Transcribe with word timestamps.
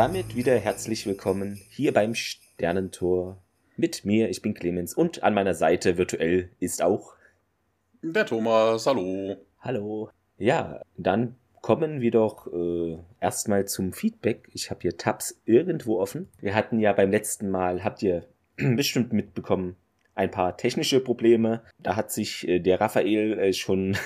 Damit 0.00 0.34
wieder 0.34 0.58
herzlich 0.58 1.04
willkommen 1.04 1.60
hier 1.68 1.92
beim 1.92 2.14
Sternentor 2.14 3.36
mit 3.76 4.06
mir. 4.06 4.30
Ich 4.30 4.40
bin 4.40 4.54
Clemens 4.54 4.94
und 4.94 5.22
an 5.22 5.34
meiner 5.34 5.52
Seite 5.52 5.98
virtuell 5.98 6.48
ist 6.58 6.80
auch 6.80 7.16
der 8.00 8.24
Thomas. 8.24 8.86
Hallo. 8.86 9.36
Hallo. 9.60 10.08
Ja, 10.38 10.80
dann 10.96 11.36
kommen 11.60 12.00
wir 12.00 12.12
doch 12.12 12.50
äh, 12.50 12.96
erstmal 13.20 13.66
zum 13.66 13.92
Feedback. 13.92 14.48
Ich 14.54 14.70
habe 14.70 14.80
hier 14.80 14.96
Tabs 14.96 15.38
irgendwo 15.44 16.00
offen. 16.00 16.30
Wir 16.40 16.54
hatten 16.54 16.80
ja 16.80 16.94
beim 16.94 17.10
letzten 17.10 17.50
Mal, 17.50 17.84
habt 17.84 18.02
ihr 18.02 18.26
bestimmt 18.56 19.12
mitbekommen, 19.12 19.76
ein 20.14 20.30
paar 20.30 20.56
technische 20.56 21.00
Probleme. 21.00 21.62
Da 21.78 21.96
hat 21.96 22.10
sich 22.10 22.48
äh, 22.48 22.58
der 22.58 22.80
Raphael 22.80 23.38
äh, 23.38 23.52
schon 23.52 23.98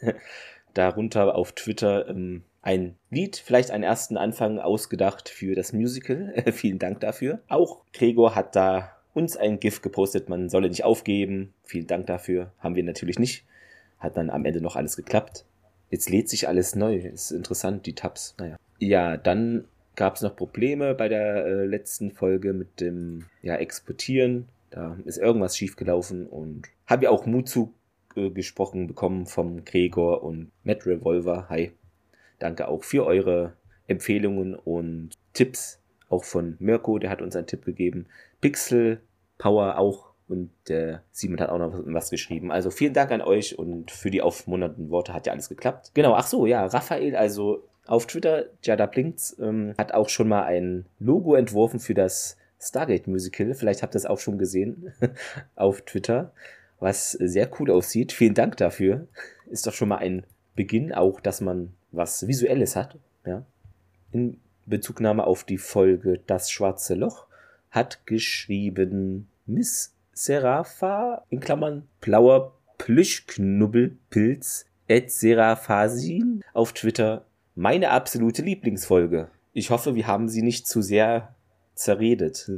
darunter 0.74 1.34
auf 1.34 1.50
Twitter 1.50 2.08
ähm, 2.08 2.44
ein 2.62 2.96
Lied, 3.10 3.36
vielleicht 3.36 3.70
einen 3.70 3.84
ersten 3.84 4.16
Anfang 4.16 4.58
ausgedacht 4.58 5.28
für 5.28 5.54
das 5.54 5.72
Musical. 5.72 6.34
Vielen 6.52 6.78
Dank 6.78 7.00
dafür. 7.00 7.40
Auch 7.48 7.82
Gregor 7.92 8.34
hat 8.34 8.54
da 8.56 8.96
uns 9.14 9.36
ein 9.36 9.60
GIF 9.60 9.82
gepostet, 9.82 10.28
man 10.28 10.48
solle 10.48 10.68
nicht 10.68 10.84
aufgeben. 10.84 11.52
Vielen 11.64 11.86
Dank 11.86 12.06
dafür. 12.06 12.52
Haben 12.58 12.76
wir 12.76 12.84
natürlich 12.84 13.18
nicht. 13.18 13.44
Hat 13.98 14.16
dann 14.16 14.30
am 14.30 14.44
Ende 14.44 14.60
noch 14.60 14.76
alles 14.76 14.96
geklappt. 14.96 15.44
Jetzt 15.90 16.08
lädt 16.10 16.28
sich 16.28 16.48
alles 16.48 16.76
neu. 16.76 16.96
Ist 16.96 17.32
interessant, 17.32 17.86
die 17.86 17.94
Tabs. 17.94 18.34
Naja. 18.38 18.56
Ja, 18.78 19.16
dann 19.16 19.64
gab 19.96 20.16
es 20.16 20.22
noch 20.22 20.36
Probleme 20.36 20.94
bei 20.94 21.08
der 21.08 21.44
äh, 21.44 21.66
letzten 21.66 22.12
Folge 22.12 22.52
mit 22.52 22.80
dem 22.80 23.26
ja, 23.42 23.56
Exportieren. 23.56 24.48
Da 24.70 24.96
ist 25.04 25.18
irgendwas 25.18 25.56
schiefgelaufen 25.56 26.26
und 26.26 26.68
habe 26.86 27.04
ja 27.04 27.10
auch 27.10 27.26
Mut 27.26 27.48
zu 27.48 27.74
äh, 28.14 28.30
gesprochen 28.30 28.86
bekommen 28.86 29.26
vom 29.26 29.64
Gregor 29.64 30.22
und 30.22 30.52
Matt 30.62 30.86
Revolver. 30.86 31.48
Hi. 31.48 31.72
Danke 32.40 32.66
auch 32.66 32.82
für 32.82 33.06
eure 33.06 33.52
Empfehlungen 33.86 34.56
und 34.56 35.10
Tipps. 35.32 35.80
Auch 36.08 36.24
von 36.24 36.56
Mirko, 36.58 36.98
der 36.98 37.10
hat 37.10 37.22
uns 37.22 37.36
einen 37.36 37.46
Tipp 37.46 37.64
gegeben. 37.64 38.06
Pixel 38.40 39.00
Power 39.38 39.78
auch 39.78 40.10
und 40.28 40.50
der 40.68 41.02
Simon 41.10 41.40
hat 41.40 41.50
auch 41.50 41.58
noch 41.58 41.72
was 41.86 42.10
geschrieben. 42.10 42.52
Also 42.52 42.70
vielen 42.70 42.94
Dank 42.94 43.10
an 43.10 43.20
euch 43.20 43.58
und 43.58 43.90
für 43.90 44.10
die 44.10 44.22
aufmunternden 44.22 44.90
Worte 44.90 45.12
hat 45.12 45.26
ja 45.26 45.32
alles 45.32 45.48
geklappt. 45.48 45.90
Genau, 45.94 46.14
ach 46.14 46.26
so, 46.26 46.46
ja, 46.46 46.66
Raphael, 46.66 47.16
also 47.16 47.64
auf 47.86 48.06
Twitter, 48.06 48.46
Jada 48.62 48.86
Blinks, 48.86 49.36
ähm, 49.40 49.74
hat 49.76 49.92
auch 49.92 50.08
schon 50.08 50.28
mal 50.28 50.44
ein 50.44 50.86
Logo 51.00 51.34
entworfen 51.34 51.80
für 51.80 51.94
das 51.94 52.36
Stargate 52.60 53.08
Musical. 53.08 53.54
Vielleicht 53.54 53.82
habt 53.82 53.94
ihr 53.94 53.98
es 53.98 54.06
auch 54.06 54.20
schon 54.20 54.38
gesehen 54.38 54.92
auf 55.56 55.82
Twitter, 55.82 56.32
was 56.78 57.12
sehr 57.12 57.50
cool 57.58 57.70
aussieht. 57.70 58.12
Vielen 58.12 58.34
Dank 58.34 58.56
dafür. 58.56 59.08
Ist 59.50 59.66
doch 59.66 59.72
schon 59.72 59.88
mal 59.88 59.98
ein 59.98 60.24
Beginn, 60.54 60.92
auch 60.92 61.20
dass 61.20 61.40
man 61.40 61.72
was 61.92 62.26
Visuelles 62.26 62.76
hat. 62.76 62.98
Ja. 63.24 63.44
In 64.12 64.38
Bezugnahme 64.66 65.26
auf 65.26 65.44
die 65.44 65.58
Folge 65.58 66.20
Das 66.26 66.50
Schwarze 66.50 66.94
Loch 66.94 67.26
hat 67.70 68.06
geschrieben 68.06 69.28
Miss 69.46 69.94
Serapha 70.12 71.24
in 71.28 71.40
Klammern 71.40 71.88
blauer 72.00 72.54
Plüschknubbelpilz 72.78 74.66
et 74.88 75.10
Seraphasin 75.10 76.42
auf 76.52 76.72
Twitter 76.72 77.24
meine 77.54 77.90
absolute 77.90 78.42
Lieblingsfolge. 78.42 79.28
Ich 79.52 79.70
hoffe, 79.70 79.94
wir 79.94 80.06
haben 80.06 80.28
sie 80.28 80.42
nicht 80.42 80.66
zu 80.66 80.82
sehr 80.82 81.34
zerredet. 81.74 82.50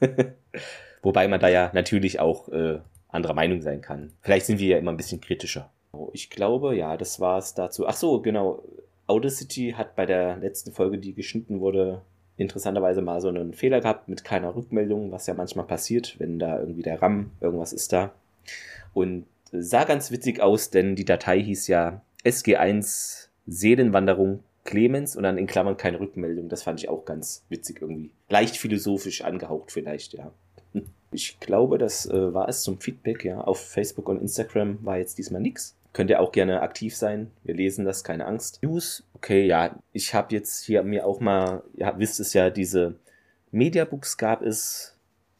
Wobei 1.02 1.28
man 1.28 1.40
da 1.40 1.48
ja 1.48 1.70
natürlich 1.74 2.20
auch 2.20 2.48
äh, 2.48 2.80
anderer 3.08 3.34
Meinung 3.34 3.62
sein 3.62 3.80
kann. 3.80 4.12
Vielleicht 4.20 4.46
sind 4.46 4.58
wir 4.58 4.68
ja 4.68 4.78
immer 4.78 4.92
ein 4.92 4.96
bisschen 4.96 5.20
kritischer. 5.20 5.70
Ich 6.12 6.30
glaube, 6.30 6.76
ja, 6.76 6.96
das 6.96 7.20
war 7.20 7.38
es 7.38 7.54
dazu. 7.54 7.86
Ach 7.86 7.96
so, 7.96 8.20
genau. 8.20 8.62
Audacity 9.06 9.74
hat 9.76 9.94
bei 9.94 10.06
der 10.06 10.36
letzten 10.36 10.72
Folge, 10.72 10.98
die 10.98 11.14
geschnitten 11.14 11.60
wurde, 11.60 12.02
interessanterweise 12.36 13.02
mal 13.02 13.20
so 13.20 13.28
einen 13.28 13.54
Fehler 13.54 13.80
gehabt 13.80 14.08
mit 14.08 14.24
keiner 14.24 14.54
Rückmeldung, 14.54 15.12
was 15.12 15.26
ja 15.26 15.34
manchmal 15.34 15.66
passiert, 15.66 16.16
wenn 16.18 16.38
da 16.38 16.58
irgendwie 16.58 16.82
der 16.82 17.00
RAM, 17.00 17.30
irgendwas 17.40 17.72
ist 17.72 17.92
da. 17.92 18.12
Und 18.92 19.26
sah 19.52 19.84
ganz 19.84 20.10
witzig 20.10 20.40
aus, 20.40 20.70
denn 20.70 20.96
die 20.96 21.04
Datei 21.04 21.40
hieß 21.40 21.68
ja 21.68 22.02
SG1 22.24 23.28
Seelenwanderung 23.46 24.40
Clemens 24.64 25.16
und 25.16 25.22
dann 25.22 25.38
in 25.38 25.46
Klammern 25.46 25.76
keine 25.76 26.00
Rückmeldung. 26.00 26.48
Das 26.48 26.64
fand 26.64 26.80
ich 26.80 26.88
auch 26.88 27.04
ganz 27.04 27.44
witzig 27.48 27.80
irgendwie. 27.80 28.10
Leicht 28.28 28.56
philosophisch 28.56 29.22
angehaucht 29.22 29.70
vielleicht, 29.70 30.12
ja. 30.12 30.32
Ich 31.12 31.38
glaube, 31.40 31.78
das 31.78 32.04
äh, 32.06 32.34
war 32.34 32.48
es 32.48 32.62
zum 32.62 32.80
Feedback, 32.80 33.24
ja. 33.24 33.40
Auf 33.40 33.60
Facebook 33.60 34.08
und 34.08 34.20
Instagram 34.20 34.84
war 34.84 34.98
jetzt 34.98 35.16
diesmal 35.18 35.40
nichts. 35.40 35.75
Könnt 35.96 36.10
ihr 36.10 36.20
auch 36.20 36.30
gerne 36.30 36.60
aktiv 36.60 36.94
sein. 36.94 37.30
Wir 37.42 37.54
lesen 37.54 37.86
das, 37.86 38.04
keine 38.04 38.26
Angst. 38.26 38.62
News, 38.62 39.02
okay, 39.14 39.46
ja. 39.46 39.78
Ich 39.92 40.12
habe 40.12 40.34
jetzt 40.34 40.62
hier 40.62 40.82
mir 40.82 41.06
auch 41.06 41.20
mal, 41.20 41.62
ihr 41.72 41.90
wisst 41.96 42.20
es 42.20 42.34
ja, 42.34 42.50
diese 42.50 42.96
Mediabooks 43.50 44.18
gab 44.18 44.42
es, 44.42 44.94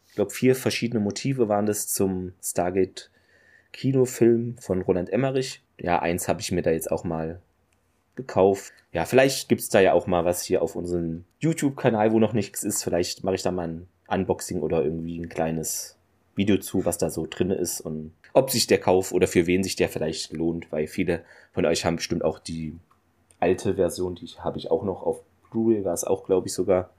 ich 0.07 0.15
glaube, 0.15 0.31
vier 0.31 0.55
verschiedene 0.55 0.99
Motive 0.99 1.47
waren 1.47 1.67
das 1.67 1.85
zum 1.85 2.33
Stargate 2.41 3.11
Kinofilm 3.71 4.57
von 4.57 4.81
Roland 4.81 5.11
Emmerich. 5.11 5.61
Ja, 5.79 5.99
eins 5.99 6.27
habe 6.27 6.41
ich 6.41 6.51
mir 6.51 6.63
da 6.63 6.71
jetzt 6.71 6.91
auch 6.91 7.03
mal 7.03 7.39
gekauft. 8.15 8.73
Ja, 8.91 9.05
vielleicht 9.05 9.49
gibt's 9.49 9.69
da 9.69 9.79
ja 9.79 9.93
auch 9.93 10.07
mal 10.07 10.25
was 10.25 10.41
hier 10.41 10.63
auf 10.63 10.75
unserem 10.75 11.25
YouTube-Kanal, 11.37 12.13
wo 12.13 12.19
noch 12.19 12.33
nichts 12.33 12.63
ist. 12.63 12.83
Vielleicht 12.83 13.23
mache 13.23 13.35
ich 13.35 13.43
da 13.43 13.51
mal 13.51 13.67
ein 13.67 13.87
Unboxing 14.07 14.61
oder 14.61 14.83
irgendwie 14.83 15.19
ein 15.19 15.29
kleines 15.29 15.96
Video 16.37 16.57
zu, 16.57 16.85
was 16.85 16.97
da 16.97 17.09
so 17.09 17.27
drin 17.29 17.51
ist 17.51 17.81
und 17.81 18.13
ob 18.33 18.51
sich 18.51 18.67
der 18.67 18.79
Kauf 18.79 19.11
oder 19.11 19.27
für 19.27 19.47
wen 19.47 19.63
sich 19.63 19.75
der 19.75 19.89
vielleicht 19.89 20.31
lohnt, 20.31 20.71
weil 20.71 20.87
viele 20.87 21.23
von 21.51 21.65
euch 21.65 21.83
haben 21.83 21.97
bestimmt 21.97 22.23
auch 22.23 22.39
die 22.39 22.75
alte 23.39 23.75
Version, 23.75 24.15
die 24.15 24.27
habe 24.39 24.57
ich 24.57 24.71
auch 24.71 24.83
noch 24.83 25.03
auf 25.03 25.21
Blu-ray, 25.51 25.83
war 25.83 25.93
es 25.93 26.03
auch, 26.03 26.25
glaube 26.25 26.47
ich, 26.47 26.53
sogar. 26.53 26.91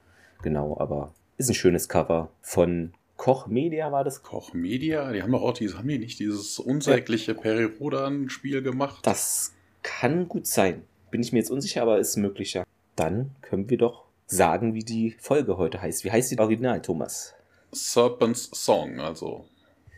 Genau, 0.43 0.77
aber 0.79 1.13
ist 1.37 1.49
ein 1.49 1.55
schönes 1.55 1.89
Cover 1.89 2.31
von 2.41 2.93
Koch 3.17 3.49
Media 3.49 3.91
war 3.91 4.05
das? 4.05 4.23
Koch 4.23 4.55
Media? 4.55 5.13
Die 5.13 5.23
haben 5.23 5.33
doch 5.33 5.43
auch 5.43 5.53
dieses, 5.53 5.77
haben 5.77 5.89
die 5.89 5.99
nicht 5.99 6.21
dieses 6.21 6.59
unsägliche 6.59 7.33
ja. 7.33 7.39
Peri-Rodan-Spiel 7.39 8.63
gemacht? 8.63 9.05
Das 9.07 9.55
kann 9.83 10.29
gut 10.29 10.47
sein. 10.47 10.85
Bin 11.11 11.21
ich 11.21 11.33
mir 11.33 11.39
jetzt 11.39 11.51
unsicher, 11.51 11.83
aber 11.83 11.99
ist 11.99 12.17
möglicher. 12.17 12.65
Dann 12.95 13.33
können 13.41 13.69
wir 13.71 13.79
doch 13.79 14.05
sagen, 14.27 14.75
wie 14.75 14.85
die 14.85 15.17
Folge 15.19 15.57
heute 15.57 15.83
heißt. 15.83 16.05
Wie 16.05 16.13
heißt 16.13 16.31
die 16.31 16.39
Original, 16.39 16.81
Thomas? 16.81 17.35
Serpent's 17.73 18.51
Song, 18.53 19.01
also 19.01 19.47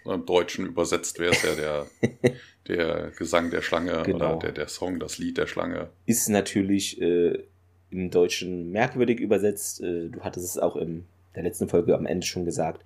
im 0.05 0.27
Deutschen 0.27 0.67
übersetzt 0.67 1.19
wäre 1.19 1.33
es 1.33 1.43
ja 1.43 1.55
der, 1.55 1.87
der 2.69 3.11
Gesang 3.11 3.51
der 3.51 3.63
Schlange 3.63 4.03
genau. 4.05 4.37
oder 4.37 4.39
der, 4.39 4.53
der 4.53 4.69
Song, 4.69 4.99
das 4.99 5.19
Lied 5.19 5.39
der 5.39 5.47
Schlange. 5.47 5.91
Ist 6.07 6.29
natürlich 6.29 7.01
äh, 7.01 7.45
im 7.91 8.11
Deutschen 8.11 8.71
merkwürdig 8.71 9.21
übersetzt. 9.21 9.81
Äh, 9.81 10.09
du 10.09 10.21
hattest 10.21 10.47
es 10.47 10.59
auch 10.59 10.77
in 10.77 11.05
der 11.35 11.43
letzten 11.43 11.69
Folge 11.69 11.95
am 11.95 12.07
Ende 12.07 12.27
schon 12.27 12.45
gesagt. 12.45 12.85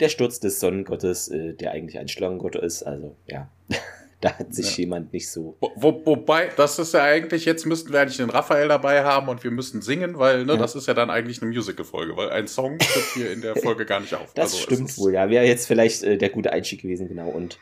Der 0.00 0.08
Sturz 0.08 0.40
des 0.40 0.60
Sonnengottes, 0.60 1.28
äh, 1.28 1.54
der 1.54 1.72
eigentlich 1.72 1.98
ein 1.98 2.08
Schlangengott 2.08 2.56
ist. 2.56 2.82
Also 2.82 3.16
ja. 3.26 3.50
Da 4.20 4.38
hat 4.38 4.54
sich 4.54 4.78
ja. 4.78 4.84
jemand 4.84 5.12
nicht 5.12 5.30
so. 5.30 5.56
Wo, 5.60 6.00
wobei, 6.04 6.48
das 6.56 6.78
ist 6.78 6.94
ja 6.94 7.04
eigentlich, 7.04 7.44
jetzt 7.44 7.66
müssten 7.66 7.92
wir 7.92 8.00
eigentlich 8.00 8.16
den 8.16 8.30
Raphael 8.30 8.68
dabei 8.68 9.04
haben 9.04 9.28
und 9.28 9.44
wir 9.44 9.50
müssen 9.50 9.82
singen, 9.82 10.18
weil, 10.18 10.46
ne, 10.46 10.54
ja. 10.54 10.58
das 10.58 10.74
ist 10.74 10.88
ja 10.88 10.94
dann 10.94 11.10
eigentlich 11.10 11.42
eine 11.42 11.50
Musical-Folge, 11.50 12.16
weil 12.16 12.30
ein 12.30 12.48
Song 12.48 12.78
tritt 12.78 13.04
hier 13.14 13.30
in 13.30 13.42
der 13.42 13.56
Folge 13.62 13.84
gar 13.84 14.00
nicht 14.00 14.14
auf. 14.14 14.32
Das 14.32 14.54
also 14.54 14.58
stimmt 14.58 14.96
wohl, 14.96 15.12
ja. 15.12 15.28
Wäre 15.28 15.44
jetzt 15.44 15.66
vielleicht 15.66 16.02
äh, 16.02 16.16
der 16.16 16.30
gute 16.30 16.50
Einstieg 16.50 16.80
gewesen, 16.80 17.08
genau. 17.08 17.28
Und 17.28 17.58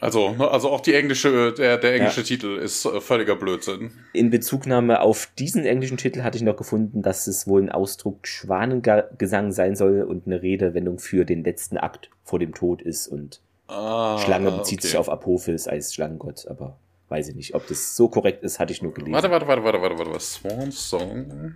also, 0.00 0.30
ne, 0.34 0.48
also 0.50 0.68
auch 0.68 0.80
die 0.80 0.94
englische, 0.94 1.52
der, 1.52 1.78
der 1.78 1.94
englische 1.94 2.20
ja. 2.20 2.26
Titel 2.26 2.56
ist 2.58 2.84
äh, 2.84 3.00
völliger 3.00 3.34
Blödsinn. 3.34 3.90
In 4.12 4.30
Bezugnahme 4.30 5.00
auf 5.00 5.30
diesen 5.38 5.64
englischen 5.64 5.96
Titel 5.96 6.22
hatte 6.22 6.36
ich 6.36 6.44
noch 6.44 6.56
gefunden, 6.56 7.02
dass 7.02 7.26
es 7.26 7.46
wohl 7.46 7.62
ein 7.62 7.70
Ausdruck 7.70 8.26
Schwanengesang 8.26 9.52
sein 9.52 9.74
soll 9.74 10.02
und 10.02 10.26
eine 10.26 10.42
Redewendung 10.42 10.98
für 10.98 11.24
den 11.24 11.42
letzten 11.42 11.78
Akt 11.78 12.10
vor 12.22 12.38
dem 12.38 12.54
Tod 12.54 12.82
ist 12.82 13.08
und 13.08 13.40
Ah, 13.68 14.18
Schlange 14.18 14.50
bezieht 14.50 14.80
okay. 14.80 14.88
sich 14.88 14.96
auf 14.96 15.08
Apophis 15.08 15.68
als 15.68 15.94
Schlangengott, 15.94 16.46
aber 16.48 16.78
weiß 17.08 17.28
ich 17.28 17.34
nicht. 17.34 17.54
Ob 17.54 17.66
das 17.68 17.94
so 17.96 18.08
korrekt 18.08 18.42
ist, 18.42 18.58
hatte 18.58 18.72
ich 18.72 18.82
nur 18.82 18.92
gelesen. 18.92 19.12
Warte, 19.12 19.30
warte, 19.30 19.46
warte, 19.46 19.62
warte, 19.62 19.80
warte, 19.80 19.98
warte. 19.98 20.20
Swan 20.20 20.72
Song. 20.72 21.54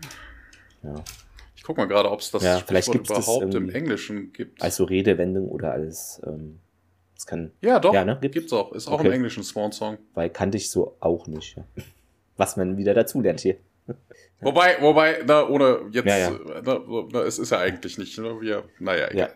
Ja. 0.83 0.95
Ich 1.57 1.63
guck 1.63 1.77
mal 1.77 1.87
gerade, 1.87 2.11
ob 2.11 2.21
es 2.21 2.31
das 2.31 2.43
ja, 2.43 2.59
vielleicht 2.59 2.91
gibt's 2.91 3.09
überhaupt 3.09 3.47
das, 3.47 3.55
im 3.55 3.71
Englischen 3.71 4.33
gibt. 4.33 4.61
Also 4.61 4.85
Redewendung 4.85 5.49
oder 5.49 5.73
als 5.73 6.21
ähm, 6.27 6.59
es 7.17 7.27
kann. 7.27 7.53
Ja, 7.61 7.79
doch. 7.79 7.95
Ja, 7.95 8.05
ne? 8.05 8.19
Gibt's, 8.21 8.35
gibt's 8.35 8.53
auch. 8.53 8.73
Ist 8.73 8.89
auch 8.89 8.95
okay. 8.95 9.07
im 9.07 9.13
Englischen 9.13 9.43
Swan 9.43 9.73
Song. 9.73 9.97
Weil 10.15 10.29
kannte 10.29 10.59
ich 10.59 10.71
so 10.71 10.97
auch 11.01 11.27
nicht. 11.27 11.57
Ja. 11.57 11.65
Was 12.37 12.57
man 12.57 12.77
wieder 12.77 12.95
dazu 12.95 13.21
lernt 13.21 13.41
hier. 13.41 13.57
Wobei, 14.41 14.77
wobei, 14.81 15.23
na, 15.25 15.49
ohne 15.49 15.83
jetzt, 15.93 16.05
ja, 16.05 16.19
ja. 16.19 16.33
Na, 16.65 16.81
na, 17.13 17.21
es 17.21 17.39
ist 17.39 17.51
ja 17.51 17.61
eigentlich 17.61 17.97
nicht, 17.97 18.19
ne, 18.19 18.41
wir, 18.41 18.65
naja, 18.81 19.13
ja. 19.15 19.29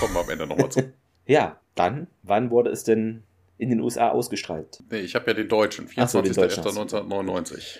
kommen 0.00 0.14
wir 0.14 0.20
am 0.20 0.30
Ende 0.30 0.46
nochmal 0.46 0.70
zu. 0.70 0.90
Ja, 1.26 1.60
dann, 1.74 2.06
wann 2.22 2.50
wurde 2.50 2.70
es 2.70 2.84
denn 2.84 3.22
in 3.58 3.70
den 3.70 3.80
USA 3.80 4.10
ausgestrahlt? 4.10 4.82
Nee, 4.90 5.00
ich 5.00 5.14
habe 5.14 5.28
ja 5.28 5.34
den 5.34 5.48
deutschen, 5.48 5.88
24.11.1999. 5.88 7.78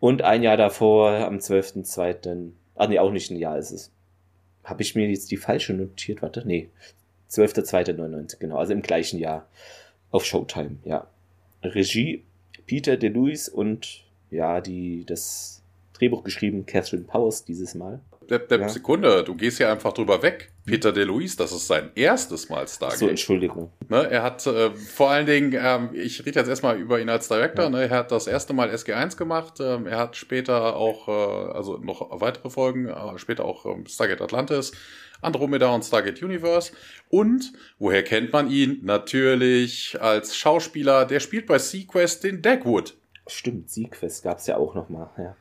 Und 0.00 0.22
ein 0.22 0.42
Jahr 0.42 0.56
davor, 0.56 1.12
am 1.12 1.38
12.02., 1.38 2.50
ah 2.74 2.86
nee, 2.86 2.98
auch 2.98 3.10
nicht 3.10 3.30
ein 3.30 3.38
Jahr 3.38 3.58
ist 3.58 3.70
es. 3.70 3.90
Habe 4.62 4.82
ich 4.82 4.94
mir 4.94 5.08
jetzt 5.08 5.30
die 5.30 5.36
falsche 5.36 5.74
notiert? 5.74 6.22
Warte, 6.22 6.42
nee. 6.46 6.68
12.02.99, 7.30 8.38
genau, 8.38 8.58
also 8.58 8.72
im 8.72 8.82
gleichen 8.82 9.18
Jahr 9.18 9.46
auf 10.10 10.24
Showtime, 10.24 10.76
ja. 10.84 11.06
Regie 11.62 12.22
Peter 12.66 12.96
DeLuis 12.96 13.48
und 13.48 14.04
ja, 14.30 14.60
die 14.60 15.04
das 15.04 15.62
Drehbuch 15.94 16.22
geschrieben 16.24 16.66
Catherine 16.66 17.04
Powers 17.04 17.44
dieses 17.44 17.74
Mal. 17.74 18.00
Der, 18.30 18.38
der 18.38 18.60
ja. 18.60 18.68
Sekunde, 18.68 19.24
du 19.24 19.34
gehst 19.34 19.58
ja 19.58 19.70
einfach 19.70 19.92
drüber 19.92 20.22
weg. 20.22 20.52
Peter 20.66 20.92
DeLuise, 20.92 21.36
das 21.36 21.52
ist 21.52 21.66
sein 21.66 21.90
erstes 21.94 22.48
Mal 22.48 22.66
Stargate. 22.66 22.98
So, 22.98 23.08
Entschuldigung. 23.08 23.70
Ne, 23.88 24.10
er 24.10 24.22
hat 24.22 24.46
äh, 24.46 24.70
vor 24.70 25.10
allen 25.10 25.26
Dingen, 25.26 25.54
ähm, 25.58 25.90
ich 25.92 26.24
rede 26.24 26.40
jetzt 26.40 26.48
erstmal 26.48 26.78
über 26.78 27.00
ihn 27.00 27.08
als 27.08 27.28
Director, 27.28 27.64
ja. 27.64 27.70
ne, 27.70 27.82
er 27.82 27.90
hat 27.90 28.12
das 28.12 28.26
erste 28.26 28.54
Mal 28.54 28.70
SG1 28.70 29.16
gemacht, 29.16 29.54
ähm, 29.60 29.86
er 29.86 29.98
hat 29.98 30.16
später 30.16 30.76
auch, 30.76 31.08
äh, 31.08 31.52
also 31.52 31.76
noch 31.76 32.20
weitere 32.20 32.48
Folgen, 32.48 32.88
äh, 32.88 33.18
später 33.18 33.44
auch 33.44 33.66
ähm, 33.66 33.86
Stargate 33.86 34.22
Atlantis, 34.22 34.72
Andromeda 35.20 35.68
und 35.74 35.84
Stargate 35.84 36.22
Universe. 36.22 36.72
Und, 37.10 37.52
woher 37.78 38.02
kennt 38.02 38.32
man 38.32 38.50
ihn? 38.50 38.80
Natürlich 38.82 39.98
als 40.00 40.36
Schauspieler, 40.36 41.04
der 41.04 41.20
spielt 41.20 41.46
bei 41.46 41.58
Sequest 41.58 42.24
den 42.24 42.40
Dagwood. 42.40 42.94
Stimmt, 43.26 43.70
Sequest 43.70 44.22
gab's 44.22 44.46
ja 44.46 44.56
auch 44.56 44.74
nochmal, 44.74 45.10
ja 45.18 45.36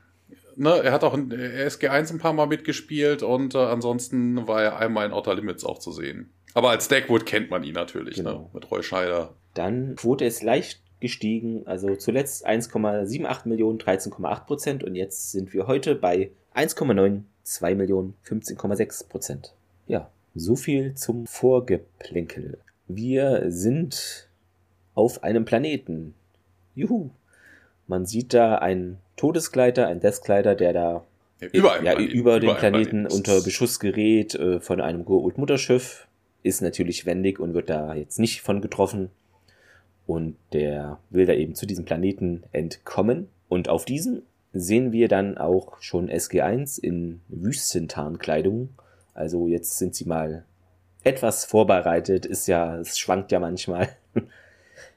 ne, 0.56 0.82
er 0.84 0.92
hat 0.92 1.04
auch 1.04 1.14
in 1.14 1.32
SG1 1.32 2.12
ein 2.12 2.20
paar 2.20 2.34
Mal 2.34 2.48
mitgespielt 2.48 3.24
und 3.24 3.56
äh, 3.56 3.60
ansonsten 3.60 4.48
war 4.48 4.64
er 4.64 4.78
einmal 4.78 5.06
in 5.06 5.14
Outer 5.14 5.36
Limits 5.36 5.64
auch 5.64 5.80
zu 5.80 5.92
sehen. 5.92 6.32
Aber 6.54 6.70
als 6.70 6.88
Deckwood 6.88 7.26
kennt 7.26 7.50
man 7.50 7.64
ihn 7.64 7.74
natürlich, 7.74 8.18
ne, 8.18 8.24
genau. 8.24 8.40
ne, 8.40 8.50
mit 8.54 8.70
Roy 8.72 8.84
Scheider. 8.84 9.34
Dann 9.54 9.96
Quote 9.96 10.26
ist 10.26 10.44
leicht 10.44 10.82
gestiegen, 11.00 11.68
also 11.68 11.96
zuletzt 11.96 12.48
1,78 12.48 13.48
Millionen, 13.48 13.78
13,8 13.78 14.46
Prozent 14.46 14.84
und 14.84 14.96
jetzt 14.96 15.32
sind 15.32 15.54
wir 15.54 15.68
heute 15.68 15.96
bei 15.96 16.32
1,92 16.56 17.76
Millionen, 17.76 18.16
15,6 18.26 19.10
Prozent. 19.10 19.54
Ja, 19.88 20.10
so 20.36 20.56
viel 20.56 20.96
zum 20.96 21.28
Vorgeplänkel. 21.28 22.60
Wir 22.88 23.46
sind 23.48 24.30
auf 24.96 25.24
einem 25.24 25.46
Planeten. 25.46 26.16
Juhu. 26.76 27.10
Man 27.88 28.06
sieht 28.06 28.34
da 28.34 28.56
einen 28.56 29.00
Todesgleiter, 29.16 29.88
ein 29.88 30.00
Deathgleiter, 30.00 30.56
der 30.56 30.74
da 30.74 31.04
ja, 31.40 31.48
über, 31.50 31.76
ja, 31.76 31.94
Planeten, 31.94 32.12
über 32.12 32.40
den 32.40 32.56
Planeten, 32.56 33.08
unter 33.08 33.42
Beschuss 33.42 33.80
gerät 33.80 34.36
äh, 34.36 34.60
von 34.60 34.82
einem 34.82 35.04
Goa'uld-Mutterschiff. 35.04 36.08
Ist 36.42 36.62
natürlich 36.62 37.06
wendig 37.06 37.40
und 37.40 37.54
wird 37.54 37.70
da 37.70 37.94
jetzt 37.96 38.20
nicht 38.20 38.42
von 38.42 38.62
getroffen. 38.62 39.10
Und 40.06 40.36
der 40.52 41.00
will 41.10 41.26
da 41.26 41.34
eben 41.34 41.56
zu 41.56 41.66
diesem 41.66 41.86
Planeten 41.86 42.44
entkommen. 42.52 43.30
Und 43.48 43.70
auf 43.70 43.86
diesem 43.86 44.24
sehen 44.52 44.92
wir 44.92 45.08
dann 45.08 45.38
auch 45.38 45.82
schon 45.82 46.10
SG1 46.10 46.80
in 46.82 47.22
Wüstentarnkleidung. 47.30 48.70
Also 49.14 49.48
jetzt 49.48 49.78
sind 49.78 49.96
sie 49.96 50.06
mal 50.06 50.44
etwas 51.04 51.46
vorbereitet. 51.46 52.26
Ist 52.26 52.48
ja, 52.48 52.78
es 52.78 52.98
schwankt 52.98 53.32
ja 53.32 53.40
manchmal. 53.40 53.90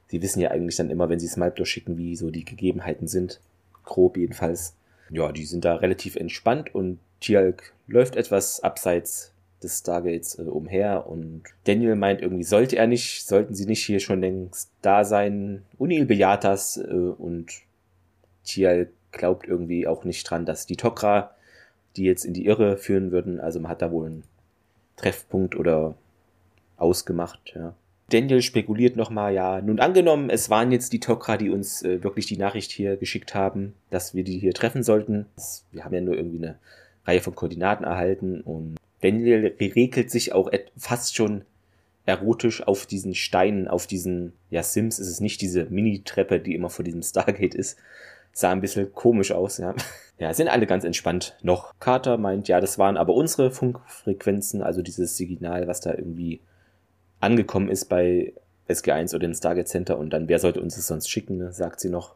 sie 0.07 0.21
wissen 0.21 0.41
ja 0.41 0.51
eigentlich 0.51 0.75
dann 0.75 0.89
immer, 0.89 1.07
wenn 1.07 1.19
sie 1.19 1.27
Smipe 1.27 1.55
durchschicken, 1.55 1.97
wie 1.97 2.15
so 2.15 2.29
die 2.29 2.45
Gegebenheiten 2.45 3.07
sind 3.07 3.39
grob 3.87 4.17
jedenfalls. 4.17 4.75
Ja, 5.09 5.31
die 5.31 5.45
sind 5.45 5.65
da 5.65 5.75
relativ 5.75 6.15
entspannt 6.15 6.73
und 6.75 6.99
Tialk 7.21 7.73
läuft 7.87 8.15
etwas 8.15 8.59
abseits 8.59 9.33
des 9.63 9.79
Stargates 9.79 10.37
äh, 10.37 10.43
umher 10.43 11.07
und 11.07 11.43
Daniel 11.63 11.95
meint 11.95 12.21
irgendwie, 12.21 12.43
sollte 12.43 12.75
er 12.75 12.85
nicht, 12.87 13.25
sollten 13.25 13.55
sie 13.55 13.65
nicht 13.65 13.83
hier 13.83 13.99
schon 13.99 14.21
längst 14.21 14.69
da 14.81 15.03
sein. 15.03 15.63
Unil 15.77 16.05
bejaht 16.05 16.43
das 16.43 16.77
äh, 16.77 16.83
und 16.83 17.51
Tialk 18.43 18.89
glaubt 19.11 19.47
irgendwie 19.47 19.87
auch 19.87 20.03
nicht 20.03 20.29
dran, 20.29 20.45
dass 20.45 20.67
die 20.67 20.77
Tok'ra 20.77 21.29
die 21.97 22.03
jetzt 22.03 22.23
in 22.25 22.33
die 22.33 22.45
Irre 22.45 22.77
führen 22.77 23.11
würden. 23.11 23.39
Also 23.39 23.59
man 23.59 23.71
hat 23.71 23.81
da 23.81 23.91
wohl 23.91 24.05
einen 24.05 24.23
Treffpunkt 24.95 25.55
oder 25.55 25.95
ausgemacht, 26.77 27.53
ja. 27.55 27.73
Daniel 28.09 28.41
spekuliert 28.41 28.95
nochmal, 28.95 29.33
ja, 29.33 29.61
nun 29.61 29.79
angenommen, 29.79 30.29
es 30.29 30.49
waren 30.49 30.71
jetzt 30.71 30.93
die 30.93 31.01
Tok'ra, 31.01 31.35
die 31.35 31.49
uns 31.49 31.83
äh, 31.83 32.01
wirklich 32.03 32.25
die 32.25 32.37
Nachricht 32.37 32.71
hier 32.71 32.95
geschickt 32.95 33.35
haben, 33.35 33.73
dass 33.89 34.15
wir 34.15 34.23
die 34.23 34.39
hier 34.39 34.53
treffen 34.53 34.81
sollten. 34.81 35.25
Wir 35.71 35.83
haben 35.83 35.93
ja 35.93 36.01
nur 36.01 36.15
irgendwie 36.15 36.37
eine 36.37 36.57
Reihe 37.05 37.19
von 37.19 37.35
Koordinaten 37.35 37.83
erhalten 37.83 38.41
und 38.41 38.77
Daniel 39.01 39.53
regelt 39.59 40.09
sich 40.09 40.33
auch 40.33 40.49
fast 40.77 41.15
schon 41.15 41.43
erotisch 42.05 42.65
auf 42.65 42.85
diesen 42.85 43.13
Steinen, 43.13 43.67
auf 43.67 43.85
diesen, 43.85 44.33
ja, 44.49 44.63
Sims 44.63 44.97
ist 44.97 45.09
es 45.09 45.19
nicht 45.19 45.41
diese 45.41 45.65
Mini-Treppe, 45.65 46.39
die 46.39 46.55
immer 46.55 46.69
vor 46.69 46.85
diesem 46.85 47.03
Stargate 47.03 47.53
ist. 47.53 47.77
Sah 48.31 48.51
ein 48.51 48.61
bisschen 48.61 48.93
komisch 48.93 49.31
aus, 49.31 49.57
ja. 49.57 49.75
Ja, 50.19 50.33
sind 50.33 50.47
alle 50.47 50.65
ganz 50.65 50.83
entspannt 50.83 51.37
noch. 51.43 51.75
Carter 51.79 52.17
meint, 52.17 52.47
ja, 52.47 52.59
das 52.59 52.79
waren 52.79 52.97
aber 52.97 53.13
unsere 53.13 53.51
Funkfrequenzen, 53.51 54.63
also 54.63 54.81
dieses 54.81 55.15
Signal, 55.15 55.67
was 55.67 55.79
da 55.79 55.93
irgendwie 55.93 56.39
angekommen 57.19 57.69
ist 57.69 57.85
bei 57.85 58.33
SG1 58.69 59.11
oder 59.11 59.27
dem 59.27 59.33
Stargate 59.33 59.67
Center 59.67 59.97
und 59.97 60.11
dann, 60.11 60.27
wer 60.27 60.39
sollte 60.39 60.61
uns 60.61 60.75
das 60.75 60.87
sonst 60.87 61.09
schicken, 61.09 61.37
ne? 61.37 61.51
sagt 61.51 61.79
sie 61.79 61.89
noch. 61.89 62.15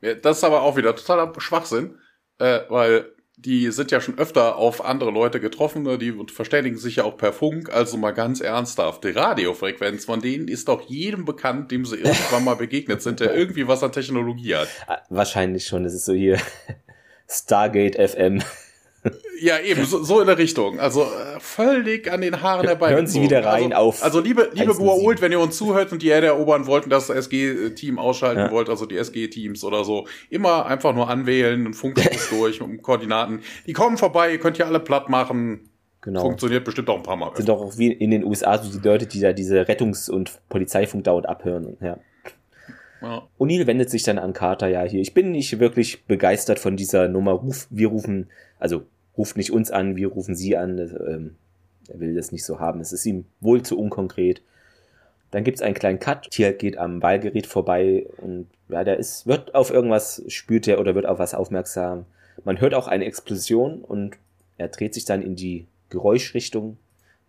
Ja, 0.00 0.14
das 0.14 0.38
ist 0.38 0.44
aber 0.44 0.62
auch 0.62 0.76
wieder 0.76 0.94
totaler 0.94 1.32
Schwachsinn, 1.38 1.96
äh, 2.38 2.60
weil 2.68 3.06
die 3.36 3.70
sind 3.70 3.90
ja 3.90 4.00
schon 4.00 4.18
öfter 4.18 4.56
auf 4.56 4.84
andere 4.84 5.10
Leute 5.10 5.40
getroffen, 5.40 5.82
ne? 5.82 5.98
die 5.98 6.14
verständigen 6.30 6.76
sich 6.76 6.96
ja 6.96 7.04
auch 7.04 7.16
per 7.16 7.32
Funk, 7.32 7.72
also 7.72 7.96
mal 7.96 8.12
ganz 8.12 8.40
ernsthaft. 8.40 9.04
Die 9.04 9.10
Radiofrequenz 9.10 10.04
von 10.04 10.20
denen 10.20 10.48
ist 10.48 10.68
doch 10.68 10.82
jedem 10.88 11.24
bekannt, 11.24 11.70
dem 11.70 11.84
sie 11.84 11.96
irgendwann 11.96 12.44
mal 12.44 12.56
begegnet 12.56 13.02
sind, 13.02 13.20
der 13.20 13.34
irgendwie 13.34 13.66
was 13.66 13.82
an 13.82 13.92
Technologie 13.92 14.54
hat. 14.54 14.68
Ah, 14.86 14.98
wahrscheinlich 15.08 15.66
schon, 15.66 15.84
das 15.84 15.94
ist 15.94 16.04
so 16.04 16.12
hier 16.12 16.38
Stargate 17.28 17.96
FM. 17.96 18.42
Ja, 19.40 19.58
eben, 19.58 19.84
so, 19.86 20.02
so 20.02 20.20
in 20.20 20.26
der 20.26 20.36
Richtung. 20.36 20.78
Also 20.78 21.02
äh, 21.02 21.40
völlig 21.40 22.12
an 22.12 22.20
den 22.20 22.42
Haaren 22.42 22.66
herbei. 22.66 22.92
Hören 22.92 23.06
Sie 23.06 23.22
wieder 23.22 23.44
rein 23.44 23.72
also, 23.72 23.76
auf. 23.76 24.02
Also 24.02 24.20
liebe, 24.20 24.50
liebe 24.52 24.74
Guault, 24.74 25.22
wenn 25.22 25.32
ihr 25.32 25.40
uns 25.40 25.56
zuhört 25.56 25.92
und 25.92 26.02
die 26.02 26.08
Erde 26.08 26.26
erobern 26.26 26.66
wollt 26.66 26.84
und 26.84 26.90
das 26.90 27.08
SG-Team 27.08 27.98
ausschalten 27.98 28.40
ja. 28.40 28.50
wollt, 28.50 28.68
also 28.68 28.84
die 28.84 28.98
SG-Teams 28.98 29.64
oder 29.64 29.84
so, 29.84 30.06
immer 30.28 30.66
einfach 30.66 30.94
nur 30.94 31.08
anwählen, 31.08 31.66
und 31.66 31.74
Funkspruch 31.74 32.28
durch 32.38 32.60
mit 32.60 32.82
Koordinaten. 32.82 33.40
Die 33.66 33.72
kommen 33.72 33.96
vorbei, 33.96 34.32
ihr 34.32 34.38
könnt 34.38 34.56
hier 34.56 34.66
alle 34.66 34.80
platt 34.80 35.08
machen. 35.08 35.70
Genau. 36.02 36.22
Funktioniert 36.22 36.64
bestimmt 36.64 36.88
auch 36.90 36.96
ein 36.96 37.02
paar 37.02 37.16
Mal. 37.16 37.34
Sind 37.36 37.48
doch 37.48 37.60
auch 37.60 37.78
wie 37.78 37.92
in 37.92 38.10
den 38.10 38.24
USA 38.24 38.58
so 38.58 38.78
die 38.78 38.86
Leute, 38.86 39.06
die 39.06 39.20
da 39.20 39.32
diese 39.32 39.66
Rettungs- 39.68 40.10
und 40.10 40.40
Polizeifunk 40.48 41.04
dauernd 41.04 41.28
abhören. 41.28 41.76
Ja. 41.80 41.98
Ja. 43.02 43.22
O'Neill 43.38 43.66
wendet 43.66 43.88
sich 43.88 44.02
dann 44.02 44.18
an 44.18 44.32
Carter, 44.32 44.68
ja, 44.68 44.82
hier, 44.82 45.00
ich 45.00 45.14
bin 45.14 45.32
nicht 45.32 45.58
wirklich 45.58 46.04
begeistert 46.04 46.58
von 46.58 46.76
dieser 46.76 47.08
Nummer. 47.08 47.32
Ruf, 47.32 47.66
wir 47.70 47.88
rufen, 47.88 48.28
also 48.60 48.84
ruft 49.18 49.36
nicht 49.36 49.50
uns 49.50 49.72
an, 49.72 49.96
wir 49.96 50.08
rufen 50.08 50.36
sie 50.36 50.56
an. 50.56 50.76
Das, 50.76 50.92
ähm, 50.92 51.34
er 51.88 51.98
will 51.98 52.14
das 52.14 52.30
nicht 52.30 52.44
so 52.44 52.60
haben. 52.60 52.80
Es 52.80 52.92
ist 52.92 53.04
ihm 53.04 53.24
wohl 53.40 53.62
zu 53.62 53.78
unkonkret. 53.78 54.42
Dann 55.32 55.44
gibt 55.44 55.58
es 55.58 55.62
einen 55.62 55.74
kleinen 55.74 55.98
Cut. 55.98 56.30
Tier 56.30 56.52
geht 56.52 56.78
am 56.78 57.00
Ballgerät 57.00 57.46
vorbei 57.46 58.06
und 58.18 58.46
ja, 58.68 58.84
der 58.84 58.98
ist, 58.98 59.26
wird 59.26 59.54
auf 59.54 59.70
irgendwas, 59.70 60.22
spürt 60.28 60.68
er 60.68 60.80
oder 60.80 60.94
wird 60.94 61.06
auf 61.06 61.18
was 61.18 61.34
aufmerksam. 61.34 62.06
Man 62.44 62.60
hört 62.60 62.74
auch 62.74 62.88
eine 62.88 63.04
Explosion 63.04 63.82
und 63.82 64.16
er 64.56 64.68
dreht 64.68 64.94
sich 64.94 65.04
dann 65.04 65.22
in 65.22 65.36
die 65.36 65.66
Geräuschrichtung. 65.88 66.76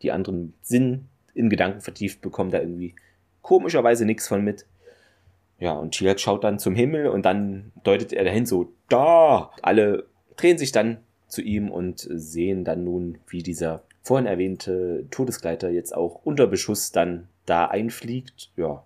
Die 0.01 0.11
anderen 0.11 0.53
Sinn 0.61 1.07
in 1.33 1.49
Gedanken 1.49 1.81
vertieft, 1.81 2.21
bekommen 2.21 2.51
da 2.51 2.59
irgendwie 2.59 2.95
komischerweise 3.41 4.05
nichts 4.05 4.27
von 4.27 4.43
mit. 4.43 4.65
Ja, 5.59 5.73
und 5.73 5.91
Tiak 5.91 6.19
schaut 6.19 6.43
dann 6.43 6.59
zum 6.59 6.75
Himmel 6.75 7.07
und 7.07 7.23
dann 7.23 7.71
deutet 7.83 8.13
er 8.13 8.23
dahin 8.23 8.45
so, 8.45 8.73
da! 8.89 9.51
Alle 9.61 10.05
drehen 10.35 10.57
sich 10.57 10.71
dann 10.71 10.97
zu 11.31 11.41
ihm 11.41 11.71
und 11.71 12.07
sehen 12.09 12.63
dann 12.63 12.83
nun, 12.83 13.17
wie 13.27 13.41
dieser 13.41 13.83
vorhin 14.03 14.27
erwähnte 14.27 15.05
Todesgleiter 15.11 15.69
jetzt 15.69 15.95
auch 15.95 16.21
unter 16.23 16.47
Beschuss 16.47 16.91
dann 16.91 17.27
da 17.45 17.65
einfliegt. 17.65 18.51
Ja. 18.57 18.83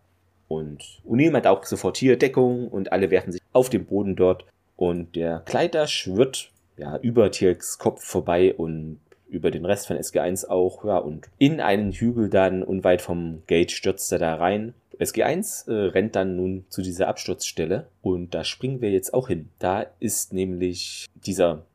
Und 0.48 0.84
O'Neill 1.08 1.34
hat 1.34 1.48
auch 1.48 1.64
sofort 1.66 1.98
hier 1.98 2.18
Deckung 2.18 2.68
und 2.68 2.92
alle 2.92 3.10
werfen 3.10 3.32
sich 3.32 3.42
auf 3.52 3.70
den 3.70 3.86
Boden 3.86 4.16
dort. 4.16 4.46
Und 4.76 5.16
der 5.16 5.42
Gleiter 5.46 5.88
schwirrt 5.88 6.52
ja 6.78 6.98
über 6.98 7.32
Tirks 7.32 7.80
Kopf 7.80 8.04
vorbei 8.04 8.54
und 8.54 9.00
über 9.28 9.50
den 9.50 9.66
Rest 9.66 9.88
von 9.88 9.98
SG1 9.98 10.48
auch, 10.48 10.86
ja, 10.86 10.98
und 10.98 11.28
in 11.40 11.60
einen 11.60 11.92
Hügel 11.92 12.30
dann 12.30 12.64
unweit 12.64 13.02
vom 13.02 13.42
Gate 13.48 13.72
stürzt 13.72 14.12
er 14.12 14.20
da 14.20 14.36
rein. 14.36 14.74
SG1 15.00 15.70
äh, 15.70 15.90
rennt 15.90 16.16
dann 16.16 16.36
nun 16.36 16.66
zu 16.70 16.82
dieser 16.82 17.08
Absturzstelle 17.08 17.88
und 18.02 18.34
da 18.34 18.44
springen 18.44 18.82
wir 18.82 18.92
jetzt 18.92 19.14
auch 19.14 19.28
hin. 19.28 19.50
Da 19.60 19.88
ist 20.00 20.32
nämlich 20.32 21.08
dieser 21.16 21.66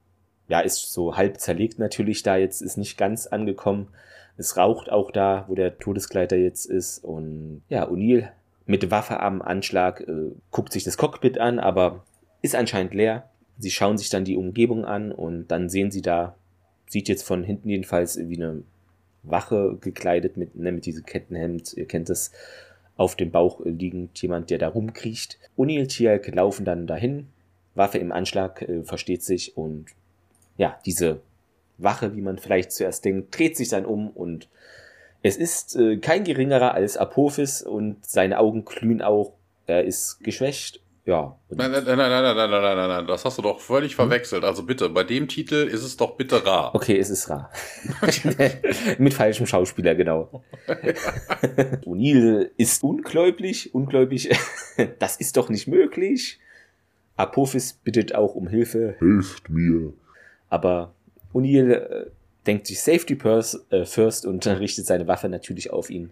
ja, 0.51 0.61
ist 0.61 0.93
so 0.93 1.17
halb 1.17 1.39
zerlegt 1.39 1.79
natürlich 1.79 2.25
da 2.25 2.37
jetzt, 2.37 2.61
ist 2.61 2.77
nicht 2.77 2.99
ganz 2.99 3.29
angekommen. 3.29 3.89
Es 4.37 4.57
raucht 4.57 4.91
auch 4.91 5.13
da, 5.13 5.45
wo 5.47 5.55
der 5.55 5.79
Todesgleiter 5.79 6.37
jetzt 6.37 6.67
ist. 6.67 7.05
Und 7.05 7.63
ja, 7.69 7.89
O'Neill 7.89 8.29
mit 8.67 8.91
Waffe 8.91 9.21
am 9.21 9.43
Anschlag 9.43 10.01
äh, 10.01 10.33
guckt 10.51 10.73
sich 10.73 10.83
das 10.83 10.97
Cockpit 10.97 11.39
an, 11.39 11.61
aber 11.61 12.05
ist 12.43 12.57
anscheinend 12.57 12.95
leer. 12.95 13.31
Sie 13.59 13.71
schauen 13.71 13.97
sich 13.97 14.09
dann 14.09 14.25
die 14.25 14.37
Umgebung 14.37 14.85
an 14.85 15.13
und 15.13 15.49
dann 15.49 15.69
sehen 15.69 15.93
sie 15.93 16.03
da, 16.03 16.35
sieht 16.89 17.09
jetzt 17.09 17.23
von 17.23 17.45
hinten 17.45 17.69
jedenfalls 17.69 18.19
wie 18.19 18.37
eine 18.37 18.65
Wache 19.23 19.77
gekleidet 19.81 20.37
mit, 20.37 20.57
ne, 20.57 20.73
mit 20.73 20.85
diesem 20.85 21.05
Kettenhemd, 21.05 21.75
ihr 21.75 21.87
kennt 21.87 22.11
es, 22.11 22.33
auf 22.97 23.15
dem 23.15 23.31
Bauch 23.31 23.61
liegend 23.65 24.21
jemand, 24.21 24.51
der 24.51 24.59
da 24.59 24.69
rumkriecht. 24.69 25.39
O'Neill 25.57 25.87
Tialk 25.87 26.35
laufen 26.35 26.65
dann 26.65 26.87
dahin, 26.87 27.29
Waffe 27.75 27.99
im 27.99 28.11
Anschlag, 28.11 28.63
äh, 28.63 28.83
versteht 28.83 29.23
sich 29.23 29.57
und 29.57 29.87
ja, 30.61 30.79
diese 30.85 31.23
Wache, 31.79 32.15
wie 32.15 32.21
man 32.21 32.37
vielleicht 32.37 32.71
zuerst 32.71 33.07
denkt, 33.07 33.37
dreht 33.37 33.57
sich 33.57 33.71
dann 33.71 33.87
um 33.87 34.11
und 34.11 34.51
es 35.23 35.39
ist 35.39 35.75
äh, 35.75 35.97
kein 35.97 36.23
geringerer 36.23 36.75
als 36.75 36.99
Apophis 36.99 37.63
und 37.63 38.05
seine 38.05 38.39
Augen 38.39 38.67
glühen 38.67 39.01
auch. 39.01 39.33
Er 39.67 39.85
ist 39.85 40.23
geschwächt. 40.23 40.83
ja. 41.07 41.35
Nein, 41.49 41.71
nein, 41.71 41.85
nein, 41.87 41.97
nein, 41.97 42.11
nein, 42.11 42.37
nein, 42.37 42.51
nein, 42.51 42.77
nein, 42.77 42.89
nein, 42.89 43.07
das 43.07 43.25
hast 43.25 43.39
du 43.39 43.43
doch 43.43 43.59
völlig 43.59 43.97
verwechselt. 43.97 44.45
Also 44.45 44.65
bitte, 44.65 44.91
bei 44.91 45.03
dem 45.03 45.29
Titel 45.29 45.67
ist 45.67 45.83
es 45.83 45.97
doch 45.97 46.17
bitte 46.17 46.45
rar. 46.45 46.75
Okay, 46.75 46.99
es 46.99 47.09
ist 47.09 47.31
rar. 47.31 47.51
Mit 48.99 49.15
falschem 49.15 49.47
Schauspieler, 49.47 49.95
genau. 49.95 50.45
O'Neill 51.87 52.51
ist 52.59 52.83
ungläubig, 52.83 53.75
ungläubig. 53.75 54.29
das 54.99 55.17
ist 55.17 55.39
doch 55.39 55.49
nicht 55.49 55.69
möglich. 55.69 56.39
Apophis 57.17 57.73
bittet 57.73 58.15
auch 58.15 58.35
um 58.35 58.47
Hilfe. 58.47 58.97
Helft 58.99 59.49
mir. 59.49 59.95
Aber 60.51 60.93
O'Neill 61.33 61.71
äh, 61.71 62.11
denkt 62.47 62.67
sich 62.67 62.83
Safety 62.83 63.17
first, 63.17 63.73
äh, 63.73 63.87
first 63.87 64.27
und 64.27 64.47
richtet 64.47 64.87
seine 64.87 65.09
Waffe 65.09 65.29
natürlich 65.29 65.73
auf 65.73 65.89
ihn. 65.89 66.11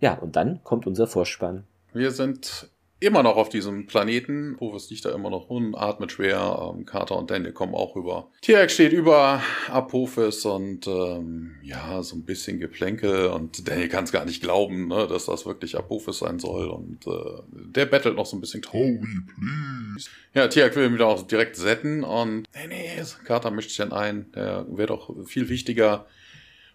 Ja, 0.00 0.14
und 0.14 0.36
dann 0.36 0.64
kommt 0.64 0.86
unser 0.86 1.06
Vorspann. 1.06 1.64
Wir 1.92 2.10
sind 2.10 2.70
immer 3.02 3.22
noch 3.22 3.36
auf 3.36 3.48
diesem 3.48 3.86
Planeten. 3.86 4.56
Purvis 4.56 4.90
liegt 4.90 5.04
da 5.04 5.14
immer 5.14 5.30
noch 5.30 5.50
rum, 5.50 5.74
atmet 5.74 6.12
schwer. 6.12 6.74
Ähm, 6.74 6.86
Carter 6.86 7.16
und 7.16 7.30
Daniel 7.30 7.52
kommen 7.52 7.74
auch 7.74 7.96
rüber. 7.96 8.28
Tirak 8.40 8.70
steht 8.70 8.92
über 8.92 9.42
Apophis 9.68 10.44
und 10.44 10.86
ähm, 10.86 11.56
ja, 11.62 12.02
so 12.02 12.16
ein 12.16 12.24
bisschen 12.24 12.60
Geplänkel. 12.60 13.26
Und 13.26 13.68
Daniel 13.68 13.88
kann 13.88 14.04
es 14.04 14.12
gar 14.12 14.24
nicht 14.24 14.42
glauben, 14.42 14.88
ne, 14.88 15.06
dass 15.08 15.26
das 15.26 15.46
wirklich 15.46 15.76
Apophis 15.76 16.18
sein 16.18 16.38
soll. 16.38 16.68
Und 16.68 17.06
äh, 17.06 17.42
der 17.50 17.86
bettelt 17.86 18.16
noch 18.16 18.26
so 18.26 18.36
ein 18.36 18.40
bisschen. 18.40 18.62
Howie, 18.72 19.00
please. 19.34 20.08
Ja, 20.34 20.48
Tiak 20.48 20.76
will 20.76 20.86
ihn 20.86 20.94
wieder 20.94 21.06
auch 21.06 21.26
direkt 21.26 21.56
setten 21.56 22.04
und 22.04 22.48
nee, 22.54 22.66
nee, 22.68 23.02
Carter 23.24 23.50
mischt 23.50 23.68
sich 23.68 23.78
dann 23.78 23.92
ein. 23.92 24.30
Der 24.32 24.66
wäre 24.68 24.88
doch 24.88 25.14
viel 25.26 25.48
wichtiger. 25.48 26.06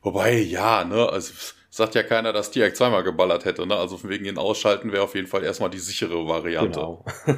Wobei, 0.01 0.37
ja, 0.39 0.83
ne, 0.83 1.09
also 1.09 1.33
sagt 1.69 1.95
ja 1.95 2.03
keiner, 2.03 2.33
dass 2.33 2.51
Tiak 2.51 2.75
zweimal 2.75 3.03
geballert 3.03 3.45
hätte, 3.45 3.65
ne? 3.65 3.75
Also 3.75 3.97
von 3.97 4.09
wegen 4.09 4.25
ihn 4.25 4.37
ausschalten 4.37 4.91
wäre 4.91 5.03
auf 5.03 5.15
jeden 5.15 5.27
Fall 5.27 5.43
erstmal 5.43 5.69
die 5.69 5.79
sichere 5.79 6.27
Variante. 6.27 6.79
Genau. 6.79 7.05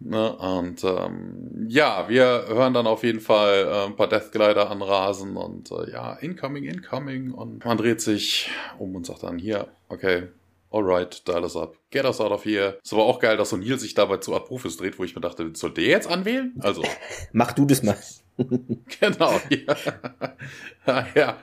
Ne? 0.00 0.32
Und 0.36 0.84
ähm, 0.84 1.66
ja, 1.68 2.08
wir 2.08 2.44
hören 2.48 2.72
dann 2.72 2.86
auf 2.86 3.02
jeden 3.02 3.20
Fall 3.20 3.66
äh, 3.66 3.86
ein 3.86 3.96
paar 3.96 4.08
Deathglider 4.08 4.70
anrasen 4.70 5.36
und 5.36 5.72
äh, 5.72 5.90
ja, 5.90 6.12
incoming, 6.14 6.64
incoming. 6.64 7.32
Und 7.32 7.64
man 7.64 7.76
dreht 7.76 8.00
sich 8.00 8.48
um 8.78 8.94
und 8.94 9.06
sagt 9.06 9.24
dann 9.24 9.38
hier, 9.38 9.66
okay, 9.88 10.28
alright, 10.70 11.26
dial 11.26 11.42
us 11.42 11.56
up. 11.56 11.76
Get 11.90 12.04
us 12.04 12.20
out 12.20 12.30
of 12.30 12.44
here. 12.44 12.78
Ist 12.82 12.92
aber 12.92 13.06
auch 13.06 13.18
geil, 13.18 13.36
dass 13.36 13.52
O'Neill 13.52 13.78
sich 13.78 13.94
dabei 13.94 14.18
zu 14.18 14.36
Abrufes 14.36 14.76
dreht, 14.76 15.00
wo 15.00 15.04
ich 15.04 15.16
mir 15.16 15.20
dachte, 15.20 15.50
soll 15.54 15.72
der 15.72 15.84
jetzt 15.84 16.08
anwählen? 16.08 16.54
Also, 16.60 16.84
Mach 17.32 17.52
du 17.52 17.66
das 17.66 17.82
mal. 17.82 17.98
genau, 19.00 19.40
ja. 20.86 21.06
ja. 21.16 21.36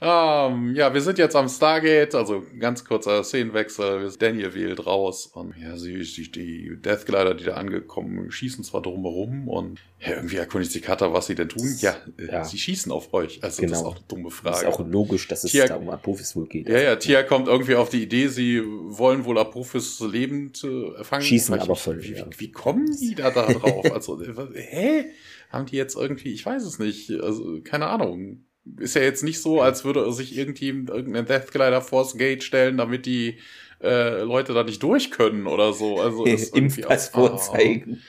Ähm, 0.00 0.74
ja, 0.74 0.92
wir 0.92 1.00
sind 1.00 1.16
jetzt 1.16 1.34
am 1.36 1.48
Stargate, 1.48 2.14
also 2.14 2.42
ganz 2.58 2.84
kurzer 2.84 3.24
Szenenwechsel. 3.24 4.12
Daniel 4.18 4.54
wählt 4.54 4.84
raus 4.86 5.26
und 5.26 5.54
ja, 5.56 5.76
sie, 5.78 6.02
sie 6.04 6.30
die 6.30 6.76
Deathglider, 6.76 7.34
die 7.34 7.44
da 7.44 7.54
angekommen, 7.54 8.30
schießen 8.30 8.62
zwar 8.62 8.82
drumherum 8.82 9.48
und 9.48 9.80
ja, 10.00 10.16
irgendwie 10.16 10.36
erkundigt 10.36 10.72
sich 10.72 10.82
Cutter, 10.82 11.14
was 11.14 11.26
sie 11.28 11.34
denn 11.34 11.48
tun. 11.48 11.66
Ja, 11.80 11.96
äh, 12.18 12.26
Ja. 12.30 12.44
sie 12.44 12.58
schießen 12.58 12.92
auf 12.92 13.14
euch. 13.14 13.42
Also 13.42 13.62
das 13.62 13.70
Genau. 13.70 13.72
ist 13.80 13.86
auch 13.86 13.96
eine 13.96 14.04
dumme 14.08 14.24
Das 14.24 14.34
ist 14.34 14.40
Frage. 14.64 14.68
auch 14.68 14.86
logisch, 14.86 15.28
dass 15.28 15.44
es 15.44 15.52
Tiak- 15.52 15.68
da 15.68 15.76
um 15.76 15.88
Apophis 15.88 16.36
wohl 16.36 16.46
geht. 16.46 16.68
ja, 16.68 16.78
ja, 16.78 16.96
Tia 16.96 17.22
kommt 17.22 17.48
irgendwie 17.48 17.76
auf 17.76 17.88
die 17.88 18.02
Idee, 18.02 18.28
sie 18.28 18.62
wollen 18.64 19.24
wohl 19.24 19.38
Apophis 19.38 20.00
lebend 20.00 20.62
äh, 20.62 21.02
fangen. 21.04 21.22
Schießen 21.22 21.54
ich 21.56 21.62
aber 21.62 21.74
voll, 21.76 22.02
Wie, 22.02 22.12
ja. 22.12 22.26
wie, 22.30 22.40
wie 22.40 22.52
kommen 22.52 22.94
die 23.00 23.14
da, 23.14 23.30
da 23.30 23.46
drauf? 23.50 23.86
Also, 23.94 24.20
äh, 24.20 24.34
hä? 24.54 25.04
Haben 25.48 25.64
die 25.66 25.76
jetzt 25.76 25.96
irgendwie, 25.96 26.32
ich 26.32 26.44
weiß 26.44 26.64
es 26.64 26.78
nicht, 26.78 27.10
also 27.12 27.60
keine 27.64 27.86
Ahnung. 27.86 28.42
Ist 28.78 28.96
ja 28.96 29.02
jetzt 29.02 29.22
nicht 29.22 29.40
so, 29.40 29.60
als 29.60 29.84
würde 29.84 30.12
sich 30.12 30.36
irgendwie 30.36 30.68
irgendein 30.68 31.26
Deathglider 31.26 31.80
vors 31.80 32.16
Gate 32.16 32.42
stellen, 32.42 32.76
damit 32.76 33.06
die 33.06 33.38
äh, 33.82 34.22
Leute 34.22 34.54
da 34.54 34.64
nicht 34.64 34.82
durch 34.82 35.10
können 35.10 35.46
oder 35.46 35.72
so. 35.72 36.00
Also 36.00 36.24
ist 36.26 36.54
Impfpass 36.54 37.08
vorzeigen. 37.08 38.02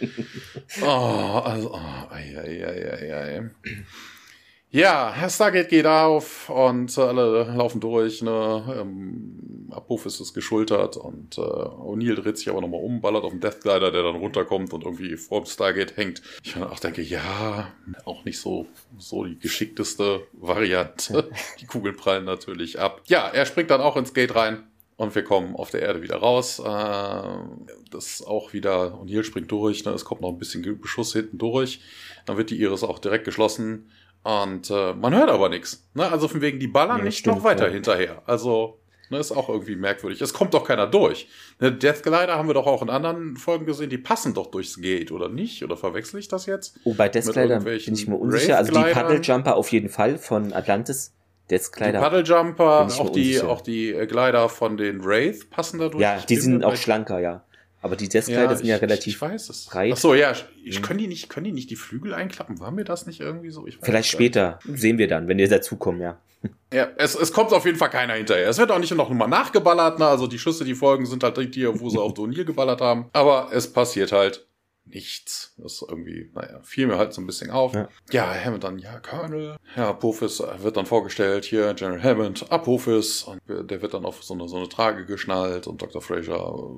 Oh, 0.81 0.85
also, 0.85 1.73
oh, 1.73 2.13
ei, 2.13 2.35
ei, 2.37 2.65
ei, 2.65 2.91
ei, 2.91 3.39
ei. 3.39 3.49
Ja, 4.69 5.29
Stargate 5.29 5.69
geht 5.69 5.86
auf 5.86 6.50
und 6.50 6.97
äh, 6.97 7.01
alle 7.01 7.43
laufen 7.55 7.79
durch. 7.79 8.21
Ne? 8.21 8.77
Ähm, 8.81 9.69
Apophis 9.71 10.19
ist 10.19 10.33
geschultert 10.33 10.97
und 10.97 11.38
äh, 11.38 11.41
O'Neill 11.41 12.15
dreht 12.15 12.38
sich 12.38 12.50
aber 12.50 12.59
nochmal 12.59 12.81
um, 12.81 13.00
ballert 13.00 13.24
auf 13.24 13.31
den 13.31 13.39
Deathglider, 13.39 13.91
der 13.91 14.03
dann 14.03 14.17
runterkommt 14.17 14.74
und 14.74 14.83
irgendwie 14.83 15.15
vor 15.15 15.41
dem 15.41 15.45
Stargate 15.45 15.95
hängt. 15.95 16.21
Ich 16.43 16.53
dann 16.53 16.63
auch 16.63 16.79
denke, 16.79 17.01
ja, 17.01 17.71
auch 18.03 18.25
nicht 18.25 18.39
so, 18.39 18.67
so 18.97 19.24
die 19.24 19.39
geschickteste 19.39 20.27
Variante. 20.33 21.29
Die 21.62 21.65
Kugeln 21.65 21.95
prallen 21.95 22.25
natürlich 22.25 22.79
ab. 22.79 23.01
Ja, 23.05 23.27
er 23.27 23.45
springt 23.45 23.71
dann 23.71 23.81
auch 23.81 23.95
ins 23.95 24.13
Gate 24.13 24.36
rein. 24.36 24.63
Und 24.97 25.13
wir 25.13 25.24
kommen 25.24 25.55
auf 25.55 25.69
der 25.69 25.83
Erde 25.83 26.01
wieder 26.01 26.17
raus. 26.17 26.57
Äh, 26.57 26.63
das 27.91 28.07
ist 28.07 28.27
auch 28.27 28.51
wieder, 28.53 29.00
O'Neill 29.00 29.24
springt 29.24 29.51
durch, 29.51 29.86
ne? 29.86 29.91
es 29.91 30.03
kommt 30.03 30.21
noch 30.21 30.29
ein 30.29 30.39
bisschen 30.39 30.63
Beschuss 30.81 31.13
hinten 31.13 31.38
durch. 31.38 31.81
Dann 32.25 32.38
wird 32.38 32.50
die 32.50 32.59
Iris 32.59 32.83
auch 32.83 32.97
direkt 32.97 33.24
geschlossen. 33.24 33.91
Und 34.24 34.69
äh, 34.69 34.93
man 34.93 35.15
hört 35.15 35.29
aber 35.29 35.50
nichts. 35.50 35.88
Ne? 35.93 36.12
Also 36.12 36.27
von 36.27 36.41
wegen, 36.41 36.59
die 36.59 36.67
ballern 36.67 37.00
Ja, 37.00 37.03
nicht 37.03 37.25
noch 37.25 37.43
weiter 37.43 37.67
ja. 37.67 37.74
hinterher. 37.74 38.21
Also, 38.25 38.79
ne, 39.09 39.19
ist 39.19 39.31
auch 39.31 39.47
irgendwie 39.47 39.75
merkwürdig. 39.75 40.21
Es 40.21 40.33
kommt 40.33 40.53
doch 40.53 40.65
keiner 40.65 40.88
durch. 40.88 41.29
Ne, 41.59 41.71
Deathglider 41.71 42.36
haben 42.36 42.50
wir 42.50 42.53
doch 42.53 42.67
auch 42.67 42.81
in 42.81 42.89
anderen 42.89 43.38
Folgen 43.38 43.65
gesehen, 43.65 43.89
die 43.89 43.97
passen 43.97 44.33
doch 44.33 44.47
durchs 44.47 44.81
Gate, 44.81 45.12
oder 45.12 45.29
nicht? 45.29 45.63
Oder 45.63 45.77
verwechsel 45.77 46.19
ich 46.19 46.27
das 46.27 46.45
jetzt? 46.45 46.77
Oh, 46.83 46.93
bei 46.93 47.07
Deathglider 47.07 47.43
irgendwelchen 47.43 47.93
bin 47.93 48.01
ich 48.01 48.07
mir 48.07 48.15
unsicher. 48.17 48.57
Also 48.57 48.74
die? 48.74 48.91
Paddle-Jumper 48.91 49.55
auf 49.55 49.71
jeden 49.71 49.89
Fall 49.89 50.17
von 50.17 50.51
Atlantis. 50.53 51.13
Die. 51.50 51.57
Paddlejumper, 51.57 52.79
bin 52.79 52.88
ich 52.89 52.97
mir 52.97 53.05
auch 53.05 53.09
die, 53.09 53.21
unsicher. 53.21 53.47
auch 53.50 53.62
die 53.62 53.93
äh, 53.93 54.05
Glider 54.05 54.50
von 54.50 54.75
den 54.75 55.03
Wraith 55.05 55.50
passen 55.50 55.79
da 55.79 55.88
durch. 55.88 56.01
Ja, 56.01 56.17
die 56.27 56.36
sind 56.36 56.65
auch 56.65 56.75
schlanker, 56.75 57.19
ja. 57.19 57.43
Aber 57.88 57.96
die 57.96 58.10
Deathglider 58.10 58.56
sind 58.56 58.67
ja 58.67 58.77
relativ 58.77 59.15
Ich 59.15 59.22
weiß 59.22 59.50
es. 59.50 59.65
breit. 59.65 59.94
Ach 59.94 59.98
so, 59.98 60.13
ja. 60.13 60.34
Ich, 60.63 60.79
Mhm. 60.79 60.84
können, 60.84 61.00
die 61.00 61.08
nicht, 61.08 61.29
können 61.29 61.46
die 61.46 61.51
nicht 61.53 61.70
die 61.70 61.75
Flügel 61.75 62.13
einklappen? 62.13 62.60
War 62.60 62.72
mir 62.72 62.84
das 62.84 63.08
nicht 63.08 63.20
irgendwie 63.22 63.50
so? 63.50 63.65
Vielleicht 63.82 64.10
später. 64.10 64.60
Sehen 64.65 64.98
wir 64.98 65.08
dann, 65.08 65.27
wenn 65.27 65.38
wir 65.38 65.48
dazukommen, 65.50 66.01
ja. 66.01 66.17
Ja, 66.74 66.89
es, 66.98 67.15
es 67.15 67.32
kommt 67.32 67.51
auf 67.53 67.65
jeden 67.65 67.77
Fall 67.77 67.89
keiner 67.89 68.13
hinterher. 68.13 68.48
Es 68.50 68.58
wird 68.58 68.70
auch 68.72 68.77
nicht 68.79 68.94
noch 68.94 69.10
mal 69.10 69.27
nachgeballert. 69.27 70.00
Ne? 70.00 70.06
Also 70.06 70.27
die 70.27 70.38
Schüsse, 70.38 70.65
die 70.65 70.75
folgen, 70.75 71.06
sind 71.06 71.24
halt 71.24 71.38
die, 71.56 71.65
wo 71.79 71.89
sie 71.89 71.98
auf 72.00 72.13
O'Neill 72.13 72.44
geballert 72.44 72.82
haben. 72.82 73.06
Aber 73.13 73.50
es 73.53 73.72
passiert 73.72 74.12
halt 74.12 74.46
nichts. 74.89 75.53
Das 75.58 75.74
ist 75.74 75.86
irgendwie, 75.88 76.29
naja, 76.34 76.60
fiel 76.63 76.88
mir 76.88 76.98
halt 76.98 77.13
so 77.13 77.22
ein 77.22 77.27
bisschen 77.27 77.51
auf. 77.51 77.74
Ja. 77.74 77.89
Ja, 78.12 78.34
Hammond 78.34 78.63
dann, 78.63 78.79
ja, 78.79 79.00
Colonel. 79.00 79.58
Ja, 79.75 79.89
Apophis 79.89 80.41
wird 80.60 80.77
dann 80.77 80.86
vorgestellt, 80.86 81.46
hier 81.46 81.74
General 81.74 82.01
Hammond, 82.01 82.51
Apophis. 82.51 83.24
Und 83.24 83.41
der 83.48 83.82
wird 83.82 83.94
dann 83.94 84.06
auf 84.06 84.24
so 84.24 84.34
eine, 84.34 84.48
so 84.48 84.58
eine 84.58 84.70
Trage 84.70 85.06
geschnallt 85.06 85.67
und 85.67 85.82
Dr. 85.82 86.01
Fraser 86.01 86.70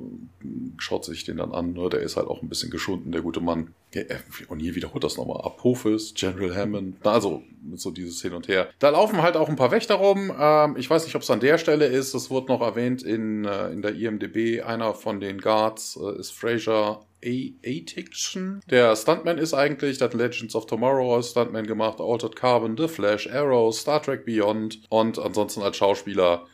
äh, 0.41 0.45
schaut 0.77 1.05
sich 1.05 1.23
den 1.25 1.37
dann 1.37 1.51
an. 1.51 1.73
Ne? 1.73 1.89
Der 1.89 2.01
ist 2.01 2.17
halt 2.17 2.27
auch 2.27 2.41
ein 2.41 2.49
bisschen 2.49 2.71
geschunden, 2.71 3.11
der 3.11 3.21
gute 3.21 3.41
Mann. 3.41 3.73
Äh, 3.93 4.05
und 4.47 4.59
hier 4.59 4.75
wiederholt 4.75 5.03
das 5.03 5.17
nochmal. 5.17 5.41
Apophis, 5.43 6.13
General 6.13 6.55
Hammond. 6.55 7.05
Also, 7.05 7.43
so 7.75 7.91
dieses 7.91 8.21
Hin 8.21 8.33
und 8.33 8.47
Her. 8.47 8.69
Da 8.79 8.89
laufen 8.89 9.21
halt 9.21 9.35
auch 9.35 9.49
ein 9.49 9.55
paar 9.55 9.71
Wächter 9.71 9.95
rum. 9.95 10.31
Ähm, 10.37 10.75
ich 10.77 10.89
weiß 10.89 11.05
nicht, 11.05 11.15
ob 11.15 11.21
es 11.21 11.29
an 11.29 11.39
der 11.39 11.57
Stelle 11.57 11.85
ist. 11.85 12.13
Es 12.13 12.29
wurde 12.29 12.47
noch 12.47 12.61
erwähnt 12.61 13.03
in, 13.03 13.45
äh, 13.45 13.69
in 13.69 13.81
der 13.81 13.95
IMDB. 13.95 14.61
Einer 14.61 14.93
von 14.93 15.19
den 15.19 15.39
Guards 15.39 15.99
äh, 16.01 16.19
ist 16.19 16.31
Fraser 16.31 17.05
A-Tiction. 17.23 18.61
Der 18.69 18.95
Stuntman 18.95 19.37
ist 19.37 19.53
eigentlich, 19.53 19.97
der 19.97 20.05
hat 20.05 20.13
Legends 20.13 20.55
of 20.55 20.67
Tomorrow 20.67 21.15
als 21.15 21.31
Stuntman 21.31 21.67
gemacht, 21.67 21.99
Altered 21.99 22.35
Carbon, 22.35 22.77
The 22.77 22.87
Flash, 22.87 23.29
Arrow, 23.29 23.75
Star 23.75 24.01
Trek 24.01 24.25
Beyond 24.25 24.81
und 24.89 25.19
ansonsten 25.19 25.61
als 25.61 25.75
Schauspieler 25.75 26.47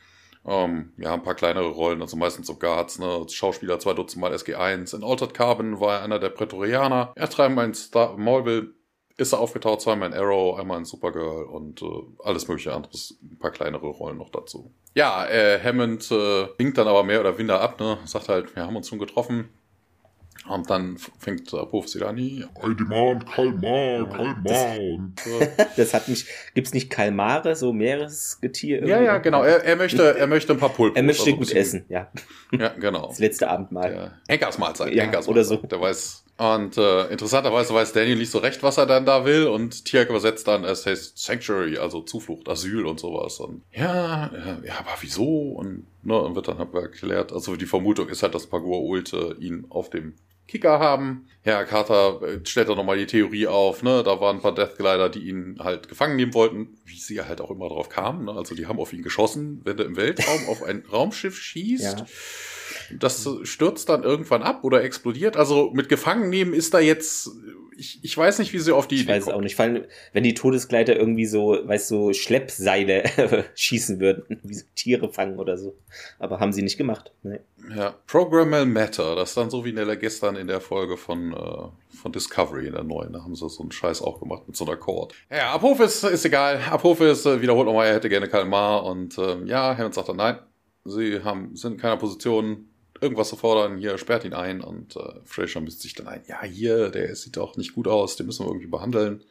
ähm, 0.48 0.94
ja, 0.98 1.14
ein 1.14 1.24
paar 1.24 1.36
kleinere 1.36 1.70
Rollen, 1.70 2.02
also 2.02 2.18
meistens 2.18 2.48
so 2.48 2.56
Guards, 2.56 3.00
ne, 3.00 3.26
Schauspieler 3.30 3.80
zwei 3.80 3.94
Dutzend 3.94 4.22
Mal 4.22 4.34
SG1. 4.34 4.96
In 4.96 5.04
Altered 5.04 5.34
Carbon 5.34 5.80
war 5.80 5.96
er 5.96 6.04
einer 6.04 6.20
der 6.20 6.30
Prätorianer. 6.30 7.14
Er 7.16 7.28
dreimal 7.28 7.66
in 7.66 7.74
Star 7.74 8.18
Marvel 8.18 8.74
ist 9.18 9.32
er 9.32 9.40
aufgetaucht, 9.40 9.82
zweimal 9.82 10.10
in 10.12 10.18
Arrow, 10.18 10.60
einmal 10.60 10.78
in 10.78 10.86
Supergirl 10.86 11.46
und 11.46 11.82
äh, 11.82 11.86
alles 12.24 12.48
mögliche 12.48 12.74
anderes, 12.74 13.18
ein 13.22 13.40
paar 13.40 13.52
kleinere 13.52 13.88
Rollen 13.88 14.18
noch 14.18 14.30
dazu. 14.30 14.74
Ja, 14.94 15.26
äh, 15.28 15.60
Hammond 15.64 16.12
äh, 16.12 16.48
winkt 16.58 16.78
dann 16.78 16.88
aber 16.88 17.04
mehr 17.04 17.22
oder 17.22 17.38
weniger 17.38 17.62
ab, 17.62 17.80
ne, 17.80 17.98
sagt 18.06 18.30
halt, 18.30 18.56
wir 18.56 18.64
haben 18.64 18.76
uns 18.76 18.90
schon 18.90 19.00
getroffen. 19.00 19.50
Und 20.48 20.70
dann 20.70 20.98
fängt 21.18 21.52
Apophis 21.54 21.96
wieder 21.96 22.10
an, 22.10 22.18
I 22.18 22.46
demand 22.64 23.26
Kalmar, 23.26 24.08
Kalmar. 24.10 24.78
Und 24.80 25.16
äh, 25.42 25.66
Das 25.76 25.94
hat 25.94 26.08
mich. 26.08 26.28
Gibt's 26.54 26.74
nicht 26.74 26.90
Kalmare, 26.90 27.56
so 27.56 27.74
Meeresgetier? 27.74 28.82
Ja, 28.82 28.88
irgendwie? 28.88 29.06
ja, 29.06 29.18
genau. 29.18 29.44
Er, 29.44 29.64
er 29.64 29.76
möchte, 29.76 30.04
er 30.18 30.28
möchte 30.28 30.54
ein 30.54 30.60
paar 30.60 30.70
Pulpos. 30.70 30.98
Er 30.98 31.04
möchte 31.04 31.24
also 31.24 31.38
gut 31.38 31.52
essen, 31.52 31.86
ja. 31.90 32.12
Ja, 32.52 32.70
genau. 32.70 33.08
Das 33.08 33.20
letzte 33.20 33.50
Abendmahl. 33.50 33.94
Ja. 33.94 34.12
Henkersmahlzeit. 34.28 34.94
Ja, 34.94 35.04
Henkersmahlzeit. 35.04 35.30
oder 35.30 35.44
so. 35.44 35.68
Der 35.68 35.82
weiß. 35.82 36.25
Und 36.38 36.78
äh, 36.78 37.08
interessanterweise 37.08 37.74
weiß 37.74 37.94
Daniel 37.94 38.18
nicht 38.18 38.32
so 38.32 38.40
recht, 38.40 38.62
was 38.62 38.78
er 38.78 38.86
dann 38.86 39.06
da 39.06 39.24
will. 39.24 39.48
Und 39.48 39.86
Tiak 39.86 40.10
übersetzt 40.10 40.48
dann, 40.48 40.66
es 40.66 40.86
heißt 40.86 41.18
Sanctuary, 41.18 41.78
also 41.78 42.02
Zuflucht, 42.02 42.50
Asyl 42.50 42.86
und 42.86 43.00
sowas. 43.00 43.40
Und 43.40 43.62
ja, 43.72 44.30
ja, 44.34 44.60
ja 44.64 44.80
aber 44.80 44.96
wieso? 45.00 45.52
Und 45.52 45.86
ne, 46.04 46.20
und 46.20 46.36
wird 46.36 46.50
dann 46.50 46.58
halt 46.58 46.74
erklärt. 46.74 47.32
Also 47.32 47.56
die 47.56 47.66
Vermutung 47.66 48.10
ist 48.10 48.22
halt, 48.22 48.36
dass 48.36 48.48
Pagua 48.48 48.80
Ulte 48.80 49.38
ihn 49.40 49.66
auf 49.70 49.90
dem 49.90 50.16
Kicker 50.48 50.80
haben. 50.80 51.28
Ja, 51.44 51.64
Carter 51.64 52.22
äh, 52.22 52.40
stellt 52.46 52.70
dann 52.70 52.78
nochmal 52.78 52.98
die 52.98 53.08
Theorie 53.08 53.48
auf, 53.48 53.82
ne? 53.82 54.04
Da 54.04 54.20
waren 54.20 54.38
ein 54.38 54.42
paar 54.42 54.54
Deathglider, 54.54 55.10
die 55.10 55.30
ihn 55.30 55.58
halt 55.60 55.88
gefangen 55.88 56.18
nehmen 56.18 56.34
wollten, 56.34 56.78
wie 56.86 56.98
sie 56.98 57.22
halt 57.22 57.42
auch 57.42 57.50
immer 57.50 57.70
drauf 57.70 57.90
kamen. 57.90 58.26
Ne? 58.26 58.34
Also 58.34 58.56
die 58.56 58.68
haben 58.68 58.80
auf 58.80 58.94
ihn 58.94 59.02
geschossen, 59.04 59.62
wenn 59.64 59.78
er 59.78 59.86
im 59.86 59.96
Weltraum 59.96 60.50
auf 60.50 60.64
ein 60.64 60.84
Raumschiff 60.92 61.38
schießt. 61.38 62.00
Ja. 62.00 62.06
Das 62.98 63.28
stürzt 63.44 63.90
dann 63.90 64.04
irgendwann 64.04 64.44
ab 64.44 64.64
oder 64.64 64.84
explodiert. 64.84 65.38
Also 65.38 65.72
mit 65.74 65.90
Gefangennehmen 65.90 66.54
ist 66.54 66.74
da 66.74 66.80
jetzt, 66.80 67.30
ich, 67.78 68.00
ich 68.04 68.18
weiß 68.18 68.40
nicht, 68.40 68.54
wie 68.54 68.60
sie 68.60 68.74
auf 68.74 68.88
die 68.88 68.96
Ich 68.96 69.02
Idee 69.04 69.12
weiß 69.14 69.20
es 69.20 69.26
kommen. 69.26 69.38
auch 69.38 69.42
nicht. 69.42 69.56
Vor 69.56 69.66
allem, 69.66 69.84
wenn 70.14 70.24
die 70.24 70.34
Todesgleiter 70.34 70.96
irgendwie 70.96 71.26
so, 71.26 71.58
weißt 71.64 71.92
du, 71.92 71.96
so 71.96 72.14
Schleppseile 72.14 73.04
schießen 73.56 74.00
würden, 74.00 74.40
wie 74.44 74.54
so 74.54 74.66
Tiere 74.76 75.12
fangen 75.12 75.40
oder 75.40 75.58
so. 75.58 75.76
Aber 76.20 76.40
haben 76.40 76.54
sie 76.54 76.62
nicht 76.62 76.78
gemacht. 76.78 77.12
Nee. 77.24 77.40
Ja, 77.76 77.96
Programmable 78.06 78.66
Matter, 78.68 79.16
das 79.16 79.30
ist 79.30 79.38
dann 79.38 79.50
so 79.50 79.66
wie 79.66 79.74
Nella 79.74 79.96
gestern 79.96 80.36
in 80.36 80.46
der 80.48 80.62
Folge 80.62 80.98
von, 80.98 81.34
äh, 81.34 81.96
von 81.98 82.12
Discovery 82.12 82.68
in 82.68 82.74
der 82.74 82.84
neuen. 82.84 83.14
Da 83.14 83.24
haben 83.24 83.34
sie 83.36 83.50
so 83.50 83.62
einen 83.64 83.72
Scheiß 83.72 84.02
auch 84.04 84.20
gemacht 84.20 84.44
mit 84.46 84.56
so 84.56 84.66
einer 84.66 84.76
Chord. 84.76 85.14
Ja, 85.32 85.54
Apophis 85.54 86.04
ist 86.04 86.26
egal. 86.26 86.60
Apophis 86.70 87.26
äh, 87.26 87.42
wiederholt 87.42 87.66
nochmal, 87.66 87.88
er 87.88 87.96
hätte 87.96 88.10
gerne 88.10 88.28
Kalmar 88.28 88.84
und 88.86 89.18
ähm, 89.18 89.48
ja, 89.48 89.76
Hammond 89.76 89.96
sagt 89.96 90.10
dann 90.10 90.18
nein. 90.18 90.38
Sie 90.86 91.24
haben, 91.24 91.56
sind 91.56 91.74
in 91.74 91.80
keiner 91.80 91.98
Position, 91.98 92.70
irgendwas 93.02 93.30
zu 93.30 93.36
fordern. 93.36 93.78
Hier 93.78 93.98
sperrt 93.98 94.24
ihn 94.24 94.34
ein 94.34 94.62
und 94.62 94.96
äh, 94.96 95.20
Fraser 95.26 95.62
misst 95.62 95.82
sich 95.82 95.94
dann 95.96 96.08
ein. 96.08 96.24
Ja, 96.28 96.44
hier, 96.44 96.90
der 96.90 97.16
sieht 97.16 97.38
doch 97.38 97.58
nicht 97.58 97.74
gut 97.74 97.88
aus, 97.88 98.16
den 98.16 98.28
müssen 98.28 98.46
wir 98.46 98.50
irgendwie 98.50 98.68
behandeln. 98.68 99.24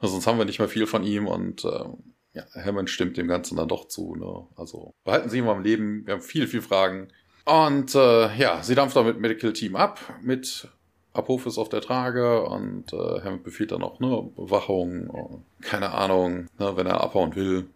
Sonst 0.00 0.26
haben 0.26 0.38
wir 0.38 0.44
nicht 0.44 0.58
mehr 0.58 0.68
viel 0.68 0.86
von 0.86 1.04
ihm 1.04 1.28
und 1.28 1.64
ähm, 1.64 1.98
ja, 2.34 2.44
Hammond 2.54 2.90
stimmt 2.90 3.16
dem 3.16 3.28
Ganzen 3.28 3.56
dann 3.56 3.68
doch 3.68 3.86
zu. 3.86 4.16
Ne? 4.16 4.46
Also 4.56 4.94
behalten 5.04 5.30
Sie 5.30 5.38
ihn 5.38 5.44
mal 5.44 5.52
am 5.52 5.62
Leben. 5.62 6.04
Wir 6.06 6.14
haben 6.14 6.22
viele, 6.22 6.48
viele 6.48 6.62
Fragen. 6.62 7.08
Und 7.44 7.94
äh, 7.94 8.36
ja, 8.36 8.62
sie 8.62 8.74
dampft 8.74 8.96
dann 8.96 9.06
mit 9.06 9.20
Medical 9.20 9.52
Team 9.52 9.76
ab, 9.76 10.00
mit 10.22 10.68
Apophis 11.12 11.58
auf 11.58 11.68
der 11.68 11.80
Trage 11.80 12.42
und 12.42 12.92
äh, 12.92 13.20
Hammond 13.20 13.44
befiehlt 13.44 13.72
dann 13.72 13.82
auch 13.82 14.00
ne, 14.00 14.30
Bewachung, 14.36 15.42
äh, 15.60 15.64
keine 15.64 15.92
Ahnung, 15.92 16.48
ne, 16.58 16.76
wenn 16.76 16.86
er 16.86 17.00
abhauen 17.00 17.34
will, 17.34 17.68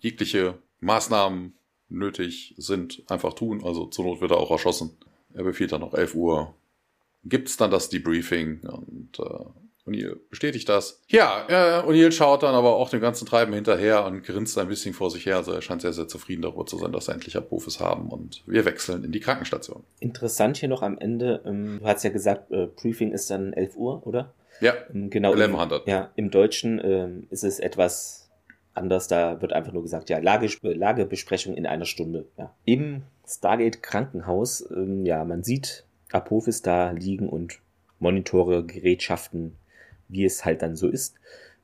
jegliche 0.00 0.54
Maßnahmen 0.80 1.52
nötig 1.88 2.54
sind, 2.58 3.02
einfach 3.08 3.32
tun. 3.34 3.62
Also 3.64 3.86
zur 3.86 4.04
Not 4.04 4.20
wird 4.20 4.30
er 4.30 4.38
auch 4.38 4.50
erschossen. 4.50 4.96
Er 5.34 5.44
befiehlt 5.44 5.72
dann 5.72 5.80
noch 5.80 5.94
11 5.94 6.14
Uhr. 6.14 6.54
Gibt's 7.24 7.56
dann 7.56 7.70
das 7.70 7.88
Debriefing 7.88 8.60
und 8.62 9.18
äh, 9.18 9.44
O'Neill 9.88 10.16
bestätigt 10.30 10.68
das. 10.68 11.02
Ja, 11.08 11.46
äh, 11.48 11.82
O'Neill 11.86 12.12
schaut 12.12 12.42
dann 12.42 12.54
aber 12.54 12.76
auch 12.76 12.90
dem 12.90 13.00
ganzen 13.00 13.26
Treiben 13.26 13.52
hinterher 13.54 14.04
und 14.04 14.22
grinst 14.22 14.56
ein 14.58 14.68
bisschen 14.68 14.92
vor 14.94 15.10
sich 15.10 15.24
her. 15.26 15.36
Also 15.36 15.52
er 15.52 15.62
scheint 15.62 15.80
sehr, 15.82 15.92
sehr 15.94 16.08
zufrieden 16.08 16.42
darüber 16.42 16.66
zu 16.66 16.76
sein, 16.78 16.92
dass 16.92 17.08
er 17.08 17.14
endlich 17.14 17.36
Apophis 17.36 17.80
haben 17.80 18.10
und 18.10 18.42
wir 18.46 18.64
wechseln 18.64 19.02
in 19.04 19.12
die 19.12 19.20
Krankenstation. 19.20 19.82
Interessant 20.00 20.58
hier 20.58 20.68
noch 20.68 20.82
am 20.82 20.98
Ende, 20.98 21.42
ähm, 21.46 21.78
du 21.80 21.86
hast 21.86 22.04
ja 22.04 22.10
gesagt, 22.10 22.50
äh, 22.50 22.66
Briefing 22.66 23.12
ist 23.12 23.30
dann 23.30 23.52
11 23.52 23.76
Uhr, 23.76 24.06
oder? 24.06 24.34
Ja, 24.60 24.74
Ähm, 24.92 25.08
genau. 25.10 25.32
im, 25.32 25.40
1100. 25.40 25.86
ja, 25.88 26.10
im 26.16 26.30
Deutschen 26.30 26.80
ähm, 26.84 27.26
ist 27.30 27.44
es 27.44 27.58
etwas 27.58 28.27
anders. 28.78 29.08
Da 29.08 29.40
wird 29.40 29.52
einfach 29.52 29.72
nur 29.72 29.82
gesagt, 29.82 30.10
ja, 30.10 30.18
Lage, 30.18 30.48
Lagebesprechung 30.62 31.54
in 31.54 31.66
einer 31.66 31.84
Stunde. 31.84 32.26
Ja. 32.36 32.54
Im 32.64 33.02
Stargate 33.26 33.82
Krankenhaus, 33.82 34.68
ähm, 34.70 35.04
ja, 35.04 35.24
man 35.24 35.42
sieht 35.42 35.84
Apophis 36.12 36.62
da 36.62 36.90
liegen 36.92 37.28
und 37.28 37.60
Monitore, 37.98 38.64
Gerätschaften, 38.64 39.56
wie 40.08 40.24
es 40.24 40.44
halt 40.44 40.62
dann 40.62 40.76
so 40.76 40.88
ist. 40.88 41.16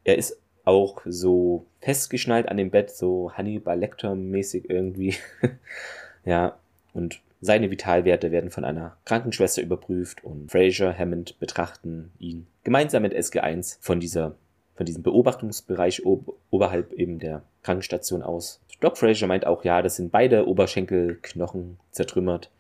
Er 0.04 0.18
ist 0.18 0.38
auch 0.64 1.02
so 1.04 1.66
festgeschnallt 1.80 2.48
an 2.48 2.56
dem 2.56 2.70
Bett, 2.70 2.90
so 2.90 3.32
Hannibal 3.32 3.78
Lecter-mäßig 3.78 4.68
irgendwie. 4.68 5.14
ja, 6.24 6.56
und 6.92 7.20
seine 7.40 7.70
Vitalwerte 7.70 8.32
werden 8.32 8.50
von 8.50 8.64
einer 8.64 8.96
Krankenschwester 9.04 9.60
überprüft 9.60 10.24
und 10.24 10.50
Fraser, 10.50 10.96
Hammond 10.96 11.38
betrachten 11.38 12.10
ihn 12.18 12.46
gemeinsam 12.64 13.02
mit 13.02 13.14
SG1 13.14 13.76
von 13.80 14.00
dieser 14.00 14.34
von 14.74 14.86
diesem 14.86 15.02
Beobachtungsbereich 15.02 16.04
ob, 16.04 16.36
oberhalb 16.50 16.92
eben 16.92 17.18
der 17.18 17.42
Krankenstation 17.62 18.22
aus. 18.22 18.60
Doc 18.80 18.98
Fraser 18.98 19.26
meint 19.26 19.46
auch, 19.46 19.64
ja, 19.64 19.82
das 19.82 19.96
sind 19.96 20.12
beide 20.12 20.46
Oberschenkelknochen 20.46 21.78
zertrümmert. 21.90 22.50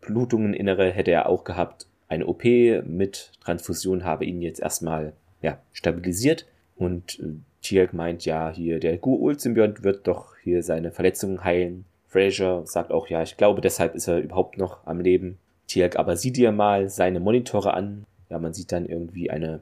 Blutungen 0.00 0.54
innere 0.54 0.90
hätte 0.90 1.12
er 1.12 1.28
auch 1.28 1.44
gehabt. 1.44 1.86
Eine 2.08 2.26
OP 2.26 2.44
mit 2.44 3.32
Transfusion 3.40 4.04
habe 4.04 4.24
ihn 4.24 4.42
jetzt 4.42 4.60
erstmal 4.60 5.14
ja, 5.40 5.58
stabilisiert. 5.72 6.46
Und 6.76 7.20
äh, 7.20 7.34
Tielk 7.62 7.92
meint, 7.94 8.24
ja, 8.24 8.50
hier 8.50 8.80
der 8.80 8.98
Guul-Symbiont 8.98 9.82
wird 9.82 10.06
doch 10.08 10.36
hier 10.42 10.62
seine 10.62 10.90
Verletzungen 10.90 11.44
heilen. 11.44 11.84
Fraser 12.08 12.66
sagt 12.66 12.90
auch, 12.90 13.06
ja, 13.06 13.22
ich 13.22 13.36
glaube, 13.36 13.60
deshalb 13.60 13.94
ist 13.94 14.08
er 14.08 14.18
überhaupt 14.18 14.58
noch 14.58 14.86
am 14.86 15.00
Leben. 15.00 15.38
Tielk 15.68 15.96
aber 15.96 16.16
sieh 16.16 16.32
dir 16.32 16.52
mal 16.52 16.90
seine 16.90 17.20
Monitore 17.20 17.72
an. 17.72 18.04
Ja, 18.28 18.38
man 18.38 18.52
sieht 18.52 18.72
dann 18.72 18.84
irgendwie 18.84 19.30
eine 19.30 19.60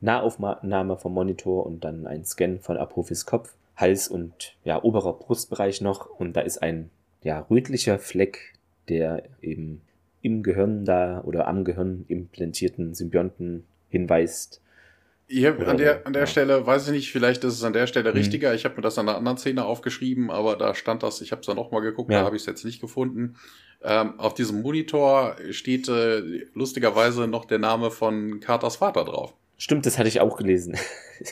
Nahaufnahme 0.00 0.96
vom 0.96 1.14
Monitor 1.14 1.66
und 1.66 1.84
dann 1.84 2.06
ein 2.06 2.24
Scan 2.24 2.58
von 2.60 2.76
Apophis 2.76 3.26
Kopf, 3.26 3.54
Hals 3.76 4.08
und 4.08 4.54
ja, 4.64 4.82
oberer 4.82 5.12
Brustbereich 5.14 5.80
noch. 5.80 6.06
Und 6.06 6.34
da 6.34 6.40
ist 6.40 6.58
ein 6.62 6.90
ja, 7.22 7.40
rötlicher 7.50 7.98
Fleck, 7.98 8.54
der 8.88 9.22
eben 9.42 9.82
im 10.22 10.42
Gehirn 10.42 10.84
da 10.84 11.22
oder 11.24 11.46
am 11.46 11.64
Gehirn 11.64 12.04
implantierten 12.08 12.94
Symbionten 12.94 13.64
hinweist. 13.88 14.60
Hier 15.28 15.56
Oder 15.58 15.68
an 15.68 15.76
der, 15.76 16.06
an 16.06 16.12
der 16.12 16.22
ja. 16.22 16.26
Stelle, 16.26 16.66
weiß 16.66 16.88
ich 16.88 16.92
nicht, 16.92 17.12
vielleicht 17.12 17.44
ist 17.44 17.54
es 17.54 17.62
an 17.62 17.72
der 17.72 17.86
Stelle 17.86 18.10
Mhm. 18.10 18.16
richtiger. 18.16 18.52
Ich 18.52 18.64
habe 18.64 18.74
mir 18.76 18.82
das 18.82 18.98
an 18.98 19.08
einer 19.08 19.16
anderen 19.16 19.38
Szene 19.38 19.64
aufgeschrieben, 19.64 20.28
aber 20.30 20.56
da 20.56 20.74
stand 20.74 21.04
das, 21.04 21.20
ich 21.20 21.30
habe 21.30 21.40
es 21.40 21.46
dann 21.46 21.54
noch 21.56 21.70
mal 21.70 21.80
geguckt, 21.80 22.10
Ja. 22.10 22.20
da 22.20 22.24
habe 22.26 22.34
ich 22.34 22.42
es 22.42 22.46
jetzt 22.46 22.64
nicht 22.64 22.80
gefunden. 22.80 23.36
Ähm, 23.82 24.18
auf 24.18 24.34
diesem 24.34 24.60
Monitor 24.60 25.36
steht 25.52 25.88
äh, 25.88 26.20
lustigerweise 26.52 27.28
noch 27.28 27.44
der 27.44 27.58
Name 27.58 27.90
von 27.92 28.40
Carters 28.40 28.76
Vater 28.76 29.04
drauf. 29.04 29.32
Stimmt, 29.62 29.84
das 29.84 29.98
hatte 29.98 30.08
ich 30.08 30.20
auch 30.20 30.36
gelesen. 30.36 30.76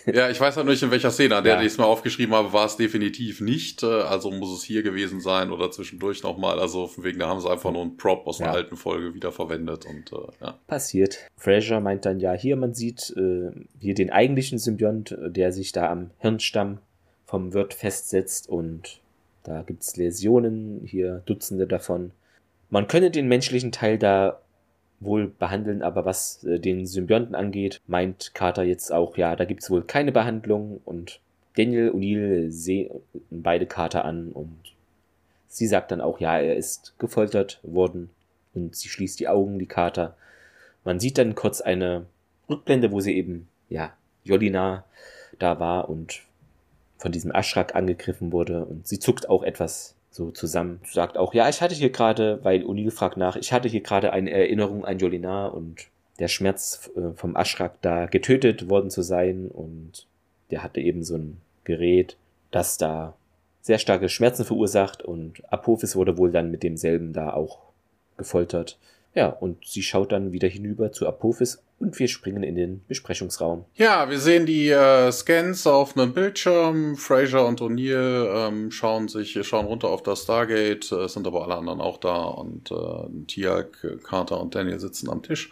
Ja, 0.04 0.28
ich 0.28 0.38
weiß 0.38 0.56
ja 0.56 0.64
nicht, 0.64 0.82
in 0.82 0.90
welcher 0.90 1.10
Szene. 1.10 1.36
An 1.36 1.44
der 1.44 1.54
Ja. 1.54 1.60
ich 1.62 1.68
es 1.68 1.78
mal 1.78 1.86
aufgeschrieben 1.86 2.34
habe, 2.34 2.52
war 2.52 2.66
es 2.66 2.76
definitiv 2.76 3.40
nicht. 3.40 3.82
Äh, 3.82 3.86
Also 3.86 4.30
muss 4.30 4.54
es 4.58 4.62
hier 4.62 4.82
gewesen 4.82 5.22
sein 5.22 5.50
oder 5.50 5.70
zwischendurch 5.70 6.22
nochmal. 6.22 6.60
Also 6.60 6.88
von 6.88 7.04
wegen, 7.04 7.18
da 7.20 7.26
haben 7.28 7.40
sie 7.40 7.50
einfach 7.50 7.72
nur 7.72 7.80
einen 7.80 7.96
Prop 7.96 8.26
aus 8.26 8.38
einer 8.38 8.50
Ja. 8.50 8.54
alten 8.56 8.76
Folge 8.76 9.14
wiederverwendet. 9.14 9.86
Und 9.86 10.12
äh, 10.12 10.44
ja. 10.44 10.58
Passiert. 10.66 11.20
Fraser 11.38 11.80
meint 11.80 12.04
dann, 12.04 12.20
ja, 12.20 12.34
hier, 12.34 12.56
man 12.56 12.74
sieht 12.74 13.14
äh, 13.16 13.48
hier 13.80 13.94
den 13.94 14.10
eigentlichen 14.10 14.58
Symbiont, 14.58 15.12
äh, 15.12 15.30
der 15.30 15.52
sich 15.52 15.72
da 15.72 15.90
am 15.90 16.10
Hirnstamm 16.18 16.80
vom 17.24 17.54
Wirt 17.54 17.72
festsetzt 17.72 18.46
und 18.50 19.00
da 19.42 19.62
gibt's 19.62 19.96
Läsionen, 19.96 20.82
hier 20.84 21.22
Dutzende 21.24 21.66
davon. 21.66 22.10
Man 22.68 22.88
könne 22.88 23.10
den 23.10 23.26
menschlichen 23.28 23.72
Teil 23.72 23.96
da 23.96 24.38
wohl 25.00 25.28
behandeln, 25.28 25.82
aber 25.82 26.04
was 26.04 26.44
äh, 26.44 26.58
den 26.58 26.86
Symbionten 26.86 27.34
angeht, 27.34 27.80
meint 27.86 28.34
Carter 28.34 28.64
jetzt 28.64 28.92
auch, 28.92 29.16
ja, 29.16 29.36
da 29.36 29.44
gibt's 29.44 29.70
wohl 29.70 29.82
keine 29.82 30.12
Behandlung. 30.12 30.80
Und 30.84 31.20
Daniel 31.56 31.90
O'Neill 31.90 32.50
sehen 32.50 32.90
beide 33.30 33.66
Carter 33.66 34.04
an 34.04 34.32
und 34.32 34.58
sie 35.48 35.66
sagt 35.66 35.90
dann 35.90 36.00
auch, 36.00 36.20
ja, 36.20 36.38
er 36.38 36.56
ist 36.56 36.94
gefoltert 36.98 37.60
worden. 37.62 38.10
Und 38.54 38.74
sie 38.74 38.88
schließt 38.88 39.20
die 39.20 39.28
Augen, 39.28 39.58
die 39.58 39.66
Carter. 39.66 40.16
Man 40.84 41.00
sieht 41.00 41.18
dann 41.18 41.34
kurz 41.34 41.60
eine 41.60 42.06
Rückblende, 42.48 42.90
wo 42.92 43.00
sie 43.00 43.16
eben, 43.16 43.48
ja, 43.68 43.92
Jolina 44.24 44.84
da 45.38 45.60
war 45.60 45.88
und 45.88 46.22
von 46.96 47.12
diesem 47.12 47.34
Aschrak 47.34 47.74
angegriffen 47.74 48.32
wurde. 48.32 48.64
Und 48.64 48.88
sie 48.88 48.98
zuckt 48.98 49.28
auch 49.28 49.42
etwas 49.42 49.94
so 50.18 50.30
zusammen. 50.32 50.80
Sagt 50.84 51.16
auch, 51.16 51.32
ja, 51.32 51.48
ich 51.48 51.62
hatte 51.62 51.74
hier 51.74 51.90
gerade, 51.90 52.40
weil 52.42 52.62
O'Neill 52.62 52.90
fragt 52.90 53.16
nach, 53.16 53.36
ich 53.36 53.52
hatte 53.52 53.68
hier 53.68 53.80
gerade 53.80 54.12
eine 54.12 54.30
Erinnerung 54.30 54.84
an 54.84 54.98
Jolina 54.98 55.46
und 55.46 55.86
der 56.18 56.28
Schmerz 56.28 56.90
äh, 56.96 57.14
vom 57.14 57.36
Aschrak 57.36 57.80
da 57.80 58.06
getötet 58.06 58.68
worden 58.68 58.90
zu 58.90 59.02
sein 59.02 59.48
und 59.48 60.06
der 60.50 60.62
hatte 60.62 60.80
eben 60.80 61.04
so 61.04 61.16
ein 61.16 61.40
Gerät, 61.64 62.16
das 62.50 62.76
da 62.76 63.14
sehr 63.62 63.78
starke 63.78 64.08
Schmerzen 64.08 64.44
verursacht 64.44 65.02
und 65.02 65.42
Apophis 65.52 65.94
wurde 65.94 66.18
wohl 66.18 66.32
dann 66.32 66.50
mit 66.50 66.62
demselben 66.62 67.12
da 67.12 67.32
auch 67.32 67.60
gefoltert. 68.16 68.78
Ja, 69.18 69.30
und 69.30 69.66
sie 69.66 69.82
schaut 69.82 70.12
dann 70.12 70.30
wieder 70.30 70.46
hinüber 70.46 70.92
zu 70.92 71.04
Apophis 71.08 71.60
und 71.80 71.98
wir 71.98 72.06
springen 72.06 72.44
in 72.44 72.54
den 72.54 72.84
Besprechungsraum. 72.86 73.64
Ja, 73.74 74.08
wir 74.08 74.20
sehen 74.20 74.46
die 74.46 74.68
äh, 74.68 75.10
Scans 75.10 75.66
auf 75.66 75.96
einem 75.96 76.12
Bildschirm. 76.12 76.94
Fraser 76.94 77.44
und 77.44 77.60
O'Neill 77.60 78.46
ähm, 78.46 78.70
schauen 78.70 79.08
sich, 79.08 79.36
schauen 79.44 79.66
runter 79.66 79.88
auf 79.88 80.04
das 80.04 80.22
Stargate, 80.22 80.92
äh, 80.92 81.06
es 81.06 81.14
sind 81.14 81.26
aber 81.26 81.42
alle 81.42 81.56
anderen 81.56 81.80
auch 81.80 81.98
da 81.98 82.26
und 82.26 82.70
äh, 82.70 83.24
Tiag, 83.26 83.84
Carter 84.04 84.40
und 84.40 84.54
Daniel 84.54 84.78
sitzen 84.78 85.10
am 85.10 85.20
Tisch. 85.20 85.50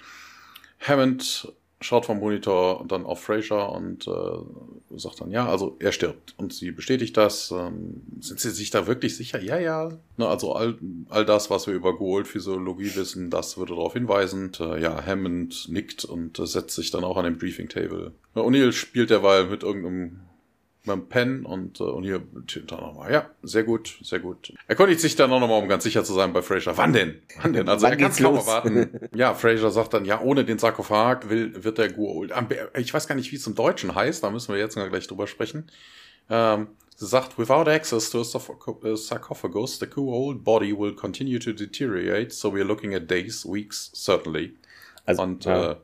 Hammond 0.78 1.52
schaut 1.80 2.06
vom 2.06 2.18
Monitor 2.18 2.84
dann 2.88 3.04
auf 3.04 3.20
Fraser 3.22 3.70
und 3.72 4.06
äh, 4.08 4.98
sagt 4.98 5.20
dann, 5.20 5.30
ja, 5.30 5.46
also 5.46 5.76
er 5.78 5.92
stirbt. 5.92 6.34
Und 6.38 6.52
sie 6.52 6.70
bestätigt 6.70 7.16
das. 7.16 7.50
Ähm, 7.50 8.02
sind 8.20 8.40
sie 8.40 8.50
sich 8.50 8.70
da 8.70 8.86
wirklich 8.86 9.16
sicher? 9.16 9.40
Ja, 9.40 9.58
ja. 9.58 9.90
Ne, 10.16 10.26
also 10.26 10.54
all, 10.54 10.78
all 11.10 11.26
das, 11.26 11.50
was 11.50 11.66
wir 11.66 11.74
über 11.74 11.96
Gold-Physiologie 11.96 12.96
wissen, 12.96 13.30
das 13.30 13.58
würde 13.58 13.74
darauf 13.74 13.92
hinweisen. 13.92 14.46
Und, 14.46 14.60
äh, 14.60 14.80
ja, 14.80 15.04
Hammond 15.04 15.68
nickt 15.68 16.04
und 16.04 16.38
äh, 16.38 16.46
setzt 16.46 16.76
sich 16.76 16.90
dann 16.90 17.04
auch 17.04 17.16
an 17.16 17.24
den 17.24 17.38
Briefing-Table. 17.38 18.12
O'Neill 18.34 18.72
spielt 18.72 19.10
derweil 19.10 19.46
mit 19.46 19.62
irgendeinem 19.62 20.20
einem 20.88 21.08
Pen 21.08 21.44
und 21.44 21.80
äh, 21.80 21.84
O'Neill 21.84 22.20
tippt 22.46 22.72
dann 22.72 22.80
nochmal. 22.80 23.12
Ja, 23.12 23.30
sehr 23.42 23.62
gut, 23.64 23.98
sehr 24.02 24.20
gut. 24.20 24.52
Erkundigt 24.68 25.00
sich 25.00 25.16
dann 25.16 25.32
auch 25.32 25.40
nochmal, 25.40 25.62
um 25.62 25.68
ganz 25.68 25.84
sicher 25.84 26.04
zu 26.04 26.12
sein 26.14 26.32
bei 26.32 26.42
Fraser. 26.42 26.76
Wann 26.76 26.92
denn? 26.92 27.20
Wann 27.42 27.52
denn? 27.52 27.68
Also 27.68 27.84
Wann 27.86 27.92
er 27.92 27.96
kann 28.08 28.16
kaum 28.16 28.36
erwarten. 28.36 28.90
Ja, 29.14 29.34
Fraser 29.34 29.70
sagt 29.70 29.94
dann, 29.94 30.04
ja, 30.04 30.20
ohne 30.20 30.44
den 30.44 30.58
Sarkophag 30.58 31.28
will, 31.28 31.64
wird 31.64 31.78
der 31.78 31.88
Be- 31.88 32.70
Ich 32.78 32.92
weiß 32.94 33.06
gar 33.06 33.14
nicht, 33.14 33.30
wie 33.32 33.36
es 33.36 33.46
im 33.46 33.54
Deutschen 33.54 33.94
heißt, 33.94 34.22
da 34.22 34.30
müssen 34.30 34.52
wir 34.52 34.58
jetzt 34.60 34.76
mal 34.76 34.88
gleich 34.88 35.06
drüber 35.06 35.26
sprechen. 35.26 35.70
Ähm, 36.30 36.68
Sie 36.98 37.06
sagt, 37.06 37.38
without 37.38 37.68
access 37.70 38.08
to 38.08 38.20
a 38.22 38.24
sarco- 38.24 38.80
a 38.90 38.96
sarcophagus, 38.96 39.78
the 39.78 39.86
cool 39.96 40.08
old 40.14 40.42
body 40.42 40.72
will 40.72 40.94
continue 40.94 41.38
to 41.38 41.52
deteriorate, 41.52 42.32
so 42.32 42.48
we're 42.50 42.64
looking 42.64 42.94
at 42.94 43.10
days, 43.10 43.44
weeks, 43.44 43.90
certainly. 43.94 44.54
Also, 45.04 45.22
Und 45.22 45.44
ja. 45.44 45.72
äh, 45.72 45.76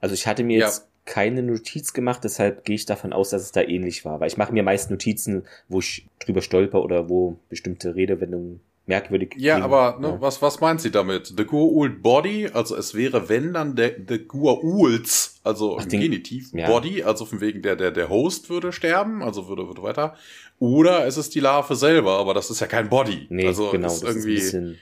also 0.00 0.14
ich 0.14 0.26
hatte 0.26 0.44
mir 0.44 0.58
ja. 0.58 0.70
Keine 1.08 1.42
Notiz 1.42 1.92
gemacht, 1.94 2.22
deshalb 2.22 2.64
gehe 2.64 2.76
ich 2.76 2.84
davon 2.86 3.12
aus, 3.12 3.30
dass 3.30 3.42
es 3.42 3.50
da 3.52 3.62
ähnlich 3.62 4.04
war. 4.04 4.20
Weil 4.20 4.28
ich 4.28 4.36
mache 4.36 4.52
mir 4.52 4.62
meist 4.62 4.90
Notizen, 4.90 5.44
wo 5.68 5.78
ich 5.80 6.06
drüber 6.20 6.42
stolper 6.42 6.82
oder 6.84 7.08
wo 7.08 7.38
bestimmte 7.48 7.94
Redewendungen 7.96 8.60
merkwürdig 8.86 9.34
Ja, 9.36 9.54
klingen. 9.56 9.64
aber 9.64 9.98
ne, 10.00 10.08
Ja. 10.08 10.20
was, 10.20 10.40
was 10.40 10.60
meint 10.60 10.80
sie 10.80 10.90
damit? 10.90 11.26
The 11.26 11.42
Gua'uld 11.44 12.00
Body, 12.02 12.48
also 12.52 12.76
es 12.76 12.94
wäre, 12.94 13.28
wenn 13.28 13.52
dann 13.52 13.74
der 13.76 13.90
the 13.96 14.16
Gua'ulds, 14.16 15.40
also 15.44 15.76
Ach, 15.78 15.82
im 15.84 15.88
den- 15.90 16.00
Genitiv, 16.00 16.50
ja. 16.52 16.66
Body, 16.70 17.02
also 17.02 17.24
von 17.26 17.40
wegen 17.40 17.62
der, 17.62 17.76
der, 17.76 17.90
der 17.90 18.08
Host 18.08 18.48
würde 18.50 18.72
sterben, 18.72 19.22
also 19.22 19.48
würde, 19.48 19.66
würde 19.66 19.82
weiter. 19.82 20.14
Oder 20.58 21.06
es 21.06 21.16
ist 21.16 21.34
die 21.34 21.40
Larve 21.40 21.74
selber, 21.76 22.18
aber 22.18 22.34
das 22.34 22.50
ist 22.50 22.60
ja 22.60 22.66
kein 22.66 22.88
Body. 22.88 23.26
Nee, 23.30 23.46
also 23.46 23.70
genau, 23.70 23.88
ist 23.88 24.02
das 24.02 24.10
irgendwie, 24.16 24.34
ist 24.34 24.54
ein 24.54 24.60
bisschen 24.72 24.78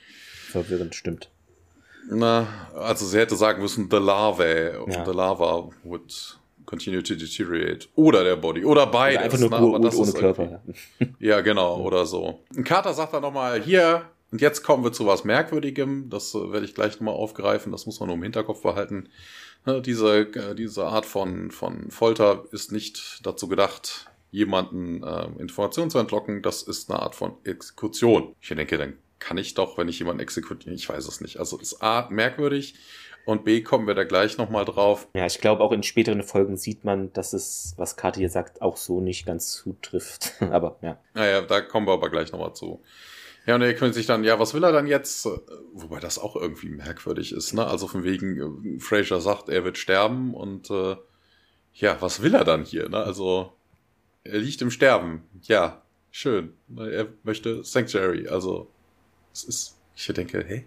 verwirrend, 0.51 0.95
stimmt. 0.95 1.31
Na, 2.09 2.47
also 2.75 3.05
sie 3.07 3.19
hätte 3.19 3.37
sagen 3.37 3.61
müssen, 3.63 3.89
the 3.91 3.97
larvae, 3.99 4.73
Ja. 4.89 5.05
the 5.05 5.13
lava 5.13 5.69
would 5.85 6.39
continue 6.65 7.03
to 7.03 7.15
deteriorate. 7.15 7.89
Oder 7.95 8.25
der 8.25 8.37
Body, 8.37 8.65
oder 8.65 8.87
beides. 8.87 9.19
Oder 9.19 9.25
einfach 9.47 9.61
nur 9.61 9.81
das 9.81 9.97
ohne 9.97 10.09
ist 10.09 10.19
Körper. 10.19 10.63
Ja, 11.19 11.41
genau, 11.41 11.81
oder 11.81 12.07
so. 12.07 12.41
Ein 12.57 12.65
Kater 12.65 12.93
sagt 12.93 13.15
dann 13.15 13.23
nochmal, 13.23 13.61
hier, 13.63 14.03
und 14.33 14.41
jetzt 14.41 14.63
kommen 14.63 14.83
wir 14.85 14.93
zu 14.93 15.07
was 15.07 15.25
Merkwürdigem, 15.25 16.11
das 16.11 16.35
äh, 16.35 16.53
werde 16.53 16.67
ich 16.67 16.75
gleich 16.75 16.95
nochmal 16.95 17.15
aufgreifen, 17.15 17.73
das 17.73 17.87
muss 17.87 18.01
man 18.01 18.09
nur 18.09 18.17
im 18.17 18.23
Hinterkopf 18.23 18.63
behalten. 18.63 19.09
Ne, 19.65 19.81
diese, 19.83 20.19
äh, 20.21 20.55
diese 20.55 20.87
Art 20.87 21.07
von, 21.07 21.51
von 21.51 21.91
Folter 21.91 22.45
ist 22.53 22.73
nicht 22.73 23.21
dazu 23.25 23.49
gedacht, 23.49 24.07
jemanden 24.31 25.03
äh, 25.03 25.27
Informationen 25.39 25.91
zu 25.91 25.99
entlocken, 25.99 26.43
das 26.43 26.63
ist 26.63 26.91
eine 26.91 27.01
Art 27.01 27.15
von 27.15 27.35
Exekution. 27.45 28.35
Ich 28.41 28.49
denke, 28.49 28.77
dann 28.79 28.95
kann 29.19 29.39
ich 29.39 29.55
doch, 29.55 29.79
wenn 29.79 29.89
ich 29.89 29.99
jemanden 29.99 30.21
exekutiere, 30.21 30.75
ich 30.75 30.89
weiß 30.89 31.07
es 31.07 31.21
nicht. 31.21 31.39
Also 31.39 31.59
ist 31.59 31.83
A, 31.83 32.09
merkwürdig, 32.11 32.75
und 33.27 33.45
B, 33.45 33.61
kommen 33.61 33.89
wir 33.89 33.95
da 33.95 34.05
gleich 34.05 34.39
nochmal 34.39 34.65
drauf. 34.65 35.09
Ja, 35.15 35.27
ich 35.27 35.41
glaube, 35.41 35.65
auch 35.65 35.73
in 35.73 35.83
späteren 35.83 36.23
Folgen 36.23 36.57
sieht 36.57 36.85
man, 36.85 37.13
dass 37.13 37.33
es, 37.33 37.75
was 37.77 37.97
Kati 37.97 38.21
hier 38.21 38.31
sagt, 38.31 38.63
auch 38.63 38.77
so 38.77 39.01
nicht 39.01 39.27
ganz 39.27 39.51
zutrifft. 39.51 40.35
aber 40.41 40.79
ja. 40.81 40.97
Naja, 41.13 41.43
da 41.43 41.61
kommen 41.61 41.89
wir 41.89 41.93
aber 41.93 42.09
gleich 42.09 42.31
nochmal 42.31 42.55
zu. 42.55 42.85
Ja, 43.45 43.57
und 43.57 43.63
er 43.63 43.75
kümmert 43.75 43.95
sich 43.95 44.07
dann, 44.07 44.23
ja, 44.23 44.39
was 44.39 44.55
will 44.55 44.63
er 44.63 44.71
dann 44.71 44.87
jetzt? 44.87 45.29
Wobei 45.73 45.99
das 45.99 46.21
auch 46.21 46.37
irgendwie 46.37 46.69
merkwürdig 46.69 47.33
ist, 47.33 47.53
ne? 47.53 47.67
Also 47.67 47.89
von 47.89 48.05
wegen, 48.05 48.77
äh, 48.77 48.81
Fraser 48.81 49.21
sagt, 49.21 49.49
er 49.49 49.65
wird 49.65 49.77
sterben 49.77 50.33
und 50.33 50.71
äh, 50.71 50.97
ja, 51.75 51.97
was 52.01 52.23
will 52.23 52.35
er 52.35 52.45
dann 52.45 52.65
hier, 52.65 52.89
ne? 52.89 52.99
Also, 52.99 53.53
er 54.23 54.39
liegt 54.39 54.63
im 54.63 54.71
Sterben. 54.71 55.25
Ja, 55.43 55.83
schön. 56.13 56.55
Ne, 56.69 56.91
Er 56.91 57.09
möchte 57.25 57.65
Sanctuary. 57.65 58.29
Also, 58.29 58.71
es 59.37 59.45
ist, 59.45 59.77
ich 59.95 60.07
denke, 60.07 60.45
hey, 60.47 60.65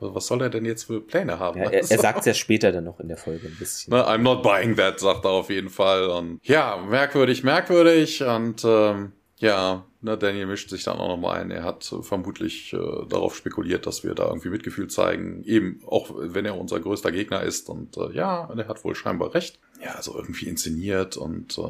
was 0.00 0.26
soll 0.26 0.42
er 0.42 0.50
denn 0.50 0.64
jetzt 0.64 0.84
für 0.84 1.00
Pläne 1.00 1.38
haben? 1.38 1.58
ja 1.60 1.70
er, 1.70 1.90
er 1.90 1.98
sagt 1.98 2.20
es 2.20 2.26
ja 2.26 2.34
später 2.34 2.72
dann 2.72 2.84
noch 2.84 3.00
in 3.00 3.08
der 3.08 3.16
Folge 3.16 3.46
ein 3.46 3.56
bisschen. 3.56 3.94
Ne, 3.94 4.04
I'm 4.06 4.18
not 4.18 4.42
buying 4.42 4.76
that, 4.76 5.00
sagt 5.00 5.24
er 5.24 5.30
auf 5.30 5.48
jeden 5.48 5.70
Fall. 5.70 6.08
Und 6.08 6.40
ja, 6.42 6.76
merkwürdig, 6.76 7.44
merkwürdig. 7.44 8.22
Und 8.22 8.64
ähm, 8.64 9.12
ja, 9.38 9.86
ne, 10.00 10.18
Daniel 10.18 10.46
mischt 10.46 10.70
sich 10.70 10.84
dann 10.84 10.98
auch 10.98 11.08
nochmal 11.08 11.40
ein. 11.40 11.50
Er 11.50 11.62
hat 11.62 11.94
vermutlich 12.02 12.72
äh, 12.72 13.06
darauf 13.08 13.36
spekuliert, 13.36 13.86
dass 13.86 14.02
wir 14.02 14.14
da 14.14 14.26
irgendwie 14.26 14.50
Mitgefühl 14.50 14.88
zeigen. 14.88 15.44
Eben, 15.44 15.80
auch 15.86 16.10
wenn 16.16 16.44
er 16.44 16.58
unser 16.58 16.80
größter 16.80 17.12
Gegner 17.12 17.42
ist. 17.42 17.68
Und 17.68 17.96
äh, 17.96 18.12
ja, 18.12 18.50
er 18.54 18.68
hat 18.68 18.84
wohl 18.84 18.96
scheinbar 18.96 19.34
recht. 19.34 19.60
Ja, 19.82 19.92
also 19.92 20.16
irgendwie 20.16 20.48
inszeniert 20.48 21.16
und 21.16 21.58
äh, 21.58 21.62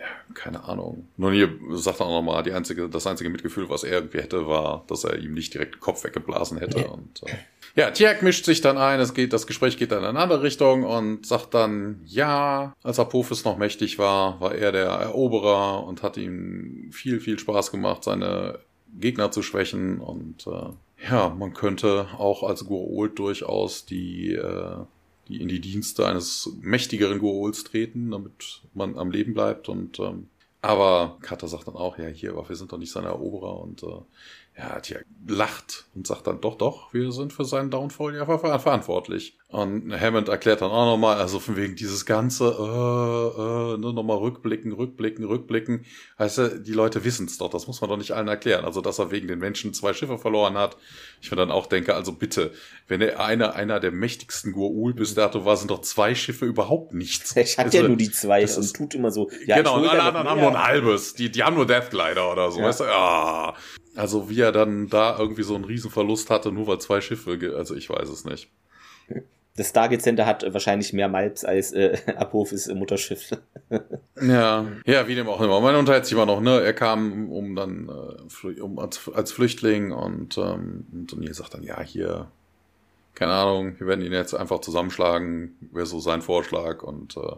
ja, 0.00 0.06
keine 0.32 0.64
Ahnung. 0.64 1.06
Nun 1.18 1.34
hier 1.34 1.50
sagt 1.72 2.00
er 2.00 2.06
auch 2.06 2.22
nochmal, 2.22 2.42
die 2.42 2.52
einzige, 2.52 2.88
das 2.88 3.06
einzige 3.06 3.28
Mitgefühl, 3.28 3.68
was 3.68 3.84
er 3.84 3.92
irgendwie 3.92 4.18
hätte, 4.18 4.46
war, 4.46 4.84
dass 4.86 5.04
er 5.04 5.18
ihm 5.18 5.34
nicht 5.34 5.52
direkt 5.52 5.74
den 5.74 5.80
Kopf 5.80 6.04
weggeblasen 6.04 6.56
hätte. 6.58 6.88
Und 6.88 7.22
äh, 7.26 7.34
ja, 7.76 7.90
Tiak 7.90 8.22
mischt 8.22 8.46
sich 8.46 8.62
dann 8.62 8.78
ein, 8.78 8.98
es 8.98 9.12
geht, 9.12 9.34
das 9.34 9.46
Gespräch 9.46 9.76
geht 9.76 9.92
dann 9.92 9.98
in 9.98 10.06
eine 10.06 10.18
andere 10.18 10.42
Richtung 10.42 10.84
und 10.84 11.26
sagt 11.26 11.52
dann, 11.52 12.00
ja, 12.06 12.72
als 12.82 12.98
Apophis 12.98 13.44
noch 13.44 13.58
mächtig 13.58 13.98
war, 13.98 14.40
war 14.40 14.54
er 14.54 14.72
der 14.72 14.86
Eroberer 14.86 15.84
und 15.84 16.02
hat 16.02 16.16
ihm 16.16 16.88
viel, 16.92 17.20
viel 17.20 17.38
Spaß 17.38 17.70
gemacht, 17.70 18.02
seine 18.02 18.58
Gegner 18.98 19.30
zu 19.30 19.42
schwächen 19.42 20.00
und 20.00 20.46
äh, 20.46 21.10
ja, 21.10 21.28
man 21.28 21.52
könnte 21.52 22.08
auch 22.16 22.42
als 22.42 22.66
Gua'uld 22.66 23.14
durchaus 23.14 23.84
die, 23.84 24.34
äh, 24.34 24.76
die 25.30 25.40
in 25.40 25.48
die 25.48 25.60
Dienste 25.60 26.06
eines 26.06 26.50
mächtigeren 26.60 27.20
Gua'ulds 27.20 27.64
treten, 27.64 28.10
damit 28.10 28.62
man 28.74 28.98
am 28.98 29.10
Leben 29.10 29.34
bleibt 29.34 29.68
und 29.68 29.98
ähm, 30.00 30.28
aber 30.62 31.16
Kata 31.22 31.46
sagt 31.46 31.68
dann 31.68 31.76
auch, 31.76 31.96
ja, 31.96 32.06
hier, 32.06 32.32
aber 32.32 32.48
wir 32.48 32.56
sind 32.56 32.70
doch 32.70 32.78
nicht 32.78 32.92
seine 32.92 33.08
Eroberer 33.08 33.60
und 33.60 33.82
äh, 33.82 34.00
ja, 34.58 34.78
Tiak 34.80 35.06
lacht 35.26 35.86
und 35.94 36.06
sagt 36.06 36.26
dann, 36.26 36.40
doch, 36.40 36.56
doch, 36.56 36.92
wir 36.92 37.12
sind 37.12 37.32
für 37.32 37.44
seinen 37.46 37.70
Downfall 37.70 38.14
ja 38.14 38.26
ver 38.26 38.58
verantwortlich. 38.58 39.38
Und 39.52 39.92
Hammond 40.00 40.28
erklärt 40.28 40.60
dann 40.60 40.70
auch 40.70 40.86
nochmal, 40.86 41.16
also 41.16 41.40
von 41.40 41.56
wegen 41.56 41.74
dieses 41.74 42.06
ganze, 42.06 42.44
äh, 42.44 42.50
äh, 43.74 43.78
ne, 43.78 43.92
nochmal 43.92 44.18
rückblicken, 44.18 44.70
rückblicken, 44.70 45.24
rückblicken. 45.24 45.84
Heißt 46.20 46.38
ja, 46.38 46.48
die 46.50 46.72
Leute 46.72 47.04
wissen 47.04 47.26
es 47.26 47.36
doch, 47.36 47.50
das 47.50 47.66
muss 47.66 47.80
man 47.80 47.90
doch 47.90 47.96
nicht 47.96 48.12
allen 48.12 48.28
erklären. 48.28 48.64
Also, 48.64 48.80
dass 48.80 49.00
er 49.00 49.10
wegen 49.10 49.26
den 49.26 49.40
Menschen 49.40 49.74
zwei 49.74 49.92
Schiffe 49.92 50.18
verloren 50.18 50.56
hat. 50.56 50.76
Ich 51.20 51.32
mir 51.32 51.36
dann 51.36 51.50
auch 51.50 51.66
denke, 51.66 51.96
also 51.96 52.12
bitte, 52.12 52.52
wenn 52.86 53.00
er 53.00 53.18
einer, 53.18 53.54
einer 53.56 53.80
der 53.80 53.90
mächtigsten 53.90 54.54
Gua'ul 54.54 54.94
bis 54.94 55.14
dato 55.16 55.44
war, 55.44 55.56
sind 55.56 55.72
doch 55.72 55.80
zwei 55.80 56.14
Schiffe 56.14 56.44
überhaupt 56.46 56.94
nichts. 56.94 57.34
Ich 57.34 57.58
hatte 57.58 57.66
Also, 57.66 57.78
ja 57.78 57.88
nur 57.88 57.96
die 57.96 58.12
zwei 58.12 58.42
das 58.42 58.56
und 58.56 58.62
ist- 58.62 58.76
tut 58.76 58.94
immer 58.94 59.10
so. 59.10 59.30
Ja, 59.46 59.56
genau, 59.56 59.78
und 59.80 59.88
alle 59.88 60.00
anderen 60.04 60.28
haben 60.28 60.40
nur 60.40 60.50
ein 60.50 60.62
halbes. 60.62 61.14
Die, 61.14 61.28
die 61.28 61.42
haben 61.42 61.56
nur 61.56 61.66
Deathglider 61.66 62.30
oder 62.30 62.52
so. 62.52 62.60
Ja. 62.60 62.66
Weißt 62.66 62.80
du? 62.80 62.84
ja. 62.84 63.54
Also 63.96 64.30
wie 64.30 64.40
er 64.40 64.52
dann 64.52 64.86
da 64.86 65.18
irgendwie 65.18 65.42
so 65.42 65.56
einen 65.56 65.64
Riesenverlust 65.64 66.30
hatte, 66.30 66.52
nur 66.52 66.68
weil 66.68 66.78
zwei 66.78 67.00
Schiffe, 67.00 67.36
also 67.56 67.74
ich 67.74 67.90
weiß 67.90 68.08
es 68.10 68.24
nicht. 68.24 68.48
Das 69.56 69.70
Stargate 69.70 70.00
Center 70.00 70.26
hat 70.26 70.44
wahrscheinlich 70.52 70.92
mehr 70.92 71.08
Malps 71.08 71.44
als 71.44 71.72
äh, 71.72 71.98
Apophis 72.16 72.68
äh, 72.68 72.74
Mutterschiff. 72.74 73.30
Ja, 74.20 74.66
ja, 74.86 75.08
wie 75.08 75.14
dem 75.14 75.28
auch 75.28 75.40
immer. 75.40 75.60
Man 75.60 75.74
unterhält 75.74 76.04
sich 76.04 76.12
immer 76.12 76.26
noch, 76.26 76.40
ne? 76.40 76.60
Er 76.60 76.72
kam 76.72 77.30
um 77.30 77.56
dann 77.56 77.88
äh, 77.88 78.60
um 78.60 78.78
als, 78.78 79.10
als 79.12 79.32
Flüchtling 79.32 79.92
und 79.92 80.38
ähm, 80.38 80.86
und 80.92 81.12
O'Neill 81.12 81.34
sagt 81.34 81.54
dann, 81.54 81.62
ja, 81.62 81.80
hier, 81.80 82.30
keine 83.14 83.32
Ahnung, 83.32 83.78
wir 83.78 83.86
werden 83.86 84.04
ihn 84.04 84.12
jetzt 84.12 84.34
einfach 84.34 84.60
zusammenschlagen, 84.60 85.56
wäre 85.72 85.86
so 85.86 86.00
sein 86.00 86.22
Vorschlag 86.22 86.82
und 86.82 87.16
äh, 87.16 87.36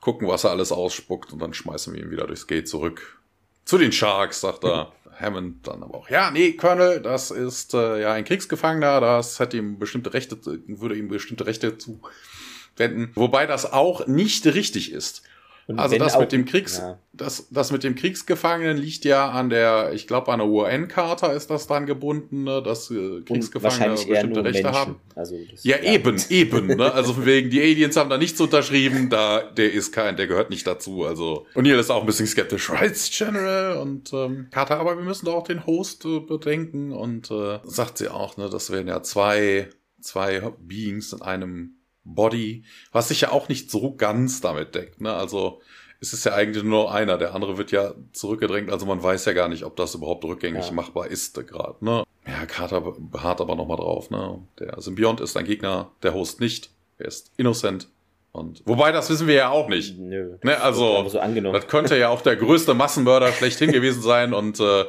gucken, 0.00 0.28
was 0.28 0.44
er 0.44 0.50
alles 0.50 0.72
ausspuckt 0.72 1.32
und 1.32 1.40
dann 1.40 1.54
schmeißen 1.54 1.94
wir 1.94 2.02
ihn 2.02 2.10
wieder 2.10 2.26
durchs 2.26 2.46
Gate 2.46 2.68
zurück. 2.68 3.20
Zu 3.64 3.78
den 3.78 3.92
Sharks, 3.92 4.40
sagt 4.40 4.64
er. 4.64 4.92
Hammond 5.20 5.66
dann 5.66 5.82
aber 5.82 5.94
auch, 5.94 6.10
ja, 6.10 6.30
nee, 6.30 6.52
Colonel, 6.52 7.00
das 7.00 7.30
ist 7.30 7.74
äh, 7.74 8.00
ja 8.00 8.12
ein 8.12 8.24
Kriegsgefangener, 8.24 9.00
das 9.00 9.38
hätte 9.38 9.56
ihm 9.56 9.78
bestimmte 9.78 10.12
Rechte, 10.12 10.38
würde 10.66 10.96
ihm 10.96 11.08
bestimmte 11.08 11.46
Rechte 11.46 11.78
zuwenden. 11.78 13.10
Wobei 13.14 13.46
das 13.46 13.72
auch 13.72 14.06
nicht 14.06 14.46
richtig 14.46 14.92
ist. 14.92 15.22
Und 15.66 15.78
Also 15.78 15.96
das 15.96 16.14
auch- 16.14 16.20
mit 16.20 16.32
dem 16.32 16.44
Kriegs, 16.44 16.76
Ja. 16.78 16.98
das, 17.14 17.48
das 17.50 17.72
mit 17.72 17.84
dem 17.84 17.94
Kriegsgefangenen 17.94 18.76
liegt 18.76 19.04
ja 19.06 19.30
an 19.30 19.48
der, 19.48 19.92
ich 19.94 20.06
glaube 20.06 20.30
an 20.32 20.40
der 20.40 20.48
UN-Charta 20.48 21.28
ist 21.32 21.48
das 21.48 21.66
dann 21.66 21.86
gebunden, 21.86 22.44
ne, 22.44 22.62
dass 22.62 22.90
äh, 22.90 23.22
Kriegsgefangene 23.22 23.94
bestimmte 23.94 24.44
Rechte 24.44 24.62
Menschen. 24.62 24.72
haben. 24.72 25.00
Also 25.14 25.36
das, 25.50 25.64
Ja, 25.64 25.78
eben, 25.78 26.20
eben, 26.28 26.66
ne? 26.66 26.92
Also 26.92 27.24
wegen, 27.24 27.48
die 27.48 27.60
Aliens 27.62 27.96
haben 27.96 28.10
da 28.10 28.18
nichts 28.18 28.38
unterschrieben, 28.40 29.08
da, 29.08 29.40
der 29.42 29.72
ist 29.72 29.92
kein, 29.92 30.16
der 30.16 30.26
gehört 30.26 30.50
nicht 30.50 30.66
dazu, 30.66 31.04
also. 31.04 31.46
Und 31.54 31.64
hier 31.64 31.78
ist 31.78 31.90
auch 31.90 32.00
ein 32.00 32.06
bisschen 32.06 32.26
skeptisch, 32.26 32.68
Rights 32.70 33.10
General 33.16 33.78
und, 33.78 34.12
ähm, 34.12 34.48
Carter, 34.50 34.78
aber 34.80 34.96
wir 34.98 35.04
müssen 35.04 35.24
doch 35.26 35.34
auch 35.34 35.46
den 35.46 35.64
Host 35.66 36.04
äh, 36.04 36.20
bedenken 36.20 36.92
und, 36.92 37.30
äh, 37.30 37.60
sagt 37.64 37.96
sie 37.98 38.08
auch, 38.08 38.36
ne, 38.36 38.50
das 38.50 38.70
wären 38.70 38.86
ja 38.88 39.02
zwei, 39.02 39.68
zwei 40.00 40.40
Beings 40.60 41.12
in 41.14 41.22
einem 41.22 41.76
Body, 42.04 42.64
was 42.92 43.08
sich 43.08 43.22
ja 43.22 43.32
auch 43.32 43.48
nicht 43.48 43.70
so 43.70 43.94
ganz 43.94 44.40
damit 44.40 44.74
deckt, 44.74 45.00
ne? 45.00 45.12
Also, 45.14 45.60
es 46.00 46.12
ist 46.12 46.24
ja 46.24 46.34
eigentlich 46.34 46.62
nur 46.64 46.92
einer, 46.92 47.16
der 47.16 47.34
andere 47.34 47.56
wird 47.56 47.70
ja 47.72 47.94
zurückgedrängt, 48.12 48.70
also 48.70 48.84
man 48.84 49.02
weiß 49.02 49.24
ja 49.24 49.32
gar 49.32 49.48
nicht, 49.48 49.64
ob 49.64 49.76
das 49.76 49.94
überhaupt 49.94 50.24
rückgängig 50.24 50.66
Ja. 50.66 50.72
machbar 50.72 51.06
ist 51.08 51.34
gerade, 51.46 51.82
ne? 51.84 52.04
Ja, 52.26 52.46
Carter 52.46 52.80
beharrt 52.98 53.40
aber 53.40 53.54
nochmal 53.54 53.76
drauf, 53.78 54.10
ne? 54.10 54.38
Der 54.58 54.80
Symbiont 54.80 55.20
ist 55.20 55.36
ein 55.36 55.44
Gegner, 55.44 55.90
der 56.02 56.14
Host 56.14 56.40
nicht. 56.40 56.70
Er 56.98 57.06
ist 57.06 57.32
innocent. 57.36 57.88
Und 58.32 58.62
wobei, 58.66 58.90
das 58.92 59.08
wissen 59.10 59.26
wir 59.28 59.34
ja 59.34 59.50
auch 59.50 59.68
nicht. 59.68 59.96
Nö. 59.98 60.36
Ne, 60.42 60.60
also, 60.60 61.08
so 61.08 61.20
angenommen. 61.20 61.54
Das 61.54 61.68
könnte 61.68 61.96
ja 61.96 62.08
auch 62.08 62.20
der 62.20 62.34
größte 62.36 62.74
Massenmörder 62.74 63.30
schlechthin 63.32 63.70
gewesen 63.72 64.02
sein 64.02 64.34
und 64.34 64.58
äh, 64.60 64.84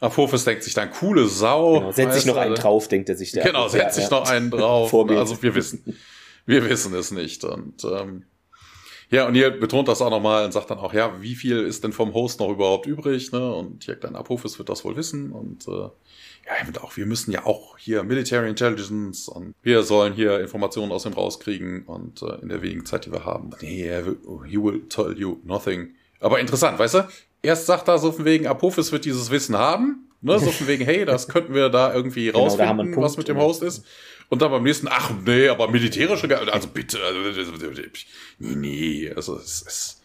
Apophis 0.00 0.44
denkt 0.44 0.62
sich 0.64 0.74
dann, 0.74 0.90
coole 0.90 1.26
Sau. 1.26 1.78
Genau, 1.78 1.92
setzt 1.92 2.14
sich 2.16 2.26
noch 2.26 2.36
einen 2.36 2.54
drauf, 2.54 2.88
denkt 2.88 3.08
er 3.08 3.16
sich 3.16 3.32
der. 3.32 3.44
Genau, 3.44 3.62
Ja, 3.64 3.68
setzt 3.70 3.94
sich 3.94 4.04
ja. 4.04 4.10
noch 4.10 4.28
einen 4.28 4.50
drauf. 4.50 4.90
Vorbild. 4.90 5.18
also 5.18 5.40
wir 5.42 5.54
wissen, 5.54 5.96
wir 6.46 6.68
wissen 6.68 6.94
es 6.94 7.10
nicht. 7.10 7.44
Und 7.44 7.84
ähm, 7.84 8.24
ja, 9.10 9.26
und 9.26 9.34
ihr 9.34 9.50
betont 9.50 9.88
das 9.88 10.02
auch 10.02 10.10
nochmal 10.10 10.44
und 10.44 10.52
sagt 10.52 10.70
dann 10.70 10.78
auch, 10.78 10.92
ja, 10.92 11.20
wie 11.20 11.34
viel 11.34 11.60
ist 11.60 11.84
denn 11.84 11.92
vom 11.92 12.14
Host 12.14 12.40
noch 12.40 12.50
überhaupt 12.50 12.86
übrig? 12.86 13.32
Ne? 13.32 13.54
Und 13.54 13.84
hier 13.84 13.96
dann 13.96 14.16
Apophis 14.16 14.58
wird 14.58 14.68
das 14.68 14.84
wohl 14.84 14.96
wissen. 14.96 15.30
Und 15.30 15.68
äh, 15.68 15.72
ja, 15.72 16.66
und 16.66 16.82
auch 16.82 16.96
wir 16.96 17.06
müssen 17.06 17.30
ja 17.30 17.46
auch 17.46 17.78
hier 17.78 18.02
Military 18.02 18.48
Intelligence 18.48 19.28
und 19.28 19.54
wir 19.62 19.82
sollen 19.82 20.14
hier 20.14 20.40
Informationen 20.40 20.92
aus 20.92 21.06
ihm 21.06 21.12
rauskriegen 21.12 21.84
und 21.84 22.22
äh, 22.22 22.40
in 22.42 22.48
der 22.48 22.62
wenigen 22.62 22.84
Zeit, 22.86 23.06
die 23.06 23.12
wir 23.12 23.24
haben. 23.24 23.50
Nee, 23.60 23.88
will, 24.04 24.18
he 24.46 24.56
will 24.56 24.82
tell 24.88 25.14
you 25.16 25.38
nothing. 25.44 25.94
Aber 26.20 26.40
interessant, 26.40 26.78
weißt 26.78 26.94
du? 26.94 27.08
erst 27.44 27.66
sagt 27.66 27.88
er 27.88 27.98
so 27.98 28.10
von 28.10 28.24
wegen, 28.24 28.46
Apophis 28.46 28.90
wird 28.90 29.04
dieses 29.04 29.30
Wissen 29.30 29.56
haben, 29.56 30.08
ne, 30.22 30.38
so 30.38 30.50
von 30.50 30.66
wegen, 30.66 30.84
hey, 30.84 31.04
das 31.04 31.28
könnten 31.28 31.54
wir 31.54 31.68
da 31.68 31.94
irgendwie 31.94 32.26
Genau, 32.26 32.38
da 32.38 32.44
rausfinden, 32.44 32.80
einen 32.80 32.92
Punkt. 32.92 33.04
was 33.04 33.16
mit 33.16 33.28
dem 33.28 33.38
Host 33.38 33.62
ist. 33.62 33.84
Und 34.28 34.42
dann 34.42 34.50
beim 34.50 34.62
nächsten, 34.62 34.88
ach 34.88 35.10
nee, 35.24 35.48
aber 35.48 35.68
militärische, 35.68 36.52
also 36.52 36.68
bitte, 36.68 36.98
also, 37.02 37.52
nee, 38.38 38.54
nee, 38.54 39.12
also 39.14 39.36
es 39.36 39.62
ist, 39.62 40.02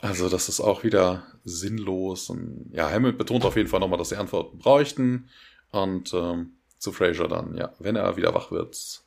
also 0.00 0.28
das 0.28 0.48
ist 0.48 0.60
auch 0.60 0.82
wieder 0.82 1.26
sinnlos. 1.44 2.30
Und 2.30 2.70
ja, 2.72 2.90
Hammond 2.90 3.18
betont 3.18 3.44
auf 3.44 3.56
jeden 3.56 3.68
Fall 3.68 3.80
nochmal, 3.80 3.98
dass 3.98 4.08
sie 4.08 4.16
Antworten 4.16 4.58
bräuchten. 4.58 5.28
Und 5.70 6.12
ähm, 6.14 6.54
zu 6.78 6.92
Fraser 6.92 7.28
dann, 7.28 7.56
ja, 7.56 7.72
wenn 7.78 7.96
er 7.96 8.16
wieder 8.16 8.34
wach 8.34 8.50
wird, 8.50 9.02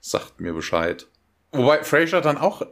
sagt 0.00 0.40
mir 0.40 0.52
Bescheid. 0.52 1.06
Wobei 1.52 1.84
Fraser 1.84 2.20
dann 2.20 2.38
auch 2.38 2.62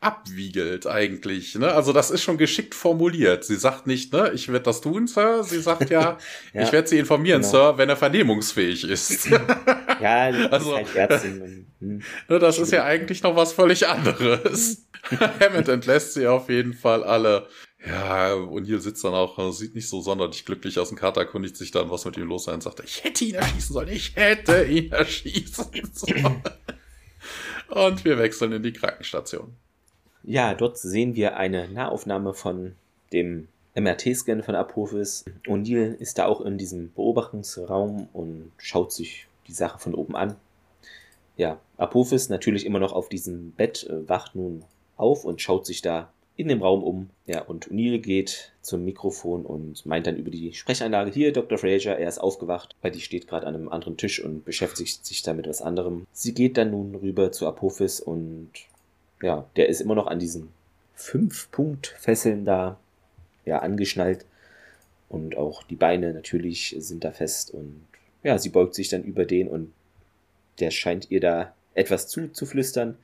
abwiegelt 0.00 0.86
eigentlich, 0.86 1.54
ne? 1.56 1.72
Also 1.72 1.92
das 1.92 2.10
ist 2.10 2.22
schon 2.22 2.38
geschickt 2.38 2.74
formuliert. 2.74 3.44
Sie 3.44 3.56
sagt 3.56 3.86
nicht, 3.86 4.12
ne, 4.12 4.30
ich 4.34 4.48
werde 4.48 4.64
das 4.64 4.80
tun, 4.80 5.06
Sir. 5.06 5.44
Sie 5.44 5.60
sagt 5.60 5.90
ja, 5.90 6.16
Ja, 6.54 6.62
ich 6.62 6.72
werde 6.72 6.88
Sie 6.88 6.98
informieren, 6.98 7.42
genau. 7.42 7.52
Sir, 7.52 7.78
wenn 7.78 7.88
er 7.90 7.96
vernehmungsfähig 7.96 8.84
ist. 8.84 9.28
Ja, 10.00 10.32
die 10.32 10.38
Also- 10.50 10.74
ist 10.76 10.94
halt 10.96 11.10
Ärztin. 11.10 11.66
hm. 11.80 12.02
Ne, 12.28 12.38
das 12.38 12.58
ist 12.58 12.72
ja 12.72 12.84
eigentlich 12.84 13.22
noch 13.22 13.36
was 13.36 13.52
völlig 13.52 13.86
anderes. 13.86 14.86
Hammond 15.40 15.68
entlässt 15.68 16.14
sie 16.14 16.26
auf 16.26 16.48
jeden 16.48 16.72
Fall 16.72 17.04
alle. 17.04 17.46
Ja, 17.86 18.32
und 18.32 18.64
hier 18.64 18.80
sitzt 18.80 19.04
dann 19.04 19.12
auch, 19.12 19.38
äh, 19.38 19.52
sieht 19.52 19.74
nicht 19.74 19.88
so 19.90 20.00
sonderlich 20.00 20.46
glücklich 20.46 20.78
aus. 20.78 20.90
Ein 20.90 20.96
Kater 20.96 21.20
erkundigt 21.20 21.56
sich 21.58 21.70
dann, 21.70 21.90
was 21.90 22.06
mit 22.06 22.16
ihm 22.16 22.28
los 22.28 22.44
sei 22.44 22.54
und 22.54 22.62
sagt, 22.62 22.80
ich 22.82 23.04
hätte 23.04 23.24
ihn 23.26 23.34
erschießen 23.34 23.74
sollen, 23.74 23.88
ich 23.88 24.16
hätte 24.16 24.64
ihn 24.64 24.90
erschießen 24.90 25.66
sollen. 25.92 26.42
Und 27.68 28.04
wir 28.04 28.18
wechseln 28.18 28.52
in 28.52 28.62
die 28.62 28.72
Krankenstation. 28.72 29.54
Ja, 30.22 30.54
dort 30.54 30.78
sehen 30.78 31.14
wir 31.14 31.36
eine 31.36 31.68
Nahaufnahme 31.68 32.34
von 32.34 32.74
dem 33.12 33.48
MRT-Scan 33.74 34.42
von 34.42 34.54
Apophis. 34.54 35.24
O'Neill 35.46 35.94
ist 35.94 36.18
da 36.18 36.26
auch 36.26 36.40
in 36.40 36.58
diesem 36.58 36.92
Beobachtungsraum 36.92 38.08
und 38.12 38.52
schaut 38.58 38.92
sich 38.92 39.26
die 39.46 39.52
Sache 39.52 39.78
von 39.78 39.94
oben 39.94 40.16
an. 40.16 40.36
Ja, 41.36 41.58
Apophis 41.78 42.28
natürlich 42.28 42.66
immer 42.66 42.80
noch 42.80 42.92
auf 42.92 43.08
diesem 43.08 43.52
Bett, 43.52 43.84
äh, 43.84 44.08
wacht 44.08 44.34
nun 44.34 44.64
auf 44.96 45.24
und 45.24 45.40
schaut 45.40 45.64
sich 45.64 45.80
da 45.80 46.12
in 46.36 46.48
dem 46.48 46.62
Raum 46.62 46.82
um. 46.82 47.10
Ja, 47.26 47.42
und 47.42 47.68
O'Neill 47.70 47.98
geht 47.98 48.52
zum 48.60 48.84
Mikrofon 48.84 49.46
und 49.46 49.84
meint 49.86 50.06
dann 50.06 50.16
über 50.16 50.30
die 50.30 50.52
Sprechanlage, 50.52 51.10
hier, 51.10 51.32
Dr. 51.32 51.58
Fraser, 51.58 51.98
er 51.98 52.08
ist 52.08 52.18
aufgewacht, 52.18 52.76
weil 52.82 52.90
die 52.90 53.00
steht 53.00 53.26
gerade 53.26 53.46
an 53.46 53.54
einem 53.54 53.68
anderen 53.68 53.96
Tisch 53.96 54.22
und 54.22 54.44
beschäftigt 54.44 55.04
sich 55.06 55.22
da 55.22 55.32
mit 55.32 55.48
was 55.48 55.62
anderem. 55.62 56.06
Sie 56.12 56.34
geht 56.34 56.56
dann 56.56 56.70
nun 56.70 56.94
rüber 56.94 57.32
zu 57.32 57.46
Apophis 57.46 58.00
und 58.00 58.50
ja, 59.22 59.46
der 59.56 59.68
ist 59.68 59.80
immer 59.80 59.94
noch 59.94 60.06
an 60.06 60.18
diesen 60.18 60.48
Fünf-Punkt-Fesseln 60.94 62.44
da 62.44 62.78
ja, 63.44 63.58
angeschnallt. 63.60 64.26
Und 65.08 65.36
auch 65.36 65.62
die 65.64 65.76
Beine 65.76 66.12
natürlich 66.12 66.76
sind 66.78 67.04
da 67.04 67.10
fest. 67.10 67.50
Und 67.50 67.84
ja, 68.22 68.38
sie 68.38 68.50
beugt 68.50 68.74
sich 68.74 68.88
dann 68.88 69.02
über 69.02 69.24
den 69.24 69.48
und 69.48 69.72
der 70.60 70.70
scheint 70.70 71.10
ihr 71.10 71.20
da 71.20 71.54
etwas 71.74 72.06
zuzuflüstern. 72.08 72.96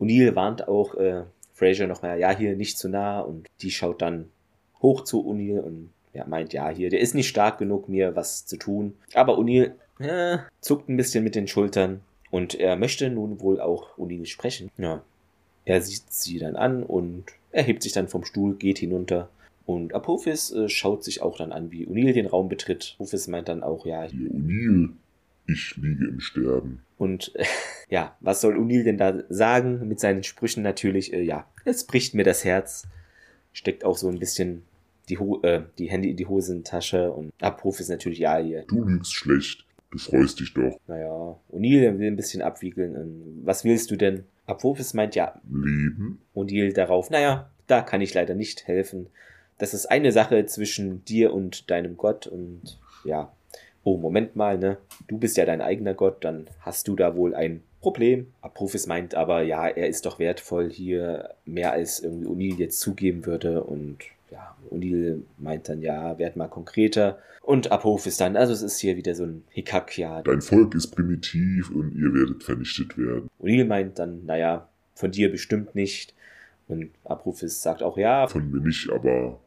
O'Neill 0.00 0.34
warnt 0.34 0.68
auch 0.68 0.94
äh, 0.96 1.22
Fraser 1.54 1.86
nochmal, 1.86 2.18
ja, 2.18 2.30
hier 2.36 2.54
nicht 2.56 2.78
zu 2.78 2.88
nah. 2.88 3.20
Und 3.20 3.48
die 3.62 3.70
schaut 3.70 4.02
dann 4.02 4.30
hoch 4.82 5.04
zu 5.04 5.26
O'Neill 5.28 5.60
und 5.60 5.90
ja, 6.12 6.26
meint, 6.26 6.52
ja, 6.52 6.68
hier, 6.68 6.90
der 6.90 7.00
ist 7.00 7.14
nicht 7.14 7.28
stark 7.28 7.58
genug, 7.58 7.88
mir 7.88 8.16
was 8.16 8.46
zu 8.46 8.56
tun. 8.56 8.96
Aber 9.14 9.38
O'Neill 9.38 9.72
ja, 10.00 10.46
zuckt 10.60 10.88
ein 10.88 10.96
bisschen 10.96 11.24
mit 11.24 11.34
den 11.34 11.48
Schultern. 11.48 12.00
Und 12.30 12.54
er 12.54 12.76
möchte 12.76 13.08
nun 13.08 13.40
wohl 13.40 13.60
auch 13.60 13.96
O'Neill 13.96 14.26
sprechen. 14.26 14.70
Ja, 14.76 15.02
er 15.68 15.82
sieht 15.82 16.10
sie 16.12 16.38
dann 16.38 16.56
an 16.56 16.82
und 16.82 17.24
er 17.50 17.62
hebt 17.62 17.82
sich 17.82 17.92
dann 17.92 18.08
vom 18.08 18.24
Stuhl, 18.24 18.56
geht 18.56 18.78
hinunter. 18.78 19.28
Und 19.66 19.94
Apophis 19.94 20.50
äh, 20.50 20.68
schaut 20.68 21.04
sich 21.04 21.20
auch 21.20 21.36
dann 21.36 21.52
an, 21.52 21.70
wie 21.70 21.86
O'Neill 21.86 22.14
den 22.14 22.26
Raum 22.26 22.48
betritt. 22.48 22.94
Apophis 22.98 23.28
meint 23.28 23.48
dann 23.48 23.62
auch, 23.62 23.84
ja, 23.84 24.04
Hier, 24.04 24.30
O'Neill, 24.30 24.90
ich 25.46 25.76
liege 25.76 26.06
im 26.06 26.20
Sterben. 26.20 26.80
und 26.96 27.32
äh, 27.34 27.44
ja, 27.90 28.16
was 28.20 28.40
soll 28.40 28.56
O'Neill 28.56 28.84
denn 28.84 28.96
da 28.96 29.22
sagen 29.28 29.86
mit 29.86 30.00
seinen 30.00 30.22
Sprüchen 30.24 30.62
natürlich? 30.62 31.12
Äh, 31.12 31.22
ja, 31.22 31.46
es 31.66 31.84
bricht 31.84 32.14
mir 32.14 32.24
das 32.24 32.44
Herz. 32.44 32.88
Steckt 33.52 33.84
auch 33.84 33.98
so 33.98 34.08
ein 34.08 34.18
bisschen 34.18 34.62
die, 35.10 35.18
Ho 35.18 35.40
äh, 35.42 35.62
die 35.78 35.90
Hände 35.90 36.08
in 36.08 36.16
die 36.16 36.26
Hosentasche 36.26 37.10
und 37.12 37.30
Apophis 37.40 37.88
natürlich, 37.90 38.20
ja, 38.20 38.38
hier. 38.38 38.64
Du 38.68 38.84
liegst 38.84 39.14
schlecht. 39.14 39.66
Du 39.90 39.98
freust 39.98 40.40
dich 40.40 40.52
doch. 40.52 40.78
Naja, 40.86 41.38
O'Neill 41.50 41.98
will 41.98 42.08
ein 42.08 42.16
bisschen 42.16 42.42
abwiegeln. 42.42 42.94
Ähm, 42.94 43.40
was 43.44 43.64
willst 43.64 43.90
du 43.90 43.96
denn? 43.96 44.24
Apophis 44.46 44.94
meint, 44.94 45.14
ja, 45.14 45.40
Leben? 45.44 46.20
O'Neill 46.34 46.72
darauf, 46.72 47.10
naja, 47.10 47.50
da 47.66 47.82
kann 47.82 48.00
ich 48.00 48.14
leider 48.14 48.34
nicht 48.34 48.66
helfen. 48.66 49.08
Das 49.58 49.74
ist 49.74 49.86
eine 49.86 50.12
Sache 50.12 50.46
zwischen 50.46 51.04
dir 51.04 51.32
und 51.32 51.70
deinem 51.70 51.96
Gott 51.96 52.26
und 52.26 52.78
ja. 53.04 53.32
Oh, 53.84 53.96
Moment 53.96 54.36
mal, 54.36 54.58
ne? 54.58 54.76
Du 55.06 55.18
bist 55.18 55.36
ja 55.36 55.46
dein 55.46 55.62
eigener 55.62 55.94
Gott, 55.94 56.22
dann 56.24 56.48
hast 56.60 56.88
du 56.88 56.96
da 56.96 57.16
wohl 57.16 57.34
ein 57.34 57.62
Problem. 57.80 58.32
Apophis 58.42 58.86
meint 58.86 59.14
aber, 59.14 59.42
ja, 59.42 59.66
er 59.68 59.88
ist 59.88 60.04
doch 60.04 60.18
wertvoll 60.18 60.70
hier, 60.70 61.34
mehr 61.44 61.72
als 61.72 62.00
irgendwie 62.00 62.26
O'Neill 62.26 62.58
jetzt 62.58 62.80
zugeben 62.80 63.24
würde 63.24 63.62
und 63.62 63.98
ja, 64.38 64.56
O'Neill 64.70 65.22
meint 65.38 65.68
dann, 65.68 65.82
ja, 65.82 66.18
werd 66.18 66.36
mal 66.36 66.48
konkreter. 66.48 67.18
Und 67.42 67.72
Apophis 67.72 68.16
dann, 68.18 68.36
also 68.36 68.52
es 68.52 68.62
ist 68.62 68.78
hier 68.78 68.96
wieder 68.96 69.14
so 69.14 69.24
ein 69.24 69.44
Hickhack, 69.50 69.96
ja. 69.98 70.22
Dein 70.22 70.42
Volk 70.42 70.74
ist 70.74 70.88
primitiv 70.88 71.70
und 71.70 71.92
ihr 71.94 72.12
werdet 72.12 72.42
vernichtet 72.42 72.96
werden. 72.98 73.28
O'Neill 73.40 73.64
meint 73.66 73.98
dann, 73.98 74.24
naja, 74.26 74.68
von 74.94 75.10
dir 75.10 75.30
bestimmt 75.30 75.74
nicht. 75.74 76.14
Und 76.68 76.90
Apophis 77.04 77.62
sagt 77.62 77.82
auch, 77.82 77.96
ja, 77.96 78.26
Von 78.26 78.50
mir 78.50 78.60
nicht, 78.60 78.90
aber 78.90 79.40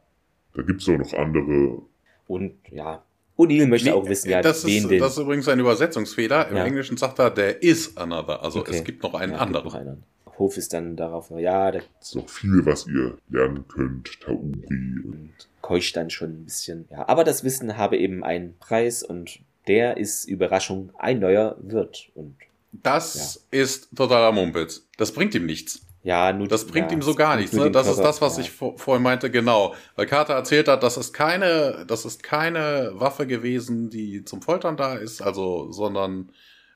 da 0.54 0.62
gibt's 0.62 0.88
auch 0.88 0.98
noch 0.98 1.12
andere. 1.12 1.82
Und 2.26 2.54
ja, 2.70 3.02
O'Neill 3.38 3.66
möchte 3.68 3.90
Nee, 3.90 3.94
auch 3.94 4.08
wissen, 4.08 4.30
ja, 4.30 4.42
das, 4.42 4.66
wen 4.66 4.82
ist, 4.82 4.90
denn. 4.90 4.98
das 4.98 5.12
ist 5.12 5.18
übrigens 5.18 5.48
ein 5.48 5.60
Übersetzungsfehler. 5.60 6.48
Im 6.48 6.56
Ja. 6.56 6.64
Englischen 6.64 6.96
sagt 6.96 7.18
er, 7.20 7.32
there 7.32 7.50
is 7.52 7.96
another. 7.96 8.42
Also 8.42 8.60
Okay. 8.60 8.76
es 8.78 8.84
gibt 8.84 9.02
noch 9.04 9.14
einen 9.14 9.32
ja, 9.32 9.38
gibt 9.38 9.42
anderen. 9.46 9.66
Noch 9.66 9.74
einen. 9.74 10.02
Hof 10.38 10.56
ist 10.56 10.72
dann 10.72 10.96
darauf, 10.96 11.30
ja, 11.30 11.70
Es 11.70 11.84
ist 12.08 12.16
noch 12.16 12.28
viel, 12.28 12.64
was 12.64 12.86
ihr 12.86 13.16
lernen 13.28 13.66
könnt. 13.68 14.20
Tauri. 14.20 14.64
und 15.04 15.30
keucht 15.60 15.96
dann 15.96 16.10
schon 16.10 16.30
ein 16.30 16.44
bisschen. 16.44 16.86
Ja, 16.90 17.08
aber 17.08 17.24
das 17.24 17.44
Wissen 17.44 17.76
habe 17.76 17.96
eben 17.96 18.24
einen 18.24 18.56
Preis 18.58 19.02
und 19.02 19.38
der 19.68 19.96
ist 19.96 20.24
Überraschung 20.24 20.90
ein 20.98 21.20
neuer 21.20 21.56
Wirt. 21.60 22.10
Und 22.14 22.36
Das 22.72 23.46
ist 23.50 23.88
totaler 23.94 24.32
Mumpitz. 24.32 24.86
Das 24.96 25.12
bringt 25.12 25.34
ihm 25.36 25.46
nichts. 25.46 25.82
ja, 26.02 26.32
nur 26.32 26.48
Das 26.48 26.66
bringt 26.66 26.90
ja, 26.90 26.96
ihm 26.96 27.02
so 27.02 27.14
gar 27.14 27.36
nichts. 27.36 27.52
Ne? 27.52 27.70
Das 27.70 27.86
ist 27.86 27.94
Körper- 27.96 28.08
das, 28.08 28.20
was 28.20 28.36
ja. 28.38 28.42
ich 28.42 28.50
vor, 28.50 28.76
vorhin 28.76 29.04
meinte, 29.04 29.30
genau. 29.30 29.74
Weil 29.94 30.06
Carter 30.06 30.34
erzählt 30.34 30.66
hat, 30.66 30.82
das 30.82 30.96
ist 30.96 31.12
keine, 31.12 31.84
das 31.86 32.04
ist 32.04 32.22
keine 32.24 32.90
Waffe 32.94 33.26
gewesen, 33.28 33.88
die 33.90 34.24
zum 34.24 34.42
Foltern 34.42 34.76
da 34.76 34.94
ist, 34.96 35.22
also, 35.22 35.70
sondern 35.70 36.30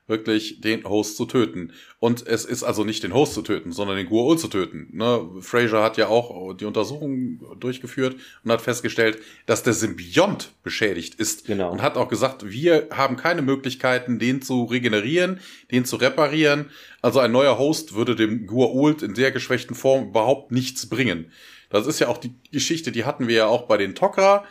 wirklich 0.07 0.61
den 0.61 0.85
Host 0.85 1.17
zu 1.17 1.25
töten. 1.25 1.73
Und 1.99 2.25
es 2.25 2.45
ist 2.45 2.63
also 2.63 2.83
nicht 2.83 3.03
den 3.03 3.13
Host 3.13 3.33
zu 3.33 3.41
töten, 3.41 3.71
sondern 3.71 3.97
den 3.97 4.07
Gua'ul 4.07 4.37
zu 4.37 4.47
töten. 4.47 4.87
Ne? 4.91 5.29
Fraser 5.41 5.83
hat 5.83 5.97
ja 5.97 6.07
auch 6.07 6.53
die 6.53 6.65
Untersuchung 6.65 7.41
durchgeführt 7.59 8.15
und 8.43 8.51
hat 8.51 8.61
festgestellt, 8.61 9.19
dass 9.45 9.63
der 9.63 9.73
Symbiont 9.73 10.53
beschädigt 10.63 11.15
ist. 11.15 11.45
Genau. 11.45 11.71
Und 11.71 11.81
hat 11.81 11.97
auch 11.97 12.07
gesagt, 12.07 12.49
wir 12.49 12.87
haben 12.91 13.17
keine 13.17 13.41
Möglichkeiten, 13.41 14.17
den 14.17 14.41
zu 14.41 14.63
regenerieren, 14.63 15.39
den 15.71 15.85
zu 15.85 15.97
reparieren. 15.97 16.69
Also 17.01 17.19
ein 17.19 17.31
neuer 17.31 17.57
Host 17.57 17.93
würde 17.93 18.15
dem 18.15 18.47
Gua'uld 18.47 19.03
in 19.03 19.13
der 19.13 19.31
geschwächten 19.31 19.75
Form 19.75 20.09
überhaupt 20.09 20.51
nichts 20.51 20.87
bringen. 20.87 21.31
Das 21.69 21.85
ist 21.85 21.99
ja 21.99 22.07
auch 22.07 22.17
die 22.17 22.33
Geschichte, 22.51 22.93
die 22.93 23.03
hatten 23.03 23.27
wir 23.27 23.35
ja 23.35 23.47
auch 23.47 23.63
bei 23.63 23.75
den 23.75 23.93
Tok'ra, 23.93 24.43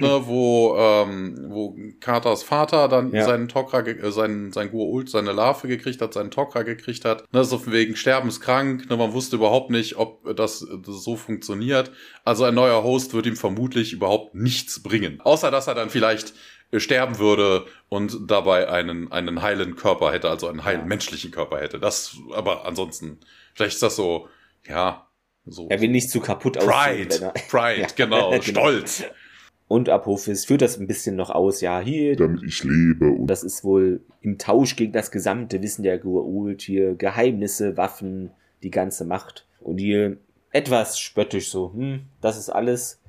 ne, 0.00 0.26
wo, 0.26 0.76
ähm, 0.78 1.46
wo 1.48 1.76
Katers 2.00 2.42
Vater 2.42 2.88
dann 2.88 3.12
Ja. 3.12 3.24
seinen 3.24 3.48
Tok'ra, 3.48 3.86
äh, 3.86 4.10
seinen, 4.12 4.52
sein 4.52 4.70
Gua'uld, 4.70 5.08
seine 5.08 5.32
Larve 5.32 5.68
gekriegt 5.68 6.00
hat, 6.00 6.14
seinen 6.14 6.30
Tok'ra 6.30 6.62
gekriegt 6.64 7.04
hat. 7.04 7.24
Ne, 7.32 7.44
so 7.44 7.58
von 7.58 7.72
wegen 7.72 7.96
sterbenskrank, 7.96 8.88
ne, 8.88 8.96
man 8.96 9.12
wusste 9.12 9.36
überhaupt 9.36 9.70
nicht, 9.70 9.96
ob 9.96 10.36
das, 10.36 10.66
das 10.84 11.04
so 11.04 11.16
funktioniert. 11.16 11.90
Also 12.24 12.44
ein 12.44 12.54
neuer 12.54 12.82
Host 12.82 13.14
wird 13.14 13.26
ihm 13.26 13.36
vermutlich 13.36 13.92
überhaupt 13.92 14.34
nichts 14.34 14.82
bringen. 14.82 15.20
Außer, 15.22 15.50
dass 15.50 15.66
er 15.66 15.74
dann 15.74 15.90
vielleicht 15.90 16.34
äh, 16.70 16.80
sterben 16.80 17.18
würde 17.18 17.66
und 17.88 18.16
dabei 18.30 18.68
einen, 18.68 19.10
einen 19.10 19.40
heilen 19.42 19.74
Körper 19.76 20.12
hätte, 20.12 20.28
also 20.28 20.48
einen 20.48 20.64
heilen 20.64 20.80
Ja. 20.82 20.86
menschlichen 20.86 21.30
Körper 21.30 21.60
hätte. 21.60 21.78
Das, 21.78 22.16
aber 22.34 22.66
ansonsten, 22.66 23.18
vielleicht 23.54 23.74
ist 23.74 23.82
das 23.82 23.96
so, 23.96 24.28
ja, 24.68 25.06
so. 25.50 25.66
Er 25.70 25.80
will 25.80 25.88
nicht 25.88 26.10
zu 26.10 26.20
kaputt 26.20 26.58
aussehen. 26.58 27.08
Pride, 27.08 27.32
Pride, 27.48 27.80
Ja, 27.80 27.86
genau, 27.96 28.30
genau. 28.32 28.42
Stolz. 28.42 29.02
Und 29.68 29.90
Apophis 29.90 30.46
führt 30.46 30.62
das 30.62 30.78
ein 30.78 30.86
bisschen 30.86 31.14
noch 31.14 31.30
aus. 31.30 31.60
Ja, 31.60 31.80
hier, 31.80 32.16
Damit 32.16 32.42
ich 32.42 32.64
lebe 32.64 33.10
und 33.10 33.26
das 33.26 33.42
ist 33.42 33.64
wohl 33.64 34.00
im 34.22 34.38
Tausch 34.38 34.76
gegen 34.76 34.92
das 34.92 35.10
gesamte 35.10 35.62
Wissen 35.62 35.82
der 35.82 36.02
Gua'uld 36.02 36.62
hier. 36.62 36.94
Geheimnisse, 36.94 37.76
Waffen, 37.76 38.30
die 38.62 38.70
ganze 38.70 39.04
Macht. 39.04 39.46
Und 39.60 39.78
hier 39.78 40.16
etwas 40.50 40.98
spöttisch 40.98 41.50
so, 41.50 41.72
hm, 41.74 42.00
das 42.22 42.38
ist 42.38 42.48
alles. 42.48 43.00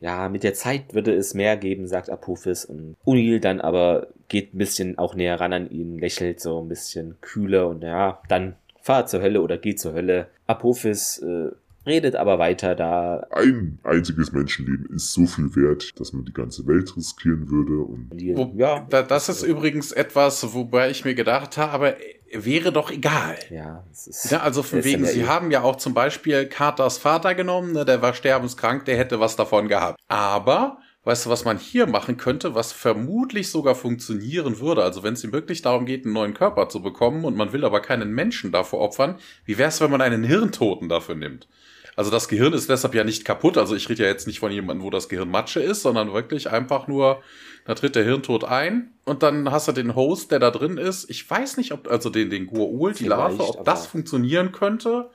Ja, 0.00 0.28
mit 0.28 0.42
der 0.42 0.54
Zeit 0.54 0.94
würde 0.94 1.14
es 1.14 1.34
mehr 1.34 1.56
geben, 1.56 1.86
sagt 1.86 2.10
Apophis. 2.10 2.64
Und 2.64 2.96
O'Neill 3.04 3.40
dann 3.40 3.60
aber 3.60 4.08
geht 4.28 4.54
ein 4.54 4.58
bisschen 4.58 4.98
auch 4.98 5.14
näher 5.14 5.40
ran 5.40 5.52
an 5.52 5.70
ihn, 5.70 5.98
lächelt 5.98 6.40
so 6.40 6.60
ein 6.60 6.68
bisschen 6.68 7.16
kühler 7.22 7.68
und 7.68 7.82
ja, 7.82 8.20
dann 8.28 8.54
fahr 8.82 9.06
zur 9.06 9.22
Hölle 9.22 9.40
oder 9.40 9.56
geh 9.56 9.74
zur 9.74 9.94
Hölle. 9.94 10.28
Apophis 10.46 11.18
äh, 11.18 11.50
redet 11.86 12.16
aber 12.16 12.38
weiter 12.38 12.74
da. 12.74 13.26
Ein 13.30 13.78
einziges 13.82 14.32
Menschenleben 14.32 14.94
ist 14.94 15.12
so 15.12 15.26
viel 15.26 15.54
wert, 15.56 15.98
dass 15.98 16.12
man 16.12 16.24
die 16.24 16.32
ganze 16.32 16.66
Welt 16.66 16.96
riskieren 16.96 17.50
würde. 17.50 17.82
Und 17.82 18.10
Die, 18.12 18.36
Wo, 18.36 18.52
ja, 18.56 18.86
da, 18.88 19.02
das 19.02 19.28
ist 19.28 19.42
übrigens 19.42 19.92
etwas, 19.92 20.54
wobei 20.54 20.90
ich 20.90 21.04
mir 21.04 21.14
gedacht 21.14 21.56
habe, 21.56 21.96
wäre 22.32 22.72
doch 22.72 22.90
egal. 22.90 23.36
ja, 23.50 23.84
es 23.92 24.06
ist, 24.06 24.30
Ja, 24.30 24.40
also 24.40 24.62
von 24.62 24.82
wegen, 24.84 25.04
sie 25.04 25.26
haben 25.26 25.50
ja 25.50 25.62
auch 25.62 25.76
zum 25.76 25.94
Beispiel 25.94 26.46
Carters 26.46 26.98
Vater 26.98 27.34
genommen, 27.34 27.72
ne, 27.72 27.84
der 27.84 28.02
war 28.02 28.14
sterbenskrank, 28.14 28.84
der 28.86 28.96
hätte 28.96 29.20
was 29.20 29.36
davon 29.36 29.68
gehabt. 29.68 30.00
Aber, 30.08 30.78
weißt 31.04 31.26
du, 31.26 31.30
was 31.30 31.44
man 31.44 31.58
hier 31.58 31.86
machen 31.86 32.16
könnte, 32.16 32.54
was 32.54 32.72
vermutlich 32.72 33.50
sogar 33.50 33.74
funktionieren 33.74 34.58
würde, 34.58 34.82
also 34.82 35.02
wenn 35.02 35.14
es 35.14 35.22
ihm 35.22 35.32
wirklich 35.32 35.62
darum 35.62 35.86
geht, 35.86 36.04
einen 36.04 36.14
neuen 36.14 36.34
Körper 36.34 36.68
zu 36.68 36.82
bekommen 36.82 37.24
und 37.24 37.36
man 37.36 37.52
will 37.52 37.64
aber 37.64 37.80
keinen 37.80 38.12
Menschen 38.12 38.50
dafür 38.50 38.80
opfern, 38.80 39.16
wie 39.44 39.58
wäre 39.58 39.68
es, 39.68 39.80
wenn 39.80 39.90
man 39.90 40.00
einen 40.00 40.24
Hirntoten 40.24 40.88
dafür 40.88 41.14
nimmt? 41.14 41.46
Also 41.96 42.10
das 42.10 42.28
Gehirn 42.28 42.52
ist 42.52 42.68
deshalb 42.68 42.94
ja 42.94 43.04
nicht 43.04 43.24
kaputt, 43.24 43.56
also 43.56 43.74
ich 43.76 43.88
rede 43.88 44.02
ja 44.02 44.08
jetzt 44.08 44.26
nicht 44.26 44.40
von 44.40 44.50
jemandem, 44.50 44.84
wo 44.84 44.90
das 44.90 45.08
Gehirn 45.08 45.30
Matsche 45.30 45.60
ist, 45.60 45.82
sondern 45.82 46.12
wirklich 46.12 46.50
einfach 46.50 46.88
nur, 46.88 47.22
da 47.66 47.74
tritt 47.74 47.94
der 47.94 48.04
Hirntod 48.04 48.44
ein 48.44 48.92
und 49.04 49.22
dann 49.22 49.50
hast 49.50 49.68
du 49.68 49.72
den 49.72 49.94
Host, 49.94 50.30
der 50.30 50.38
da 50.38 50.50
drin 50.50 50.76
ist. 50.76 51.08
Ich 51.08 51.28
weiß 51.28 51.56
nicht, 51.56 51.72
ob, 51.72 51.88
also 51.88 52.10
den, 52.10 52.30
den 52.30 52.48
Gua'ul, 52.48 52.94
die 52.96 53.04
Larve, 53.04 53.46
ob 53.46 53.64
das 53.64 53.86
funktionieren 53.86 54.52
könnte. 54.52 55.10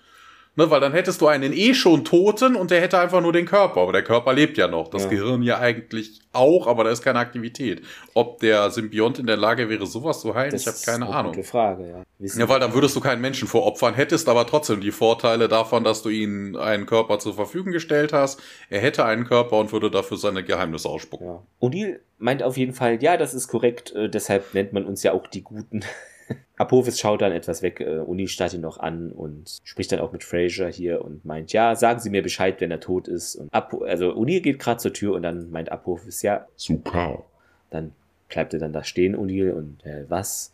Ne, 0.60 0.69
weil 0.69 0.82
dann 0.82 0.91
hättest 0.91 1.22
du 1.22 1.28
einen 1.28 1.54
eh 1.54 1.74
schon 1.74 2.04
Toten 2.04 2.58
und 2.58 2.69
der 2.69 2.82
hätte 2.82 3.00
einfach 3.00 3.22
nur 3.22 3.32
den 3.32 3.45
Körper. 3.45 3.80
Aber 3.80 3.93
der 3.93 4.04
Körper 4.04 4.34
lebt 4.34 4.58
ja 4.58 4.67
noch. 4.67 4.89
Das 4.89 5.04
Ja. 5.04 5.10
Gehirn 5.10 5.41
ja 5.41 5.58
eigentlich 5.58 6.19
auch, 6.34 6.67
aber 6.67 6.84
da 6.84 6.89
ist 6.89 7.02
keine 7.02 7.17
Aktivität. 7.17 7.82
Ob 8.13 8.41
der 8.41 8.69
Symbiont 8.69 9.19
in 9.19 9.26
der 9.26 9.38
Lage 9.38 9.69
wäre, 9.69 9.86
sowas 9.86 10.19
zu 10.19 10.36
heilen, 10.36 10.52
das 10.52 10.63
ich 10.63 10.67
habe 10.67 10.78
keine 10.84 11.06
ist 11.06 11.10
eine 11.12 11.17
Ahnung. 11.17 11.32
Gute 11.32 11.48
Frage, 11.48 11.88
ja. 11.88 12.04
Wissen 12.17 12.41
Ja, 12.41 12.50
weil 12.50 12.60
dann 12.60 12.74
würdest 12.74 12.93
du 12.93 13.00
keinen 13.00 13.22
Menschen 13.22 13.48
voropfern, 13.48 13.93
hättest 13.93 14.28
aber 14.28 14.45
trotzdem 14.45 14.82
die 14.82 14.91
Vorteile 14.91 15.48
davon, 15.48 15.86
dass 15.86 16.02
du 16.02 16.10
ihm 16.10 16.58
einen 16.58 16.86
Körper 16.86 17.19
zur 17.19 17.36
Verfügung 17.36 17.72
gestellt 17.72 18.12
hast. 18.12 18.41
Er 18.69 18.82
hätte 18.82 19.06
einen 19.06 19.24
Körper 19.24 19.60
und 19.60 19.72
würde 19.72 19.89
dafür 19.89 20.17
seine 20.17 20.43
Geheimnisse 20.43 20.89
ausspucken. 20.89 21.26
Ja. 21.26 21.43
O'Neill 21.62 22.00
meint 22.17 22.43
auf 22.43 22.58
jeden 22.58 22.74
Fall, 22.74 23.02
ja, 23.02 23.15
das 23.15 23.34
ist 23.34 23.48
korrekt, 23.48 23.93
äh, 23.95 24.10
deshalb 24.10 24.54
nennt 24.54 24.74
man 24.74 24.84
uns 24.86 25.04
ja 25.04 25.13
auch 25.13 25.26
die 25.26 25.41
Guten. 25.41 25.86
Apophis 26.57 26.99
schaut 26.99 27.21
dann 27.21 27.31
etwas 27.31 27.61
weg, 27.61 27.79
äh, 27.79 27.99
O'Neill 27.99 28.27
starrt 28.27 28.53
ihn 28.53 28.61
noch 28.61 28.79
an 28.79 29.11
und 29.11 29.59
spricht 29.63 29.91
dann 29.91 29.99
auch 29.99 30.11
mit 30.11 30.23
Fraser 30.23 30.67
hier 30.67 31.03
und 31.03 31.25
meint, 31.25 31.53
ja, 31.53 31.75
sagen 31.75 31.99
Sie 31.99 32.09
mir 32.09 32.21
Bescheid, 32.21 32.59
wenn 32.61 32.71
er 32.71 32.79
tot 32.79 33.07
ist. 33.07 33.35
Und 33.35 33.53
Apo 33.53 33.83
also 33.83 34.13
O'Neill 34.13 34.41
geht 34.41 34.59
gerade 34.59 34.79
zur 34.79 34.93
Tür 34.93 35.13
und 35.13 35.23
dann 35.23 35.49
meint 35.51 35.71
Apophis, 35.71 36.21
ja, 36.21 36.47
Sukar, 36.55 37.23
dann 37.69 37.93
bleibt 38.27 38.53
er 38.53 38.59
dann 38.59 38.73
da 38.73 38.83
stehen, 38.83 39.15
O'Neill, 39.15 39.51
und 39.51 39.85
äh, 39.85 40.05
was? 40.09 40.53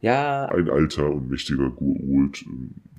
Ja, 0.00 0.46
ein 0.46 0.68
alter 0.68 1.10
und 1.10 1.30
mächtiger 1.30 1.70
Gurult, 1.70 2.44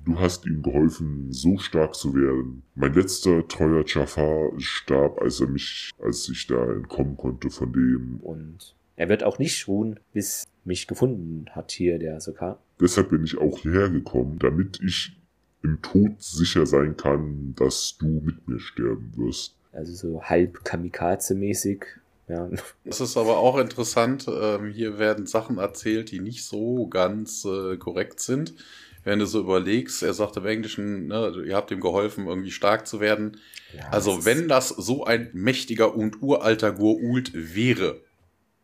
du 0.04 0.18
hast 0.18 0.46
ihm 0.46 0.62
geholfen, 0.62 1.32
so 1.32 1.58
stark 1.58 1.94
zu 1.94 2.14
werden. 2.14 2.62
Mein 2.74 2.94
letzter 2.94 3.46
treuer 3.46 3.84
Jafar 3.86 4.50
starb, 4.58 5.20
als 5.20 5.40
er 5.40 5.48
mich, 5.48 5.90
als 6.02 6.28
ich 6.28 6.46
da 6.46 6.72
entkommen 6.72 7.16
konnte 7.16 7.50
von 7.50 7.72
dem. 7.72 8.20
und 8.22 8.74
er 8.96 9.08
wird 9.08 9.22
auch 9.22 9.38
nicht 9.38 9.68
ruhen, 9.68 10.00
bis 10.12 10.48
mich 10.68 10.86
gefunden 10.86 11.46
hat 11.50 11.72
hier 11.72 11.98
der 11.98 12.20
Sokar. 12.20 12.60
Deshalb 12.80 13.10
bin 13.10 13.24
ich 13.24 13.38
auch 13.38 13.58
hierher 13.58 13.90
gekommen, 13.90 14.38
damit 14.38 14.80
ich 14.80 15.16
im 15.64 15.82
Tod 15.82 16.22
sicher 16.22 16.66
sein 16.66 16.96
kann, 16.96 17.54
dass 17.56 17.96
du 17.98 18.22
mit 18.24 18.46
mir 18.46 18.60
sterben 18.60 19.12
wirst. 19.16 19.56
Also 19.72 19.92
so 19.94 20.22
halb 20.22 20.60
Kamikaze-mäßig. 20.64 21.84
Ja, 22.28 22.48
Es 22.84 23.00
ist 23.00 23.16
aber 23.16 23.38
auch 23.38 23.58
interessant, 23.58 24.26
ähm, 24.28 24.70
hier 24.70 24.98
werden 24.98 25.26
Sachen 25.26 25.58
erzählt, 25.58 26.10
die 26.10 26.20
nicht 26.20 26.44
so 26.44 26.86
ganz 26.86 27.44
äh, 27.44 27.76
korrekt 27.78 28.20
sind. 28.20 28.54
Wenn 29.02 29.20
du 29.20 29.26
so 29.26 29.40
überlegst, 29.40 30.02
er 30.02 30.12
sagt 30.12 30.36
im 30.36 30.44
Englischen, 30.44 31.06
ne, 31.06 31.32
ihr 31.46 31.56
habt 31.56 31.70
ihm 31.70 31.80
geholfen, 31.80 32.26
irgendwie 32.26 32.50
stark 32.50 32.86
zu 32.86 33.00
werden. 33.00 33.38
ja 33.74 33.88
Also 33.88 34.16
das 34.16 34.26
wenn 34.26 34.48
das 34.48 34.68
so 34.68 35.04
ein 35.04 35.30
mächtiger 35.32 35.94
und 35.94 36.20
uralter 36.22 36.72
Gurult 36.72 37.32
wäre, 37.34 38.02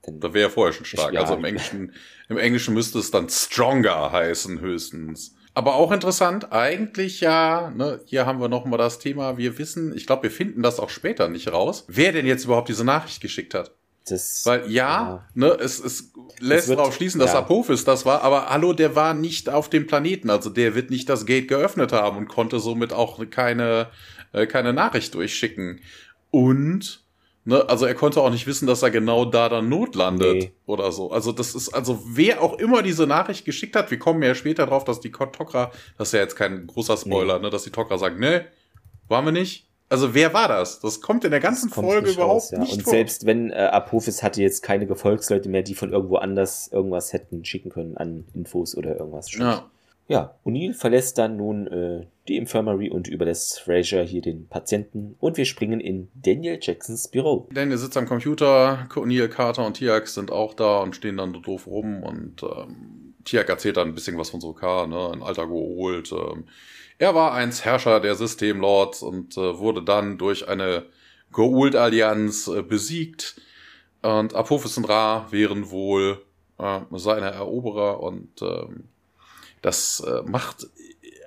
dann, 0.07 0.21
da 0.21 0.33
wäre 0.35 0.49
er 0.49 0.51
vorher 0.51 0.73
schon 0.73 0.87
stark. 0.87 1.13
Ja. 1.13 1.23
Also 1.23 1.35
im 1.35 1.45
Englischen, 1.45 1.93
im 2.29 2.39
Englischen 2.39 2.75
müsste 2.75 2.99
es 2.99 3.11
dann 3.11 3.29
stronger 3.29 4.13
heißen 4.13 4.61
höchstens. 4.61 5.35
Aber 5.57 5.77
auch 5.77 5.93
interessant, 5.93 6.53
eigentlich 6.53 7.21
ja, 7.21 7.71
ne, 7.77 8.01
hier 8.07 8.27
haben 8.27 8.41
wir 8.41 8.49
nochmal 8.49 8.79
das 8.79 8.99
Thema, 8.99 9.39
wir 9.39 9.57
wissen, 9.59 9.95
ich 9.97 10.05
glaube, 10.07 10.25
wir 10.25 10.31
finden 10.33 10.63
das 10.63 10.81
auch 10.81 10.91
später 10.91 11.29
nicht 11.29 11.53
raus, 11.53 11.85
wer 11.87 12.11
denn 12.11 12.27
jetzt 12.27 12.45
überhaupt 12.45 12.69
diese 12.69 12.85
Nachricht 12.85 13.21
geschickt 13.21 13.55
hat. 13.55 13.71
das, 14.09 14.43
Weil 14.45 14.69
ja, 14.69 15.29
ne, 15.35 15.57
es, 15.61 15.79
es 15.79 16.13
lässt 16.41 16.67
wird- 16.69 16.81
darauf 16.81 16.97
schließen, 16.97 17.21
dass 17.21 17.35
ja. 17.35 17.39
Apophis 17.39 17.85
das 17.85 18.05
war, 18.05 18.23
aber 18.23 18.51
hallo, 18.51 18.73
der 18.73 18.97
war 18.97 19.15
nicht 19.15 19.49
auf 19.49 19.71
dem 19.71 19.87
Planeten, 19.87 20.29
also 20.29 20.51
der 20.51 20.75
wird 20.75 20.91
nicht 20.91 21.09
das 21.09 21.25
Gate 21.25 21.47
geöffnet 21.47 21.93
haben 21.93 22.17
und 22.19 22.29
konnte 22.29 22.59
somit 22.59 22.93
auch 22.93 23.21
keine, 23.31 23.91
äh, 24.33 24.49
keine 24.49 24.73
Nachricht 24.73 25.15
durchschicken. 25.15 25.81
Und, 26.33 27.04
ne, 27.45 27.69
also 27.69 27.87
er 27.87 27.95
konnte 27.95 28.21
auch 28.21 28.31
nicht 28.31 28.47
wissen, 28.47 28.67
dass 28.67 28.83
er 28.83 28.91
genau 28.91 29.25
da 29.25 29.49
dann 29.49 29.69
notlandet 29.69 30.35
Nee. 30.35 30.53
oder 30.67 30.91
so. 30.93 31.11
Also 31.11 31.33
das 31.33 31.55
ist, 31.55 31.71
also 31.75 32.03
wer 32.07 32.43
auch 32.43 32.59
immer 32.59 32.83
diese 32.83 33.07
Nachricht 33.07 33.45
geschickt 33.45 33.77
hat, 33.77 33.91
wir 33.91 33.99
kommen 33.99 34.23
ja 34.23 34.35
später 34.35 34.67
drauf, 34.67 34.85
dass 34.85 35.01
die 35.01 35.11
Tokra, 35.13 35.71
das 35.99 36.09
ist 36.09 36.13
ja 36.13 36.21
jetzt 36.21 36.37
kein 36.37 36.67
großer 36.67 36.97
Spoiler, 36.97 37.39
ne, 37.39 37.51
dass 37.51 37.65
die 37.65 37.71
Tokra 37.71 37.99
sagt, 37.99 38.19
ne, 38.19 38.47
waren 39.09 39.25
wir 39.25 39.33
nicht. 39.33 39.69
Also 39.91 40.15
wer 40.15 40.33
war 40.33 40.49
das? 40.49 40.81
Das 40.81 41.01
kommt 41.03 41.25
in 41.25 41.31
der 41.31 41.41
ganzen 41.41 41.69
Folge 41.71 42.07
nicht 42.09 42.17
überhaupt 42.17 42.35
raus, 42.35 42.51
ja. 42.51 42.59
nicht 42.59 42.73
Und 42.73 42.83
vor. 42.85 42.91
selbst 42.93 43.27
wenn 43.27 43.51
äh, 43.51 43.55
Apophis 43.55 44.23
hatte 44.23 44.41
jetzt 44.43 44.63
keine 44.63 44.87
Gefolgsleute 44.87 45.49
mehr, 45.49 45.63
die 45.63 45.75
von 45.75 45.93
irgendwo 45.93 46.17
anders 46.17 46.69
irgendwas 46.73 47.13
hätten 47.13 47.45
schicken 47.45 47.69
können 47.71 47.97
an 47.97 48.25
Infos 48.35 48.75
oder 48.77 48.97
irgendwas. 48.99 49.33
ja. 49.35 49.71
Ja, 50.07 50.35
O'Neill 50.45 50.75
verlässt 50.75 51.17
dann 51.19 51.37
nun 51.37 51.67
äh, 51.67 52.07
die 52.29 52.37
Infirmary 52.37 52.91
und 52.91 53.09
überlässt 53.09 53.61
Fraser 53.61 54.03
hier 54.03 54.21
den 54.21 54.49
Patienten 54.49 55.17
und 55.19 55.37
wir 55.37 55.47
springen 55.47 55.81
in 55.81 56.09
Daniel 56.15 56.59
Jacksons 56.61 57.09
Büro. 57.09 57.49
Daniel 57.53 57.79
sitzt 57.79 57.97
am 57.97 58.07
Computer, 58.07 58.87
Neil 59.05 59.29
Carter 59.29 59.67
und 59.67 59.75
Tiak 59.75 60.09
sind 60.09 60.31
auch 60.31 60.55
da 60.55 60.81
und 60.81 60.95
stehen 60.95 61.17
dann 61.17 61.33
doof 61.33 61.67
rum 61.67 62.03
und 62.03 62.43
ähm, 62.43 63.15
Tiak 63.25 63.49
erzählt 63.49 63.79
dann 63.79 63.89
ein 63.89 63.95
bisschen 63.95 64.19
was 64.19 64.31
von 64.31 64.41
Sokar, 64.41 64.87
ne, 64.87 65.11
ein 65.13 65.23
alter 65.23 65.47
geholt. 65.47 66.13
Ähm, 66.13 66.45
er 66.99 67.15
war 67.15 67.33
einst 67.33 67.65
Herrscher 67.65 68.01
der 68.01 68.15
Systemlords 68.15 69.03
und 69.03 69.37
äh, 69.39 69.59
wurde 69.59 69.83
dann 69.83 70.19
durch 70.19 70.49
eine 70.49 70.85
Goa'uld-Allianz 71.33 72.49
äh, 72.49 72.63
besiegt 72.63 73.41
und 74.03 74.35
Apophis 74.35 74.77
und 74.77 74.89
Ra 74.89 75.27
wären 75.31 75.71
wohl 75.71 76.23
äh, 76.59 76.81
seine 76.93 77.31
Eroberer 77.31 78.01
und 78.01 78.43
ähm, 78.43 78.89
das 79.65 80.01
äh, 80.01 80.23
macht 80.29 80.67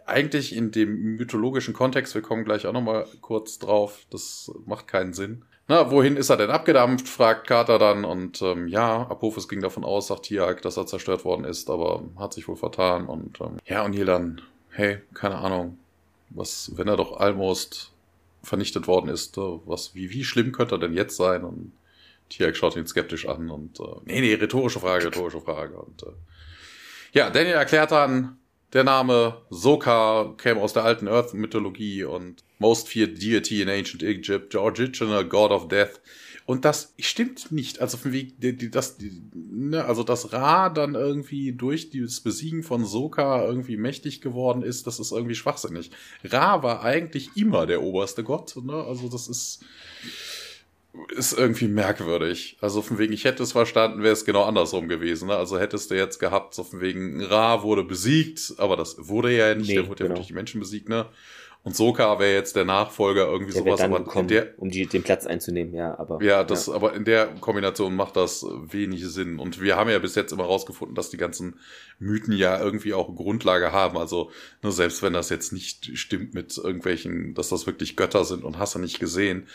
eigentlich 0.06 0.56
in 0.56 0.72
dem 0.72 1.18
mythologischen 1.18 1.74
Kontext, 1.74 2.14
wir 2.14 2.22
kommen 2.22 2.46
gleich 2.46 2.68
auch 2.68 2.74
nochmal 2.74 3.08
kurz 3.22 3.58
drauf, 3.58 4.06
das 4.12 4.52
macht 4.66 4.88
keinen 4.88 5.14
Sinn. 5.14 5.44
Na, 5.68 5.92
wohin 5.92 6.16
ist 6.16 6.30
er 6.30 6.38
denn 6.38 6.52
abgedampft, 6.52 7.10
fragt 7.10 7.48
Carter 7.48 7.78
dann 7.78 8.06
und 8.06 8.42
ähm, 8.42 8.68
ja, 8.68 9.02
Apophis 9.02 9.50
ging 9.50 9.60
davon 9.60 9.84
aus, 9.84 10.08
sagt 10.08 10.24
Tiag, 10.24 10.62
dass 10.62 10.78
er 10.78 10.86
zerstört 10.86 11.26
worden 11.26 11.44
ist, 11.46 11.70
aber 11.70 12.04
hat 12.18 12.34
sich 12.34 12.48
wohl 12.48 12.56
vertan 12.56 13.08
und 13.08 13.42
ähm, 13.42 13.58
ja, 13.66 13.84
und 13.84 13.94
hier 13.94 14.06
dann, 14.06 14.42
hey, 14.70 15.00
keine 15.14 15.36
Ahnung, 15.36 15.78
was, 16.30 16.72
wenn 16.76 16.88
er 16.88 16.96
doch 16.96 17.20
almost 17.20 17.92
vernichtet 18.44 18.88
worden 18.88 19.10
ist, 19.10 19.38
äh, 19.38 19.42
was, 19.66 19.94
wie, 19.96 20.12
wie 20.12 20.24
schlimm 20.24 20.52
könnte 20.52 20.76
er 20.76 20.80
denn 20.80 20.94
jetzt 20.94 21.18
sein 21.18 21.44
und 21.44 21.72
Tiag 22.30 22.56
schaut 22.56 22.76
ihn 22.76 22.88
skeptisch 22.88 23.28
an 23.28 23.50
und 23.50 23.80
äh, 23.80 23.84
nee, 24.06 24.22
nee, 24.22 24.36
rhetorische 24.36 24.80
Frage, 24.80 25.08
rhetorische 25.08 25.42
Frage 25.42 25.76
und 25.76 26.04
äh, 26.04 26.14
ja, 27.18 27.32
Daniel 27.32 27.56
erklärt 27.56 27.92
dann, 27.92 28.38
der 28.74 28.84
Name 28.84 29.42
Sokar 29.50 30.38
käme 30.38 30.62
aus 30.62 30.74
der 30.74 30.84
alten 30.84 31.08
Earth-Mythologie 31.08 32.04
und 32.04 32.44
Most 32.60 32.90
Feared 32.90 33.22
Deity 33.22 33.64
in 33.64 33.70
Ancient 33.70 34.04
Egypt, 34.04 34.54
Original 34.54 35.26
God 35.26 35.50
of 35.50 35.68
Death. 35.68 36.00
Und 36.46 36.64
das 36.64 36.94
stimmt 37.00 37.52
nicht. 37.52 37.82
Also 37.82 37.98
von 37.98 38.12
wegen, 38.12 38.36
das, 38.72 38.98
ne, 39.34 39.84
also 39.84 40.04
dass 40.04 40.32
Ra 40.32 40.70
dann 40.70 40.94
irgendwie 40.94 41.54
durch 41.54 41.90
das 41.90 42.22
Besiegen 42.22 42.62
von 42.62 42.86
Sokar 42.86 43.48
irgendwie 43.48 43.78
mächtig 43.78 44.22
geworden 44.22 44.62
ist, 44.62 44.86
das 44.86 45.00
ist 45.00 45.12
irgendwie 45.12 45.36
schwachsinnig. 45.36 45.90
Ra 46.24 46.62
war 46.62 46.84
eigentlich 46.84 47.32
immer 47.36 47.66
der 47.66 47.82
oberste 47.82 48.24
Gott. 48.24 48.56
Ne? 48.64 48.76
Also 48.76 49.10
das 49.10 49.28
ist 49.28 49.62
ist 51.16 51.38
irgendwie 51.38 51.68
merkwürdig. 51.68 52.58
Also 52.62 52.82
von 52.82 52.98
wegen, 52.98 53.14
ich 53.14 53.26
hätte 53.26 53.44
es 53.44 53.52
verstanden, 53.52 54.04
wäre 54.04 54.14
es 54.14 54.26
genau 54.26 54.44
andersrum 54.44 54.88
gewesen. 54.88 55.28
Ne? 55.28 55.36
Also 55.36 55.60
hättest 55.60 55.92
du 55.92 55.96
jetzt 55.96 56.20
gehabt, 56.20 56.54
so 56.54 56.64
von 56.64 56.82
wegen, 56.82 57.24
Ra 57.24 57.64
wurde 57.64 57.84
besiegt, 57.84 58.54
aber 58.58 58.76
das 58.76 59.08
wurde 59.08 59.36
ja 59.36 59.54
nicht, 59.56 59.68
Nee, 59.68 59.76
der 59.76 59.88
wurde 59.88 60.04
ja 60.04 60.08
genau. 60.08 60.16
durch 60.16 60.28
die 60.28 60.34
Menschen 60.34 60.60
besiegt, 60.60 60.90
ne? 60.90 61.08
Und 61.64 61.76
Soka 61.76 62.18
wäre 62.18 62.34
jetzt 62.34 62.56
der 62.56 62.64
Nachfolger, 62.64 63.28
irgendwie 63.28 63.52
Der 63.52 63.62
sowas, 63.62 63.82
dann 63.82 63.92
aber 63.94 64.06
gekommen, 64.06 64.30
der, 64.30 64.54
um 64.58 64.70
die, 64.70 64.86
den 64.86 65.04
Platz 65.04 65.26
einzunehmen, 65.26 65.74
ja, 65.74 66.00
aber. 66.00 66.24
ja, 66.24 66.46
das, 66.46 66.70
aber 66.70 66.94
in 66.94 67.04
der 67.04 67.28
Kombination 67.42 67.94
macht 67.94 68.16
das 68.16 68.46
wenig 68.46 69.06
Sinn. 69.06 69.38
Und 69.38 69.62
wir 69.62 69.76
haben 69.76 69.90
ja 69.90 70.00
bis 70.00 70.16
jetzt 70.16 70.32
immer 70.32 70.46
rausgefunden, 70.46 70.96
dass 70.96 71.10
die 71.10 71.18
ganzen 71.18 71.60
Mythen 72.00 72.32
ja 72.32 72.58
irgendwie 72.58 72.94
auch 72.94 73.14
Grundlage 73.14 73.74
haben. 73.74 73.98
Also, 73.98 74.32
nur 74.62 74.72
selbst 74.72 75.04
wenn 75.04 75.12
das 75.12 75.30
jetzt 75.30 75.52
nicht 75.52 75.98
stimmt 75.98 76.34
mit 76.34 76.58
irgendwelchen, 76.58 77.34
dass 77.34 77.50
das 77.50 77.66
wirklich 77.68 77.98
Götter 77.98 78.24
sind 78.24 78.46
und 78.46 78.58
hast 78.60 78.76
du 78.76 78.80
nicht 78.80 79.02
gesehen. 79.02 79.48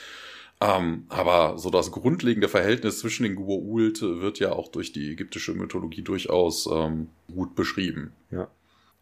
Ähm, 0.62 1.06
aber 1.08 1.58
so 1.58 1.70
das 1.70 1.90
grundlegende 1.90 2.48
Verhältnis 2.48 3.00
zwischen 3.00 3.24
den 3.24 3.36
Gua'uld 3.36 4.20
wird 4.20 4.38
ja 4.38 4.52
auch 4.52 4.68
durch 4.68 4.92
die 4.92 5.10
ägyptische 5.10 5.54
Mythologie 5.54 6.02
durchaus 6.02 6.68
ähm, 6.72 7.08
gut 7.34 7.56
beschrieben. 7.56 8.12
Ja. 8.30 8.48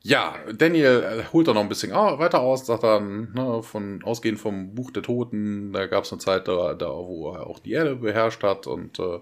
Ja, 0.02 0.36
Daniel 0.56 1.02
äh, 1.02 1.24
holt 1.30 1.46
dann 1.46 1.56
noch 1.56 1.62
ein 1.62 1.68
bisschen 1.68 1.92
weiter 1.92 2.40
aus, 2.40 2.64
sagt 2.64 2.84
dann, 2.84 3.32
ne, 3.34 3.62
von 3.62 4.02
ausgehend 4.02 4.40
vom 4.40 4.74
Buch 4.74 4.90
der 4.90 5.02
Toten, 5.02 5.74
da 5.74 5.86
gab 5.86 6.04
es 6.04 6.12
eine 6.12 6.20
Zeit, 6.20 6.48
da, 6.48 6.72
da, 6.72 6.88
wo 6.88 7.34
er 7.34 7.46
auch 7.46 7.58
die 7.58 7.72
Erde 7.72 7.96
beherrscht 7.96 8.42
hat 8.42 8.66
und 8.66 8.98
äh, 8.98 9.18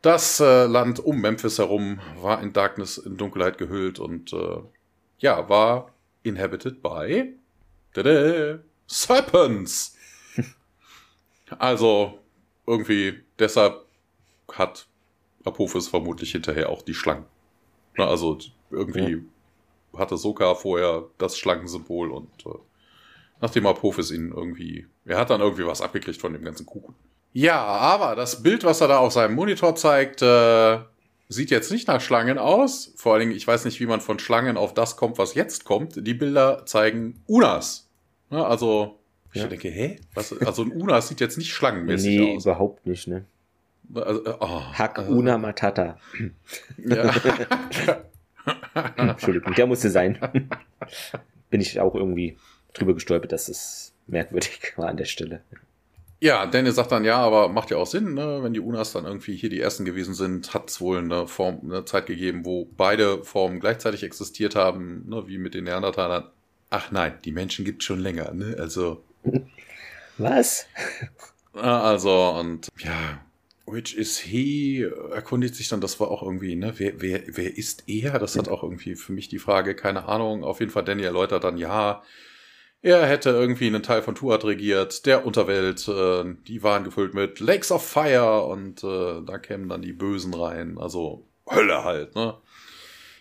das 0.00 0.38
äh, 0.38 0.66
Land 0.66 1.00
um 1.00 1.20
Memphis 1.20 1.58
herum 1.58 1.98
war 2.20 2.40
in 2.40 2.52
Darkness, 2.52 2.98
in 2.98 3.16
Dunkelheit 3.16 3.58
gehüllt 3.58 3.98
und 3.98 4.32
äh, 4.32 4.58
ja, 5.18 5.48
war 5.48 5.90
inhabited 6.22 6.80
by 6.80 7.34
tada, 7.92 8.60
Serpents. 8.86 9.93
Also 11.58 12.18
irgendwie 12.66 13.20
deshalb 13.38 13.84
hat 14.52 14.86
Apophis 15.44 15.88
vermutlich 15.88 16.32
hinterher 16.32 16.68
auch 16.68 16.82
die 16.82 16.94
Schlangen. 16.94 17.26
Na, 17.96 18.06
also 18.06 18.38
irgendwie 18.70 19.12
ja 19.12 19.18
hatte 19.98 20.16
Soka 20.16 20.54
vorher 20.54 21.04
das 21.18 21.38
Schlangensymbol 21.38 22.10
und 22.10 22.28
äh, 22.46 22.58
nachdem 23.40 23.66
Apophis 23.66 24.10
ihn 24.10 24.32
irgendwie, 24.34 24.86
er 25.04 25.18
hat 25.18 25.30
dann 25.30 25.40
irgendwie 25.40 25.66
was 25.66 25.80
abgekriegt 25.80 26.20
von 26.20 26.32
dem 26.32 26.44
ganzen 26.44 26.66
Kuchen. 26.66 26.94
Ja, 27.32 27.62
aber 27.62 28.14
das 28.14 28.42
Bild, 28.42 28.64
was 28.64 28.80
er 28.80 28.88
da 28.88 28.98
auf 28.98 29.12
seinem 29.12 29.34
Monitor 29.34 29.74
zeigt, 29.74 30.22
äh, 30.22 30.78
sieht 31.28 31.50
jetzt 31.50 31.72
nicht 31.72 31.88
nach 31.88 32.00
Schlangen 32.00 32.38
aus. 32.38 32.92
Vor 32.96 33.12
allen 33.14 33.20
Dingen, 33.20 33.32
ich 33.32 33.46
weiß 33.46 33.64
nicht, 33.64 33.80
wie 33.80 33.86
man 33.86 34.00
von 34.00 34.20
Schlangen 34.20 34.56
auf 34.56 34.72
das 34.72 34.96
kommt, 34.96 35.18
was 35.18 35.34
jetzt 35.34 35.64
kommt. 35.64 36.06
Die 36.06 36.14
Bilder 36.14 36.64
zeigen 36.66 37.22
Unas. 37.26 37.90
Ja, 38.30 38.44
also, 38.44 39.00
ich 39.34 39.42
ja. 39.42 39.48
denke, 39.48 39.68
hä? 39.68 39.98
Was, 40.14 40.32
also 40.32 40.62
ein 40.62 40.70
Unas 40.70 41.08
sieht 41.08 41.20
jetzt 41.20 41.38
nicht 41.38 41.52
schlangenmäßig 41.52 42.18
nee, 42.18 42.36
aus. 42.36 42.44
Nee, 42.44 42.50
überhaupt 42.50 42.86
nicht, 42.86 43.08
ne? 43.08 43.24
Also, 43.92 44.24
äh, 44.24 44.34
oh, 44.40 44.62
Hack 44.72 44.98
also, 44.98 45.12
Una 45.12 45.38
Matata. 45.38 45.98
Ja. 46.78 47.14
Entschuldigung, 48.96 49.54
der 49.54 49.66
musste 49.66 49.90
sein. 49.90 50.18
Bin 51.50 51.60
ich 51.60 51.80
auch 51.80 51.94
irgendwie 51.94 52.36
drüber 52.72 52.94
gestolpert, 52.94 53.32
dass 53.32 53.48
es 53.48 53.92
merkwürdig 54.06 54.72
war 54.76 54.88
an 54.88 54.96
der 54.96 55.04
Stelle. 55.04 55.42
Ja, 56.20 56.46
Daniel 56.46 56.72
sagt 56.72 56.92
dann, 56.92 57.04
ja, 57.04 57.18
aber 57.18 57.48
macht 57.48 57.70
ja 57.70 57.76
auch 57.76 57.86
Sinn, 57.86 58.14
ne? 58.14 58.42
wenn 58.42 58.54
die 58.54 58.60
Unas 58.60 58.92
dann 58.92 59.04
irgendwie 59.04 59.36
hier 59.36 59.50
die 59.50 59.60
ersten 59.60 59.84
gewesen 59.84 60.14
sind, 60.14 60.54
hat 60.54 60.70
es 60.70 60.80
wohl 60.80 60.98
eine 60.98 61.26
Form, 61.26 61.60
eine 61.64 61.84
Zeit 61.84 62.06
gegeben, 62.06 62.46
wo 62.46 62.66
beide 62.76 63.22
Formen 63.24 63.60
gleichzeitig 63.60 64.04
existiert 64.04 64.54
haben, 64.54 65.04
ne? 65.08 65.26
wie 65.26 65.38
mit 65.38 65.54
den 65.54 65.64
Neandertalern. 65.64 66.30
Ach 66.70 66.90
nein, 66.90 67.14
die 67.24 67.32
Menschen 67.32 67.64
gibt 67.64 67.82
es 67.82 67.86
schon 67.86 68.00
länger, 68.00 68.32
ne? 68.32 68.56
Also. 68.58 69.04
Was? 70.18 70.66
Also, 71.52 72.30
und 72.30 72.68
ja, 72.78 73.20
Which 73.66 73.94
is 73.94 74.18
he? 74.18 74.82
Erkundigt 75.10 75.54
sich 75.54 75.68
dann, 75.68 75.80
das 75.80 75.98
war 75.98 76.10
auch 76.10 76.22
irgendwie, 76.22 76.54
ne? 76.54 76.74
Wer, 76.76 77.00
wer, 77.00 77.22
wer 77.26 77.56
ist 77.56 77.84
er? 77.86 78.18
Das 78.18 78.36
hat 78.36 78.48
auch 78.48 78.62
irgendwie 78.62 78.94
für 78.94 79.12
mich 79.12 79.28
die 79.28 79.38
Frage, 79.38 79.74
keine 79.74 80.06
Ahnung. 80.06 80.44
Auf 80.44 80.60
jeden 80.60 80.70
Fall, 80.70 80.84
Danny 80.84 81.02
erläutert 81.02 81.44
dann, 81.44 81.56
ja, 81.56 82.02
er 82.82 83.06
hätte 83.06 83.30
irgendwie 83.30 83.66
einen 83.66 83.82
Teil 83.82 84.02
von 84.02 84.14
Tuat 84.14 84.44
regiert, 84.44 85.06
der 85.06 85.24
Unterwelt, 85.24 85.88
äh, 85.88 86.24
die 86.46 86.62
waren 86.62 86.84
gefüllt 86.84 87.14
mit 87.14 87.40
Lakes 87.40 87.72
of 87.72 87.82
Fire 87.86 88.44
und 88.44 88.84
äh, 88.84 89.22
da 89.24 89.38
kämen 89.38 89.70
dann 89.70 89.80
die 89.80 89.94
Bösen 89.94 90.34
rein, 90.34 90.76
also 90.76 91.26
Hölle 91.50 91.82
halt, 91.84 92.14
ne? 92.14 92.36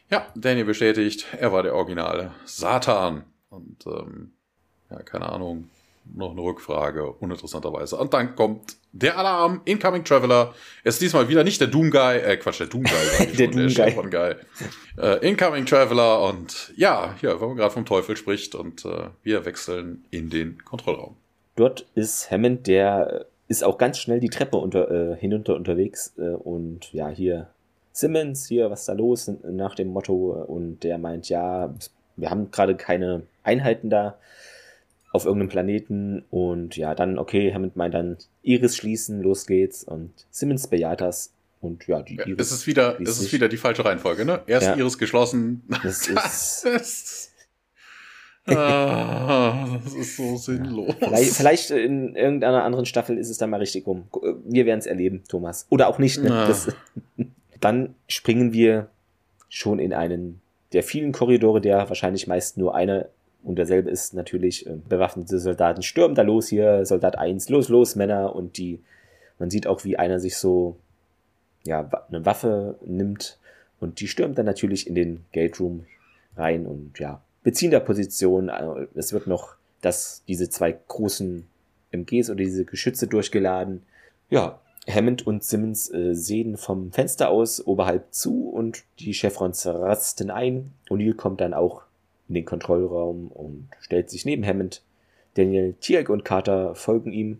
Ja, 0.09 0.27
Danny 0.35 0.65
bestätigt, 0.65 1.27
er 1.39 1.53
war 1.53 1.63
der 1.63 1.75
Originale 1.75 2.33
Satan. 2.43 3.23
Und 3.49 3.85
ähm, 3.87 4.33
ja, 4.89 5.01
keine 5.03 5.29
Ahnung, 5.29 5.69
noch 6.15 6.31
eine 6.31 6.41
Rückfrage, 6.41 7.11
uninteressanterweise. 7.11 7.97
Und 7.97 8.13
dann 8.13 8.35
kommt 8.35 8.77
der 8.91 9.17
Alarm, 9.17 9.61
Incoming 9.65 10.03
Traveler. 10.03 10.53
Es 10.83 10.95
ist 10.95 11.01
diesmal 11.01 11.27
wieder 11.27 11.43
nicht 11.43 11.59
der 11.59 11.67
Doom 11.67 11.89
Guy, 11.89 12.17
äh, 12.17 12.37
Quatsch, 12.37 12.59
der 12.59 12.67
Doom 12.67 12.83
Guy, 12.83 13.27
der, 13.37 13.47
Doom 13.47 13.73
der 13.73 13.91
Guy. 13.91 14.09
Guy. 14.09 14.35
Äh, 15.03 15.27
Incoming 15.27 15.65
Traveler 15.65 16.21
und 16.29 16.71
ja, 16.75 17.15
hier, 17.19 17.39
wenn 17.41 17.47
man 17.49 17.57
gerade 17.57 17.73
vom 17.73 17.85
Teufel 17.85 18.15
spricht 18.15 18.55
und 18.55 18.85
äh, 18.85 19.09
wir 19.23 19.45
wechseln 19.45 20.05
in 20.11 20.29
den 20.29 20.63
Kontrollraum. 20.63 21.15
Dort 21.55 21.85
ist 21.95 22.29
Hammond, 22.31 22.67
der 22.67 23.25
ist 23.47 23.63
auch 23.63 23.77
ganz 23.77 23.99
schnell 23.99 24.19
die 24.19 24.29
Treppe 24.29 24.57
unter, 24.57 24.89
äh, 24.89 25.15
hinunter 25.15 25.55
unterwegs 25.55 26.13
äh, 26.17 26.29
und 26.29 26.93
ja, 26.93 27.09
hier 27.09 27.49
Simmons, 27.91 28.47
hier, 28.47 28.71
was 28.71 28.81
ist 28.81 28.89
da 28.89 28.93
los 28.93 29.31
nach 29.43 29.75
dem 29.75 29.89
Motto 29.89 30.31
und 30.47 30.83
der 30.83 30.97
meint, 30.97 31.29
ja, 31.29 31.73
wir 32.15 32.29
haben 32.29 32.49
gerade 32.51 32.75
keine 32.75 33.23
Einheiten 33.43 33.89
da 33.89 34.17
auf 35.13 35.25
irgendeinem 35.25 35.49
Planeten 35.49 36.25
und 36.31 36.75
ja, 36.75 36.95
dann, 36.95 37.19
okay, 37.19 37.53
Hammond 37.53 37.75
meint 37.75 37.93
dann 37.93 38.17
Iris 38.41 38.75
schließen, 38.75 39.21
los 39.21 39.45
geht's 39.45 39.83
und 39.83 40.11
Simmons 40.31 40.67
bejaht 40.67 41.01
das 41.01 41.33
und 41.61 41.87
ja, 41.87 42.01
die 42.01 42.15
Iris. 42.15 42.47
Es 42.47 42.51
ist 42.51 42.67
wieder, 42.67 42.99
es 42.99 43.19
ist 43.21 43.31
wieder 43.31 43.47
die 43.47 43.57
falsche 43.57 43.85
Reihenfolge, 43.85 44.25
ne? 44.25 44.41
Erst 44.47 44.67
ja. 44.67 44.75
Iris 44.75 44.97
geschlossen. 44.97 45.61
Das, 45.83 46.09
das 46.11 46.63
ist. 46.65 47.31
ah, 48.47 49.79
das 49.83 49.93
ist 49.93 50.17
so 50.17 50.35
sinnlos. 50.35 50.95
Vielleicht, 50.97 51.33
vielleicht, 51.35 51.69
in 51.69 52.15
irgendeiner 52.15 52.63
anderen 52.63 52.87
Staffel 52.87 53.19
ist 53.19 53.29
es 53.29 53.37
dann 53.37 53.51
mal 53.51 53.59
richtig 53.59 53.85
rum. 53.85 54.07
Wir 54.45 54.65
werden 54.65 54.79
es 54.79 54.87
erleben, 54.87 55.23
Thomas. 55.29 55.67
Oder 55.69 55.89
auch 55.89 55.99
nicht. 55.99 56.21
Ne? 56.21 56.29
Das, 56.29 56.75
dann 57.61 57.93
springen 58.07 58.51
wir 58.51 58.89
schon 59.47 59.77
in 59.77 59.93
einen 59.93 60.41
der 60.73 60.81
vielen 60.81 61.11
Korridore, 61.11 61.61
der 61.61 61.87
wahrscheinlich 61.87 62.25
meist 62.25 62.57
nur 62.57 62.73
eine 62.73 63.09
und 63.43 63.55
derselbe 63.55 63.89
ist 63.89 64.13
natürlich, 64.13 64.65
äh, 64.65 64.77
bewaffnete 64.87 65.39
Soldaten 65.39 65.81
stürmen 65.81 66.15
da 66.15 66.21
los 66.21 66.47
hier, 66.47 66.85
Soldat 66.85 67.17
1, 67.17 67.49
los, 67.49 67.67
los, 67.69 67.95
Männer. 67.95 68.35
Und 68.35 68.57
die, 68.57 68.79
man 69.37 69.49
sieht 69.49 69.67
auch, 69.67 69.83
wie 69.83 69.97
einer 69.97 70.19
sich 70.19 70.37
so, 70.37 70.77
ja, 71.63 71.89
eine 72.07 72.25
Waffe 72.25 72.77
nimmt. 72.85 73.37
Und 73.79 73.99
die 73.99 74.07
stürmt 74.07 74.37
dann 74.37 74.45
natürlich 74.45 74.87
in 74.87 74.95
den 74.95 75.25
Gate 75.33 75.59
Room 75.59 75.85
rein 76.37 76.65
und 76.65 76.99
ja, 76.99 77.21
beziehen 77.43 77.71
da 77.71 77.79
Position. 77.79 78.49
Also, 78.49 78.87
es 78.95 79.11
wird 79.11 79.27
noch 79.27 79.55
das, 79.81 80.23
diese 80.27 80.49
zwei 80.49 80.77
großen 80.87 81.45
MGs 81.91 82.29
oder 82.29 82.37
diese 82.37 82.63
Geschütze 82.63 83.07
durchgeladen. 83.07 83.83
Ja, 84.29 84.61
Hammond 84.89 85.27
und 85.27 85.43
Simmons 85.43 85.93
äh, 85.93 86.13
sehen 86.13 86.55
vom 86.57 86.91
Fenster 86.91 87.29
aus 87.29 87.65
oberhalb 87.65 88.13
zu 88.13 88.49
und 88.49 88.83
die 88.99 89.13
Chevrons 89.13 89.65
rasten 89.65 90.31
ein. 90.31 90.73
O'Neill 90.89 91.15
kommt 91.15 91.41
dann 91.41 91.53
auch 91.53 91.83
in 92.27 92.35
den 92.35 92.45
Kontrollraum 92.45 93.27
und 93.27 93.69
stellt 93.79 94.09
sich 94.09 94.25
neben 94.25 94.45
Hammond. 94.45 94.81
Daniel, 95.35 95.73
Tiag 95.79 96.09
und 96.09 96.25
Carter 96.25 96.75
folgen 96.75 97.11
ihm. 97.11 97.39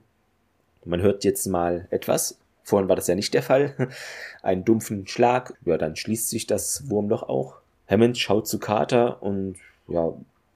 Man 0.86 1.01
hört 1.01 1.23
jetzt 1.23 1.45
mal 1.47 1.88
etwas. 1.91 2.38
Vorhin 2.63 2.89
war 2.89 2.95
das 2.95 3.07
ja 3.07 3.15
nicht 3.15 3.34
der 3.34 3.43
Fall. 3.43 3.89
Einen 4.41 4.65
dumpfen 4.65 5.07
Schlag. 5.07 5.53
Ja, 5.65 5.77
dann 5.77 5.95
schließt 5.95 6.29
sich 6.29 6.47
das 6.47 6.89
Wurmloch 6.89 7.23
auch. 7.23 7.55
Hammond 7.88 8.17
schaut 8.17 8.47
zu 8.47 8.59
Carter 8.59 9.21
und 9.21 9.55
ja, 9.88 10.13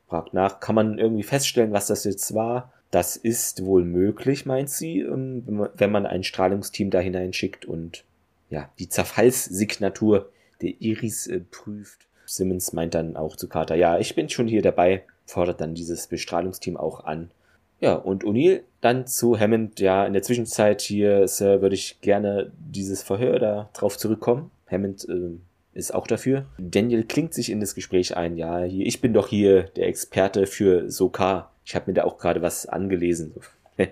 fragt 0.08 0.34
nach, 0.34 0.60
kann 0.60 0.76
man 0.76 0.98
irgendwie 0.98 1.24
feststellen, 1.24 1.74
was 1.74 1.88
das 1.88 2.04
jetzt 2.06 2.34
war? 2.34 2.72
Das 2.92 3.18
ist 3.18 3.66
wohl 3.66 3.84
möglich, 3.84 4.46
meint 4.46 4.70
sie, 4.70 5.02
ähm, 5.02 5.70
wenn 5.76 5.92
man 5.92 6.06
ein 6.06 6.24
Strahlungsteam 6.24 6.90
da 6.90 7.00
hineinschickt 7.00 7.66
und 7.66 8.06
ja, 8.50 8.70
die 8.80 8.88
Zerfallssignatur 8.88 10.30
der 10.62 10.74
Iris 10.80 11.28
äh, 11.28 11.42
prüft. 11.42 12.07
Simmons 12.28 12.74
meint 12.74 12.94
dann 12.94 13.16
auch 13.16 13.36
zu 13.36 13.48
Carter, 13.48 13.76
ja, 13.76 13.98
ich 13.98 14.14
bin 14.14 14.30
schon 14.30 14.48
hier 14.48 14.62
dabei, 14.62 15.04
fordert 15.26 15.62
dann 15.62 15.74
dieses 15.74 16.08
Bestrahlungsteam 16.08 16.78
auch 16.78 17.06
an. 17.06 17.32
Ja, 17.80 17.94
und 17.94 18.24
O'Neill 18.24 18.62
dann 18.82 19.08
zu 19.08 19.40
Hammond, 19.40 19.80
ja, 19.80 20.06
in 20.06 20.14
der 20.14 20.24
Zwischenzeit 20.24 20.82
hier, 20.82 21.28
Sir, 21.28 21.62
würde 21.62 21.76
ich 21.76 22.02
gerne 22.02 22.52
dieses 22.58 23.04
Verhör 23.04 23.40
da 23.40 23.70
drauf 23.74 23.98
zurückkommen. 23.98 24.52
Hammond 24.70 25.08
äh, 25.08 25.38
ist 25.74 25.94
auch 25.94 26.08
dafür. 26.08 26.46
Daniel 26.58 27.04
klingt 27.04 27.34
sich 27.34 27.52
in 27.52 27.60
das 27.60 27.76
Gespräch 27.76 28.18
ein, 28.18 28.36
ja, 28.36 28.64
hier, 28.64 28.86
ich 28.86 29.00
bin 29.00 29.14
doch 29.14 29.28
hier 29.28 29.64
der 29.64 29.88
Experte 29.88 30.48
für 30.48 30.90
Sokar. 30.90 31.52
Ich 31.66 31.76
habe 31.76 31.92
mir 31.92 31.94
da 31.94 32.04
auch 32.04 32.18
gerade 32.18 32.42
was 32.42 32.66
angelesen. 32.66 33.34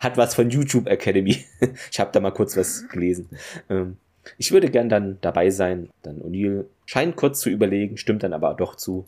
hat, 0.00 0.16
was 0.16 0.34
von 0.34 0.50
YouTube 0.50 0.86
Academy. 0.86 1.44
ich 1.90 2.00
habe 2.00 2.10
da 2.12 2.20
mal 2.20 2.30
kurz 2.30 2.56
was 2.56 2.88
gelesen. 2.88 3.28
Ähm, 3.68 3.98
ich 4.38 4.52
würde 4.52 4.70
gern 4.70 4.88
dann 4.88 5.18
dabei 5.20 5.50
sein. 5.50 5.90
Dann 6.02 6.20
O'Neill 6.20 6.64
scheint 6.86 7.16
kurz 7.16 7.40
zu 7.40 7.50
überlegen, 7.50 7.96
stimmt 7.96 8.22
dann 8.22 8.32
aber 8.32 8.54
doch 8.54 8.74
zu. 8.74 9.06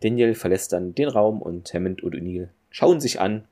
Daniel 0.00 0.34
verlässt 0.34 0.72
dann 0.72 0.94
den 0.94 1.08
Raum 1.08 1.40
und 1.40 1.72
Hammond 1.72 2.02
und 2.02 2.14
O'Neill 2.14 2.48
schauen 2.70 3.00
sich 3.00 3.20
an 3.20 3.44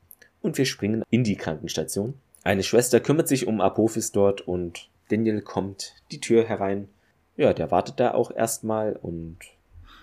und 0.43 0.59
wir 0.59 0.67
springen 0.67 1.03
in 1.11 1.25
die 1.25 1.37
Krankenstation. 1.37 2.15
Eine 2.43 2.63
Schwester 2.63 3.01
kümmert 3.01 3.29
sich 3.29 3.47
um 3.47 3.61
Apophis 3.61 4.13
dort 4.13 4.43
und 4.43 4.89
Daniel 5.09 5.41
kommt 5.41 5.95
die 6.11 6.21
Tür 6.21 6.45
herein. 6.45 6.89
Ja, 7.37 7.53
der 7.53 7.71
wartet 7.71 7.99
da 7.99 8.13
auch 8.13 8.31
erstmal 8.31 8.95
und 8.95 9.39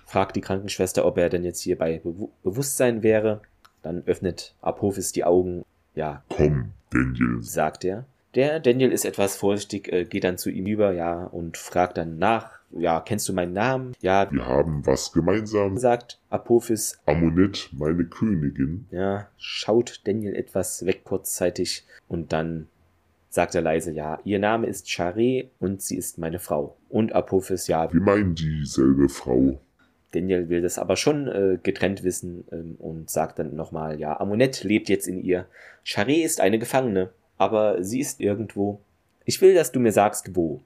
fragt 0.06 0.36
die 0.36 0.42
Krankenschwester, 0.42 1.06
ob 1.06 1.18
er 1.18 1.30
denn 1.30 1.46
jetzt 1.46 1.62
hier 1.62 1.78
bei 1.78 2.00
Be 2.00 2.28
Bewusstsein 2.44 3.04
wäre. 3.04 3.42
Dann 3.84 4.04
öffnet 4.06 4.56
Apophis 4.62 5.12
die 5.12 5.24
Augen. 5.24 5.64
Ja. 5.96 6.24
Komm, 6.30 6.72
Daniel, 6.90 7.42
sagt 7.42 7.86
er. 7.86 8.06
Der 8.36 8.62
Daniel 8.62 8.92
ist 8.92 9.06
etwas 9.06 9.36
vorsichtig, 9.36 9.92
äh, 9.92 10.06
geht 10.06 10.24
dann 10.24 10.38
zu 10.38 10.50
ihm 10.50 10.66
über, 10.66 10.94
ja, 10.94 11.26
und 11.26 11.58
fragt 11.58 11.98
dann 11.98 12.18
nach, 12.18 12.62
ja, 12.72 13.02
kennst 13.02 13.28
du 13.28 13.34
meinen 13.34 13.52
Namen? 13.52 13.94
Ja. 14.02 14.32
Wir 14.32 14.46
haben 14.46 14.86
was 14.86 15.12
gemeinsam, 15.12 15.78
sagt 15.78 16.20
Apophis. 16.30 17.00
Amunet, 17.06 17.70
meine 17.74 18.06
Königin. 18.06 18.86
Ja, 18.92 19.28
schaut 19.38 20.02
Daniel 20.06 20.36
etwas 20.36 20.86
weg 20.86 21.04
kurzzeitig 21.04 21.86
und 22.08 22.32
dann 22.32 22.68
sagt 23.30 23.56
er 23.56 23.62
leise, 23.62 23.92
ja, 23.92 24.20
ihr 24.24 24.40
Name 24.40 24.68
ist 24.68 24.88
Charé 24.88 25.48
und 25.60 25.82
sie 25.82 25.98
ist 25.98 26.18
meine 26.18 26.40
Frau. 26.40 26.78
Und 26.90 27.14
Apophis, 27.14 27.68
ja. 27.68 27.92
Wir 27.92 28.02
meinen 28.02 28.36
dieselbe 28.36 29.10
Frau. 29.10 29.60
Daniel 30.12 30.50
will 30.50 30.62
das 30.62 30.78
aber 30.78 30.98
schon 30.98 31.28
äh, 31.28 31.58
getrennt 31.62 32.04
wissen 32.04 32.46
ähm, 32.52 32.76
und 32.80 33.10
sagt 33.10 33.40
dann 33.40 33.56
nochmal, 33.56 34.00
ja, 34.00 34.20
Amunet 34.20 34.64
lebt 34.64 34.90
jetzt 34.90 35.08
in 35.08 35.22
ihr. 35.22 35.48
Charé 35.86 36.24
ist 36.24 36.42
eine 36.42 36.60
Gefangene, 36.60 37.12
aber 37.42 37.84
sie 37.84 38.00
ist 38.00 38.22
irgendwo. 38.22 38.80
Ich 39.26 39.42
will, 39.42 39.56
dass 39.56 39.72
du 39.72 39.80
mir 39.80 39.92
sagst, 39.92 40.36
wo. 40.36 40.62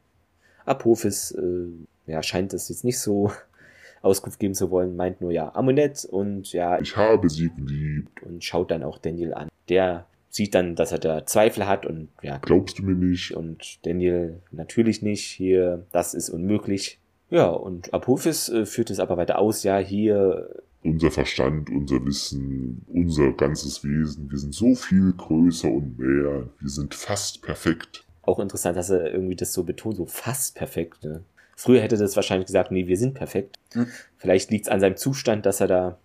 Apophis, 0.65 1.31
äh, 1.31 2.11
ja, 2.11 2.21
scheint 2.21 2.51
das 2.51 2.67
jetzt 2.67 2.83
nicht 2.83 2.99
so 2.99 3.31
Auskunft 4.01 4.39
geben 4.41 4.55
zu 4.55 4.71
wollen, 4.71 4.97
meint 4.97 5.21
nur 5.21 5.31
ja, 5.31 5.55
Amunet 5.55 6.03
und 6.03 6.51
ja. 6.51 6.77
Ich 6.81 6.97
habe 6.97 7.29
sie 7.29 7.49
geliebt. 7.55 8.21
Und 8.23 8.43
schaut 8.43 8.71
dann 8.71 8.83
auch 8.83 8.97
Daniel 8.97 9.33
an. 9.33 9.47
Der 9.69 10.05
sieht 10.29 10.53
dann, 10.53 10.75
dass 10.75 10.91
er 10.91 10.99
da 10.99 11.25
Zweifel 11.25 11.65
hat 11.65 11.85
und 11.85 12.09
ja. 12.21 12.39
Glaubst 12.39 12.79
du 12.79 12.83
mir 12.83 12.95
nicht? 12.95 13.33
Und 13.33 13.85
Daniel 13.85 14.41
natürlich 14.51 15.01
nicht. 15.01 15.23
Hier, 15.23 15.85
das 15.93 16.13
ist 16.13 16.29
unmöglich. 16.29 16.99
Ja, 17.29 17.47
und 17.47 17.93
Apophis 17.93 18.49
äh, 18.49 18.65
führt 18.65 18.89
es 18.89 18.99
aber 18.99 19.15
weiter 19.15 19.39
aus, 19.39 19.63
ja, 19.63 19.77
hier. 19.77 20.49
Unser 20.85 21.09
Verstand, 21.09 21.71
unser 21.71 22.05
Wissen, 22.05 22.85
unser 22.87 23.31
ganzes 23.33 23.83
Wesen, 23.83 24.29
wir 24.29 24.37
sind 24.37 24.53
so 24.53 24.75
viel 24.75 25.13
größer 25.13 25.67
und 25.67 25.97
mehr. 25.97 26.47
Wir 26.59 26.69
sind 26.69 26.93
fast 26.93 27.41
perfekt. 27.41 28.05
Auch 28.21 28.39
interessant, 28.39 28.77
dass 28.77 28.91
er 28.91 29.11
irgendwie 29.11 29.35
das 29.35 29.51
so 29.51 29.63
betont, 29.63 29.97
so 29.97 30.05
fast 30.05 30.55
perfekt. 30.55 31.03
Ne? 31.03 31.23
Früher 31.55 31.81
hätte 31.81 31.97
das 31.97 32.15
wahrscheinlich 32.15 32.45
gesagt, 32.45 32.71
nee, 32.71 32.85
wir 32.85 32.97
sind 32.97 33.15
perfekt. 33.15 33.57
Hm. 33.73 33.87
Vielleicht 34.17 34.51
liegt 34.51 34.67
es 34.67 34.71
an 34.71 34.79
seinem 34.79 34.95
Zustand, 34.95 35.45
dass 35.47 35.59
er 35.59 35.67
da. 35.67 35.97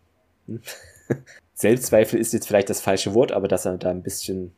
Hm, 0.47 0.61
Selbstzweifel 1.55 2.19
ist 2.19 2.33
jetzt 2.33 2.47
vielleicht 2.47 2.71
das 2.71 2.81
falsche 2.81 3.13
Wort, 3.13 3.33
aber 3.33 3.49
dass 3.49 3.67
er 3.67 3.77
da 3.77 3.91
ein 3.91 4.03
bisschen 4.03 4.53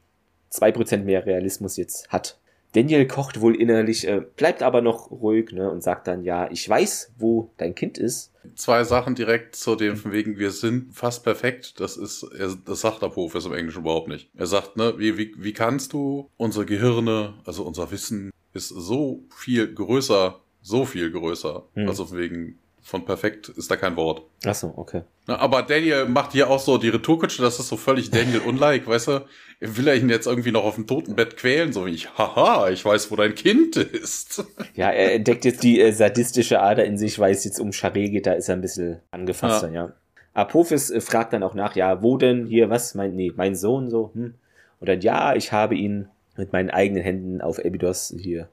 zwei 0.51 0.71
Prozent 0.71 1.05
mehr 1.05 1.27
Realismus 1.27 1.77
jetzt 1.77 2.09
hat. 2.11 2.39
Daniel 2.73 3.07
kocht 3.07 3.41
wohl 3.41 3.55
innerlich, 3.55 4.07
äh, 4.07 4.23
bleibt 4.37 4.63
aber 4.63 4.81
noch 4.81 5.11
ruhig 5.11 5.53
ne, 5.53 5.71
und 5.71 5.83
sagt 5.83 6.07
dann, 6.07 6.25
ja, 6.25 6.51
ich 6.51 6.67
weiß, 6.69 7.13
wo 7.19 7.53
dein 7.59 7.75
Kind 7.75 7.99
ist. 7.99 8.33
Zwei 8.57 8.83
Sachen 8.85 9.15
direkt 9.15 9.57
zu 9.57 9.77
dem 9.77 9.97
von 9.97 10.13
wegen, 10.13 10.39
wir 10.39 10.51
sind 10.51 10.95
fast 10.95 11.23
perfekt. 11.23 11.81
Das 11.81 11.97
ist, 11.97 12.23
er, 12.23 12.57
das 12.65 12.81
sagt 12.81 13.03
Apophis 13.03 13.45
im 13.45 13.53
Englischen 13.53 13.83
überhaupt 13.83 14.09
nicht. 14.09 14.31
Er 14.35 14.47
sagt, 14.47 14.77
ne, 14.77 14.95
wie, 14.97 15.19
wie, 15.19 15.35
wie 15.37 15.53
kannst 15.53 15.93
du 15.93 16.31
unsere 16.37 16.67
Gehirne, 16.67 17.35
also 17.45 17.63
unser 17.65 17.91
Wissen 17.91 18.31
ist 18.55 18.69
so 18.69 19.23
viel 19.35 19.73
größer, 19.73 20.41
so 20.63 20.85
viel 20.85 21.11
größer. 21.11 21.65
Hm. 21.75 21.89
Also 21.89 22.07
von 22.07 22.19
wegen, 22.19 22.59
von 22.83 23.05
perfekt 23.05 23.49
ist 23.49 23.71
da 23.71 23.77
kein 23.77 23.97
Wort. 23.97 24.23
Ach 24.45 24.55
so, 24.55 24.75
okay. 24.77 25.03
Na, 25.27 25.39
aber 25.39 25.63
Daniel 25.63 26.07
macht 26.07 26.33
hier 26.33 26.51
auch 26.51 26.59
so 26.59 26.79
die 26.79 26.89
Retourkutsche, 26.89 27.41
das 27.41 27.59
ist 27.61 27.69
so 27.69 27.77
völlig 27.77 28.11
Daniel-unlike, 28.11 28.87
weißt 28.87 29.09
du? 29.09 29.25
Will 29.61 29.87
er 29.87 29.95
ihn 29.95 30.11
jetzt 30.11 30.27
irgendwie 30.27 30.51
noch 30.51 30.65
auf 30.65 30.75
dem 30.75 30.89
Totenbett 30.89 31.37
quälen, 31.37 31.73
so 31.73 31.87
wie 31.87 31.91
ich, 31.91 32.19
haha, 32.19 32.71
ich 32.71 32.85
weiß, 32.85 33.13
wo 33.13 33.17
dein 33.17 33.37
Kind 33.37 33.77
ist. 33.77 34.45
Ja, 34.75 34.91
er 34.91 35.15
entdeckt 35.15 35.45
jetzt 35.45 35.63
die 35.63 35.81
äh, 35.81 35.93
sadistische 35.93 36.61
Ader 36.61 36.85
in 36.85 36.99
sich, 36.99 37.21
weil 37.21 37.33
es 37.33 37.45
jetzt 37.45 37.61
um 37.61 37.71
Charé 37.71 38.11
geht, 38.11 38.27
da 38.27 38.33
ist 38.33 38.49
er 38.49 38.57
ein 38.57 38.61
bisschen 38.61 39.01
angefasster, 39.13 39.69
ja. 39.69 39.87
ja. 39.87 39.93
Apophis 40.35 40.91
äh, 40.91 41.01
fragt 41.01 41.33
dann 41.33 41.45
auch 41.45 41.55
nach, 41.55 41.77
ja, 41.77 42.03
wo 42.03 42.17
denn 42.17 42.47
hier, 42.47 42.69
was, 42.69 42.97
mein, 42.97 43.15
nee, 43.15 43.33
mein 43.37 43.55
Sohn 43.55 43.91
so, 43.91 44.11
hm. 44.15 44.35
Und 44.81 44.89
dann, 44.89 45.01
ja, 45.01 45.37
ich 45.37 45.53
habe 45.53 45.77
ihn 45.77 46.09
mit 46.37 46.53
meinen 46.53 46.71
eigenen 46.71 47.05
Händen 47.05 47.41
auf 47.41 47.65
Abydos 47.65 48.13
hier 48.19 48.49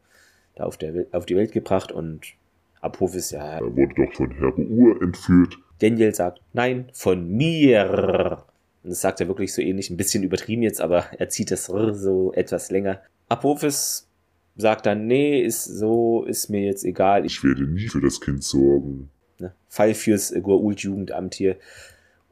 da 0.54 0.66
auf, 0.66 0.78
der, 0.78 1.06
auf 1.12 1.26
die 1.26 1.36
Welt 1.36 1.52
gebracht 1.52 1.92
und 1.92 2.22
Apophis, 2.82 3.32
ja. 3.32 3.60
Er 3.60 3.76
wurde 3.76 3.94
doch 3.96 4.14
von 4.14 4.32
Herr 4.32 4.58
Ur 4.58 5.02
entführt. 5.02 5.58
Daniel 5.80 6.14
sagt, 6.14 6.42
nein, 6.54 6.90
von 6.94 7.30
mir. 7.30 8.44
Und 8.84 8.92
das 8.92 9.02
sagt 9.02 9.22
er 9.22 9.28
wirklich 9.28 9.54
so 9.54 9.62
ähnlich, 9.62 9.90
ein 9.90 9.98
bisschen 9.98 10.24
übertrieben 10.24 10.62
jetzt, 10.62 10.82
aber 10.82 11.06
er 11.18 11.30
zieht 11.30 11.52
das 11.52 11.66
so 11.66 12.34
etwas 12.34 12.72
länger. 12.72 13.02
Apophis 13.28 14.08
sagt 14.56 14.86
dann, 14.86 15.08
nee, 15.08 15.42
ist 15.42 15.66
so, 15.66 16.26
ist 16.26 16.50
mir 16.50 16.62
jetzt 16.62 16.84
egal. 16.84 17.26
Ich, 17.26 17.38
ich 17.38 17.44
werde 17.44 17.64
nie 17.64 17.88
für 17.88 18.02
das 18.02 18.20
Kind 18.20 18.44
sorgen. 18.44 19.10
Ne, 19.40 19.54
Fall 19.68 19.94
fürs 19.94 20.34
Goa'uld-Jugendamt 20.34 21.36
hier 21.36 21.56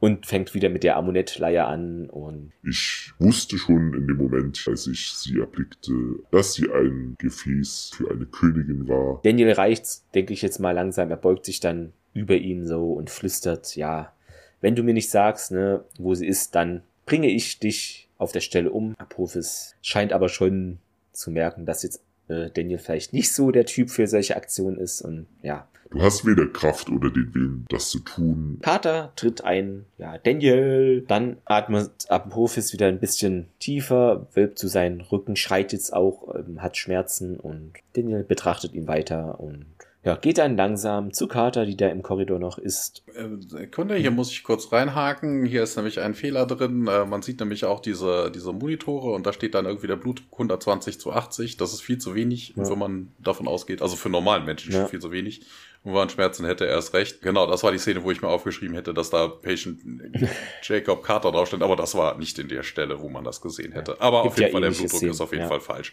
und 0.00 0.26
fängt 0.26 0.54
wieder 0.54 0.68
mit 0.68 0.84
der 0.84 0.96
Amulettleihe 0.96 1.64
an 1.64 2.08
und 2.08 2.52
ich 2.62 3.12
wusste 3.18 3.58
schon 3.58 3.94
in 3.94 4.06
dem 4.06 4.16
Moment, 4.16 4.64
als 4.68 4.86
ich 4.86 5.12
sie 5.12 5.38
erblickte, 5.40 5.92
dass 6.30 6.54
sie 6.54 6.70
ein 6.70 7.16
Gefäß 7.18 7.92
für 7.94 8.10
eine 8.10 8.26
Königin 8.26 8.88
war. 8.88 9.20
Daniel 9.24 9.52
reicht's, 9.52 10.06
denke 10.14 10.32
ich 10.32 10.42
jetzt 10.42 10.60
mal 10.60 10.72
langsam, 10.72 11.10
er 11.10 11.16
beugt 11.16 11.44
sich 11.44 11.60
dann 11.60 11.92
über 12.14 12.36
ihn 12.36 12.66
so 12.66 12.92
und 12.92 13.10
flüstert, 13.10 13.76
ja, 13.76 14.12
wenn 14.60 14.74
du 14.74 14.82
mir 14.82 14.94
nicht 14.94 15.10
sagst, 15.10 15.52
ne, 15.52 15.84
wo 15.98 16.14
sie 16.14 16.26
ist, 16.26 16.54
dann 16.54 16.82
bringe 17.06 17.30
ich 17.30 17.58
dich 17.58 18.08
auf 18.18 18.32
der 18.32 18.40
Stelle 18.40 18.70
um. 18.70 18.94
Apophis 18.98 19.76
scheint 19.82 20.12
aber 20.12 20.28
schon 20.28 20.78
zu 21.12 21.30
merken, 21.30 21.64
dass 21.64 21.82
jetzt 21.82 22.02
äh, 22.28 22.50
Daniel 22.50 22.78
vielleicht 22.78 23.12
nicht 23.12 23.32
so 23.32 23.50
der 23.50 23.66
Typ 23.66 23.90
für 23.90 24.06
solche 24.06 24.36
Aktionen 24.36 24.78
ist 24.78 25.02
und 25.02 25.26
ja, 25.42 25.68
Du 25.90 26.02
hast 26.02 26.26
weder 26.26 26.46
Kraft 26.46 26.90
oder 26.90 27.10
den 27.10 27.34
Willen, 27.34 27.66
das 27.70 27.88
zu 27.88 28.00
tun. 28.00 28.58
Pater 28.60 29.12
tritt 29.16 29.42
ein, 29.44 29.86
ja, 29.96 30.18
Daniel. 30.18 31.04
Dann 31.08 31.38
atmet 31.46 32.10
Apophis 32.10 32.72
wieder 32.72 32.88
ein 32.88 33.00
bisschen 33.00 33.48
tiefer, 33.58 34.26
wölbt 34.34 34.58
zu 34.58 34.68
seinen 34.68 35.00
Rücken, 35.00 35.34
schreit 35.34 35.72
jetzt 35.72 35.94
auch, 35.94 36.34
ähm, 36.34 36.60
hat 36.60 36.76
Schmerzen 36.76 37.40
und 37.40 37.72
Daniel 37.94 38.22
betrachtet 38.22 38.74
ihn 38.74 38.86
weiter 38.86 39.40
und 39.40 39.64
ja, 40.08 40.16
geht 40.16 40.38
dann 40.38 40.56
langsam 40.56 41.12
zu 41.12 41.28
Carter, 41.28 41.66
die 41.66 41.76
da 41.76 41.88
im 41.88 42.02
Korridor 42.02 42.38
noch 42.38 42.56
ist. 42.56 43.02
Äh, 43.14 43.66
Kunde, 43.66 43.96
hier 43.96 44.10
muss 44.10 44.30
ich 44.30 44.42
kurz 44.42 44.72
reinhaken. 44.72 45.44
Hier 45.44 45.62
ist 45.62 45.76
nämlich 45.76 46.00
ein 46.00 46.14
Fehler 46.14 46.46
drin. 46.46 46.86
Äh, 46.86 47.04
man 47.04 47.20
sieht 47.20 47.40
nämlich 47.40 47.66
auch 47.66 47.80
diese, 47.80 48.32
diese 48.34 48.54
Monitore 48.54 49.12
und 49.12 49.26
da 49.26 49.34
steht 49.34 49.54
dann 49.54 49.66
irgendwie 49.66 49.86
der 49.86 49.96
Blutdruck 49.96 50.32
120 50.32 50.98
zu 50.98 51.12
80. 51.12 51.58
Das 51.58 51.74
ist 51.74 51.82
viel 51.82 51.98
zu 51.98 52.14
wenig, 52.14 52.54
ja. 52.56 52.70
wenn 52.70 52.78
man 52.78 53.12
davon 53.18 53.46
ausgeht. 53.46 53.82
Also 53.82 53.96
für 53.96 54.08
normalen 54.08 54.46
Menschen 54.46 54.72
ja. 54.72 54.86
viel 54.86 54.98
zu 54.98 55.12
wenig. 55.12 55.40
Und 55.82 55.92
wenn 55.92 55.98
man 55.98 56.08
Schmerzen 56.08 56.46
hätte, 56.46 56.64
erst 56.64 56.94
recht. 56.94 57.20
Genau, 57.20 57.46
das 57.46 57.62
war 57.62 57.70
die 57.70 57.78
Szene, 57.78 58.02
wo 58.02 58.10
ich 58.10 58.22
mir 58.22 58.28
aufgeschrieben 58.28 58.74
hätte, 58.76 58.94
dass 58.94 59.10
da 59.10 59.28
Patient 59.28 59.78
Jacob 60.62 61.02
Carter 61.02 61.32
draufsteht. 61.32 61.60
Aber 61.60 61.76
das 61.76 61.94
war 61.94 62.16
nicht 62.16 62.38
in 62.38 62.48
der 62.48 62.62
Stelle, 62.62 63.02
wo 63.02 63.10
man 63.10 63.24
das 63.24 63.42
gesehen 63.42 63.72
hätte. 63.72 64.00
Aber 64.00 64.22
Gibt 64.22 64.32
auf 64.32 64.40
jeden 64.40 64.52
Fall, 64.52 64.62
der 64.62 64.70
Blutdruck 64.70 64.90
Szenen. 64.90 65.12
ist 65.12 65.20
auf 65.20 65.32
jeden 65.32 65.48
Fall 65.48 65.60
falsch. 65.60 65.92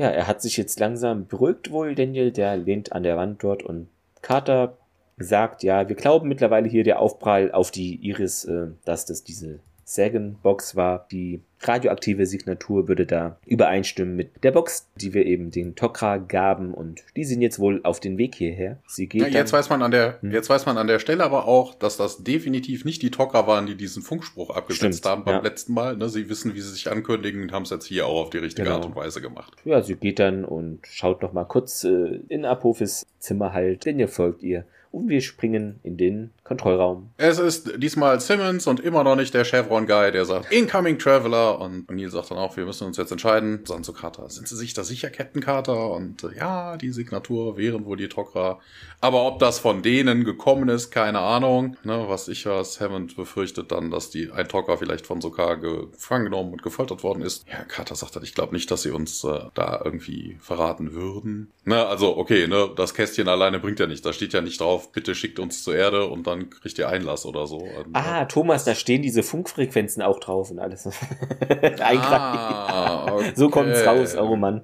Ja, 0.00 0.08
er 0.08 0.26
hat 0.26 0.40
sich 0.40 0.56
jetzt 0.56 0.80
langsam 0.80 1.26
beruhigt 1.26 1.72
wohl, 1.72 1.94
Daniel, 1.94 2.32
der 2.32 2.56
lehnt 2.56 2.92
an 2.92 3.02
der 3.02 3.18
Wand 3.18 3.42
dort 3.42 3.62
und 3.62 3.88
Carter 4.22 4.78
sagt, 5.18 5.62
ja, 5.62 5.90
wir 5.90 5.94
glauben 5.94 6.26
mittlerweile 6.26 6.70
hier 6.70 6.84
der 6.84 7.00
Aufprall 7.00 7.52
auf 7.52 7.70
die 7.70 7.96
Iris, 7.96 8.46
äh, 8.46 8.68
dass 8.86 9.04
das 9.04 9.24
diese 9.24 9.60
Sagan-Box 9.84 10.74
war. 10.74 11.06
Die 11.12 11.42
radioaktive 11.62 12.26
Signatur 12.26 12.88
würde 12.88 13.06
da 13.06 13.38
übereinstimmen 13.46 14.16
mit 14.16 14.42
der 14.42 14.50
Box, 14.50 14.88
die 14.96 15.14
wir 15.14 15.26
eben 15.26 15.50
den 15.50 15.74
Tokra 15.74 16.16
gaben 16.16 16.72
und 16.72 17.02
die 17.16 17.24
sind 17.24 17.42
jetzt 17.42 17.58
wohl 17.58 17.80
auf 17.84 18.00
den 18.00 18.18
Weg 18.18 18.34
hierher. 18.34 18.78
Sie 18.86 19.06
geht 19.06 19.22
ja, 19.22 19.28
jetzt 19.28 19.52
weiß 19.52 19.68
man 19.70 19.82
an 19.82 19.90
der 19.90 20.18
hm. 20.20 20.32
jetzt 20.32 20.48
weiß 20.48 20.66
man 20.66 20.78
an 20.78 20.86
der 20.86 20.98
Stelle 20.98 21.22
aber 21.24 21.46
auch, 21.46 21.74
dass 21.74 21.96
das 21.96 22.22
definitiv 22.24 22.84
nicht 22.84 23.02
die 23.02 23.10
Tokra 23.10 23.46
waren, 23.46 23.66
die 23.66 23.74
diesen 23.74 24.02
Funkspruch 24.02 24.50
abgesetzt 24.50 24.98
Stimmt, 24.98 25.10
haben 25.10 25.24
beim 25.24 25.36
ja. 25.36 25.42
letzten 25.42 25.74
Mal. 25.74 25.96
Ne? 25.96 26.08
Sie 26.08 26.28
wissen, 26.28 26.54
wie 26.54 26.60
sie 26.60 26.70
sich 26.70 26.90
ankündigen 26.90 27.42
und 27.42 27.52
haben 27.52 27.64
es 27.64 27.70
jetzt 27.70 27.86
hier 27.86 28.06
auch 28.06 28.22
auf 28.22 28.30
die 28.30 28.38
richtige 28.38 28.64
genau. 28.64 28.76
Art 28.76 28.86
und 28.86 28.96
Weise 28.96 29.20
gemacht. 29.20 29.52
Ja, 29.64 29.82
sie 29.82 29.96
geht 29.96 30.18
dann 30.18 30.44
und 30.44 30.80
schaut 30.86 31.22
noch 31.22 31.32
mal 31.32 31.44
kurz 31.44 31.84
äh, 31.84 32.20
in 32.28 32.44
Apophis 32.44 33.06
Zimmer 33.18 33.52
halt, 33.52 33.84
denn 33.84 33.98
ihr 33.98 34.08
folgt 34.08 34.42
ihr 34.42 34.64
und 34.92 35.08
wir 35.08 35.20
springen 35.20 35.78
in 35.82 35.96
den 35.96 36.30
Kontrollraum. 36.50 37.12
Es 37.16 37.38
ist 37.38 37.80
diesmal 37.80 38.18
Simmons 38.18 38.66
und 38.66 38.80
immer 38.80 39.04
noch 39.04 39.14
nicht 39.14 39.32
der 39.32 39.44
Chevron-Guy, 39.44 40.10
der 40.10 40.24
sagt, 40.24 40.52
Incoming 40.52 40.98
Traveler. 40.98 41.60
Und 41.60 41.88
Neil 41.88 42.10
sagt 42.10 42.32
dann 42.32 42.38
auch, 42.38 42.56
wir 42.56 42.64
müssen 42.64 42.88
uns 42.88 42.96
jetzt 42.96 43.12
entscheiden. 43.12 43.64
Zu 43.64 43.92
Carter, 43.92 44.28
sind 44.28 44.48
Sie 44.48 44.56
sich 44.56 44.74
da 44.74 44.82
sicher, 44.82 45.10
Captain 45.10 45.40
Carter? 45.40 45.92
Und 45.92 46.24
äh, 46.24 46.36
ja, 46.36 46.76
die 46.76 46.90
Signatur 46.90 47.56
wären 47.56 47.84
wohl 47.84 47.96
die 47.96 48.08
Tok'ra. 48.08 48.58
Aber 49.00 49.28
ob 49.28 49.38
das 49.38 49.60
von 49.60 49.82
denen 49.82 50.24
gekommen 50.24 50.68
ist, 50.68 50.90
keine 50.90 51.20
Ahnung. 51.20 51.76
Ne, 51.84 52.06
was 52.08 52.26
ich 52.26 52.46
was 52.46 52.80
Hammond 52.80 53.14
befürchtet 53.14 53.70
dann, 53.70 53.92
dass 53.92 54.10
die 54.10 54.32
ein 54.32 54.48
Tok'ra 54.48 54.76
vielleicht 54.76 55.06
von 55.06 55.20
Sokar 55.20 55.56
gefangen 55.56 56.24
genommen 56.24 56.54
und 56.54 56.64
gefoltert 56.64 57.04
worden 57.04 57.22
ist. 57.22 57.46
Ja, 57.48 57.62
Carter 57.62 57.94
sagt 57.94 58.16
dann, 58.16 58.24
ich 58.24 58.34
glaube 58.34 58.54
nicht, 58.54 58.68
dass 58.72 58.82
sie 58.82 58.90
uns 58.90 59.22
äh, 59.22 59.38
da 59.54 59.80
irgendwie 59.84 60.36
verraten 60.40 60.94
würden. 60.94 61.52
Ne, 61.64 61.86
also 61.86 62.16
okay, 62.16 62.48
ne, 62.48 62.70
das 62.74 62.92
Kästchen 62.92 63.28
alleine 63.28 63.60
bringt 63.60 63.78
ja 63.78 63.86
nicht. 63.86 64.04
Da 64.04 64.12
steht 64.12 64.32
ja 64.32 64.40
nicht 64.40 64.60
drauf, 64.60 64.90
bitte 64.90 65.14
schickt 65.14 65.38
uns 65.38 65.62
zur 65.62 65.76
Erde 65.76 66.06
und 66.06 66.26
dann 66.26 66.39
dann 66.40 66.50
kriegt 66.50 66.78
ihr 66.78 66.88
Einlass 66.88 67.26
oder 67.26 67.46
so. 67.46 67.58
Und, 67.58 67.94
ah, 67.94 68.24
Thomas, 68.24 68.64
da 68.64 68.74
stehen 68.74 69.02
diese 69.02 69.22
Funkfrequenzen 69.22 70.02
auch 70.02 70.18
drauf 70.20 70.50
und 70.50 70.58
alles. 70.58 70.88
ah, 71.80 73.12
okay. 73.12 73.32
So 73.34 73.48
kommt 73.48 73.70
es 73.70 73.86
raus, 73.86 74.16
oh 74.16 74.36
Mann. 74.36 74.62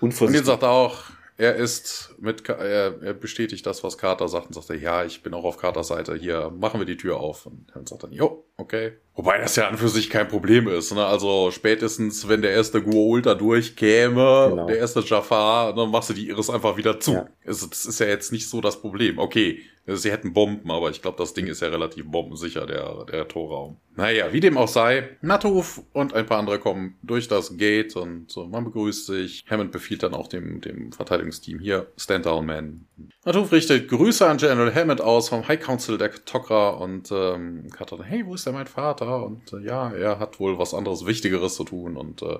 Und 0.00 0.20
ihr 0.20 0.44
sagt 0.44 0.64
auch, 0.64 1.04
er 1.36 1.54
ist 1.56 2.14
mit, 2.20 2.48
er, 2.48 3.02
er 3.02 3.14
bestätigt 3.14 3.64
das, 3.66 3.84
was 3.84 3.98
Carter 3.98 4.28
sagt 4.28 4.48
und 4.48 4.54
sagt, 4.54 4.80
ja, 4.80 5.04
ich 5.04 5.22
bin 5.22 5.34
auch 5.34 5.44
auf 5.44 5.56
Carters 5.56 5.88
Seite, 5.88 6.14
hier 6.14 6.50
machen 6.50 6.80
wir 6.80 6.86
die 6.86 6.96
Tür 6.96 7.18
auf. 7.18 7.46
Und 7.46 7.66
er 7.74 7.86
sagt 7.86 8.02
dann, 8.02 8.12
jo, 8.12 8.44
okay. 8.56 8.92
Wobei 9.14 9.38
das 9.38 9.56
ja 9.56 9.68
an 9.68 9.78
für 9.78 9.88
sich 9.88 10.10
kein 10.10 10.28
Problem 10.28 10.68
ist. 10.68 10.94
Ne? 10.94 11.04
Also 11.04 11.50
spätestens, 11.50 12.28
wenn 12.28 12.42
der 12.42 12.52
erste 12.52 12.78
Gua'uld 12.78 13.22
da 13.22 13.34
durchkäme, 13.34 14.48
genau. 14.50 14.66
der 14.66 14.78
erste 14.78 15.00
Jafar, 15.00 15.74
dann 15.74 15.90
machst 15.90 16.10
du 16.10 16.14
die 16.14 16.28
Iris 16.28 16.50
einfach 16.50 16.76
wieder 16.76 17.00
zu. 17.00 17.14
Ja. 17.14 17.28
Also, 17.44 17.66
das 17.66 17.84
ist 17.84 17.98
ja 17.98 18.06
jetzt 18.06 18.30
nicht 18.30 18.48
so 18.48 18.60
das 18.60 18.80
Problem. 18.80 19.18
Okay, 19.18 19.62
sie 19.96 20.10
hätten 20.10 20.32
Bomben, 20.32 20.70
aber 20.70 20.90
ich 20.90 21.02
glaube, 21.02 21.16
das 21.18 21.34
Ding 21.34 21.46
ist 21.46 21.62
ja 21.62 21.68
relativ 21.68 22.06
bombensicher, 22.06 22.66
der, 22.66 23.04
der 23.06 23.26
Torraum. 23.26 23.78
Naja, 23.96 24.32
wie 24.32 24.40
dem 24.40 24.56
auch 24.56 24.68
sei, 24.68 25.16
Natuf 25.22 25.82
und 25.92 26.14
ein 26.14 26.26
paar 26.26 26.38
andere 26.38 26.58
kommen 26.58 26.96
durch 27.02 27.26
das 27.26 27.56
Gate 27.56 27.96
und 27.96 28.30
so, 28.30 28.46
man 28.46 28.64
begrüßt 28.64 29.06
sich. 29.06 29.44
Hammond 29.50 29.72
befiehlt 29.72 30.02
dann 30.02 30.14
auch 30.14 30.28
dem, 30.28 30.60
dem 30.60 30.92
Verteidigungsteam 30.92 31.58
hier, 31.58 31.88
Stand 32.08 32.24
Down 32.24 32.46
Man. 32.46 32.86
Natuf 33.26 33.52
richtet 33.52 33.88
Grüße 33.90 34.26
an 34.26 34.38
General 34.38 34.74
Hammond 34.74 35.02
aus 35.02 35.28
vom 35.28 35.46
High 35.46 35.60
Council 35.60 35.98
der 35.98 36.10
Tok'ra 36.10 36.70
und 36.70 37.12
ähm, 37.12 37.68
Carter, 37.70 38.02
hey, 38.02 38.24
wo 38.24 38.34
ist 38.34 38.46
denn 38.46 38.54
mein 38.54 38.66
Vater? 38.66 39.26
Und 39.26 39.52
äh, 39.52 39.58
ja, 39.58 39.92
er 39.92 40.18
hat 40.18 40.40
wohl 40.40 40.58
was 40.58 40.72
anderes 40.72 41.04
Wichtigeres 41.04 41.56
zu 41.56 41.64
tun 41.64 41.98
und 41.98 42.22
äh, 42.22 42.38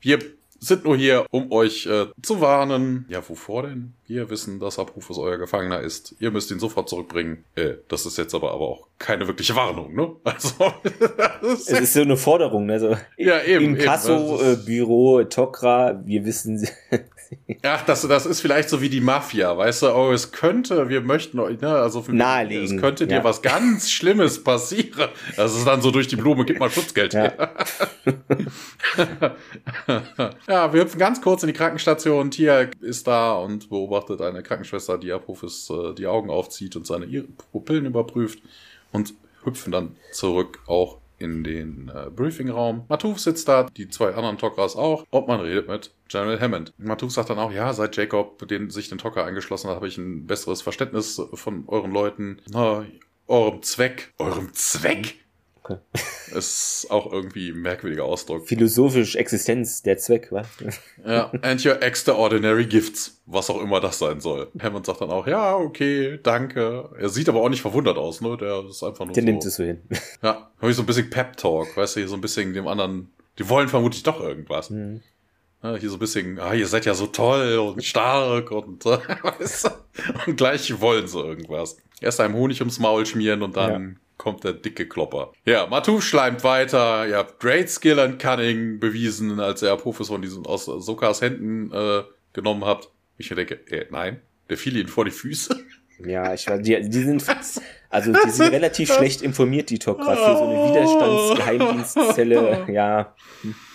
wir 0.00 0.20
sind 0.60 0.84
nur 0.84 0.96
hier, 0.96 1.26
um 1.32 1.50
euch 1.50 1.86
äh, 1.86 2.06
zu 2.22 2.40
warnen. 2.40 3.06
Ja, 3.08 3.28
wovor 3.28 3.64
denn? 3.64 3.94
Wir 4.06 4.30
wissen, 4.30 4.60
dass 4.60 4.78
Abrufus 4.78 5.18
euer 5.18 5.38
Gefangener 5.38 5.80
ist. 5.80 6.14
Ihr 6.20 6.30
müsst 6.30 6.52
ihn 6.52 6.60
sofort 6.60 6.88
zurückbringen. 6.88 7.44
Äh, 7.56 7.78
das 7.88 8.06
ist 8.06 8.16
jetzt 8.16 8.34
aber, 8.34 8.52
aber 8.52 8.68
auch 8.68 8.86
keine 8.98 9.26
wirkliche 9.26 9.56
Warnung, 9.56 9.92
ne? 9.92 10.14
Also, 10.24 10.72
es 11.42 11.68
ist 11.68 11.94
so 11.94 12.02
eine 12.02 12.16
Forderung, 12.16 12.66
ne? 12.66 12.78
So, 12.78 12.96
ja, 13.16 13.42
eben. 13.42 13.74
Inkasso-Büro, 13.74 15.20
äh, 15.20 15.28
Tokra, 15.28 16.00
wir 16.04 16.24
wissen, 16.24 16.64
Ach, 17.62 17.84
das, 17.84 18.02
das 18.02 18.26
ist 18.26 18.40
vielleicht 18.40 18.68
so 18.68 18.80
wie 18.80 18.88
die 18.88 19.00
Mafia, 19.00 19.56
weißt 19.56 19.82
du, 19.82 19.94
oh, 19.94 20.12
es 20.12 20.32
könnte, 20.32 20.88
wir 20.88 21.00
möchten 21.00 21.38
euch, 21.38 21.60
ne, 21.60 21.68
also 21.68 22.02
für 22.02 22.12
Naheliegen. 22.12 22.76
es 22.76 22.80
könnte 22.80 23.06
dir 23.06 23.18
ja. 23.18 23.24
was 23.24 23.42
ganz 23.42 23.90
Schlimmes 23.90 24.42
passieren. 24.42 25.10
Das 25.36 25.54
ist 25.54 25.66
dann 25.66 25.80
so 25.80 25.90
durch 25.90 26.08
die 26.08 26.16
Blume, 26.16 26.44
gib 26.44 26.58
mal 26.58 26.70
Schutzgeld 26.70 27.14
ja. 27.14 27.20
her. 27.20 27.54
ja, 30.48 30.72
wir 30.72 30.82
hüpfen 30.82 30.98
ganz 30.98 31.20
kurz 31.20 31.42
in 31.42 31.48
die 31.48 31.52
Krankenstation. 31.52 32.30
Tia 32.30 32.68
ist 32.80 33.06
da 33.06 33.34
und 33.34 33.68
beobachtet 33.68 34.20
eine 34.22 34.42
Krankenschwester, 34.42 34.98
die 34.98 35.12
Apophis 35.12 35.70
äh, 35.70 35.94
die 35.94 36.08
Augen 36.08 36.30
aufzieht 36.30 36.74
und 36.74 36.86
seine 36.86 37.06
Pupillen 37.52 37.86
überprüft 37.86 38.40
und 38.90 39.14
hüpfen 39.44 39.72
dann 39.72 39.96
zurück 40.12 40.60
auch 40.66 40.99
in 41.20 41.44
den 41.44 41.90
äh, 41.94 42.10
Briefingraum. 42.10 42.84
Matuf 42.88 43.20
sitzt 43.20 43.46
da, 43.48 43.64
die 43.64 43.88
zwei 43.88 44.14
anderen 44.14 44.38
Tok'ras 44.38 44.76
auch, 44.76 45.04
und 45.10 45.28
man 45.28 45.40
redet 45.40 45.68
mit 45.68 45.94
General 46.08 46.40
Hammond. 46.40 46.72
Matuf 46.78 47.12
sagt 47.12 47.30
dann 47.30 47.38
auch, 47.38 47.52
ja, 47.52 47.72
seit 47.72 47.96
Jacob 47.96 48.48
den, 48.48 48.70
sich 48.70 48.88
den 48.88 48.98
Tocker 48.98 49.24
eingeschlossen 49.24 49.68
hat, 49.68 49.76
habe 49.76 49.88
ich 49.88 49.98
ein 49.98 50.26
besseres 50.26 50.62
Verständnis 50.62 51.22
von 51.34 51.64
euren 51.68 51.92
Leuten, 51.92 52.40
na, 52.50 52.84
eurem 53.26 53.62
Zweck. 53.62 54.12
Eurem 54.18 54.52
Zweck? 54.54 55.16
Okay. 55.70 56.02
Ist 56.36 56.86
auch 56.90 57.12
irgendwie 57.12 57.50
ein 57.50 57.60
merkwürdiger 57.60 58.04
Ausdruck. 58.04 58.46
Philosophisch 58.46 59.16
Existenz, 59.16 59.82
der 59.82 59.98
Zweck, 59.98 60.28
was? 60.30 60.46
Ja, 61.04 61.32
and 61.42 61.64
your 61.64 61.82
extraordinary 61.82 62.66
gifts, 62.66 63.20
was 63.26 63.50
auch 63.50 63.60
immer 63.60 63.80
das 63.80 63.98
sein 63.98 64.20
soll. 64.20 64.48
Hammond 64.60 64.86
sagt 64.86 65.00
dann 65.00 65.10
auch, 65.10 65.26
ja, 65.26 65.56
okay, 65.56 66.18
danke. 66.22 66.90
Er 66.98 67.08
sieht 67.08 67.28
aber 67.28 67.40
auch 67.40 67.48
nicht 67.48 67.62
verwundert 67.62 67.96
aus, 67.96 68.20
ne? 68.20 68.36
Der 68.36 68.64
ist 68.68 68.82
einfach 68.82 69.06
nur 69.06 69.14
Der 69.14 69.22
so, 69.22 69.26
nimmt 69.26 69.44
es 69.44 69.56
so 69.56 69.64
hin. 69.64 69.80
Ja, 70.22 70.50
habe 70.60 70.70
ich 70.70 70.76
so 70.76 70.82
ein 70.82 70.86
bisschen 70.86 71.10
Pep-Talk, 71.10 71.76
weißt 71.76 71.96
du, 71.96 72.00
hier 72.00 72.08
so 72.08 72.14
ein 72.14 72.20
bisschen 72.20 72.52
dem 72.52 72.68
anderen, 72.68 73.10
die 73.38 73.48
wollen 73.48 73.68
vermutlich 73.68 74.02
doch 74.02 74.20
irgendwas. 74.20 74.70
Mhm. 74.70 75.00
Ja, 75.62 75.76
hier 75.76 75.90
so 75.90 75.96
ein 75.96 76.00
bisschen, 76.00 76.38
ah, 76.38 76.54
ihr 76.54 76.66
seid 76.66 76.86
ja 76.86 76.94
so 76.94 77.06
toll 77.06 77.58
und 77.58 77.84
stark 77.84 78.50
und, 78.50 78.84
weißt 78.84 79.64
du, 79.64 79.70
und 80.26 80.36
gleich 80.36 80.80
wollen 80.80 81.06
sie 81.06 81.18
irgendwas. 81.20 81.76
Erst 82.00 82.20
einem 82.20 82.34
Honig 82.34 82.60
ums 82.60 82.78
Maul 82.78 83.04
schmieren 83.04 83.42
und 83.42 83.56
dann 83.56 83.70
ja 83.70 84.00
kommt 84.20 84.44
der 84.44 84.52
dicke 84.52 84.86
Klopper. 84.86 85.32
Ja, 85.46 85.66
Matuf 85.66 86.04
schleimt 86.04 86.44
weiter. 86.44 87.08
Ihr 87.08 87.16
habt 87.16 87.40
Great 87.40 87.70
Skill 87.70 87.98
and 87.98 88.20
Cunning 88.20 88.78
bewiesen, 88.78 89.40
als 89.40 89.62
ihr 89.62 89.72
Apophis 89.72 90.08
von 90.08 90.20
diesen 90.20 90.44
aus 90.44 90.66
Sokas 90.66 91.22
Händen 91.22 91.72
äh, 91.72 92.02
genommen 92.34 92.66
habt. 92.66 92.90
Ich 93.16 93.30
denke, 93.30 93.54
äh, 93.70 93.86
nein, 93.90 94.20
der 94.50 94.58
fiel 94.58 94.76
ihnen 94.76 94.88
vor 94.88 95.06
die 95.06 95.10
Füße. 95.10 95.56
Ja, 96.04 96.34
ich 96.34 96.46
weiß, 96.46 96.60
die, 96.60 96.78
die 96.82 97.02
sind, 97.02 97.24
also 97.90 98.12
die 98.12 98.30
sind 98.30 98.52
relativ 98.52 98.92
schlecht 98.92 99.22
informiert, 99.22 99.70
die 99.70 99.78
Tok'ra, 99.78 100.14
für 100.14 100.36
so 100.36 100.44
eine 100.44 100.70
Widerstandsgeheimdienstzelle, 100.70 102.66
ja, 102.70 103.14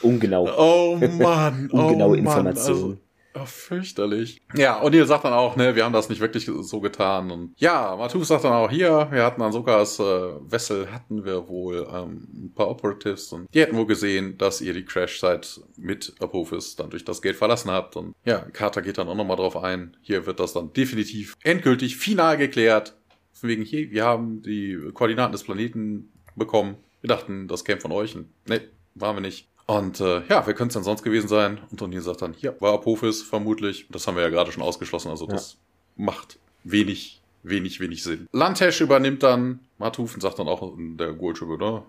ungenau. 0.04 0.48
Oh 0.58 0.98
Mann, 0.98 1.70
Ungenaue 1.72 2.12
oh 2.12 2.14
Informationen. 2.14 2.84
Also, 2.84 2.98
Oh, 3.38 3.46
fürchterlich. 3.46 4.42
Ja, 4.56 4.80
und 4.80 4.96
ihr 4.96 5.06
sagt 5.06 5.26
dann 5.26 5.34
auch, 5.34 5.58
ne, 5.58 5.76
wir 5.76 5.84
haben 5.84 5.92
das 5.92 6.08
nicht 6.08 6.22
wirklich 6.22 6.46
so 6.46 6.80
getan. 6.80 7.32
Und 7.32 7.54
ja, 7.58 7.94
Matus 7.98 8.30
sagt 8.30 8.46
dann 8.46 8.54
auch, 8.54 8.72
hier, 8.72 9.10
wir 9.12 9.26
hatten 9.26 9.42
an 9.42 9.52
Sokas 9.52 10.00
äh, 10.00 10.04
Wessel, 10.04 10.90
hatten 10.90 11.26
wir 11.26 11.50
wohl 11.50 11.86
ähm, 11.92 12.28
ein 12.34 12.54
paar 12.56 12.70
Operatives 12.70 13.34
und 13.34 13.48
die 13.54 13.60
hätten 13.60 13.76
wohl 13.76 13.88
gesehen, 13.88 14.38
dass 14.38 14.62
ihr 14.62 14.74
die 14.74 14.86
Crash-Site 14.86 15.62
mit 15.76 16.16
Apophis 16.20 16.78
dann 16.78 16.90
durch 16.90 17.04
das 17.04 17.22
Gate 17.22 17.36
verlassen 17.36 17.72
habt. 17.72 17.98
Und 17.98 18.16
ja, 18.24 18.40
Carter 18.40 18.82
geht 18.82 18.98
dann 18.98 19.10
auch 19.10 19.16
nochmal 19.16 19.38
drauf 19.38 19.58
ein. 19.58 19.98
Hier 20.02 20.26
wird 20.26 20.40
das 20.40 20.54
dann 20.54 20.72
definitiv 20.72 21.36
endgültig 21.44 21.98
final 21.98 22.38
geklärt. 22.38 22.96
Von 23.34 23.50
wegen 23.50 23.64
hier, 23.64 23.92
wir 23.92 24.06
haben 24.06 24.44
die 24.44 24.80
Koordinaten 24.94 25.34
des 25.34 25.44
Planeten 25.44 26.14
bekommen. 26.38 26.78
Wir 27.02 27.10
dachten, 27.10 27.50
das 27.50 27.66
käme 27.66 27.82
von 27.82 27.92
euch. 27.92 28.16
Ne, 28.48 28.62
waren 28.94 29.18
wir 29.18 29.22
nicht. 29.22 29.50
Und 29.68 30.00
äh, 30.00 30.22
ja, 30.28 30.46
wer 30.46 30.54
könnte 30.54 30.68
es 30.68 30.74
denn 30.76 30.84
sonst 30.84 31.04
gewesen 31.04 31.28
sein? 31.28 31.60
Und 31.72 31.82
O'Neill 31.82 32.02
sagt 32.02 32.22
dann, 32.22 32.34
hier 32.34 32.56
war 32.60 32.74
Apophis 32.74 33.24
vermutlich. 33.24 33.88
Das 33.90 34.08
haben 34.08 34.16
wir 34.16 34.24
ja 34.24 34.30
gerade 34.30 34.52
schon 34.52 34.64
ausgeschlossen, 34.64 35.10
also 35.10 35.26
das 35.26 35.58
ja. 35.98 36.06
macht 36.06 36.38
wenig, 36.64 37.22
wenig, 37.44 37.80
wenig 37.80 38.04
Sinn. 38.04 38.28
Lantesh 38.32 38.82
übernimmt 38.82 39.24
dann 39.24 39.60
Matuf 39.78 40.14
und 40.14 40.22
sagt 40.22 40.40
dann 40.40 40.48
auch 40.48 40.74
der 40.78 41.14
Gulchebe, 41.14 41.58
ne? 41.58 41.84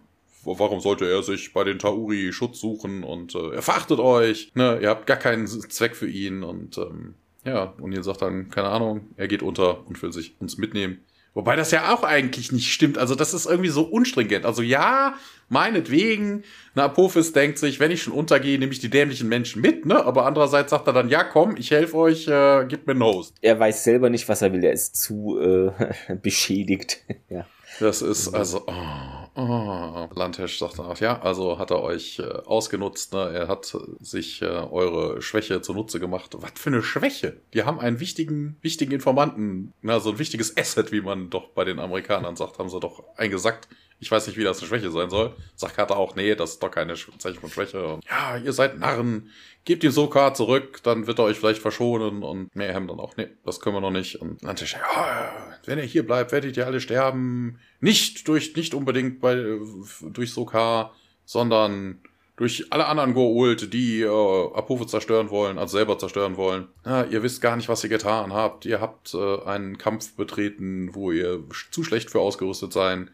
Warum 0.45 0.79
sollte 0.79 1.11
er 1.11 1.25
sich 1.25 1.53
bei 1.53 1.65
den 1.65 1.81
Tauri 1.81 2.33
Schutz 2.33 2.61
suchen 2.61 3.03
und 3.03 3.35
äh, 3.35 3.57
er 3.57 3.63
verachtet 3.63 3.99
euch, 3.99 4.53
ne? 4.55 4.79
Ihr 4.81 4.89
habt 4.89 5.07
gar 5.07 5.17
keinen 5.17 5.47
Zweck 5.47 5.97
für 5.97 6.09
ihn 6.09 6.45
und 6.45 6.79
ähm, 6.79 7.15
ja, 7.45 7.75
O'Neill 7.81 8.05
sagt 8.05 8.23
dann, 8.23 8.49
keine 8.49 8.69
Ahnung, 8.69 9.09
er 9.17 9.29
geht 9.29 9.43
unter 9.43 9.87
und 9.87 10.01
will 10.03 10.13
sich 10.13 10.35
uns 10.41 10.57
mitnehmen. 10.57 11.05
Wobei 11.37 11.55
das 11.55 11.71
ja 11.71 11.93
auch 11.93 12.03
eigentlich 12.03 12.51
nicht 12.51 12.73
stimmt. 12.73 12.97
Also 12.97 13.15
das 13.15 13.35
ist 13.35 13.45
irgendwie 13.45 13.69
so 13.69 13.83
unstringent. 13.83 14.47
Also 14.47 14.63
ja, 14.63 15.17
meinetwegen, 15.51 16.45
na, 16.75 16.87
Apophis 16.87 17.35
denkt 17.35 17.59
sich, 17.59 17.79
wenn 17.79 17.91
ich 17.91 18.03
schon 18.03 18.15
untergehe, 18.15 18.59
nehme 18.59 18.73
ich 18.73 18.79
die 18.79 18.89
dämlichen 18.89 19.29
Menschen 19.29 19.61
mit, 19.61 19.85
ne? 19.85 20.03
Aber 20.03 20.25
andererseits 20.25 20.71
sagt 20.71 20.87
er 20.87 20.95
dann, 20.95 21.11
ja, 21.11 21.25
komm, 21.25 21.59
ich 21.59 21.73
helfe 21.73 21.95
euch, 21.99 22.27
äh, 22.27 22.65
gib 22.67 22.87
mir 22.87 22.95
einen 22.95 23.03
Host. 23.03 23.35
Er 23.43 23.61
weiß 23.61 23.85
selber 23.85 24.09
nicht, 24.09 24.27
was 24.31 24.41
er 24.41 24.55
will. 24.55 24.65
Er 24.65 24.73
ist 24.73 24.97
zu 24.97 25.39
äh, 25.39 26.15
beschädigt. 26.23 27.05
ja. 27.29 27.47
Das 27.81 28.01
ist 28.01 28.35
also, 28.35 28.65
oh, 28.67 29.26
oh. 29.37 30.09
Landhesch 30.15 30.59
sagt 30.59 30.81
auch, 30.81 30.99
ja, 30.99 31.21
also 31.21 31.59
hat 31.59 31.71
er 31.71 31.83
euch 31.83 32.19
äh, 32.19 32.25
ausgenutzt, 32.25 33.13
ne? 33.13 33.31
er 33.33 33.49
hat 33.49 33.77
sich 34.01 34.43
äh, 34.43 34.47
eure 34.47 35.23
Schwäche 35.23 35.61
zunutze 35.61 36.01
gemacht. 36.01 36.37
Was 36.39 36.53
für 36.55 36.71
eine 36.71 36.83
Schwäche? 36.83 37.41
Die 37.55 37.65
haben 37.65 37.79
einen 37.79 38.01
wichtigen, 38.01 38.57
wichtigen 38.63 38.93
Informanten, 38.93 39.73
na, 39.83 40.01
so 40.01 40.11
ein 40.11 40.19
wichtiges 40.19 40.57
Asset, 40.57 40.93
wie 40.93 41.01
man 41.01 41.31
doch 41.31 41.51
bei 41.51 41.65
den 41.65 41.79
Amerikanern 41.79 42.37
sagt, 42.37 42.59
haben 42.59 42.69
sie 42.69 42.81
doch 42.81 43.05
eingesackt. 43.17 43.69
Ich 43.99 44.11
weiß 44.11 44.27
nicht, 44.27 44.37
wie 44.37 44.45
das 44.45 44.59
eine 44.59 44.69
Schwäche 44.69 44.91
sein 44.91 45.09
soll. 45.09 45.35
Sagt 45.55 45.77
Carter 45.77 45.97
auch, 45.97 46.17
nee, 46.17 46.35
das 46.35 46.53
ist 46.53 46.63
doch 46.63 46.71
keine 46.71 46.95
Zeichen 46.95 47.41
von 47.41 47.49
Schwäche. 47.49 47.95
Und, 47.95 48.05
ja, 48.05 48.37
ihr 48.37 48.53
seid 48.53 48.79
Narren. 48.79 49.31
Gebt 49.65 49.83
ihm 49.85 49.91
Soka 49.91 50.35
zurück, 50.35 50.81
dann 50.83 51.07
wird 51.07 51.19
er 51.19 51.25
euch 51.25 51.39
vielleicht 51.39 51.63
verschonen. 51.63 52.23
Und 52.23 52.55
Mayhem 52.55 52.89
dann 52.89 53.01
auch, 53.01 53.17
nee, 53.17 53.29
das 53.45 53.61
können 53.61 53.77
wir 53.77 53.81
noch 53.81 53.91
nicht. 53.91 54.17
Und 54.17 54.43
Nantisch, 54.43 54.75
ja, 54.75 55.33
wenn 55.67 55.79
ihr 55.79 55.85
hier 55.85 56.07
bleibt, 56.07 56.33
werdet 56.33 56.57
ihr 56.57 56.67
alle 56.67 56.81
sterben. 56.81 57.59
Nicht 57.81 58.27
durch, 58.29 58.57
nicht 58.57 58.75
unbedingt 58.75 59.21
bei, 59.21 59.59
durch 60.03 60.33
Soka, 60.33 60.93
sondern 61.25 62.01
durch 62.37 62.67
alle 62.71 62.87
anderen 62.87 63.15
Goa'uld, 63.15 63.69
die 63.69 64.03
äh, 64.03 64.09
Apophis 64.09 64.89
zerstören 64.89 65.31
wollen, 65.31 65.59
also 65.59 65.77
selber 65.79 65.99
zerstören 65.99 66.37
wollen. 66.37 66.69
Ja, 66.85 67.05
ihr 67.05 67.23
wisst 67.23 67.41
gar 67.41 67.57
nicht, 67.57 67.69
was 67.69 67.83
ihr 67.83 67.91
getan 67.91 68.33
habt. 68.33 68.67
Ihr 68.67 68.81
habt 68.81 69.15
äh, 69.15 69.43
einen 69.45 69.79
Kampf 69.79 70.15
betreten, 70.17 70.91
wo 70.93 71.11
ihr 71.11 71.43
zu 71.71 71.83
schlecht 71.83 72.11
für 72.11 72.21
ausgerüstet 72.21 72.73
seid. 72.73 73.09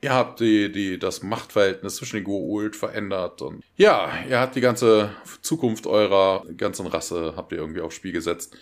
Ihr 0.00 0.12
habt 0.12 0.40
die, 0.40 0.70
die, 0.70 0.98
das 0.98 1.22
Machtverhältnis 1.22 1.96
zwischen 1.96 2.16
den 2.16 2.26
Goa'uld 2.26 2.74
verändert 2.74 3.40
und 3.40 3.62
ja, 3.76 4.12
ihr 4.28 4.38
habt 4.38 4.54
die 4.54 4.60
ganze 4.60 5.10
Zukunft 5.40 5.86
eurer 5.86 6.44
ganzen 6.58 6.86
Rasse 6.86 7.32
habt 7.36 7.52
ihr 7.52 7.58
irgendwie 7.58 7.80
aufs 7.80 7.94
Spiel 7.94 8.12
gesetzt. 8.12 8.54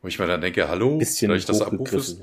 Wo 0.00 0.06
ich 0.06 0.18
mir 0.18 0.28
dann 0.28 0.40
denke, 0.40 0.68
hallo, 0.68 0.98
Bisschen 0.98 1.32
ich 1.32 1.44
das 1.44 1.60
Apophis? 1.60 2.20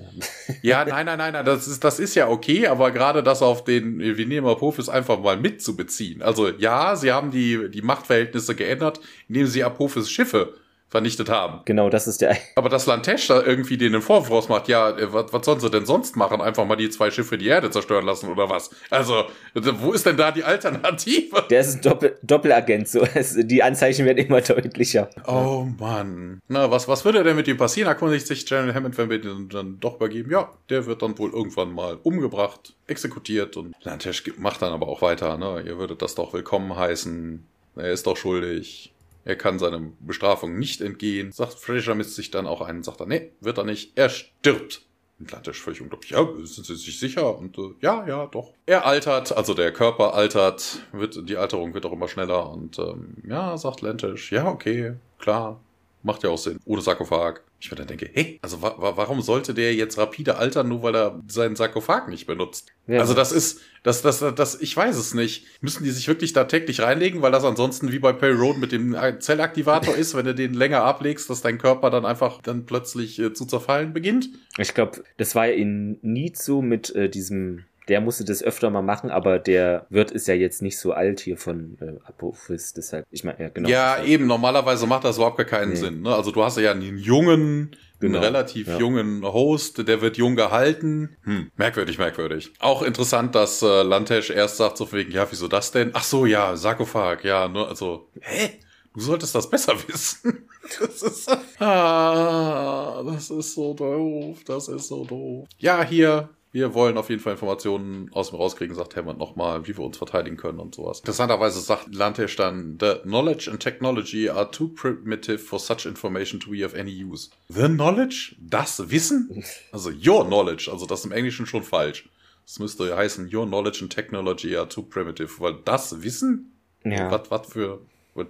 Ja, 0.62 0.86
nein, 0.86 1.06
nein, 1.06 1.18
nein, 1.18 1.34
nein, 1.34 1.46
das 1.46 1.68
ist, 1.68 1.84
das 1.84 2.00
ist 2.00 2.16
ja 2.16 2.30
okay, 2.30 2.68
aber 2.68 2.92
gerade 2.92 3.22
das 3.22 3.42
auf 3.42 3.66
den, 3.66 4.00
wir 4.00 4.26
nehmen 4.26 4.48
Apophis 4.48 4.88
einfach 4.88 5.20
mal 5.20 5.38
mitzubeziehen. 5.38 6.22
Also 6.22 6.50
ja, 6.50 6.96
sie 6.96 7.12
haben 7.12 7.32
die, 7.32 7.70
die 7.70 7.82
Machtverhältnisse 7.82 8.56
geändert, 8.56 9.02
indem 9.28 9.48
sie 9.48 9.64
Apophis 9.64 10.10
Schiffe 10.10 10.54
vernichtet 10.96 11.30
haben. 11.30 11.60
Genau, 11.66 11.90
das 11.90 12.08
ist 12.08 12.22
der. 12.22 12.38
Aber 12.56 12.70
dass 12.70 12.86
Lantesh 12.86 13.28
da 13.28 13.44
irgendwie 13.44 13.76
denen 13.76 14.02
Vorwurf 14.02 14.32
rausmacht, 14.32 14.70
ja, 14.70 14.92
äh, 14.92 15.12
was, 15.12 15.34
was 15.34 15.46
sollen 15.46 15.60
sie 15.60 15.70
denn 15.70 15.86
sonst 15.86 16.16
machen? 16.16 16.40
Einfach 16.40 16.64
mal 16.66 16.78
die 16.78 16.90
zwei 16.90 17.12
Schiffe 17.12 17.38
die 17.38 17.48
Erde 17.48 17.70
zerstören 17.70 18.06
lassen 18.06 18.30
oder 18.30 18.50
was? 18.50 18.70
Also, 18.90 19.26
wo 19.54 19.92
ist 19.92 20.06
denn 20.06 20.16
da 20.16 20.32
die 20.32 20.46
Alternative? 20.46 21.44
Der 21.50 21.60
ist 21.60 21.76
ein 21.76 21.82
Doppel 21.82 22.18
Doppelagent, 22.24 22.88
so. 22.88 23.06
die 23.36 23.62
Anzeichen 23.62 24.06
werden 24.06 24.20
immer 24.20 24.40
deutlicher. 24.40 25.10
Oh 25.28 25.68
Mann. 25.78 26.42
Na, 26.48 26.72
was, 26.72 26.88
was 26.88 27.04
würde 27.04 27.26
denn 27.26 27.36
mit 27.36 27.50
ihm 27.50 27.58
passieren? 27.58 27.90
Erkundigt 27.90 28.26
sich 28.26 28.46
General 28.46 28.74
Hammond, 28.74 28.98
wenn 28.98 29.10
wir 29.10 29.20
den 29.20 29.50
dann 29.50 29.78
doch 29.82 29.98
übergeben? 29.98 30.32
Ja, 30.32 30.50
der 30.70 30.86
wird 30.86 31.02
dann 31.02 31.18
wohl 31.18 31.32
irgendwann 31.32 31.74
mal 31.74 32.00
umgebracht, 32.04 32.74
exekutiert 32.88 33.58
und 33.58 33.76
Lantesh 33.82 34.24
macht 34.38 34.62
dann 34.62 34.72
aber 34.72 34.88
auch 34.88 35.02
weiter, 35.02 35.38
ne? 35.38 35.62
Ihr 35.66 35.78
würdet 35.78 36.02
das 36.02 36.16
doch 36.16 36.32
willkommen 36.32 36.74
heißen. 36.74 37.46
Er 37.76 37.92
ist 37.92 38.08
doch 38.08 38.16
schuldig. 38.16 38.94
Er 39.26 39.36
kann 39.36 39.60
seiner 39.60 39.82
Bestrafung 40.00 40.58
nicht 40.58 40.82
entgehen. 40.82 41.32
Sagt 41.32 41.56
Fraser 41.56 41.96
misst 41.96 42.16
sich 42.16 42.32
dann 42.32 42.46
auch 42.46 42.62
ein 42.62 42.78
und 42.78 42.86
sagt 42.86 43.02
dann, 43.02 43.10
nee, 43.10 43.32
wird 43.42 43.58
er 43.58 43.64
nicht. 43.64 43.98
Er 43.98 44.10
stirbt. 44.10 44.84
Atlantisch 45.22 45.62
völlig 45.62 45.82
unglaublich. 45.82 46.12
Ja, 46.12 46.28
sind 46.44 46.66
Sie 46.66 46.76
sich 46.76 47.00
sicher? 47.00 47.38
Und 47.38 47.58
äh, 47.58 47.74
ja, 47.82 48.06
ja, 48.06 48.28
doch. 48.28 48.54
Er 48.66 48.86
altert, 48.86 49.36
also 49.36 49.54
der 49.54 49.72
Körper 49.72 50.14
altert, 50.14 50.80
wird, 50.92 51.28
die 51.28 51.38
Alterung 51.38 51.74
wird 51.74 51.86
auch 51.86 51.94
immer 51.94 52.08
schneller. 52.08 52.52
Und 52.52 52.78
ähm, 52.80 53.16
ja, 53.28 53.58
sagt 53.58 53.82
Lantish, 53.82 54.32
ja, 54.32 54.48
okay, 54.48 54.94
klar, 55.18 55.60
macht 56.04 56.24
ja 56.24 56.30
auch 56.30 56.38
Sinn. 56.38 56.60
Ohne 56.66 56.82
Sarkophag. 56.82 57.42
Ich 57.66 57.72
mir 57.72 57.78
dann 57.78 57.88
denke, 57.88 58.08
hey, 58.14 58.38
also 58.44 58.62
wa 58.62 58.76
warum 58.78 59.24
sollte 59.24 59.56
der 59.56 59.74
jetzt 59.74 59.98
rapide 59.98 60.38
altern, 60.38 60.68
nur 60.68 60.84
weil 60.84 60.96
er 60.96 61.20
seinen 61.28 61.56
Sarkophag 61.56 62.10
nicht 62.10 62.28
benutzt? 62.28 62.72
Ja. 62.86 63.00
Also 63.00 63.16
das 63.16 63.32
ist, 63.32 63.62
das, 63.82 64.04
das, 64.04 64.20
das, 64.20 64.62
ich 64.62 64.78
weiß 64.78 64.96
es 64.96 65.16
nicht. 65.16 65.48
Müssen 65.62 65.84
die 65.84 65.90
sich 65.90 66.08
wirklich 66.08 66.32
da 66.32 66.44
täglich 66.44 66.82
reinlegen, 66.82 67.24
weil 67.24 67.32
das 67.32 67.44
ansonsten 67.44 67.92
wie 67.92 67.98
bei 67.98 68.14
Perry 68.14 68.36
Road 68.36 68.60
mit 68.60 68.72
dem 68.72 68.96
Zellaktivator 69.18 69.96
ist, 69.98 70.14
wenn 70.14 70.28
du 70.28 70.36
den 70.36 70.54
länger 70.54 70.84
ablegst, 70.84 71.28
dass 71.28 71.42
dein 71.42 71.58
Körper 71.58 71.90
dann 71.90 72.06
einfach 72.06 72.40
dann 72.44 72.68
plötzlich 72.68 73.18
äh, 73.18 73.34
zu 73.34 73.48
zerfallen 73.48 73.94
beginnt? 73.94 74.30
Ich 74.60 74.76
glaube, 74.76 75.04
das 75.18 75.34
war 75.34 75.48
ja 75.48 75.54
in 75.54 76.00
so 76.36 76.62
mit 76.62 76.94
äh, 76.94 77.10
diesem 77.10 77.66
der 77.88 78.02
musste 78.02 78.26
das 78.26 78.42
öfter 78.42 78.70
mal 78.70 78.82
machen, 78.82 79.10
aber 79.10 79.40
der 79.40 79.86
Wirt 79.90 80.12
ist 80.12 80.28
ja 80.28 80.34
jetzt 80.34 80.62
nicht 80.62 80.80
so 80.80 80.94
alt 80.94 81.20
hier 81.20 81.38
von 81.38 81.78
äh, 81.80 82.08
Apophis, 82.08 82.74
deshalb, 82.74 83.06
ich 83.12 83.24
meine, 83.24 83.40
ja, 83.40 83.50
genau. 83.50 83.70
Ja, 83.70 84.04
eben, 84.04 84.26
normalerweise 84.28 84.88
macht 84.88 85.04
das 85.04 85.18
überhaupt 85.18 85.38
gar 85.38 85.46
keinen 85.46 85.70
nee. 85.70 85.76
Sinn. 85.76 86.02
Ne? 86.02 86.14
Also 86.14 86.32
du 86.32 86.44
hast 86.44 86.58
ja 86.58 86.72
einen 86.72 86.98
jungen, 86.98 87.76
genau. 88.00 88.18
einen 88.18 88.26
relativ 88.26 88.68
ja. 88.68 88.80
jungen 88.80 89.24
Host, 89.24 89.88
der 89.88 90.02
wird 90.02 90.18
jung 90.18 90.36
gehalten. 90.36 91.16
Hm, 91.24 91.52
merkwürdig, 91.58 91.98
merkwürdig. 91.98 92.54
Auch 92.60 92.82
interessant, 92.82 93.36
dass 93.36 93.62
äh, 93.62 93.84
Lantesh 93.84 94.32
erst 94.32 94.58
sagt 94.58 94.78
so 94.78 94.92
wegen, 94.92 95.12
ja, 95.12 95.28
wieso 95.30 95.48
das 95.48 95.72
denn? 95.72 95.92
Ach 95.94 96.04
so, 96.04 96.26
ja, 96.26 96.56
Sarkophag, 96.56 97.24
ja, 97.24 97.48
ne, 97.48 97.66
also, 97.68 98.10
hä? 98.22 98.60
Du 98.96 99.02
solltest 99.02 99.36
das 99.36 99.50
besser 99.50 99.76
wissen. 99.88 100.48
Das 100.80 101.02
ist, 101.04 101.30
ah, 101.62 103.04
das 103.06 103.30
ist 103.30 103.54
so 103.54 103.74
doof, 103.74 104.40
das 104.46 104.70
ist 104.70 104.88
so 104.88 105.04
doof. 105.04 105.48
Ja, 105.60 105.84
hier, 105.84 106.30
wir 106.56 106.74
wollen 106.74 106.98
auf 106.98 107.10
jeden 107.10 107.22
Fall 107.22 107.34
Informationen 107.34 108.10
aus 108.14 108.30
dem 108.30 108.38
rauskriegen, 108.38 108.74
sagt 108.74 108.96
Hammond 108.96 109.20
nochmal, 109.20 109.68
wie 109.68 109.78
wir 109.78 109.84
uns 109.84 109.98
verteidigen 109.98 110.38
können 110.38 110.60
und 110.60 110.74
sowas. 110.74 111.00
Interessanterweise 111.00 111.60
sagt 111.60 111.94
Lantisch 111.94 112.38
dann, 112.38 112.78
the 112.80 112.94
knowledge 113.04 113.52
and 113.52 113.60
technology 113.60 114.30
are 114.30 114.50
too 114.50 114.70
primitive 114.70 115.40
for 115.40 115.60
such 115.60 115.86
information 115.86 116.40
to 116.40 116.52
be 116.52 116.66
of 116.66 116.74
any 116.74 117.04
use. 117.04 117.30
The 117.50 117.68
knowledge? 117.68 118.38
Das 118.40 118.90
Wissen? 118.90 119.44
Also 119.74 119.90
your 119.90 120.26
knowledge, 120.26 120.72
also 120.72 120.86
das 120.86 121.04
im 121.04 121.12
Englischen 121.12 121.46
schon 121.46 121.62
falsch. 121.62 122.08
Das 122.46 122.58
müsste 122.60 122.96
heißen, 122.96 123.30
your 123.36 123.46
knowledge 123.46 123.80
and 123.82 123.92
technology 123.92 124.56
are 124.56 124.70
too 124.70 124.84
primitive, 124.84 125.42
weil 125.42 125.56
das 125.66 126.04
Wissen? 126.04 126.54
Ja. 126.86 127.12
Was, 127.12 127.30
was 127.32 127.48
für, 127.52 127.82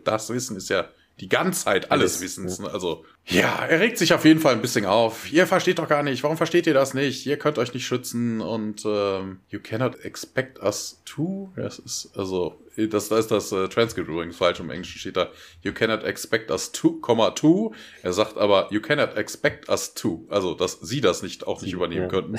das 0.04 0.32
Wissen 0.32 0.58
ist 0.58 0.70
ja 0.70 0.90
die 1.20 1.30
Ganzheit 1.30 1.92
alles, 1.92 2.16
alles 2.16 2.22
Wissens. 2.22 2.58
Ja. 2.58 2.66
Also, 2.68 3.06
ja, 3.26 3.66
er 3.66 3.80
regt 3.80 3.98
sich 3.98 4.14
auf 4.14 4.26
jeden 4.26 4.40
Fall 4.40 4.54
ein 4.54 4.62
bisschen 4.62 4.86
auf. 4.86 5.32
Ihr 5.32 5.48
versteht 5.48 5.80
doch 5.80 5.88
gar 5.88 6.04
nicht. 6.04 6.24
Warum 6.24 6.36
versteht 6.36 6.68
ihr 6.68 6.74
das 6.74 6.94
nicht? 6.94 7.26
Ihr 7.26 7.38
könnt 7.38 7.58
euch 7.58 7.74
nicht 7.74 7.86
schützen 7.86 8.42
und 8.42 8.84
ähm, 8.86 9.40
you 9.50 9.60
cannot 9.62 10.04
expect 10.04 10.62
us 10.62 11.02
to. 11.06 11.52
Das 11.56 11.80
ist, 11.80 12.12
also, 12.16 12.60
das, 12.76 13.08
da 13.08 13.18
ist 13.18 13.32
das 13.32 13.52
äh, 13.52 13.70
Transcript 13.70 14.10
übrigens 14.10 14.36
falsch. 14.36 14.60
Im 14.60 14.70
Englischen 14.70 15.00
steht 15.00 15.16
da, 15.16 15.32
you 15.62 15.72
cannot 15.74 16.04
expect 16.04 16.52
us 16.52 16.72
to, 16.72 17.00
to. 17.36 17.74
Er 18.04 18.14
sagt 18.14 18.38
aber, 18.38 18.68
you 18.72 18.82
cannot 18.82 19.16
expect 19.16 19.70
us 19.70 19.94
to. 19.94 20.26
Also, 20.30 20.54
dass 20.54 20.80
sie 20.82 21.00
das 21.00 21.24
nicht 21.24 21.48
auch 21.48 21.62
nicht 21.62 21.74
übernehmen 21.74 22.04
ja. 22.04 22.10
könnten. 22.10 22.38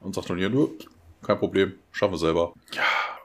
Und 0.00 0.16
sagt 0.16 0.28
nun 0.28 0.38
hier 0.38 0.50
nur, 0.50 0.72
kein 1.22 1.38
Problem, 1.38 1.74
schaffen 1.92 2.14
wir 2.14 2.18
selber. 2.18 2.52
Ja, 2.74 2.82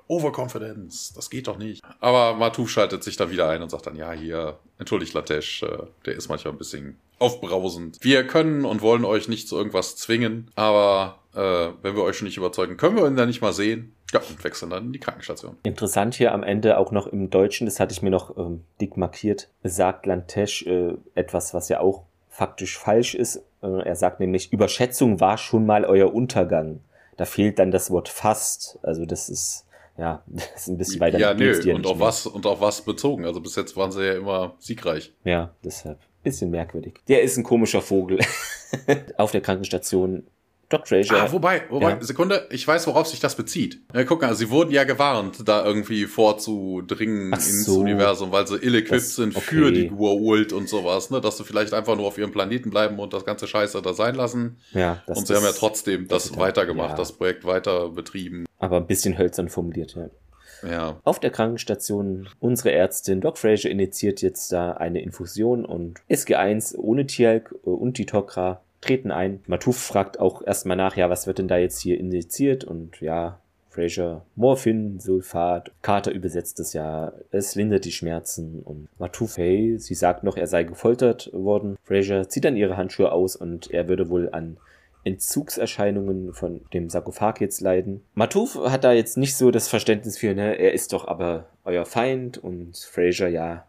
Overconfidence, 0.08 1.14
das 1.14 1.30
geht 1.30 1.48
doch 1.48 1.58
nicht. 1.58 1.84
Aber 2.00 2.34
Matuf 2.36 2.70
schaltet 2.70 3.04
sich 3.04 3.18
da 3.18 3.30
wieder 3.30 3.50
ein 3.50 3.62
und 3.62 3.70
sagt 3.70 3.88
dann, 3.88 3.96
ja, 3.96 4.12
hier, 4.12 4.58
entschuldigt 4.80 5.14
Latesh, 5.14 5.64
äh, 5.64 5.78
der 6.06 6.16
ist 6.16 6.30
manchmal 6.30 6.54
ein 6.54 6.58
bisschen 6.58 6.98
aufbrausend. 7.20 7.98
Wir 8.02 8.26
können 8.26 8.66
und 8.66 8.82
wollen 8.82 9.06
euch 9.06 9.28
nicht 9.28 9.48
zu 9.48 9.58
irgendwas 9.58 9.96
zwingen, 9.96 10.52
aber 10.56 11.20
äh, 11.34 11.40
wenn 11.82 11.96
wir 11.96 12.04
euch 12.04 12.18
schon 12.18 12.28
nicht 12.28 12.38
überzeugen, 12.38 12.78
können 12.78 12.96
wir 12.96 13.08
ihn 13.08 13.16
dann 13.16 13.28
nicht 13.28 13.42
mal 13.42 13.54
sehen. 13.54 13.94
Ja, 14.14 14.22
und 14.22 14.42
wechseln 14.42 14.70
dann 14.70 14.86
in 14.86 14.94
die 14.94 15.00
Krankenstation. 15.00 15.58
Interessant 15.64 16.16
hier 16.16 16.34
am 16.34 16.42
Ende 16.42 16.78
auch 16.78 16.92
noch 16.92 17.08
im 17.08 17.30
Deutschen, 17.30 17.66
das 17.66 17.80
hatte 17.82 17.92
ich 17.92 18.02
mir 18.02 18.10
noch 18.10 18.38
ähm, 18.38 18.64
dick 18.80 18.96
markiert, 18.96 19.50
sagt 19.64 20.06
Lantesh 20.06 20.66
äh, 20.66 20.94
etwas, 21.14 21.54
was 21.54 21.68
ja 21.68 21.82
auch 21.82 22.04
faktisch 22.30 22.78
falsch 22.78 23.16
ist. 23.16 23.44
Äh, 23.62 23.84
er 23.84 23.96
sagt 23.98 24.22
nämlich, 24.22 24.54
Überschätzung 24.54 25.20
war 25.20 25.38
schon 25.38 25.66
mal 25.66 25.84
euer 25.84 26.14
Untergang. 26.14 26.80
Da 27.18 27.26
fehlt 27.26 27.60
dann 27.60 27.72
das 27.72 27.92
Wort 27.92 28.08
fast. 28.08 28.80
Also 28.84 29.06
das 29.06 29.28
ist 29.28 29.66
ja, 29.98 30.24
das 30.28 30.46
ist 30.56 30.68
ein 30.68 30.78
bisschen 30.78 31.00
weiter. 31.00 31.20
Ja, 31.20 31.34
nö, 31.34 31.74
und 31.74 31.86
auf 31.86 32.00
was, 32.00 32.28
und 32.28 32.46
auf 32.46 32.62
was 32.62 32.82
bezogen. 32.82 33.26
Also 33.26 33.42
bis 33.42 33.56
jetzt 33.56 33.76
waren 33.76 33.92
sie 33.92 34.06
ja 34.06 34.14
immer 34.14 34.56
siegreich. 34.60 35.14
Ja, 35.24 35.56
deshalb. 35.64 36.00
Bisschen 36.24 36.52
merkwürdig. 36.52 37.00
Der 37.08 37.22
ist 37.22 37.38
ein 37.38 37.44
komischer 37.44 37.82
Vogel. 37.82 38.20
auf 39.18 39.32
der 39.32 39.42
Krankenstation 39.42 40.28
Doc 40.70 40.88
Frazier. 40.88 41.24
Ah, 41.24 41.32
wobei, 41.32 41.64
wobei, 41.70 41.92
ja. 41.92 42.04
Sekunde, 42.04 42.46
ich 42.52 42.68
weiß, 42.68 42.88
worauf 42.88 43.08
sich 43.08 43.22
das 43.22 43.36
bezieht. 43.36 43.80
Ja, 43.94 44.04
guck 44.04 44.22
mal, 44.22 44.36
sie 44.36 44.50
wurden 44.50 44.72
ja 44.72 44.84
gewarnt, 44.84 45.48
da 45.48 45.66
irgendwie 45.66 46.06
vorzudringen 46.06 47.32
Ach 47.34 47.38
ins 47.38 47.66
so. 47.66 47.80
Universum, 47.80 48.34
weil 48.34 48.48
sie 48.48 48.58
ill-equipped 48.58 49.02
sind 49.02 49.36
okay. 49.38 49.46
für 49.46 49.72
die 49.72 49.90
Gua'uld 49.90 50.54
und 50.54 50.68
sowas, 50.68 51.10
ne, 51.10 51.22
dass 51.22 51.38
sie 51.38 51.46
vielleicht 51.46 51.74
einfach 51.74 51.96
nur 51.96 52.08
auf 52.08 52.18
ihrem 52.18 52.32
Planeten 52.32 52.70
bleiben 52.70 53.00
und 53.00 53.14
das 53.14 53.24
ganze 53.24 53.48
Scheiße 53.48 53.82
da 53.82 53.94
sein 53.94 54.16
lassen. 54.16 54.58
Ja, 54.74 55.02
das, 55.08 55.20
Und 55.20 55.28
sie 55.28 55.34
das, 55.34 55.42
haben 55.42 55.50
ja 55.50 55.58
trotzdem 55.58 56.08
das, 56.10 56.30
das 56.30 56.38
weitergemacht, 56.38 56.92
ja. 56.92 56.96
das 56.98 57.14
Projekt 57.14 57.46
weiter 57.46 57.90
betrieben. 57.90 58.46
Aber 58.60 58.78
ein 58.78 58.88
bisschen 58.88 59.18
hölzern 59.18 59.48
formuliert, 59.48 59.96
ja. 59.96 60.10
Ja. 60.68 61.00
Auf 61.04 61.20
der 61.20 61.30
Krankenstation, 61.30 62.30
unsere 62.40 62.72
Ärztin 62.72 63.22
Doc 63.22 63.38
Frazier 63.38 63.72
initiiert 63.72 64.22
jetzt 64.22 64.52
da 64.52 64.72
eine 64.72 65.02
Infusion 65.02 65.66
und 65.66 66.00
SG1 66.10 66.76
ohne 66.76 67.06
Tialk 67.06 67.54
und 67.64 67.98
die 67.98 68.06
Tokra 68.06 68.62
treten 68.82 69.12
ein. 69.12 69.42
Matuf 69.48 69.78
fragt 69.78 70.20
auch 70.20 70.42
erstmal 70.42 70.78
nach, 70.78 70.96
ja, 70.96 71.10
was 71.10 71.28
wird 71.28 71.40
denn 71.40 71.48
da 71.48 71.58
jetzt 71.58 71.80
hier 71.80 72.00
injiziert? 72.00 72.64
Und 72.64 73.02
ja, 73.02 73.40
Fraser, 73.70 74.26
Morphin, 74.36 75.00
Sulfat, 75.00 75.72
Carter 75.84 76.12
übersetzt 76.12 76.60
es 76.60 76.74
ja, 76.74 77.14
es 77.32 77.54
lindert 77.54 77.86
die 77.86 77.92
Schmerzen 77.92 78.62
und 78.64 78.88
Matuf, 78.98 79.38
hey, 79.38 79.78
sie 79.78 79.94
sagt 79.94 80.24
noch, 80.24 80.36
er 80.36 80.48
sei 80.48 80.64
gefoltert 80.64 81.30
worden. 81.32 81.78
Fraser 81.84 82.28
zieht 82.28 82.46
dann 82.46 82.58
ihre 82.58 82.76
Handschuhe 82.76 83.12
aus 83.12 83.36
und 83.36 83.70
er 83.70 83.88
würde 83.88 84.10
wohl 84.10 84.30
an 84.32 84.58
Entzugserscheinungen 85.04 86.34
von 86.34 86.62
dem 86.74 86.90
Sarkophag 86.90 87.40
jetzt 87.40 87.62
leiden. 87.62 88.02
Matuf 88.14 88.56
hat 88.56 88.84
da 88.84 88.94
jetzt 88.94 89.16
nicht 89.16 89.38
so 89.38 89.52
das 89.52 89.68
Verständnis 89.68 90.18
für, 90.18 90.34
ne, 90.34 90.56
er 90.58 90.74
ist 90.74 90.92
doch 90.92 91.08
aber 91.08 91.46
euer 91.64 91.86
Feind 91.86 92.38
und 92.38 92.78
Fraser, 92.78 93.28
ja, 93.28 93.66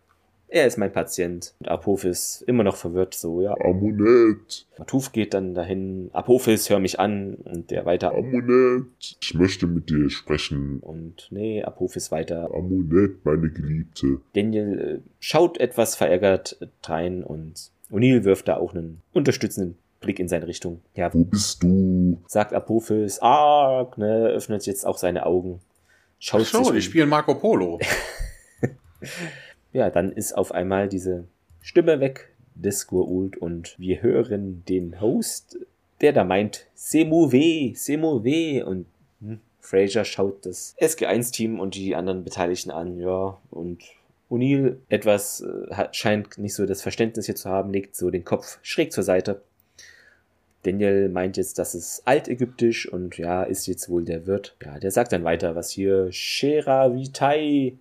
er 0.48 0.66
ist 0.66 0.78
mein 0.78 0.92
Patient. 0.92 1.54
Und 1.60 1.68
Apophis 1.68 2.42
immer 2.46 2.64
noch 2.64 2.76
verwirrt, 2.76 3.14
so, 3.14 3.42
ja. 3.42 3.54
Amunet. 3.60 4.66
Matuf 4.78 5.12
geht 5.12 5.34
dann 5.34 5.54
dahin. 5.54 6.10
Apophis, 6.12 6.70
hör 6.70 6.78
mich 6.78 6.98
an. 6.98 7.34
Und 7.34 7.70
der 7.70 7.84
weiter. 7.86 8.14
Amunet. 8.14 8.86
Ich 9.20 9.34
möchte 9.34 9.66
mit 9.66 9.90
dir 9.90 10.10
sprechen. 10.10 10.80
Und 10.80 11.28
nee, 11.30 11.62
Apophis 11.62 12.10
weiter. 12.10 12.50
Amunet, 12.54 13.24
meine 13.24 13.50
Geliebte. 13.50 14.20
Daniel 14.34 15.02
äh, 15.04 15.08
schaut 15.20 15.58
etwas 15.58 15.94
verärgert 15.94 16.58
rein 16.84 17.22
und 17.22 17.70
O'Neill 17.90 18.24
wirft 18.24 18.48
da 18.48 18.56
auch 18.56 18.74
einen 18.74 19.02
unterstützenden 19.12 19.76
Blick 20.00 20.18
in 20.18 20.28
seine 20.28 20.46
Richtung. 20.46 20.80
Ja. 20.94 21.12
Wo 21.12 21.24
bist 21.24 21.62
du? 21.62 22.22
Sagt 22.26 22.52
Apophis. 22.52 23.18
Arg, 23.20 23.98
ne, 23.98 24.28
öffnet 24.28 24.66
jetzt 24.66 24.86
auch 24.86 24.98
seine 24.98 25.26
Augen. 25.26 25.60
Schaut 26.18 26.42
Ach 26.42 26.46
so, 26.46 26.62
die 26.70 26.76
um. 26.76 26.80
spielen 26.80 27.08
Marco 27.08 27.34
Polo. 27.34 27.78
ja, 29.72 29.90
dann 29.90 30.12
ist 30.12 30.32
auf 30.32 30.52
einmal 30.52 30.88
diese 30.88 31.24
Stimme 31.60 32.00
weg 32.00 32.32
des 32.54 32.86
Gurult 32.86 33.36
und 33.36 33.78
wir 33.78 34.02
hören 34.02 34.64
den 34.68 35.00
Host, 35.00 35.58
der 36.00 36.12
da 36.12 36.24
meint, 36.24 36.66
Semouve, 36.74 37.72
Semouve 37.74 38.64
und 38.64 38.86
hm, 39.20 39.40
Fraser 39.60 40.04
schaut 40.04 40.46
das 40.46 40.76
SG1-Team 40.80 41.60
und 41.60 41.74
die 41.74 41.94
anderen 41.94 42.24
Beteiligten 42.24 42.70
an, 42.70 42.98
ja, 42.98 43.38
und 43.50 43.82
O'Neill 44.30 44.76
etwas 44.88 45.40
äh, 45.40 45.88
scheint 45.92 46.38
nicht 46.38 46.54
so 46.54 46.66
das 46.66 46.82
Verständnis 46.82 47.26
hier 47.26 47.36
zu 47.36 47.48
haben, 47.48 47.72
legt 47.72 47.96
so 47.96 48.10
den 48.10 48.24
Kopf 48.24 48.58
schräg 48.62 48.92
zur 48.92 49.04
Seite. 49.04 49.42
Daniel 50.64 51.08
meint 51.08 51.36
jetzt, 51.36 51.58
das 51.58 51.74
ist 51.74 52.02
altägyptisch 52.04 52.90
und 52.92 53.16
ja, 53.16 53.42
ist 53.44 53.66
jetzt 53.66 53.88
wohl 53.88 54.04
der 54.04 54.26
Wirt. 54.26 54.56
Ja, 54.62 54.78
der 54.78 54.90
sagt 54.90 55.12
dann 55.12 55.24
weiter, 55.24 55.54
was 55.54 55.70
hier 55.70 56.12
Shera 56.12 56.94
Vitai 56.94 57.74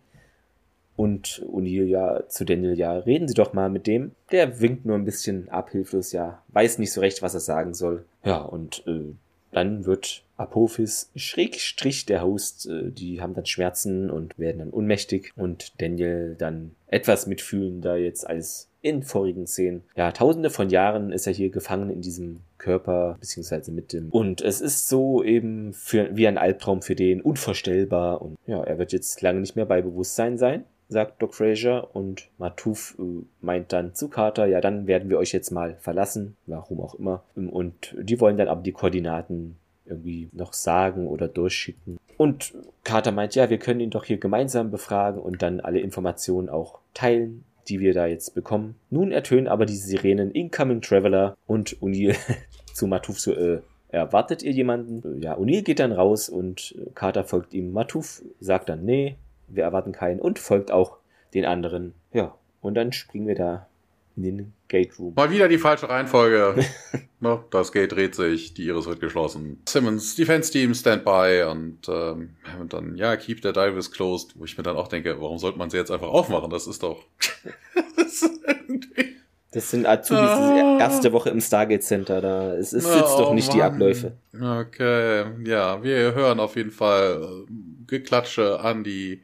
Und 0.97 1.45
O'Neill 1.47 1.85
ja 1.85 2.27
zu 2.27 2.43
Daniel, 2.43 2.77
ja, 2.77 2.91
reden 2.97 3.27
Sie 3.27 3.35
doch 3.35 3.53
mal 3.53 3.69
mit 3.69 3.85
dem. 3.85 4.11
Der 4.31 4.59
winkt 4.59 4.85
nur 4.85 4.95
ein 4.95 5.05
bisschen 5.05 5.47
abhilflos, 5.47 6.11
ja, 6.11 6.41
weiß 6.49 6.79
nicht 6.79 6.91
so 6.91 7.01
recht, 7.01 7.21
was 7.21 7.35
er 7.35 7.39
sagen 7.39 7.75
soll. 7.75 8.03
Ja, 8.25 8.39
und 8.39 8.83
äh, 8.87 9.13
dann 9.51 9.85
wird 9.85 10.23
Apophis 10.37 11.11
Schrägstrich 11.15 12.07
der 12.07 12.23
Host, 12.23 12.67
äh, 12.67 12.91
die 12.91 13.21
haben 13.21 13.35
dann 13.35 13.45
Schmerzen 13.45 14.09
und 14.09 14.37
werden 14.39 14.57
dann 14.57 14.71
ohnmächtig 14.71 15.33
und 15.35 15.79
Daniel 15.79 16.35
dann 16.37 16.71
etwas 16.87 17.27
mitfühlender 17.27 17.95
jetzt 17.97 18.27
als 18.27 18.67
in 18.81 19.03
vorigen 19.03 19.45
Szenen. 19.45 19.83
Ja, 19.95 20.11
tausende 20.11 20.49
von 20.49 20.69
Jahren 20.69 21.11
ist 21.11 21.27
er 21.27 21.33
hier 21.33 21.49
gefangen 21.49 21.91
in 21.91 22.01
diesem 22.01 22.39
Körper, 22.57 23.17
beziehungsweise 23.19 23.71
mit 23.71 23.93
dem. 23.93 24.09
Und 24.09 24.41
es 24.41 24.61
ist 24.61 24.87
so 24.87 25.23
eben 25.23 25.73
für, 25.73 26.15
wie 26.15 26.27
ein 26.27 26.37
Albtraum 26.37 26.81
für 26.81 26.95
den, 26.95 27.21
unvorstellbar. 27.21 28.21
Und 28.21 28.37
ja, 28.47 28.63
er 28.63 28.79
wird 28.79 28.93
jetzt 28.93 29.21
lange 29.21 29.41
nicht 29.41 29.55
mehr 29.55 29.65
bei 29.65 29.81
Bewusstsein 29.81 30.37
sein 30.37 30.63
sagt 30.89 31.21
Doc 31.21 31.35
Fraser 31.35 31.95
und 31.95 32.29
Matuf 32.37 32.95
äh, 32.99 33.23
meint 33.41 33.73
dann 33.73 33.93
zu 33.93 34.07
Carter, 34.07 34.45
ja, 34.45 34.61
dann 34.61 34.87
werden 34.87 35.09
wir 35.09 35.17
euch 35.17 35.33
jetzt 35.33 35.51
mal 35.51 35.75
verlassen, 35.79 36.37
warum 36.45 36.79
auch 36.81 36.95
immer. 36.95 37.23
Und 37.35 37.95
die 37.99 38.19
wollen 38.19 38.37
dann 38.37 38.47
aber 38.47 38.61
die 38.61 38.71
Koordinaten 38.71 39.57
irgendwie 39.85 40.29
noch 40.31 40.53
sagen 40.53 41.07
oder 41.07 41.27
durchschicken. 41.27 41.97
Und 42.17 42.53
Carter 42.83 43.11
meint, 43.11 43.35
ja, 43.35 43.49
wir 43.49 43.59
können 43.59 43.79
ihn 43.79 43.89
doch 43.89 44.05
hier 44.05 44.17
gemeinsam 44.17 44.71
befragen 44.71 45.21
und 45.21 45.41
dann 45.41 45.59
alle 45.59 45.79
Informationen 45.79 46.49
auch 46.49 46.79
teilen, 46.93 47.43
die 47.67 47.79
wir 47.79 47.93
da 47.93 48.05
jetzt 48.05 48.33
bekommen. 48.33 48.75
Nun 48.89 49.11
ertönen 49.11 49.47
aber 49.47 49.65
die 49.65 49.75
Sirenen 49.75 50.31
Incoming 50.31 50.81
Traveler 50.81 51.37
und 51.45 51.77
O'Neill 51.81 52.15
zu 52.73 52.87
Matuf 52.87 53.19
so, 53.19 53.33
äh, 53.33 53.61
erwartet 53.89 54.41
ihr 54.41 54.51
jemanden? 54.51 55.21
Ja, 55.21 55.37
O'Neill 55.37 55.63
geht 55.63 55.79
dann 55.79 55.91
raus 55.91 56.29
und 56.29 56.75
Carter 56.95 57.23
folgt 57.23 57.53
ihm. 57.53 57.71
Matuf 57.71 58.23
sagt 58.39 58.69
dann, 58.69 58.83
nee, 58.83 59.17
wir 59.47 59.63
erwarten 59.63 59.91
keinen 59.91 60.19
und 60.19 60.39
folgt 60.39 60.71
auch 60.71 60.97
den 61.33 61.45
anderen. 61.45 61.93
Ja, 62.13 62.35
und 62.61 62.75
dann 62.75 62.91
springen 62.93 63.27
wir 63.27 63.35
da 63.35 63.67
in 64.15 64.23
den 64.23 64.53
Gate 64.67 64.97
Room. 64.99 65.13
Mal 65.15 65.31
wieder 65.31 65.47
die 65.47 65.57
falsche 65.57 65.89
Reihenfolge. 65.89 66.55
no, 67.19 67.43
das 67.51 67.71
Gate 67.71 67.91
dreht 67.91 68.15
sich, 68.15 68.53
die 68.53 68.65
Iris 68.65 68.87
wird 68.87 68.99
geschlossen. 68.99 69.61
Simmons, 69.67 70.15
Defense 70.15 70.51
Team, 70.51 70.73
Standby 70.73 71.43
und, 71.49 71.87
ähm, 71.87 72.35
und 72.59 72.73
dann, 72.73 72.95
ja, 72.95 73.15
keep 73.15 73.41
the 73.43 73.53
divers 73.53 73.91
closed, 73.91 74.33
wo 74.37 74.45
ich 74.45 74.57
mir 74.57 74.63
dann 74.63 74.75
auch 74.75 74.87
denke, 74.87 75.21
warum 75.21 75.37
sollte 75.37 75.57
man 75.57 75.69
sie 75.69 75.77
jetzt 75.77 75.91
einfach 75.91 76.09
aufmachen? 76.09 76.49
Das 76.49 76.67
ist 76.67 76.83
doch. 76.83 77.05
das, 77.95 78.21
ist 78.23 78.31
das 79.51 79.71
sind 79.71 79.85
Azubis, 79.85 80.21
ah. 80.21 80.77
erste 80.79 81.13
Woche 81.13 81.29
im 81.29 81.39
Stargate 81.39 81.83
Center, 81.83 82.19
da 82.19 82.53
es, 82.53 82.73
es 82.73 82.83
sitzt 82.83 83.15
oh, 83.15 83.19
doch 83.19 83.33
nicht 83.33 83.47
Mann. 83.47 83.57
die 83.57 83.63
Abläufe. 83.63 84.11
Okay, 84.33 85.25
ja, 85.45 85.81
wir 85.81 86.13
hören 86.13 86.39
auf 86.39 86.55
jeden 86.55 86.71
Fall 86.71 87.23
äh, 87.23 87.53
Geklatsche 87.87 88.59
an 88.59 88.83
die 88.83 89.21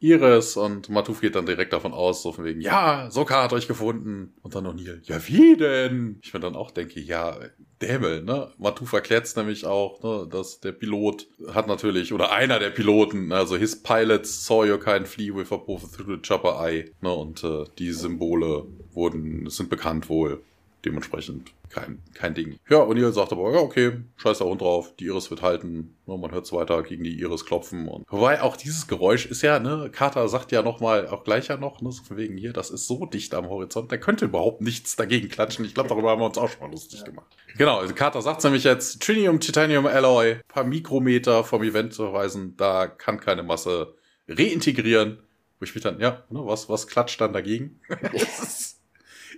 Iris 0.00 0.56
und 0.56 0.88
Matuf 0.88 1.20
geht 1.20 1.34
dann 1.34 1.46
direkt 1.46 1.72
davon 1.72 1.92
aus, 1.92 2.22
so 2.22 2.32
von 2.32 2.44
wegen, 2.44 2.60
ja, 2.60 3.10
Soka 3.10 3.42
hat 3.42 3.52
euch 3.52 3.68
gefunden. 3.68 4.34
Und 4.42 4.54
dann 4.54 4.66
O'Neill, 4.66 5.00
ja, 5.02 5.26
wie 5.28 5.56
denn? 5.56 6.18
Ich 6.22 6.32
mir 6.32 6.40
dann 6.40 6.56
auch 6.56 6.70
denke, 6.70 7.00
ja, 7.00 7.38
Dämmel, 7.82 8.22
ne? 8.22 8.52
Matuf 8.58 8.92
erklärt 8.92 9.26
es 9.26 9.36
nämlich 9.36 9.66
auch, 9.66 10.02
ne, 10.02 10.28
dass 10.30 10.60
der 10.60 10.72
Pilot 10.72 11.26
hat 11.52 11.66
natürlich, 11.66 12.12
oder 12.12 12.32
einer 12.32 12.58
der 12.58 12.70
Piloten, 12.70 13.32
also 13.32 13.56
his 13.56 13.82
pilots 13.82 14.44
saw 14.44 14.66
you 14.66 14.78
kind 14.78 15.06
flee 15.06 15.34
with 15.34 15.52
a 15.52 15.58
through 15.58 16.06
the 16.06 16.22
chopper 16.22 16.60
eye, 16.60 16.90
ne, 17.00 17.12
und 17.12 17.44
äh, 17.44 17.64
die 17.78 17.92
Symbole 17.92 18.66
wurden, 18.92 19.48
sind 19.48 19.70
bekannt 19.70 20.08
wohl 20.08 20.42
dementsprechend 20.84 21.52
kein, 21.68 22.02
kein 22.14 22.34
Ding. 22.34 22.58
Ja, 22.68 22.78
und 22.78 22.96
ihr 22.96 23.12
sagt 23.12 23.32
aber, 23.32 23.52
ja, 23.52 23.60
okay, 23.60 23.92
scheiß 24.16 24.38
da 24.38 24.44
Hund 24.44 24.60
drauf, 24.60 24.94
die 24.96 25.04
Iris 25.04 25.30
wird 25.30 25.42
halten. 25.42 25.96
Ja, 26.06 26.16
man 26.16 26.32
hört 26.32 26.44
es 26.44 26.52
weiter 26.52 26.82
gegen 26.82 27.04
die 27.04 27.18
Iris 27.20 27.46
klopfen. 27.46 27.88
Und 27.88 28.04
wobei 28.08 28.42
auch 28.42 28.56
dieses 28.56 28.88
Geräusch 28.88 29.26
ist 29.26 29.42
ja, 29.42 29.58
ne, 29.60 29.90
Carter 29.92 30.28
sagt 30.28 30.52
ja 30.52 30.62
nochmal, 30.62 31.06
auch 31.06 31.22
gleich 31.22 31.48
ja 31.48 31.56
noch, 31.56 31.80
ne, 31.80 31.92
so 31.92 32.02
von 32.02 32.16
wegen 32.16 32.36
hier, 32.36 32.52
das 32.52 32.70
ist 32.70 32.86
so 32.86 33.06
dicht 33.06 33.34
am 33.34 33.48
Horizont, 33.48 33.92
da 33.92 33.96
könnte 33.96 34.24
überhaupt 34.24 34.62
nichts 34.62 34.96
dagegen 34.96 35.28
klatschen. 35.28 35.64
Ich 35.64 35.74
glaube, 35.74 35.88
darüber 35.88 36.10
haben 36.10 36.20
wir 36.20 36.26
uns 36.26 36.38
auch 36.38 36.48
schon 36.48 36.60
mal 36.60 36.70
lustig 36.70 37.00
ja. 37.00 37.06
gemacht. 37.06 37.36
Genau, 37.56 37.78
also 37.78 37.94
Carter 37.94 38.22
sagt 38.22 38.42
nämlich 38.42 38.64
jetzt, 38.64 39.00
Trinium 39.02 39.38
Titanium 39.38 39.86
Alloy, 39.86 40.40
paar 40.48 40.64
Mikrometer 40.64 41.44
vom 41.44 41.62
Event 41.62 41.94
zu 41.94 42.04
verweisen, 42.04 42.56
da 42.56 42.86
kann 42.86 43.20
keine 43.20 43.42
Masse 43.42 43.94
reintegrieren. 44.28 45.20
Wo 45.58 45.64
ich 45.64 45.74
mich 45.74 45.84
dann, 45.84 46.00
ja, 46.00 46.24
ne, 46.30 46.40
was, 46.44 46.68
was 46.68 46.86
klatscht 46.88 47.20
dann 47.20 47.32
dagegen? 47.32 47.80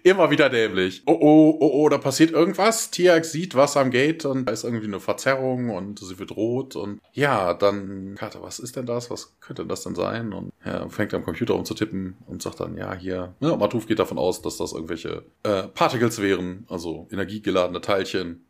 Immer 0.04 0.30
wieder 0.30 0.50
dämlich. 0.50 1.02
Oh, 1.06 1.16
oh, 1.20 1.56
oh, 1.60 1.70
oh, 1.74 1.88
da 1.88 1.98
passiert 1.98 2.32
irgendwas. 2.32 2.90
Tiax 2.90 3.30
sieht 3.30 3.54
was 3.54 3.76
am 3.76 3.90
Gate 3.90 4.24
und 4.24 4.46
da 4.46 4.52
ist 4.52 4.64
irgendwie 4.64 4.86
eine 4.86 4.98
Verzerrung 4.98 5.70
und 5.70 6.00
sie 6.00 6.18
wird 6.18 6.36
rot 6.36 6.74
und 6.74 7.00
ja, 7.12 7.54
dann, 7.54 8.16
Carter, 8.16 8.42
was 8.42 8.58
ist 8.58 8.74
denn 8.74 8.86
das? 8.86 9.10
Was 9.10 9.38
könnte 9.40 9.64
das 9.64 9.84
denn 9.84 9.94
sein? 9.94 10.32
Und 10.32 10.52
er 10.64 10.90
fängt 10.90 11.14
am 11.14 11.24
Computer 11.24 11.54
umzutippen 11.54 12.16
und 12.26 12.42
sagt 12.42 12.60
dann, 12.60 12.76
ja, 12.76 12.94
hier, 12.94 13.34
ja, 13.40 13.56
Matuf 13.56 13.86
geht 13.86 14.00
davon 14.00 14.18
aus, 14.18 14.42
dass 14.42 14.56
das 14.56 14.72
irgendwelche 14.72 15.24
äh, 15.44 15.64
Particles 15.64 16.20
wären, 16.20 16.66
also 16.68 17.06
energiegeladene 17.12 17.80
Teilchen. 17.80 18.44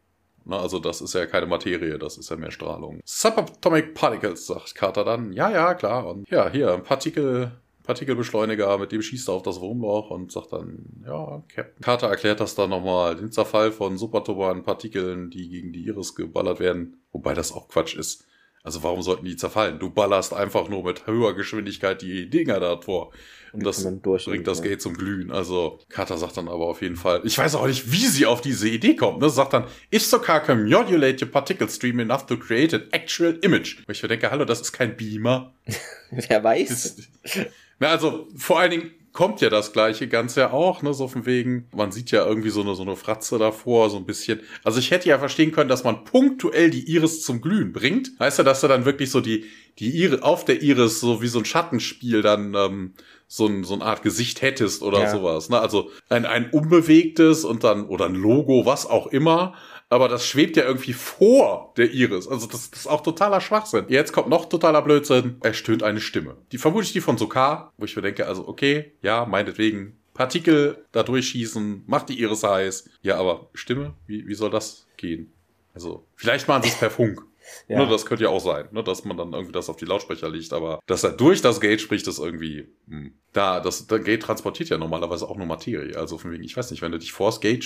Na, 0.44 0.59
also 0.59 0.78
das 0.78 1.00
ist 1.00 1.14
ja 1.14 1.26
keine 1.26 1.46
Materie, 1.46 1.98
das 1.98 2.16
ist 2.16 2.30
ja 2.30 2.36
mehr 2.36 2.50
Strahlung. 2.50 3.00
Subatomic 3.05 3.94
Particles, 3.94 4.46
sagt 4.46 4.74
Carter 4.74 5.05
dann. 5.05 5.32
Ja, 5.32 5.50
ja, 5.50 5.74
klar. 5.74 6.07
Und 6.07 6.28
ja, 6.30 6.50
hier, 6.50 6.78
Partikel 6.78 7.53
Partikelbeschleuniger, 7.83 8.78
mit 8.78 8.93
dem 8.93 9.03
schießt 9.03 9.28
er 9.28 9.35
auf 9.35 9.43
das 9.43 9.61
Wurmloch 9.61 10.11
und 10.11 10.30
sagt 10.30 10.53
dann, 10.53 11.03
ja, 11.05 11.43
Captain 11.49 11.83
Carter 11.83 12.09
erklärt 12.09 12.41
das 12.41 12.55
dann 12.55 12.70
nochmal, 12.70 13.16
den 13.16 13.33
Zerfall 13.33 13.72
von 13.72 13.99
superturbanen 13.99 14.62
Partikeln, 14.62 15.30
die 15.30 15.49
gegen 15.49 15.72
die 15.72 15.85
Iris 15.87 16.14
geballert 16.14 16.61
werden, 16.61 17.03
wobei 17.12 17.35
das 17.35 17.53
auch 17.53 17.68
Quatsch 17.68 17.97
ist. 17.97 18.26
Also 18.64 18.85
warum 18.85 19.03
sollten 19.03 19.24
die 19.24 19.37
zerfallen? 19.37 19.80
Du 19.80 19.91
ballerst 19.91 20.33
einfach 20.33 20.68
nur 20.68 20.85
mit 20.85 21.07
höherer 21.07 21.35
Geschwindigkeit 21.35 22.01
die 22.01 22.30
Dinger 22.30 22.61
da 22.61 22.80
vor. 22.80 23.12
Und 23.53 23.66
das 23.66 23.85
bringt 24.03 24.47
das 24.47 24.62
Gate 24.62 24.80
zum 24.80 24.95
Glühen. 24.95 25.33
Also 25.33 25.80
Carter 25.89 26.16
sagt 26.16 26.37
dann 26.37 26.49
aber 26.49 26.66
auf 26.66 26.80
jeden 26.80 26.95
Fall, 26.97 27.22
ich 27.24 27.37
weiß 27.37 27.57
auch 27.57 27.66
nicht, 27.66 27.91
wie 27.91 28.07
sie 28.07 28.24
auf 28.24 28.41
diese 28.41 28.68
Idee 28.68 28.95
kommt. 28.95 29.20
Ne? 29.20 29.28
Sagt 29.28 29.53
dann, 29.53 29.64
if 29.93 30.05
Sokar 30.05 30.41
can 30.41 30.64
modulate 30.64 31.24
your 31.24 31.30
particle 31.30 31.68
stream 31.68 31.99
enough 31.99 32.24
to 32.26 32.37
create 32.37 32.72
an 32.72 32.85
actual 32.93 33.37
image. 33.43 33.83
Wo 33.87 33.91
ich 33.91 34.01
mir 34.01 34.09
denke, 34.09 34.30
hallo, 34.30 34.45
das 34.45 34.61
ist 34.61 34.72
kein 34.72 34.97
Beamer. 34.97 35.53
Wer 36.11 36.45
weiß. 36.45 36.97
Das, 37.24 37.47
na, 37.83 37.89
also 37.89 38.28
vor 38.37 38.61
allen 38.61 38.70
Dingen 38.70 38.91
kommt 39.12 39.41
ja 39.41 39.51
das 39.51 39.72
gleiche 39.72 40.07
Ganze 40.07 40.41
ja 40.41 40.53
auch, 40.53 40.83
ne, 40.83 40.95
so 40.95 41.09
von 41.09 41.26
wegen, 41.26 41.66
man 41.74 41.91
sieht 41.91 42.12
ja 42.12 42.24
irgendwie 42.24 42.51
so 42.51 42.61
eine, 42.61 42.76
so 42.76 42.83
eine 42.83 42.95
Fratze 42.95 43.39
davor, 43.39 43.91
so 43.91 43.97
ein 43.97 44.07
bisschen. 44.07 44.41
Also 44.62 44.78
ich 44.78 44.93
hätte 44.93 45.09
ja 45.09 45.18
verstehen 45.18 45.51
können, 45.51 45.68
dass 45.68 45.83
man 45.83 46.05
punktuell 46.05 46.70
die 46.70 46.89
Iris 46.89 47.22
zum 47.22 47.41
Glühen 47.41 47.72
bringt. 47.72 48.12
Heißt 48.20 48.39
ja, 48.39 48.45
dass 48.45 48.61
du 48.61 48.68
dann 48.68 48.85
wirklich 48.85 49.11
so 49.11 49.20
die, 49.20 49.47
die 49.80 49.91
Iris, 49.91 50.22
auf 50.22 50.45
der 50.45 50.62
Iris 50.62 51.01
so 51.01 51.22
wie 51.22 51.26
so 51.26 51.41
ein 51.41 51.45
Schattenspiel 51.45 52.22
dann, 52.22 52.55
ähm, 52.55 52.93
so, 53.26 53.47
ein, 53.47 53.64
so 53.64 53.74
eine 53.74 53.85
Art 53.85 54.03
Gesicht 54.03 54.43
hättest 54.43 54.83
oder 54.83 55.01
ja. 55.01 55.11
sowas. 55.11 55.49
Ne? 55.49 55.59
Also 55.59 55.91
ein, 56.09 56.24
ein 56.24 56.51
unbewegtes 56.51 57.45
und 57.45 57.64
dann, 57.64 57.87
oder 57.87 58.07
ein 58.07 58.14
Logo, 58.14 58.64
was 58.64 58.87
auch 58.87 59.09
immer, 59.09 59.55
aber 59.93 60.09
das 60.09 60.26
schwebt 60.26 60.57
ja 60.57 60.64
irgendwie 60.64 60.95
vor 60.95 61.72
der 61.76 61.90
Iris. 61.90 62.26
Also 62.26 62.47
das, 62.47 62.70
das 62.70 62.80
ist 62.80 62.86
auch 62.86 63.03
totaler 63.03 63.40
Schwachsinn. 63.40 63.84
Jetzt 63.88 64.12
kommt 64.12 64.28
noch 64.28 64.47
totaler 64.47 64.80
Blödsinn. 64.80 65.36
Er 65.43 65.53
stöhnt 65.53 65.82
eine 65.82 66.01
Stimme. 66.01 66.36
Die 66.51 66.59
vermute 66.59 66.86
ich 66.86 66.93
die 66.93 67.01
von 67.01 67.18
Sokar, 67.18 67.72
wo 67.76 67.84
ich 67.84 67.95
mir 67.95 68.03
denke, 68.03 68.26
also 68.26 68.49
okay, 68.49 68.93
ja, 69.03 69.26
meinetwegen. 69.26 69.99
Partikel 70.14 70.84
da 70.93 71.03
durchschießen, 71.03 71.84
macht 71.86 72.09
die 72.09 72.20
Iris 72.20 72.43
heiß. 72.43 72.88
Ja, 73.03 73.16
aber 73.16 73.49
Stimme, 73.55 73.95
wie, 74.07 74.26
wie 74.26 74.34
soll 74.34 74.51
das 74.51 74.86
gehen? 74.97 75.32
Also, 75.74 76.07
vielleicht 76.16 76.49
machen 76.49 76.64
sie 76.64 76.68
es 76.68 76.78
per 76.78 76.90
Funk. 76.90 77.22
Ja. 77.68 77.78
Ne, 77.78 77.88
das 77.88 78.07
könnte 78.07 78.24
ja 78.24 78.30
auch 78.30 78.40
sein, 78.40 78.68
ne, 78.72 78.82
dass 78.82 79.05
man 79.05 79.16
dann 79.16 79.32
irgendwie 79.32 79.53
das 79.53 79.68
auf 79.68 79.76
die 79.76 79.84
Lautsprecher 79.84 80.28
legt, 80.28 80.53
aber 80.53 80.80
dass 80.86 81.05
er 81.05 81.12
durch 81.12 81.42
das 81.42 81.61
Gate 81.61 81.80
spricht, 81.80 82.07
ist 82.07 82.18
irgendwie, 82.18 82.68
hm. 82.88 83.12
da, 83.32 83.61
das, 83.61 83.86
das 83.86 84.05
Gate 84.05 84.22
transportiert 84.22 84.68
ja 84.68 84.78
normalerweise 84.78 85.28
auch 85.28 85.36
nur 85.36 85.46
Materie. 85.46 85.96
Also 85.96 86.18
von 86.18 86.32
wegen, 86.32 86.42
ich 86.42 86.57
weiß 86.57 86.70
nicht, 86.70 86.82
wenn 86.82 86.92
du 86.92 86.98
dich 86.98 87.12
vors 87.12 87.40
Gate 87.40 87.64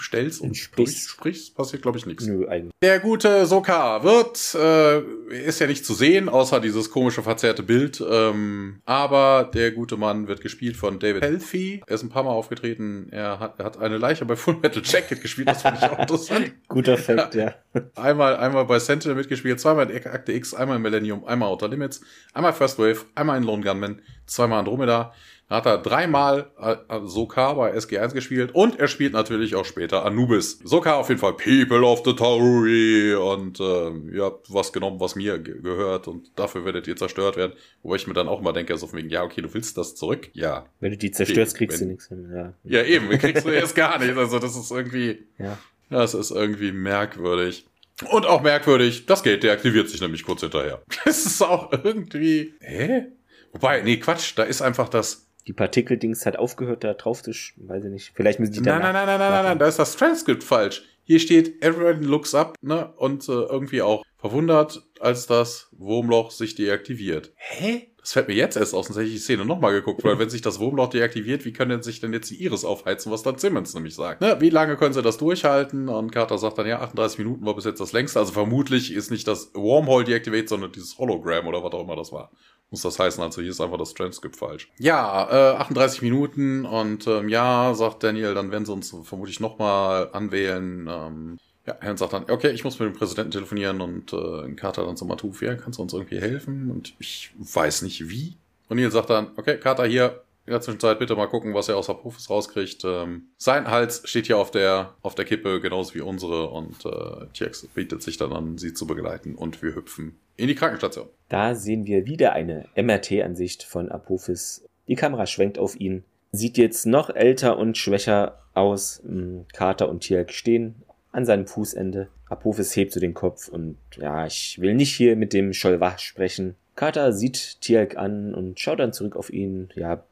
stellst 0.00 0.40
und 0.40 0.56
sprichst, 0.56 1.08
sprichst 1.08 1.54
passiert, 1.54 1.82
glaube 1.82 1.98
ich, 1.98 2.06
nichts. 2.06 2.26
Nö, 2.26 2.46
eigentlich. 2.48 2.72
Der 2.82 3.00
gute 3.00 3.46
Sokar 3.46 4.04
wird, 4.04 4.54
äh, 4.54 5.00
ist 5.46 5.60
ja 5.60 5.66
nicht 5.66 5.84
zu 5.84 5.94
sehen, 5.94 6.28
außer 6.28 6.60
dieses 6.60 6.90
komische 6.90 7.22
verzerrte 7.22 7.62
Bild. 7.62 8.02
Ähm, 8.08 8.80
aber 8.84 9.50
der 9.52 9.72
gute 9.72 9.96
Mann 9.96 10.28
wird 10.28 10.40
gespielt 10.40 10.76
von 10.76 10.98
David 10.98 11.22
Healthy. 11.22 11.82
Er 11.86 11.94
ist 11.94 12.02
ein 12.02 12.08
paar 12.08 12.22
Mal 12.22 12.30
aufgetreten. 12.30 13.08
Er 13.10 13.40
hat, 13.40 13.58
er 13.58 13.64
hat 13.64 13.78
eine 13.78 13.98
Leiche 13.98 14.24
bei 14.24 14.36
Full 14.36 14.58
Metal 14.62 14.82
Jacket 14.84 15.20
gespielt. 15.20 15.48
Das 15.48 15.62
fand 15.62 15.78
ich 15.78 15.84
auch 15.84 15.98
interessant. 15.98 16.52
Guter 16.68 16.96
Fakt, 16.96 17.34
ja. 17.34 17.54
Einmal, 17.94 18.36
einmal 18.36 18.64
bei 18.64 18.78
Sentinel 18.78 19.16
mitgespielt, 19.28 19.60
zweimal 19.60 19.90
in 19.90 20.06
Akte 20.06 20.32
X, 20.32 20.54
einmal 20.54 20.76
in 20.76 20.82
Millennium, 20.82 21.24
einmal 21.24 21.50
Outer 21.50 21.68
Limits, 21.68 22.00
einmal 22.32 22.52
First 22.52 22.78
Wave, 22.78 23.04
einmal 23.14 23.36
in 23.36 23.44
Lone 23.44 23.62
Gunman, 23.62 24.00
zweimal 24.26 24.60
Andromeda. 24.60 25.12
Da 25.48 25.56
hat 25.56 25.66
er 25.66 25.78
dreimal 25.78 26.50
äh, 26.60 26.76
Sokar 27.04 27.56
bei 27.56 27.74
SG1 27.74 28.12
gespielt 28.12 28.50
und 28.54 28.78
er 28.78 28.86
spielt 28.86 29.14
natürlich 29.14 29.54
auch 29.54 29.64
später 29.64 30.04
Anubis. 30.04 30.58
Sokar 30.62 30.96
auf 30.96 31.08
jeden 31.08 31.20
Fall 31.20 31.34
People 31.34 31.84
of 31.84 32.02
the 32.04 32.14
Tauri 32.14 33.14
und 33.14 33.58
äh, 33.58 34.14
ihr 34.14 34.24
habt 34.24 34.52
was 34.52 34.74
genommen, 34.74 35.00
was 35.00 35.16
mir 35.16 35.38
ge 35.38 35.58
gehört 35.62 36.06
und 36.06 36.30
dafür 36.36 36.66
werdet 36.66 36.86
ihr 36.86 36.96
zerstört 36.96 37.38
werden. 37.38 37.52
Wo 37.82 37.94
ich 37.94 38.06
mir 38.06 38.12
dann 38.12 38.28
auch 38.28 38.40
immer 38.40 38.52
denke, 38.52 38.76
so 38.76 38.86
von 38.86 38.98
wegen, 38.98 39.08
ja, 39.08 39.22
okay, 39.22 39.40
du 39.40 39.52
willst 39.54 39.78
das 39.78 39.94
zurück? 39.94 40.28
Ja. 40.34 40.66
Wenn 40.80 40.90
du 40.90 40.98
die 40.98 41.12
zerstörst, 41.12 41.54
okay, 41.54 41.66
kriegst 41.66 41.80
wenn, 41.80 41.88
du 41.88 41.92
nichts 41.92 42.08
hin. 42.08 42.30
Ja. 42.30 42.52
ja, 42.64 42.84
eben, 42.84 43.08
kriegst 43.18 43.46
du 43.46 43.50
erst 43.50 43.74
gar 43.74 43.98
nicht. 43.98 44.14
Also 44.18 44.38
das 44.38 44.54
ist 44.54 44.70
irgendwie, 44.70 45.24
ja. 45.38 45.56
das 45.88 46.12
ist 46.12 46.30
irgendwie 46.30 46.72
merkwürdig. 46.72 47.64
Und 48.10 48.26
auch 48.26 48.42
merkwürdig, 48.42 49.06
das 49.06 49.22
Gate 49.22 49.42
deaktiviert 49.42 49.88
sich 49.88 50.00
nämlich 50.00 50.24
kurz 50.24 50.40
hinterher. 50.40 50.82
Das 51.04 51.24
ist 51.26 51.42
auch 51.42 51.72
irgendwie, 51.72 52.54
hä? 52.60 53.06
Wobei, 53.52 53.82
nee, 53.82 53.96
Quatsch, 53.98 54.32
da 54.36 54.44
ist 54.44 54.62
einfach 54.62 54.88
das. 54.88 55.26
Die 55.46 55.52
Partikeldings 55.52 56.26
hat 56.26 56.36
aufgehört, 56.36 56.84
da 56.84 56.94
drauf 56.94 57.22
zu, 57.22 57.30
weiß 57.30 57.84
ich 57.84 57.90
nicht. 57.90 58.12
Vielleicht 58.14 58.38
müssen 58.38 58.52
die 58.52 58.62
da. 58.62 58.78
Nein, 58.78 58.92
nein, 58.92 58.94
nein, 58.94 59.06
nein, 59.06 59.18
nein, 59.18 59.32
nein, 59.32 59.44
nein, 59.44 59.58
da 59.58 59.66
ist 59.66 59.78
das 59.78 59.96
Transkript 59.96 60.44
falsch. 60.44 60.82
Hier 61.04 61.20
steht, 61.20 61.62
everyone 61.62 62.04
looks 62.06 62.34
up, 62.34 62.54
ne, 62.60 62.92
und 62.96 63.26
äh, 63.28 63.32
irgendwie 63.32 63.80
auch 63.80 64.04
verwundert, 64.18 64.82
als 65.00 65.26
das 65.26 65.68
Wurmloch 65.72 66.30
sich 66.30 66.54
deaktiviert. 66.54 67.32
Hä? 67.36 67.88
Das 68.08 68.14
fällt 68.14 68.28
mir 68.28 68.36
jetzt 68.36 68.56
erst 68.56 68.74
aus, 68.74 68.86
sonst 68.86 68.96
hätte 68.96 69.08
ich 69.08 69.16
die 69.16 69.18
Szene 69.18 69.44
nochmal 69.44 69.70
geguckt, 69.74 70.02
weil 70.02 70.18
wenn 70.18 70.30
sich 70.30 70.40
das 70.40 70.58
Wurmloch 70.60 70.88
deaktiviert, 70.88 71.44
wie 71.44 71.52
können 71.52 71.72
denn 71.72 71.82
sich 71.82 72.00
denn 72.00 72.14
jetzt 72.14 72.30
die 72.30 72.42
Iris 72.42 72.64
aufheizen, 72.64 73.12
was 73.12 73.22
dann 73.22 73.36
Simmons 73.36 73.74
nämlich 73.74 73.94
sagt? 73.94 74.22
Ne, 74.22 74.38
wie 74.40 74.48
lange 74.48 74.78
können 74.78 74.94
sie 74.94 75.02
das 75.02 75.18
durchhalten? 75.18 75.90
Und 75.90 76.10
Carter 76.10 76.38
sagt 76.38 76.56
dann, 76.56 76.66
ja, 76.66 76.80
38 76.80 77.18
Minuten 77.18 77.44
war 77.44 77.54
bis 77.54 77.66
jetzt 77.66 77.82
das 77.82 77.92
längste. 77.92 78.18
Also 78.18 78.32
vermutlich 78.32 78.94
ist 78.94 79.10
nicht 79.10 79.28
das 79.28 79.50
Wormhole 79.52 80.06
deaktiviert, 80.06 80.48
sondern 80.48 80.72
dieses 80.72 80.96
Hologramm 80.96 81.48
oder 81.48 81.62
was 81.62 81.70
auch 81.74 81.82
immer 81.82 81.96
das 81.96 82.10
war. 82.10 82.30
Muss 82.70 82.80
das 82.80 82.98
heißen, 82.98 83.22
also 83.22 83.42
hier 83.42 83.50
ist 83.50 83.60
einfach 83.60 83.76
das 83.76 83.92
Transkript 83.92 84.36
falsch. 84.36 84.70
Ja, 84.78 85.52
äh, 85.52 85.56
38 85.56 86.00
Minuten 86.00 86.64
und 86.64 87.06
ähm, 87.06 87.28
ja, 87.28 87.74
sagt 87.74 88.04
Daniel, 88.04 88.32
dann 88.32 88.50
werden 88.50 88.64
sie 88.64 88.72
uns 88.72 88.96
vermutlich 89.04 89.38
nochmal 89.38 90.08
anwählen. 90.14 90.88
Ähm, 90.90 91.38
ja, 91.68 91.76
Herrn 91.80 91.98
sagt 91.98 92.14
dann, 92.14 92.30
okay, 92.30 92.50
ich 92.50 92.64
muss 92.64 92.78
mit 92.78 92.88
dem 92.88 92.96
Präsidenten 92.96 93.30
telefonieren 93.30 93.82
und 93.82 94.12
äh, 94.14 94.50
Carter 94.54 94.86
dann 94.86 94.96
so 94.96 95.04
Matuf, 95.04 95.42
ja, 95.42 95.54
kannst 95.54 95.78
du 95.78 95.82
uns 95.82 95.92
irgendwie 95.92 96.18
helfen? 96.18 96.70
Und 96.70 96.94
ich 96.98 97.30
weiß 97.38 97.82
nicht 97.82 98.08
wie. 98.08 98.36
Und 98.68 98.78
Neil 98.78 98.90
sagt 98.90 99.10
dann, 99.10 99.28
okay, 99.36 99.58
Carter 99.58 99.84
hier, 99.84 100.22
in 100.46 100.52
der 100.52 100.62
Zwischenzeit 100.62 100.98
bitte 100.98 101.14
mal 101.14 101.26
gucken, 101.26 101.52
was 101.52 101.68
er 101.68 101.76
aus 101.76 101.90
Apophis 101.90 102.30
rauskriegt. 102.30 102.82
Ähm, 102.84 103.24
sein 103.36 103.68
Hals 103.68 104.00
steht 104.06 104.28
hier 104.28 104.38
auf 104.38 104.50
der, 104.50 104.94
auf 105.02 105.14
der 105.14 105.26
Kippe, 105.26 105.60
genauso 105.60 105.94
wie 105.94 106.00
unsere. 106.00 106.48
Und 106.48 106.86
äh, 106.86 107.26
TX 107.34 107.66
bietet 107.74 108.02
sich 108.02 108.16
dann 108.16 108.32
an, 108.32 108.56
sie 108.56 108.72
zu 108.72 108.86
begleiten. 108.86 109.34
Und 109.34 109.62
wir 109.62 109.74
hüpfen 109.74 110.18
in 110.38 110.48
die 110.48 110.54
Krankenstation. 110.54 111.06
Da 111.28 111.54
sehen 111.54 111.84
wir 111.84 112.06
wieder 112.06 112.32
eine 112.32 112.66
MRT-Ansicht 112.76 113.62
von 113.62 113.90
Apophis. 113.90 114.64
Die 114.88 114.94
Kamera 114.94 115.26
schwenkt 115.26 115.58
auf 115.58 115.78
ihn. 115.78 116.04
Sieht 116.32 116.56
jetzt 116.56 116.86
noch 116.86 117.10
älter 117.10 117.58
und 117.58 117.76
schwächer 117.76 118.38
aus. 118.54 119.02
Hm, 119.04 119.44
Carter 119.52 119.90
und 119.90 120.00
Tierk 120.00 120.32
stehen 120.32 120.76
an 121.12 121.24
seinem 121.24 121.46
Fußende. 121.46 122.08
Apophis 122.28 122.76
hebt 122.76 122.92
so 122.92 123.00
den 123.00 123.14
Kopf 123.14 123.48
und 123.48 123.78
ja, 123.96 124.26
ich 124.26 124.58
will 124.60 124.74
nicht 124.74 124.94
hier 124.94 125.16
mit 125.16 125.32
dem 125.32 125.52
Scholwach 125.52 125.98
sprechen. 125.98 126.54
Carter 126.76 127.12
sieht 127.12 127.60
Tierk 127.60 127.96
an 127.96 128.34
und 128.34 128.60
schaut 128.60 128.78
dann 128.78 128.92
zurück 128.92 129.16
auf 129.16 129.32
ihn. 129.32 129.70
Ja, 129.74 130.04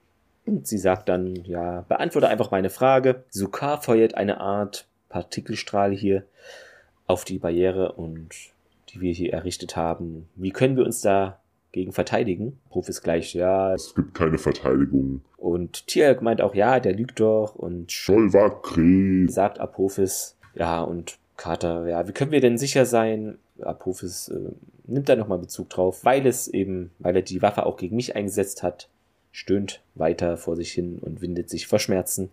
und 0.46 0.66
sie 0.66 0.78
sagt 0.78 1.08
dann, 1.08 1.34
ja, 1.44 1.84
beantworte 1.88 2.28
einfach 2.28 2.50
meine 2.50 2.70
Frage. 2.70 3.24
Sukar 3.30 3.82
feuert 3.82 4.14
eine 4.14 4.40
Art 4.40 4.86
Partikelstrahl 5.08 5.92
hier 5.92 6.24
auf 7.06 7.24
die 7.24 7.38
Barriere 7.38 7.92
und 7.92 8.30
die 8.88 9.00
wir 9.00 9.12
hier 9.12 9.32
errichtet 9.32 9.76
haben. 9.76 10.28
Wie 10.34 10.50
können 10.50 10.76
wir 10.76 10.84
uns 10.84 11.00
da 11.00 11.40
gegen 11.72 11.92
verteidigen? 11.92 12.58
Ist 12.88 13.02
gleich, 13.02 13.34
ja. 13.34 13.74
Es 13.74 13.94
gibt 13.94 14.14
keine 14.14 14.38
Verteidigung. 14.38 15.22
Und 15.36 15.86
Tierk 15.86 16.22
meint 16.22 16.40
auch, 16.40 16.54
ja, 16.54 16.80
der 16.80 16.94
lügt 16.94 17.20
doch. 17.20 17.54
Und 17.54 17.92
Krebs. 18.62 19.34
sagt 19.34 19.60
Apophis, 19.60 20.35
ja, 20.56 20.82
und 20.82 21.18
Carter, 21.36 21.86
ja, 21.86 22.08
wie 22.08 22.12
können 22.12 22.32
wir 22.32 22.40
denn 22.40 22.58
sicher 22.58 22.86
sein? 22.86 23.38
Apophis 23.60 24.28
äh, 24.28 24.52
nimmt 24.86 25.08
da 25.08 25.16
nochmal 25.16 25.38
Bezug 25.38 25.70
drauf, 25.70 26.04
weil 26.04 26.26
es 26.26 26.48
eben, 26.48 26.90
weil 26.98 27.16
er 27.16 27.22
die 27.22 27.42
Waffe 27.42 27.66
auch 27.66 27.76
gegen 27.76 27.96
mich 27.96 28.16
eingesetzt 28.16 28.62
hat 28.62 28.88
stöhnt 29.36 29.82
weiter 29.94 30.38
vor 30.38 30.56
sich 30.56 30.72
hin 30.72 30.98
und 30.98 31.20
windet 31.20 31.50
sich 31.50 31.66
vor 31.66 31.78
Schmerzen. 31.78 32.30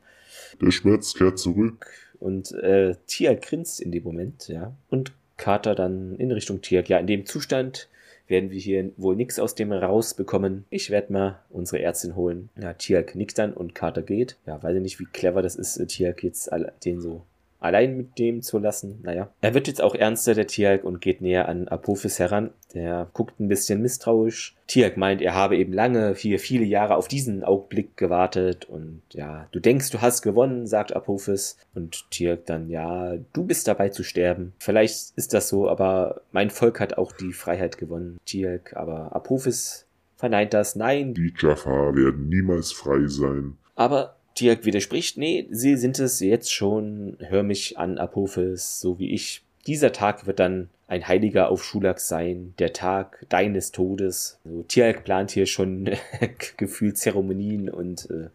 Der 0.61 0.71
Schmerz 0.71 1.13
kehrt 1.13 1.37
zurück. 1.37 1.91
Und 2.17 2.53
äh, 2.53 2.95
Tiak 3.07 3.41
grinst 3.41 3.81
in 3.81 3.91
dem 3.91 4.03
Moment, 4.03 4.47
ja. 4.47 4.73
Und 4.89 5.11
Carter 5.35 5.75
dann 5.75 6.15
in 6.15 6.31
Richtung 6.31 6.61
Tiak. 6.61 6.87
Ja, 6.87 6.99
in 6.99 7.07
dem 7.07 7.25
Zustand 7.25 7.89
werden 8.29 8.51
wir 8.51 8.59
hier 8.59 8.91
wohl 8.95 9.17
nichts 9.17 9.37
aus 9.37 9.53
dem 9.53 9.73
rausbekommen. 9.73 10.63
Ich 10.69 10.91
werde 10.91 11.11
mal 11.11 11.39
unsere 11.49 11.81
Ärztin 11.81 12.15
holen. 12.15 12.49
Ja, 12.55 12.71
Tiak 12.71 13.15
nickt 13.15 13.37
dann 13.37 13.51
und 13.51 13.75
Carter 13.75 14.01
geht. 14.01 14.37
Ja, 14.45 14.63
weiß 14.63 14.77
ich 14.77 14.81
nicht, 14.81 14.99
wie 15.01 15.07
clever 15.11 15.41
das 15.41 15.57
ist, 15.57 15.75
äh, 15.75 15.85
Tiak 15.85 16.23
jetzt 16.23 16.49
den 16.85 17.01
so 17.01 17.23
allein 17.63 17.95
mit 17.95 18.19
dem 18.19 18.41
zu 18.41 18.59
lassen. 18.59 18.99
Naja. 19.03 19.29
Er 19.41 19.53
wird 19.53 19.67
jetzt 19.67 19.81
auch 19.81 19.95
ernster, 19.95 20.33
der 20.33 20.47
Tialk, 20.47 20.83
und 20.83 21.01
geht 21.01 21.21
näher 21.21 21.47
an 21.47 21.67
Apophis 21.67 22.19
heran. 22.19 22.51
Der 22.73 23.09
guckt 23.13 23.39
ein 23.39 23.47
bisschen 23.47 23.81
misstrauisch. 23.81 24.55
Tialk 24.67 24.97
meint, 24.97 25.21
er 25.21 25.33
habe 25.33 25.57
eben 25.57 25.73
lange, 25.73 26.15
viele, 26.15 26.39
viele 26.39 26.65
Jahre 26.65 26.95
auf 26.95 27.07
diesen 27.07 27.43
Augenblick 27.43 27.95
gewartet. 27.95 28.65
Und 28.65 29.01
ja, 29.11 29.47
du 29.51 29.59
denkst, 29.59 29.91
du 29.91 30.01
hast 30.01 30.21
gewonnen, 30.21 30.67
sagt 30.67 30.95
Apophis. 30.95 31.57
Und 31.73 32.09
Tialk 32.11 32.45
dann, 32.45 32.69
ja, 32.69 33.15
du 33.33 33.45
bist 33.45 33.67
dabei 33.67 33.89
zu 33.89 34.03
sterben. 34.03 34.53
Vielleicht 34.59 35.13
ist 35.15 35.33
das 35.33 35.49
so, 35.49 35.69
aber 35.69 36.21
mein 36.31 36.49
Volk 36.49 36.79
hat 36.79 36.97
auch 36.97 37.11
die 37.11 37.33
Freiheit 37.33 37.77
gewonnen. 37.77 38.19
Tialk, 38.25 38.75
aber 38.75 39.15
Apophis 39.15 39.85
verneint 40.17 40.53
das. 40.53 40.75
Nein. 40.75 41.13
Die 41.13 41.33
Jafar 41.37 41.95
werden 41.95 42.27
niemals 42.27 42.71
frei 42.71 43.07
sein. 43.07 43.57
Aber 43.75 44.15
Tiak 44.35 44.65
widerspricht, 44.65 45.17
nee, 45.17 45.47
sie 45.51 45.77
sind 45.77 45.99
es 45.99 46.19
jetzt 46.19 46.51
schon, 46.51 47.17
hör 47.19 47.43
mich 47.43 47.77
an, 47.77 47.97
Apophis, 47.97 48.79
so 48.79 48.99
wie 48.99 49.11
ich. 49.11 49.43
Dieser 49.67 49.91
Tag 49.93 50.25
wird 50.25 50.39
dann 50.39 50.69
ein 50.87 51.07
heiliger 51.07 51.49
auf 51.49 51.63
Schulak 51.63 51.99
sein, 51.99 52.53
der 52.59 52.73
Tag 52.73 53.25
deines 53.29 53.71
Todes. 53.71 54.39
Also, 54.43 54.63
Tialk 54.63 55.03
plant 55.03 55.31
hier 55.31 55.45
schon 55.45 55.89
gefühlt 56.57 56.97
Zeremonien 56.97 57.69
und 57.69 58.09
äh, 58.09 58.29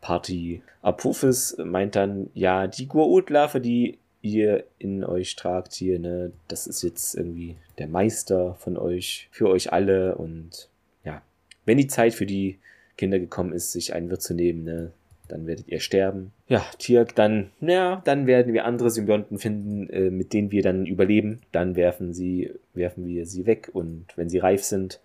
Party. 0.00 0.62
Apophis 0.82 1.56
meint 1.58 1.96
dann, 1.96 2.30
ja, 2.34 2.66
die 2.66 2.88
Gua'uld-Larve, 2.88 3.60
die 3.60 3.98
ihr 4.22 4.64
in 4.78 5.04
euch 5.04 5.36
tragt 5.36 5.74
hier, 5.74 5.98
ne, 5.98 6.32
das 6.48 6.66
ist 6.66 6.82
jetzt 6.82 7.14
irgendwie 7.14 7.56
der 7.78 7.88
Meister 7.88 8.54
von 8.54 8.78
euch, 8.78 9.28
für 9.30 9.48
euch 9.48 9.72
alle 9.72 10.14
und 10.16 10.68
ja, 11.04 11.22
wenn 11.66 11.76
die 11.76 11.88
Zeit 11.88 12.14
für 12.14 12.26
die 12.26 12.58
Kinder 12.96 13.18
gekommen 13.18 13.52
ist, 13.52 13.72
sich 13.72 13.92
einen 13.92 14.10
Wirt 14.10 14.22
zu 14.22 14.34
nehmen, 14.34 14.64
ne, 14.64 14.92
dann 15.28 15.46
werdet 15.46 15.68
ihr 15.68 15.80
sterben. 15.80 16.32
Ja, 16.48 16.64
Tirk, 16.78 17.14
dann, 17.14 17.50
naja, 17.60 18.02
dann 18.04 18.26
werden 18.26 18.52
wir 18.52 18.64
andere 18.64 18.90
Symbionten 18.90 19.38
finden, 19.38 19.88
äh, 19.90 20.10
mit 20.10 20.32
denen 20.32 20.50
wir 20.50 20.62
dann 20.62 20.86
überleben. 20.86 21.40
Dann 21.52 21.76
werfen 21.76 22.12
sie, 22.12 22.50
werfen 22.74 23.06
wir 23.06 23.26
sie 23.26 23.46
weg 23.46 23.70
und 23.72 24.06
wenn 24.16 24.28
sie 24.28 24.38
reif 24.38 24.64
sind, 24.64 25.00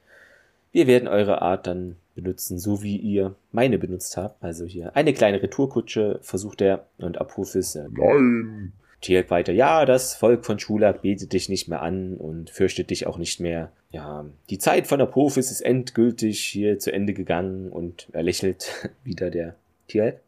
wir 0.71 0.87
werden 0.87 1.07
eure 1.07 1.41
Art 1.41 1.67
dann 1.67 1.95
benutzen, 2.15 2.59
so 2.59 2.83
wie 2.83 2.97
ihr 2.97 3.35
meine 3.51 3.79
benutzt 3.79 4.17
habt. 4.17 4.43
Also 4.43 4.65
hier 4.65 4.95
eine 4.95 5.13
kleine 5.13 5.41
Retourkutsche 5.41 6.19
versucht 6.21 6.61
er 6.61 6.85
und 6.97 7.19
Apophis. 7.19 7.75
Äh, 7.75 7.87
Nein! 7.91 8.73
Tirk 9.01 9.31
weiter, 9.31 9.53
ja, 9.53 9.85
das 9.85 10.13
Volk 10.13 10.45
von 10.45 10.59
Schulak 10.59 11.03
betet 11.03 11.31
dich 11.31 11.47
nicht 11.47 11.69
mehr 11.69 11.81
an 11.81 12.15
und 12.15 12.49
fürchtet 12.49 12.89
dich 12.89 13.07
auch 13.07 13.17
nicht 13.17 13.39
mehr. 13.39 13.71
Ja, 13.91 14.25
die 14.49 14.57
Zeit 14.57 14.87
von 14.87 14.99
Apophis 14.99 15.51
ist 15.51 15.61
endgültig 15.61 16.41
hier 16.41 16.79
zu 16.79 16.91
Ende 16.91 17.13
gegangen 17.13 17.69
und 17.69 18.09
er 18.11 18.23
lächelt 18.23 18.89
wieder 19.05 19.29
der 19.29 19.55
Tialk. 19.89 20.21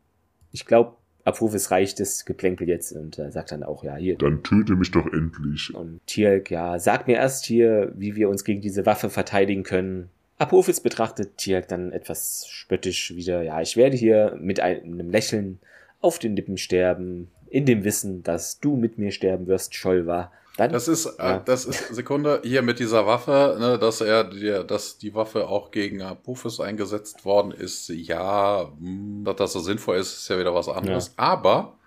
Ich 0.51 0.65
glaube, 0.65 0.95
Abrufes 1.23 1.71
reicht 1.71 1.99
das 1.99 2.25
Geplänkel 2.25 2.67
jetzt 2.67 2.91
und 2.91 3.17
äh, 3.19 3.31
sagt 3.31 3.51
dann 3.51 3.63
auch, 3.63 3.83
ja, 3.83 3.95
hier. 3.95 4.17
Dann 4.17 4.43
töte 4.43 4.75
mich 4.75 4.91
doch 4.91 5.05
endlich. 5.05 5.73
Und 5.73 6.01
Tialk, 6.07 6.51
ja, 6.51 6.79
sag 6.79 7.07
mir 7.07 7.15
erst 7.15 7.45
hier, 7.45 7.93
wie 7.95 8.15
wir 8.15 8.29
uns 8.29 8.43
gegen 8.43 8.61
diese 8.61 8.85
Waffe 8.85 9.09
verteidigen 9.09 9.63
können. 9.63 10.09
Apophis 10.37 10.81
betrachtet 10.81 11.37
Tialk 11.37 11.67
dann 11.67 11.91
etwas 11.91 12.47
spöttisch 12.49 13.15
wieder. 13.15 13.43
Ja, 13.43 13.61
ich 13.61 13.77
werde 13.77 13.95
hier 13.95 14.35
mit 14.39 14.59
einem 14.59 15.09
Lächeln 15.09 15.59
auf 16.01 16.17
den 16.17 16.35
Lippen 16.35 16.57
sterben, 16.57 17.29
in 17.49 17.65
dem 17.65 17.83
Wissen, 17.83 18.23
dass 18.23 18.59
du 18.59 18.75
mit 18.75 18.97
mir 18.97 19.11
sterben 19.11 19.45
wirst, 19.47 19.75
Scholva. 19.75 20.31
Dann, 20.57 20.71
das 20.71 20.87
ist, 20.87 21.05
äh, 21.05 21.11
ja. 21.19 21.37
äh, 21.37 21.41
das 21.45 21.65
ist 21.65 21.95
Sekunde 21.95 22.41
hier 22.43 22.61
mit 22.61 22.79
dieser 22.79 23.07
Waffe, 23.07 23.57
ne, 23.59 23.79
dass 23.79 24.01
er, 24.01 24.25
die, 24.25 24.63
dass 24.67 24.97
die 24.97 25.15
Waffe 25.15 25.47
auch 25.47 25.71
gegen 25.71 26.01
Apophis 26.01 26.59
eingesetzt 26.59 27.23
worden 27.23 27.51
ist. 27.51 27.87
Ja, 27.89 28.69
mh, 28.79 28.87
hm, 28.87 29.23
dass 29.23 29.35
das 29.37 29.53
so 29.53 29.59
sinnvoll 29.59 29.97
ist, 29.97 30.13
ist 30.13 30.29
ja 30.29 30.37
wieder 30.37 30.53
was 30.53 30.67
anderes. 30.67 31.07
Ja. 31.07 31.13
Aber 31.17 31.77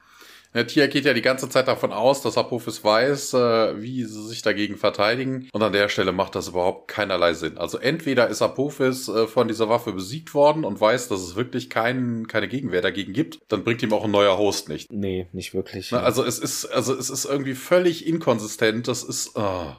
der 0.55 0.67
Tia 0.69 0.87
geht 0.87 1.05
ja 1.05 1.13
die 1.13 1.23
ganze 1.23 1.49
Zeit 1.49 1.67
davon 1.67 1.93
aus, 1.93 2.23
dass 2.23 2.39
Apophis 2.39 2.85
weiß, 2.85 3.35
äh, 3.35 3.83
wie 3.83 4.05
sie 4.05 4.29
sich 4.29 4.43
dagegen 4.43 4.77
verteidigen. 4.77 5.49
Und 5.53 5.63
an 5.63 5.73
der 5.73 5.89
Stelle 5.89 6.13
macht 6.13 6.37
das 6.37 6.49
überhaupt 6.49 6.87
keinerlei 6.87 7.35
Sinn. 7.35 7.59
Also 7.59 7.79
entweder 7.79 8.29
ist 8.29 8.41
Apophis 8.41 9.09
äh, 9.09 9.27
von 9.27 9.49
dieser 9.49 9.69
Waffe 9.69 9.93
besiegt 9.93 10.33
worden 10.33 10.65
und 10.65 10.81
weiß, 10.81 11.09
dass 11.09 11.21
es 11.21 11.35
wirklich 11.35 11.71
kein, 11.71 12.29
keine 12.29 12.47
Gegenwehr 12.47 12.83
dagegen 12.83 13.13
gibt, 13.13 13.41
dann 13.49 13.65
bringt 13.65 13.83
ihm 13.83 13.93
auch 13.93 14.05
ein 14.05 14.13
neuer 14.13 14.39
Host 14.39 14.69
nicht. 14.69 14.93
Nee, 14.93 15.27
nicht 15.33 15.55
wirklich. 15.55 15.91
Na, 15.91 16.01
also 16.01 16.25
es 16.25 16.39
ist, 16.39 16.67
also 16.67 16.95
es 16.95 17.11
ist 17.11 17.25
irgendwie 17.25 17.55
völlig 17.55 18.07
inkonsistent. 18.07 18.87
Das 18.87 19.03
ist. 19.03 19.33
Oh. 19.35 19.73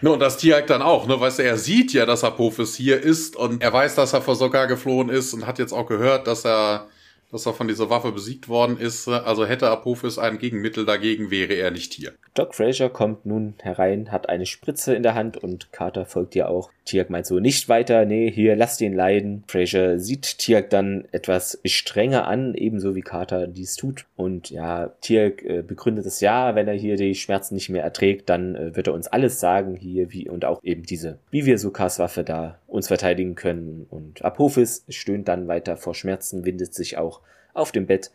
Ne, 0.00 0.10
und 0.10 0.18
das 0.18 0.36
Tier 0.36 0.60
dann 0.62 0.82
auch, 0.82 1.06
ne, 1.06 1.20
weißt 1.20 1.38
du, 1.38 1.44
er 1.44 1.56
sieht 1.56 1.92
ja, 1.92 2.06
dass 2.06 2.24
Apophis 2.24 2.74
hier 2.74 3.00
ist 3.00 3.36
und 3.36 3.62
er 3.62 3.72
weiß, 3.72 3.94
dass 3.94 4.12
er 4.12 4.20
vor 4.20 4.34
Sokka 4.34 4.66
geflohen 4.66 5.08
ist 5.08 5.32
und 5.32 5.46
hat 5.46 5.60
jetzt 5.60 5.72
auch 5.72 5.86
gehört, 5.86 6.26
dass 6.26 6.44
er 6.44 6.88
dass 7.32 7.46
er 7.46 7.54
von 7.54 7.66
dieser 7.66 7.90
Waffe 7.90 8.12
besiegt 8.12 8.48
worden 8.48 8.76
ist. 8.76 9.08
Also 9.08 9.46
hätte 9.46 9.70
Apophis 9.70 10.18
ein 10.18 10.38
Gegenmittel 10.38 10.84
dagegen, 10.84 11.30
wäre 11.30 11.54
er 11.54 11.70
nicht 11.70 11.94
hier. 11.94 12.12
Doc 12.34 12.54
Fraser 12.54 12.90
kommt 12.90 13.26
nun 13.26 13.54
herein, 13.60 14.12
hat 14.12 14.28
eine 14.28 14.46
Spritze 14.46 14.94
in 14.94 15.02
der 15.02 15.14
Hand 15.14 15.38
und 15.38 15.72
Carter 15.72 16.06
folgt 16.06 16.36
ihr 16.36 16.48
auch. 16.48 16.70
Tiak 16.84 17.10
meint 17.10 17.26
so, 17.26 17.38
nicht 17.38 17.68
weiter, 17.68 18.04
nee, 18.04 18.30
hier, 18.30 18.56
lass 18.56 18.76
den 18.76 18.92
leiden. 18.92 19.44
Fraser 19.46 19.98
sieht 19.98 20.38
Tiak 20.38 20.68
dann 20.70 21.06
etwas 21.12 21.60
strenger 21.64 22.26
an, 22.26 22.54
ebenso 22.54 22.94
wie 22.94 23.02
Carter 23.02 23.46
dies 23.46 23.76
tut. 23.76 24.06
Und 24.16 24.50
ja, 24.50 24.88
Tiak 25.00 25.42
äh, 25.44 25.62
begründet 25.62 26.06
es 26.06 26.20
ja, 26.20 26.54
wenn 26.54 26.68
er 26.68 26.74
hier 26.74 26.96
die 26.96 27.14
Schmerzen 27.14 27.54
nicht 27.54 27.68
mehr 27.68 27.84
erträgt, 27.84 28.28
dann 28.28 28.54
äh, 28.56 28.76
wird 28.76 28.88
er 28.88 28.94
uns 28.94 29.06
alles 29.06 29.40
sagen 29.40 29.76
hier, 29.76 30.12
wie 30.12 30.28
und 30.28 30.44
auch 30.44 30.62
eben 30.62 30.82
diese, 30.82 31.18
wie 31.30 31.46
wir 31.46 31.58
Sukas 31.58 31.98
Waffe 31.98 32.24
da 32.24 32.58
uns 32.66 32.88
verteidigen 32.88 33.36
können. 33.36 33.86
Und 33.88 34.24
Apophis 34.24 34.84
stöhnt 34.88 35.28
dann 35.28 35.48
weiter 35.48 35.76
vor 35.76 35.94
Schmerzen, 35.94 36.44
windet 36.44 36.74
sich 36.74 36.98
auch 36.98 37.21
auf 37.54 37.72
dem 37.72 37.86
Bett 37.86 38.10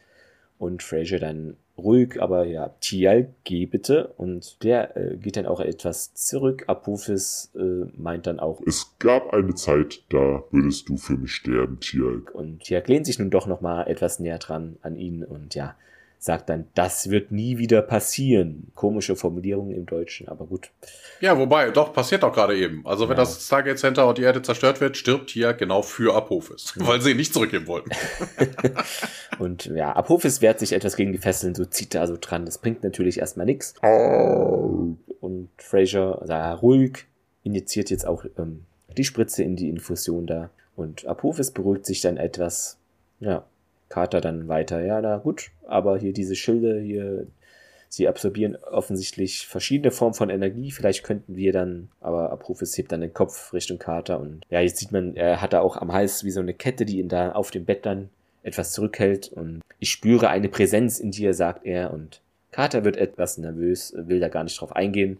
und 0.58 0.84
Fraser 0.84 1.20
dann 1.20 1.58
ruhig, 1.78 2.22
aber 2.22 2.46
ja, 2.46 2.70
Tial, 2.80 3.34
geh 3.44 3.66
bitte. 3.66 4.14
Und 4.18 4.64
der 4.64 4.98
äh, 4.98 5.18
geht 5.18 5.38
dann 5.38 5.46
auch 5.46 5.60
etwas 5.60 6.14
zurück. 6.14 6.64
Apophis 6.68 7.52
äh, 7.56 7.86
meint 7.96 8.28
dann 8.28 8.40
auch. 8.40 8.62
Es 8.66 8.96
gab 9.00 9.34
eine 9.34 9.54
Zeit, 9.56 10.04
da 10.10 10.44
würdest 10.52 10.90
du 10.90 10.98
für 10.98 11.18
mich 11.18 11.34
sterben, 11.34 11.80
Tial. 11.80 12.24
Und 12.34 12.64
Tial 12.64 12.84
lehnt 12.88 13.06
sich 13.06 13.20
nun 13.20 13.30
doch 13.30 13.48
nochmal 13.48 13.88
etwas 13.88 14.20
näher 14.20 14.40
dran 14.40 14.78
an 14.82 14.96
ihn 14.96 15.24
und 15.24 15.56
ja, 15.56 15.76
sagt 16.20 16.50
dann, 16.50 16.68
das 16.74 17.10
wird 17.10 17.32
nie 17.32 17.58
wieder 17.58 17.82
passieren. 17.82 18.72
Komische 18.76 19.16
Formulierung 19.16 19.72
im 19.72 19.86
Deutschen, 19.86 20.28
aber 20.28 20.46
gut. 20.46 20.72
Ja, 21.22 21.38
wobei, 21.38 21.70
doch, 21.70 21.94
passiert 21.94 22.24
doch 22.24 22.34
gerade 22.34 22.58
eben. 22.58 22.86
Also 22.86 23.08
wenn 23.08 23.18
ja. 23.18 23.24
das 23.24 23.46
Stargate 23.46 23.78
Center 23.78 24.08
und 24.08 24.18
die 24.18 24.24
Erde 24.24 24.42
zerstört 24.42 24.82
wird, 24.82 24.98
stirbt 24.98 25.30
hier 25.30 25.54
genau 25.54 25.82
für 25.82 26.16
Apophis, 26.16 26.74
ja. 26.76 26.88
weil 26.88 27.02
sie 27.02 27.12
ihn 27.12 27.18
nicht 27.18 27.34
zurückgeben 27.34 27.68
wollten. 27.68 27.92
und 29.40 29.66
ja, 29.66 29.96
Apophis 29.96 30.42
wehrt 30.42 30.60
sich 30.60 30.74
etwas 30.74 30.96
gegen 30.96 31.12
die 31.12 31.18
Fesseln, 31.20 31.56
so 31.56 31.66
zieht 31.66 31.96
er 31.96 32.02
also 32.02 32.18
dran. 32.20 32.46
Das 32.46 32.58
bringt 32.58 32.84
natürlich 32.84 33.20
erstmal 33.20 33.46
nichts. 33.46 33.76
Und 33.82 35.50
Fraser, 35.58 36.24
ja, 36.28 36.54
ruhig, 36.54 37.06
injiziert 37.44 37.90
jetzt 37.90 38.08
auch 38.08 38.26
ähm, 38.38 38.66
die 38.98 39.04
Spritze 39.04 39.44
in 39.44 39.56
die 39.56 39.70
Infusion 39.70 40.26
da. 40.26 40.50
Und 40.76 41.06
Apophis 41.08 41.52
beruhigt 41.52 41.86
sich 41.86 42.02
dann 42.02 42.18
etwas. 42.18 42.78
Ja, 43.20 43.46
Carter 43.90 44.22
dann 44.22 44.48
weiter. 44.48 44.84
Ja, 44.84 45.02
na 45.02 45.18
gut, 45.18 45.52
aber 45.66 45.98
hier 45.98 46.14
diese 46.14 46.36
Schilde 46.36 46.80
hier, 46.82 47.28
sie 47.90 48.08
absorbieren 48.08 48.56
offensichtlich 48.56 49.48
verschiedene 49.48 49.92
Formen 49.92 50.14
von 50.14 50.30
Energie. 50.30 50.72
Vielleicht 50.72 51.04
könnten 51.04 51.36
wir 51.36 51.52
dann, 51.52 51.90
aber 52.02 52.32
Apophis 52.32 52.78
hebt 52.78 52.92
dann 52.92 53.02
den 53.02 53.14
Kopf 53.14 53.54
Richtung 53.54 53.80
Carter 53.80 54.20
und 54.20 54.42
ja, 54.50 54.62
jetzt 54.62 54.78
sieht 54.78 54.92
man, 54.92 55.16
er 55.16 55.42
hat 55.42 55.54
da 55.54 55.62
auch 55.62 55.78
am 55.78 55.94
Hals 55.94 56.24
wie 56.24 56.32
so 56.32 56.42
eine 56.42 56.54
Kette, 56.54 56.86
die 56.86 57.00
ihn 57.00 57.10
da 57.10 57.32
auf 57.32 57.52
dem 57.52 57.66
Bett 57.66 57.86
dann 57.86 58.10
etwas 58.44 58.72
zurückhält 58.72 59.32
und 59.34 59.62
ich 59.80 59.92
spüre 59.92 60.30
eine 60.30 60.50
Präsenz 60.50 61.00
in 61.00 61.12
dir, 61.12 61.34
sagt 61.34 61.66
er 61.66 61.94
und 61.94 62.22
Carter 62.52 62.84
wird 62.84 62.98
etwas 62.98 63.38
nervös, 63.38 63.94
will 63.96 64.20
da 64.20 64.30
gar 64.30 64.44
nicht 64.44 64.60
drauf 64.60 64.76
eingehen. 64.76 65.20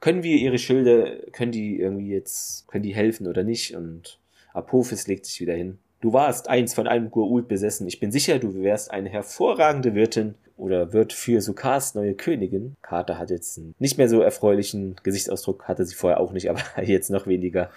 Können 0.00 0.22
wir 0.22 0.36
ihre 0.36 0.58
Schilde, 0.58 1.26
können 1.32 1.52
die 1.52 1.78
irgendwie 1.78 2.10
jetzt, 2.10 2.66
können 2.68 2.82
die 2.82 2.94
helfen 2.94 3.26
oder 3.26 3.44
nicht? 3.44 3.76
Und 3.76 4.18
Apophis 4.52 5.06
legt 5.06 5.26
sich 5.26 5.40
wieder 5.40 5.54
hin. 5.54 5.78
Du 6.00 6.14
warst 6.14 6.48
eins 6.48 6.72
von 6.72 6.86
einem 6.86 7.10
Gurult 7.10 7.46
besessen. 7.46 7.86
Ich 7.86 8.00
bin 8.00 8.10
sicher, 8.10 8.38
du 8.38 8.62
wärst 8.62 8.90
eine 8.90 9.10
hervorragende 9.10 9.94
Wirtin 9.94 10.34
oder 10.56 10.94
wird 10.94 11.12
für 11.12 11.42
Sukars 11.42 11.94
neue 11.94 12.14
Königin. 12.14 12.76
Carter 12.80 13.18
hat 13.18 13.30
jetzt 13.30 13.58
einen 13.58 13.74
nicht 13.78 13.98
mehr 13.98 14.08
so 14.08 14.22
erfreulichen 14.22 14.96
Gesichtsausdruck, 15.02 15.64
hatte 15.64 15.84
sie 15.84 15.94
vorher 15.94 16.20
auch 16.20 16.32
nicht, 16.32 16.48
aber 16.50 16.62
jetzt 16.82 17.10
noch 17.10 17.26
weniger. 17.26 17.70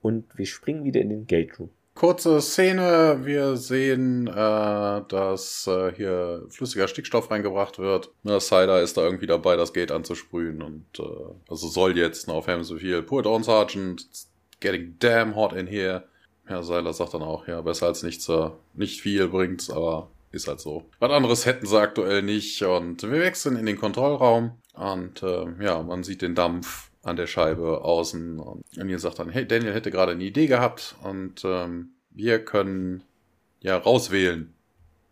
Und 0.00 0.26
wir 0.36 0.46
springen 0.46 0.84
wieder 0.84 1.00
in 1.00 1.08
den 1.08 1.26
Gate 1.26 1.58
Room. 1.58 1.70
Kurze 1.94 2.40
Szene, 2.40 3.20
wir 3.24 3.56
sehen, 3.56 4.28
äh, 4.28 4.32
dass 4.32 5.66
äh, 5.66 5.92
hier 5.94 6.46
flüssiger 6.48 6.86
Stickstoff 6.86 7.30
reingebracht 7.30 7.78
wird. 7.78 8.12
Ne, 8.22 8.38
Cider 8.38 8.80
ist 8.80 8.96
da 8.96 9.02
irgendwie 9.02 9.26
dabei, 9.26 9.56
das 9.56 9.72
Gate 9.72 9.90
anzusprühen 9.90 10.62
und 10.62 10.86
äh, 10.98 11.02
also 11.48 11.66
soll 11.66 11.98
jetzt 11.98 12.28
auf 12.28 12.46
viel. 12.46 13.02
Poor 13.02 13.22
Dawn 13.22 13.42
Sergeant, 13.42 14.02
it's 14.02 14.30
getting 14.60 14.94
damn 15.00 15.34
hot 15.34 15.52
in 15.52 15.66
here. 15.66 16.04
Ja, 16.50 16.64
Seiler 16.64 16.92
sagt 16.92 17.14
dann 17.14 17.22
auch, 17.22 17.46
ja, 17.46 17.60
besser 17.60 17.86
als 17.86 18.02
nichts, 18.02 18.28
äh, 18.28 18.50
nicht 18.74 19.00
viel 19.00 19.28
bringt's, 19.28 19.70
aber 19.70 20.10
ist 20.32 20.48
halt 20.48 20.58
so. 20.58 20.84
Was 20.98 21.12
anderes 21.12 21.46
hätten 21.46 21.64
sie 21.64 21.80
aktuell 21.80 22.22
nicht 22.22 22.62
und 22.62 23.02
wir 23.04 23.20
wechseln 23.20 23.56
in 23.56 23.66
den 23.66 23.78
Kontrollraum 23.78 24.58
und 24.74 25.22
äh, 25.22 25.46
ja, 25.62 25.80
man 25.80 26.02
sieht 26.02 26.22
den 26.22 26.34
Dampf 26.34 26.90
an 27.02 27.14
der 27.14 27.28
Scheibe 27.28 27.82
außen 27.82 28.40
und 28.40 28.64
ihr 28.76 28.98
sagt 28.98 29.20
dann, 29.20 29.30
hey, 29.30 29.46
Daniel 29.46 29.72
hätte 29.72 29.92
gerade 29.92 30.12
eine 30.12 30.24
Idee 30.24 30.48
gehabt 30.48 30.96
und 31.04 31.42
ähm, 31.44 31.90
wir 32.10 32.44
können 32.44 33.04
ja 33.60 33.76
rauswählen, 33.76 34.52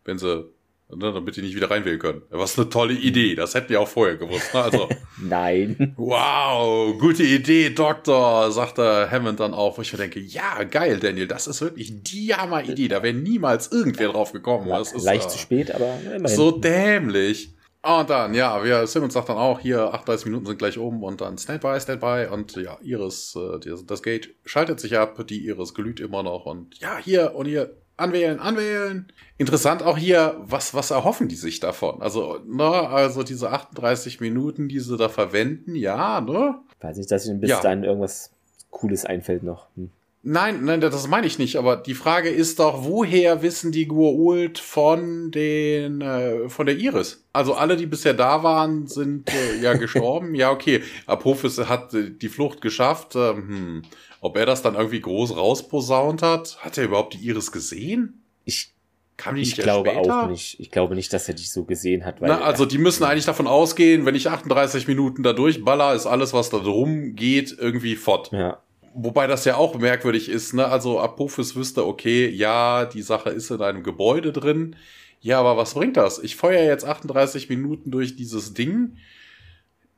wenn 0.05 0.19
sie 0.19 0.51
Ne, 0.91 1.13
damit 1.13 1.37
die 1.37 1.43
nicht 1.43 1.55
wieder 1.55 1.71
reinwählen 1.71 1.99
können. 1.99 2.23
Was 2.31 2.59
eine 2.59 2.71
tolle 2.71 2.95
Idee. 2.95 3.35
Das 3.35 3.55
hätten 3.55 3.69
wir 3.69 3.81
auch 3.81 3.89
vorher 3.89 4.17
gewusst. 4.17 4.55
Ne? 4.55 4.63
Also, 4.63 4.89
Nein. 5.23 5.93
Wow, 5.99 6.99
gute 6.99 7.25
Idee, 7.25 7.69
Doktor, 7.71 8.51
sagt 8.51 8.79
der 8.79 9.11
Hammond 9.11 9.39
dann 9.39 9.53
auch, 9.53 9.77
wo 9.77 9.83
ich 9.83 9.93
mir 9.93 9.99
denke, 9.99 10.19
ja, 10.19 10.65
geil, 10.65 10.99
Daniel, 10.99 11.27
das 11.27 11.47
ist 11.47 11.61
wirklich 11.61 12.03
die 12.03 12.35
Hammer-Idee. 12.35 12.89
Da 12.89 13.03
wäre 13.03 13.13
niemals 13.13 13.71
irgendwer 13.71 14.09
drauf 14.09 14.33
gekommen. 14.33 14.71
Das 14.71 14.93
ist, 14.93 15.05
leicht 15.05 15.27
äh, 15.27 15.29
zu 15.29 15.39
spät, 15.39 15.75
aber 15.75 15.99
immerhin. 16.05 16.37
So 16.37 16.53
dämlich. 16.53 17.55
Und 17.83 18.11
dann, 18.11 18.33
ja, 18.35 18.65
wir, 18.65 18.87
Simmons 18.87 19.13
sagt 19.13 19.29
dann 19.29 19.37
auch, 19.37 19.61
hier, 19.61 19.93
38 19.93 20.27
Minuten 20.27 20.47
sind 20.47 20.59
gleich 20.59 20.79
um 20.79 21.03
und 21.03 21.21
dann 21.21 21.37
Standby, 21.37 21.79
Standby 21.81 22.27
und 22.33 22.57
ja, 22.57 22.79
Iris, 22.83 23.37
äh, 23.37 23.75
das 23.87 24.03
Gate 24.03 24.35
schaltet 24.47 24.81
sich 24.81 24.97
ab, 24.97 25.25
die 25.29 25.47
Iris 25.47 25.75
glüht 25.75 26.01
immer 26.01 26.23
noch 26.23 26.47
und 26.47 26.79
ja, 26.81 26.97
hier 26.97 27.35
und 27.35 27.47
hier, 27.47 27.77
Anwählen, 27.99 28.39
anwählen. 28.39 29.13
Interessant 29.39 29.83
auch 29.83 29.99
hier, 29.99 30.37
was, 30.41 30.73
was 30.73 30.93
erhoffen 30.93 31.27
die 31.27 31.35
sich 31.35 31.59
davon? 31.59 32.01
Also, 32.01 32.39
ne, 32.47 32.65
also 32.65 33.25
diese 33.25 33.51
38 33.51 34.21
Minuten, 34.21 34.69
die 34.69 34.79
sie 34.79 34.97
da 34.97 35.09
verwenden, 35.09 35.75
ja, 35.75 36.21
ne? 36.21 36.61
Weiß 36.81 36.97
nicht, 36.97 37.11
dass 37.11 37.27
ihnen 37.27 37.41
bis 37.41 37.51
ja. 37.51 37.61
dahin 37.61 37.83
irgendwas 37.83 38.31
Cooles 38.71 39.05
einfällt 39.05 39.43
noch. 39.43 39.67
Hm. 39.75 39.91
Nein, 40.23 40.65
nein, 40.65 40.81
das 40.81 41.09
meine 41.09 41.27
ich 41.27 41.39
nicht, 41.39 41.57
aber 41.57 41.77
die 41.77 41.95
Frage 41.95 42.29
ist 42.29 42.59
doch, 42.59 42.85
woher 42.85 43.41
wissen 43.43 43.73
die 43.73 43.89
Gua'uld 43.89 44.59
von 44.59 45.31
den, 45.31 46.01
äh, 46.01 46.49
von 46.49 46.67
der 46.67 46.77
Iris? 46.77 47.25
Also 47.33 47.55
alle, 47.55 47.77
die 47.77 47.87
bisher 47.87 48.15
da 48.15 48.43
waren, 48.43 48.89
sind 48.89 49.33
äh, 49.33 49.61
ja 49.61 49.73
gestorben. 49.75 50.35
ja, 50.35 50.51
okay, 50.51 50.83
Apophis 51.07 51.59
hat 51.69 51.95
äh, 51.95 52.11
die 52.11 52.29
Flucht 52.29 52.61
geschafft. 52.61 53.15
Ähm, 53.17 53.49
hm. 53.49 53.83
Ob 54.21 54.37
er 54.37 54.47
das 54.47 54.63
dann 54.63 54.75
irgendwie 54.75 55.01
groß 55.01 55.37
rausposaunt 55.37 56.23
hat? 56.23 56.59
Hat 56.61 56.79
er 56.79 56.85
überhaupt 56.85 57.15
die 57.15 57.27
Iris 57.27 57.53
gesehen? 57.53 58.23
Ich 58.45 58.73
Kam 59.19 59.35
die 59.35 59.43
ich 59.43 59.57
glaube 59.57 59.91
später? 59.91 60.25
auch 60.25 60.29
nicht. 60.29 60.61
Ich 60.61 60.71
glaube 60.71 60.95
nicht, 60.95 61.13
dass 61.13 61.27
er 61.27 61.35
die 61.35 61.43
so 61.45 61.65
gesehen 61.65 62.05
hat. 62.05 62.21
Weil 62.21 62.29
Na, 62.29 62.41
also 62.41 62.65
die 62.65 62.79
müssen 62.79 63.03
eigentlich 63.03 63.27
davon 63.27 63.49
ausgehen, 63.49 64.07
wenn 64.07 64.15
ich 64.15 64.29
38 64.29 64.87
Minuten 64.87 65.25
da 65.25 65.33
durchballer, 65.33 65.93
ist 65.93 66.07
alles, 66.07 66.33
was 66.33 66.51
da 66.51 66.59
drum 66.59 67.17
geht, 67.17 67.55
irgendwie 67.59 67.97
fort. 67.97 68.31
Ja. 68.31 68.63
Wobei 68.95 69.27
das 69.27 69.45
ja 69.45 69.57
auch 69.57 69.77
merkwürdig 69.77 70.29
ist, 70.29 70.55
ne? 70.55 70.67
Also 70.67 71.01
Apophis 71.01 71.57
wüsste, 71.57 71.85
okay, 71.85 72.29
ja, 72.29 72.85
die 72.85 73.03
Sache 73.03 73.31
ist 73.31 73.51
in 73.51 73.61
einem 73.61 73.83
Gebäude 73.83 74.33
drin. 74.33 74.77
Ja, 75.21 75.41
aber 75.41 75.57
was 75.57 75.75
bringt 75.75 75.97
das? 75.97 76.21
Ich 76.21 76.37
feuer 76.37 76.63
jetzt 76.65 76.85
38 76.85 77.49
Minuten 77.49 77.91
durch 77.91 78.15
dieses 78.15 78.55
Ding 78.55 78.99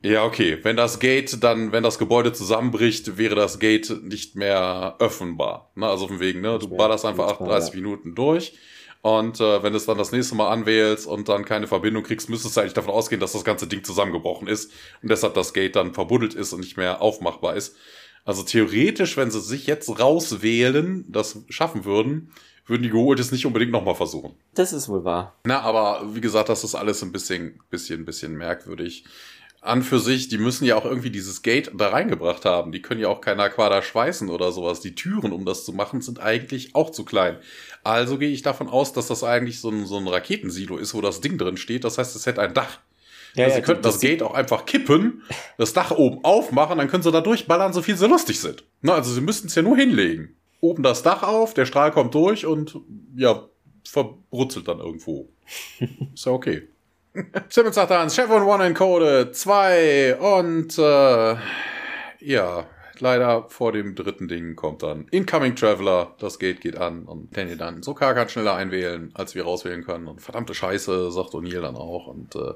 ja, 0.03 0.25
okay. 0.25 0.59
Wenn 0.63 0.77
das 0.77 0.99
Gate 0.99 1.43
dann, 1.43 1.73
wenn 1.73 1.83
das 1.83 1.99
Gebäude 1.99 2.33
zusammenbricht, 2.33 3.19
wäre 3.19 3.35
das 3.35 3.59
Gate 3.59 4.03
nicht 4.03 4.35
mehr 4.35 4.97
öffnbar. 4.99 5.71
Ne? 5.75 5.87
Also 5.87 6.09
von 6.09 6.21
wegen, 6.21 6.41
ne? 6.41 6.59
Du 6.59 6.69
ballerst 6.69 7.05
einfach 7.05 7.29
38 7.29 7.75
Minuten 7.75 8.15
durch. 8.15 8.55
Und 9.03 9.41
äh, 9.41 9.63
wenn 9.63 9.73
du 9.73 9.79
es 9.79 9.87
dann 9.87 9.99
das 9.99 10.13
nächste 10.13 10.35
Mal 10.35 10.51
anwählst 10.51 11.07
und 11.07 11.29
dann 11.29 11.45
keine 11.45 11.67
Verbindung 11.67 12.03
kriegst, 12.03 12.29
müsstest 12.29 12.57
du 12.57 12.61
eigentlich 12.61 12.75
davon 12.75 12.93
ausgehen, 12.93 13.21
dass 13.21 13.33
das 13.33 13.45
ganze 13.45 13.67
Ding 13.67 13.83
zusammengebrochen 13.83 14.47
ist 14.47 14.73
und 15.03 15.11
deshalb 15.11 15.35
das 15.35 15.55
Gate 15.55 15.77
dann 15.77 15.95
verbuddelt 15.95 16.35
ist 16.35 16.53
und 16.53 16.61
nicht 16.61 16.77
mehr 16.77 17.01
aufmachbar 17.01 17.57
ist. 17.57 17.77
Also 18.25 18.43
theoretisch, 18.43 19.17
wenn 19.17 19.31
sie 19.31 19.41
sich 19.41 19.67
jetzt 19.67 19.99
rauswählen, 19.99 21.07
das 21.09 21.45
schaffen 21.49 21.87
würden, 21.87 22.33
würden 22.67 22.83
die 22.83 22.91
geholt 22.91 23.19
es 23.19 23.33
nicht 23.33 23.47
unbedingt 23.47 23.73
nochmal 23.73 23.95
versuchen. 23.95 24.35
Das 24.55 24.73
ist 24.75 24.89
wohl 24.89 25.05
wahr. 25.05 25.35
Na, 25.45 25.61
aber 25.61 26.15
wie 26.15 26.21
gesagt, 26.21 26.51
das 26.51 26.63
ist 26.63 26.75
alles 26.75 27.03
ein 27.03 27.11
bisschen, 27.11 27.59
bisschen, 27.71 28.05
bisschen 28.05 28.37
merkwürdig 28.37 29.05
an 29.63 29.83
für 29.83 29.99
sich, 29.99 30.29
die 30.29 30.39
müssen 30.39 30.65
ja 30.65 30.77
auch 30.77 30.87
irgendwie 30.87 31.11
dieses 31.11 31.43
Gate 31.43 31.71
da 31.75 31.89
reingebracht 31.89 32.45
haben. 32.47 32.73
Die 32.73 32.81
können 32.81 33.01
ja 33.01 33.09
auch 33.09 33.21
kein 33.21 33.41
Aquada 33.41 33.83
schweißen 33.83 34.31
oder 34.31 34.53
sowas. 34.53 34.81
Die 34.81 34.95
Türen, 34.95 35.33
um 35.33 35.45
das 35.45 35.65
zu 35.65 35.73
machen, 35.73 36.01
sind 36.01 36.21
eigentlich 36.21 36.75
auch 36.75 36.91
zu 36.91 37.05
klein. 37.05 37.37
Also 37.85 38.17
gehe 38.17 38.31
ich 38.31 38.43
davon 38.43 38.69
aus, 38.69 38.93
dass 38.93 39.09
das 39.09 39.23
eigentlich 39.23 39.61
so 39.61 39.71
ein, 39.71 39.85
so 39.85 39.99
ein 39.99 40.09
Raketensilo 40.09 40.79
ist, 40.79 40.95
wo 40.95 41.03
das 41.03 41.21
Ding 41.21 41.37
drin 41.37 41.59
steht. 41.59 41.85
Das 41.85 41.99
heißt, 41.99 42.17
es 42.17 42.25
hätte 42.25 42.41
ein 42.41 42.55
Dach. 42.55 42.79
Ja, 43.35 43.45
also 43.45 43.57
ja, 43.57 43.61
sie 43.61 43.67
könnten 43.67 43.83
das, 43.83 43.95
das 43.95 44.01
Gate 44.01 44.23
auch 44.23 44.35
einfach 44.35 44.67
kippen, 44.67 45.23
das 45.57 45.73
Dach 45.73 45.93
oben 45.93 46.25
aufmachen, 46.25 46.79
dann 46.79 46.89
können 46.89 47.05
sie 47.05 47.13
da 47.13 47.21
durchballern, 47.21 47.73
so 47.73 47.81
viel 47.81 47.97
sie 47.97 48.09
lustig 48.09 48.41
sind. 48.41 48.65
Na, 48.81 48.95
also 48.95 49.13
sie 49.13 49.21
müssten 49.21 49.47
es 49.47 49.55
ja 49.55 49.63
nur 49.63 49.77
hinlegen. 49.77 50.35
Oben 50.61 50.83
das 50.83 51.03
Dach 51.03 51.23
auf, 51.23 51.55
der 51.55 51.65
Strahl 51.65 51.93
kommt 51.93 52.15
durch 52.15 52.45
und 52.45 52.77
ja, 53.15 53.49
verbrutzelt 53.85 54.69
dann 54.69 54.81
irgendwo. 54.81 55.29
ist 56.15 56.27
ja 56.27 56.33
okay. 56.33 56.69
Simmons 57.49 57.75
sagt 57.75 57.91
dann, 57.91 58.09
Chevron 58.09 58.43
One 58.43 58.65
encoded, 58.65 59.35
2 59.35 60.17
und 60.17 60.79
äh, 60.79 61.37
ja, 62.21 62.67
leider 62.99 63.47
vor 63.49 63.73
dem 63.73 63.95
dritten 63.95 64.29
Ding 64.29 64.55
kommt 64.55 64.83
dann 64.83 65.07
Incoming 65.11 65.57
Traveler, 65.57 66.15
das 66.19 66.39
Gate 66.39 66.61
geht 66.61 66.77
an 66.77 67.05
und 67.05 67.37
Daniel 67.37 67.57
dann, 67.57 67.83
so 67.83 67.95
kann 67.95 68.29
schneller 68.29 68.55
einwählen, 68.55 69.11
als 69.15 69.35
wir 69.35 69.45
rauswählen 69.45 69.85
können 69.85 70.07
und 70.07 70.21
verdammte 70.21 70.55
Scheiße, 70.55 71.11
sagt 71.11 71.31
O'Neill 71.31 71.63
dann 71.63 71.77
auch 71.77 72.07
und 72.07 72.37
äh, 72.37 72.55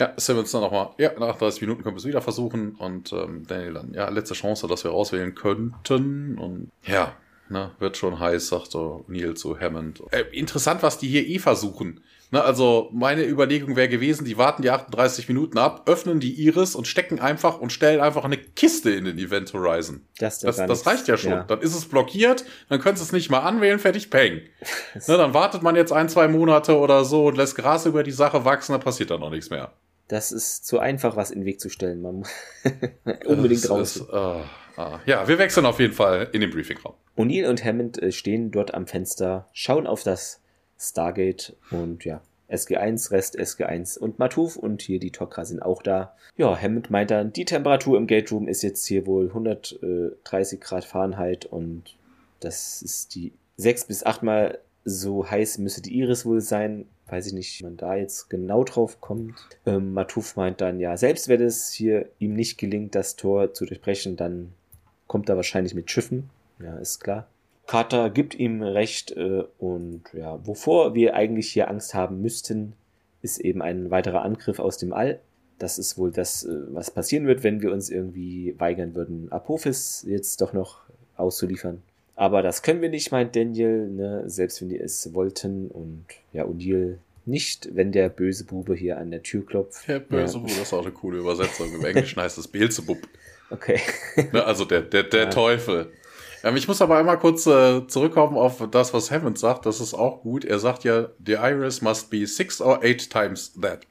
ja, 0.00 0.14
Simmons 0.16 0.50
dann 0.50 0.62
nochmal, 0.62 0.90
ja, 0.98 1.12
nach 1.18 1.36
30 1.36 1.60
Minuten 1.60 1.82
können 1.82 1.94
wir 1.94 2.00
es 2.00 2.06
wieder 2.06 2.22
versuchen 2.22 2.74
und 2.76 3.12
ähm, 3.12 3.46
Daniel 3.46 3.74
dann, 3.74 3.94
ja, 3.94 4.08
letzte 4.08 4.34
Chance, 4.34 4.66
dass 4.66 4.82
wir 4.82 4.90
rauswählen 4.90 5.34
könnten 5.34 6.38
und 6.38 6.70
ja, 6.86 7.14
ne, 7.48 7.70
wird 7.78 7.96
schon 7.96 8.18
heiß, 8.18 8.48
sagt 8.48 8.74
O'Neill 8.74 9.34
zu 9.34 9.60
Hammond. 9.60 10.02
Äh, 10.10 10.24
interessant, 10.32 10.82
was 10.82 10.98
die 10.98 11.08
hier 11.08 11.26
eh 11.26 11.38
versuchen 11.38 12.00
Ne, 12.32 12.42
also 12.42 12.90
meine 12.92 13.24
Überlegung 13.24 13.74
wäre 13.74 13.88
gewesen, 13.88 14.24
die 14.24 14.38
warten 14.38 14.62
die 14.62 14.70
38 14.70 15.26
Minuten 15.26 15.58
ab, 15.58 15.88
öffnen 15.88 16.20
die 16.20 16.32
Iris 16.44 16.76
und 16.76 16.86
stecken 16.86 17.18
einfach 17.18 17.58
und 17.58 17.72
stellen 17.72 18.00
einfach 18.00 18.24
eine 18.24 18.36
Kiste 18.36 18.90
in 18.90 19.04
den 19.04 19.18
Event 19.18 19.52
Horizon. 19.52 20.06
Das, 20.18 20.38
das, 20.38 20.56
das 20.56 20.86
reicht 20.86 21.08
ja 21.08 21.16
schon. 21.16 21.32
Ja. 21.32 21.42
Dann 21.42 21.60
ist 21.60 21.74
es 21.74 21.86
blockiert, 21.86 22.44
dann 22.68 22.80
könntest 22.80 23.02
du 23.02 23.06
es 23.08 23.12
nicht 23.12 23.30
mal 23.30 23.40
anwählen, 23.40 23.80
fertig, 23.80 24.10
peng. 24.10 24.42
ne, 24.94 25.16
dann 25.16 25.34
wartet 25.34 25.62
man 25.62 25.74
jetzt 25.74 25.92
ein, 25.92 26.08
zwei 26.08 26.28
Monate 26.28 26.78
oder 26.78 27.04
so 27.04 27.26
und 27.26 27.36
lässt 27.36 27.56
Gras 27.56 27.84
über 27.86 28.04
die 28.04 28.12
Sache 28.12 28.44
wachsen, 28.44 28.72
dann 28.72 28.80
passiert 28.80 29.10
dann 29.10 29.20
noch 29.20 29.30
nichts 29.30 29.50
mehr. 29.50 29.72
Das 30.06 30.30
ist 30.30 30.66
zu 30.66 30.78
einfach, 30.78 31.16
was 31.16 31.32
in 31.32 31.40
den 31.40 31.46
Weg 31.46 31.60
zu 31.60 31.68
stellen. 31.68 32.00
Man 32.00 32.16
muss 32.16 32.30
unbedingt 33.26 33.68
raus. 33.68 34.00
Uh, 34.00 34.40
uh. 34.76 34.98
Ja, 35.06 35.26
wir 35.26 35.38
wechseln 35.38 35.66
auf 35.66 35.80
jeden 35.80 35.94
Fall 35.94 36.28
in 36.32 36.40
den 36.40 36.50
Briefingraum. 36.50 36.94
O'Neill 37.16 37.48
und 37.48 37.64
Hammond 37.64 38.00
äh, 38.00 38.12
stehen 38.12 38.50
dort 38.50 38.74
am 38.74 38.86
Fenster, 38.86 39.48
schauen 39.52 39.86
auf 39.86 40.02
das 40.02 40.39
Stargate 40.80 41.54
und 41.70 42.04
ja, 42.04 42.22
SG1, 42.50 43.10
Rest 43.12 43.38
SG1 43.38 43.98
und 43.98 44.18
Matuf 44.18 44.56
und 44.56 44.82
hier 44.82 44.98
die 44.98 45.12
Tok'ra 45.12 45.44
sind 45.44 45.62
auch 45.62 45.82
da. 45.82 46.16
Ja, 46.36 46.60
Hammond 46.60 46.90
meint 46.90 47.10
dann, 47.10 47.32
die 47.32 47.44
Temperatur 47.44 47.96
im 47.96 48.06
Gate 48.06 48.32
Room 48.32 48.48
ist 48.48 48.62
jetzt 48.62 48.86
hier 48.86 49.06
wohl 49.06 49.28
130 49.28 50.60
Grad 50.60 50.84
Fahrenheit 50.84 51.46
und 51.46 51.96
das 52.40 52.82
ist 52.82 53.14
die 53.14 53.32
sechs 53.56 53.84
bis 53.84 54.04
achtmal 54.04 54.58
so 54.84 55.30
heiß 55.30 55.58
müsste 55.58 55.82
die 55.82 55.98
Iris 55.98 56.24
wohl 56.24 56.40
sein. 56.40 56.86
Weiß 57.06 57.26
ich 57.26 57.32
nicht, 57.32 57.58
wie 57.58 57.64
man 57.64 57.76
da 57.76 57.96
jetzt 57.96 58.30
genau 58.30 58.64
drauf 58.64 59.00
kommt. 59.00 59.34
Ähm, 59.66 59.92
Matuf 59.92 60.36
meint 60.36 60.60
dann, 60.60 60.80
ja, 60.80 60.96
selbst 60.96 61.28
wenn 61.28 61.42
es 61.42 61.70
hier 61.70 62.08
ihm 62.18 62.34
nicht 62.34 62.56
gelingt, 62.56 62.94
das 62.94 63.16
Tor 63.16 63.52
zu 63.52 63.66
durchbrechen, 63.66 64.16
dann 64.16 64.52
kommt 65.06 65.28
er 65.28 65.36
wahrscheinlich 65.36 65.74
mit 65.74 65.90
Schiffen. 65.90 66.30
Ja, 66.62 66.76
ist 66.78 67.00
klar. 67.00 67.26
Carter 67.70 68.10
gibt 68.10 68.34
ihm 68.34 68.64
recht 68.64 69.12
äh, 69.12 69.44
und 69.60 70.02
ja, 70.12 70.44
wovor 70.44 70.96
wir 70.96 71.14
eigentlich 71.14 71.52
hier 71.52 71.70
Angst 71.70 71.94
haben 71.94 72.20
müssten, 72.20 72.72
ist 73.22 73.38
eben 73.38 73.62
ein 73.62 73.92
weiterer 73.92 74.22
Angriff 74.22 74.58
aus 74.58 74.76
dem 74.76 74.92
All. 74.92 75.20
Das 75.60 75.78
ist 75.78 75.96
wohl 75.96 76.10
das, 76.10 76.42
äh, 76.42 76.48
was 76.70 76.90
passieren 76.90 77.28
wird, 77.28 77.44
wenn 77.44 77.62
wir 77.62 77.70
uns 77.70 77.88
irgendwie 77.88 78.56
weigern 78.58 78.96
würden, 78.96 79.30
Apophis 79.30 80.04
jetzt 80.04 80.40
doch 80.40 80.52
noch 80.52 80.80
auszuliefern. 81.16 81.80
Aber 82.16 82.42
das 82.42 82.62
können 82.62 82.82
wir 82.82 82.88
nicht, 82.88 83.12
meint 83.12 83.36
Daniel, 83.36 83.88
ne? 83.88 84.24
selbst 84.26 84.60
wenn 84.60 84.68
die 84.68 84.80
es 84.80 85.14
wollten. 85.14 85.68
Und 85.68 86.06
ja, 86.32 86.46
O'Neill 86.46 86.96
nicht, 87.24 87.68
wenn 87.76 87.92
der 87.92 88.08
böse 88.08 88.46
Bube 88.46 88.74
hier 88.74 88.98
an 88.98 89.12
der 89.12 89.22
Tür 89.22 89.46
klopft. 89.46 89.86
Der 89.86 90.00
böse 90.00 90.34
ja. 90.34 90.40
Bube, 90.40 90.50
das 90.54 90.62
ist 90.62 90.72
auch 90.72 90.82
eine 90.82 90.90
coole 90.90 91.18
Übersetzung. 91.18 91.72
Im 91.72 91.84
Englischen 91.84 92.20
heißt 92.20 92.36
es 92.36 92.48
Beelzebub. 92.48 92.98
Okay. 93.52 93.80
Ne, 94.32 94.44
also 94.44 94.64
der, 94.64 94.82
der, 94.82 95.02
der 95.02 95.24
ja. 95.24 95.30
Teufel. 95.30 95.90
Ähm, 96.42 96.56
ich 96.56 96.68
muss 96.68 96.82
aber 96.82 96.96
einmal 96.96 97.18
kurz 97.18 97.46
äh, 97.46 97.86
zurückkommen 97.86 98.36
auf 98.36 98.66
das, 98.70 98.94
was 98.94 99.10
Hammond 99.10 99.38
sagt. 99.38 99.66
Das 99.66 99.80
ist 99.80 99.94
auch 99.94 100.22
gut. 100.22 100.44
Er 100.44 100.58
sagt 100.58 100.84
ja, 100.84 101.08
the 101.24 101.32
iris 101.34 101.82
must 101.82 102.10
be 102.10 102.26
six 102.26 102.60
or 102.60 102.82
eight 102.82 103.10
times 103.10 103.52
that. 103.60 103.86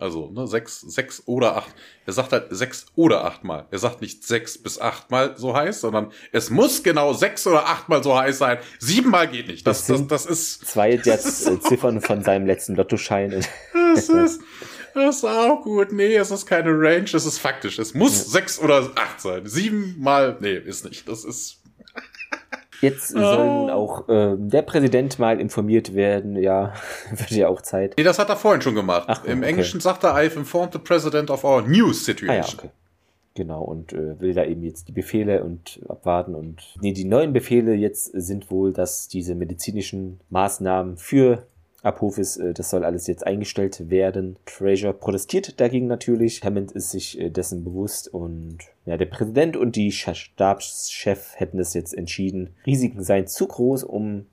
Also 0.00 0.30
ne, 0.30 0.46
sechs, 0.46 0.80
sechs 0.80 1.22
oder 1.26 1.56
acht. 1.56 1.74
Er 2.06 2.14
sagt 2.14 2.32
halt 2.32 2.46
sechs 2.48 2.86
oder 2.94 3.26
achtmal. 3.26 3.66
Er 3.70 3.78
sagt 3.78 4.00
nicht 4.00 4.26
sechs 4.26 4.56
bis 4.56 4.80
achtmal 4.80 5.36
so 5.36 5.54
heiß, 5.54 5.82
sondern 5.82 6.10
es 6.32 6.48
muss 6.48 6.82
genau 6.82 7.12
sechs 7.12 7.46
oder 7.46 7.66
achtmal 7.66 8.02
so 8.02 8.16
heiß 8.16 8.38
sein. 8.38 8.58
Siebenmal 8.78 9.28
geht 9.28 9.48
nicht. 9.48 9.66
Das, 9.66 9.86
das, 9.86 10.06
das, 10.06 10.24
das 10.24 10.26
ist 10.26 10.66
zwei 10.66 10.96
der 10.96 11.18
das 11.18 11.44
Ziffern 11.60 12.00
von 12.00 12.24
seinem 12.24 12.46
letzten 12.46 12.76
Lottoschein. 12.76 13.44
Das 13.94 14.08
ist, 14.08 14.40
das 14.94 15.16
ist 15.16 15.24
auch 15.24 15.62
gut. 15.62 15.92
Nee, 15.92 16.16
es 16.16 16.30
ist 16.30 16.46
keine 16.46 16.70
Range, 16.70 17.04
es 17.04 17.26
ist 17.26 17.38
faktisch. 17.38 17.78
Es 17.78 17.92
muss 17.92 18.18
ja. 18.18 18.24
sechs 18.24 18.58
oder 18.58 18.90
acht 18.94 19.20
sein. 19.20 19.44
Siebenmal, 19.44 20.38
nee, 20.40 20.54
ist 20.56 20.86
nicht. 20.86 21.06
Das 21.08 21.24
ist 21.26 21.59
Jetzt 22.80 23.14
oh. 23.14 23.18
soll 23.18 23.46
nun 23.46 23.70
auch 23.70 24.08
äh, 24.08 24.34
der 24.36 24.62
Präsident 24.62 25.18
mal 25.18 25.40
informiert 25.40 25.94
werden. 25.94 26.36
Ja, 26.36 26.72
wird 27.10 27.30
ja 27.30 27.48
auch 27.48 27.60
Zeit. 27.62 27.94
Nee, 27.98 28.04
das 28.04 28.18
hat 28.18 28.28
er 28.28 28.36
vorhin 28.36 28.62
schon 28.62 28.74
gemacht. 28.74 29.04
Ach, 29.06 29.24
Im 29.24 29.38
okay. 29.38 29.48
Englischen 29.48 29.80
sagt 29.80 30.04
er, 30.04 30.14
I've 30.14 30.36
informed 30.36 30.72
the 30.72 30.78
president 30.78 31.30
of 31.30 31.44
our 31.44 31.62
news 31.62 32.04
situation. 32.04 32.42
Ah, 32.42 32.46
ja, 32.46 32.54
okay. 32.58 32.70
Genau, 33.34 33.62
und 33.62 33.92
äh, 33.92 34.20
will 34.20 34.34
da 34.34 34.44
eben 34.44 34.62
jetzt 34.64 34.88
die 34.88 34.92
Befehle 34.92 35.44
und 35.44 35.80
abwarten. 35.88 36.34
Und 36.34 36.74
nee, 36.80 36.92
die 36.92 37.04
neuen 37.04 37.32
Befehle 37.32 37.74
jetzt 37.74 38.06
sind 38.12 38.50
wohl, 38.50 38.72
dass 38.72 39.08
diese 39.08 39.34
medizinischen 39.34 40.20
Maßnahmen 40.30 40.96
für 40.96 41.46
Apophis, 41.82 42.36
äh, 42.36 42.52
das 42.52 42.70
soll 42.70 42.84
alles 42.84 43.06
jetzt 43.06 43.26
eingestellt 43.26 43.90
werden. 43.90 44.38
Fraser 44.46 44.92
protestiert 44.92 45.60
dagegen 45.60 45.86
natürlich. 45.86 46.42
Hammond 46.42 46.72
ist 46.72 46.90
sich 46.90 47.18
äh, 47.20 47.30
dessen 47.30 47.64
bewusst 47.64 48.12
und 48.12 48.58
ja, 48.84 48.96
der 48.96 49.06
Präsident 49.06 49.56
und 49.56 49.76
die 49.76 49.92
Stabschef 49.92 51.32
hätten 51.36 51.58
es 51.58 51.74
jetzt 51.74 51.94
entschieden. 51.94 52.54
Risiken 52.66 53.02
seien 53.02 53.26
zu 53.26 53.46
groß, 53.46 53.84
um 53.84 54.26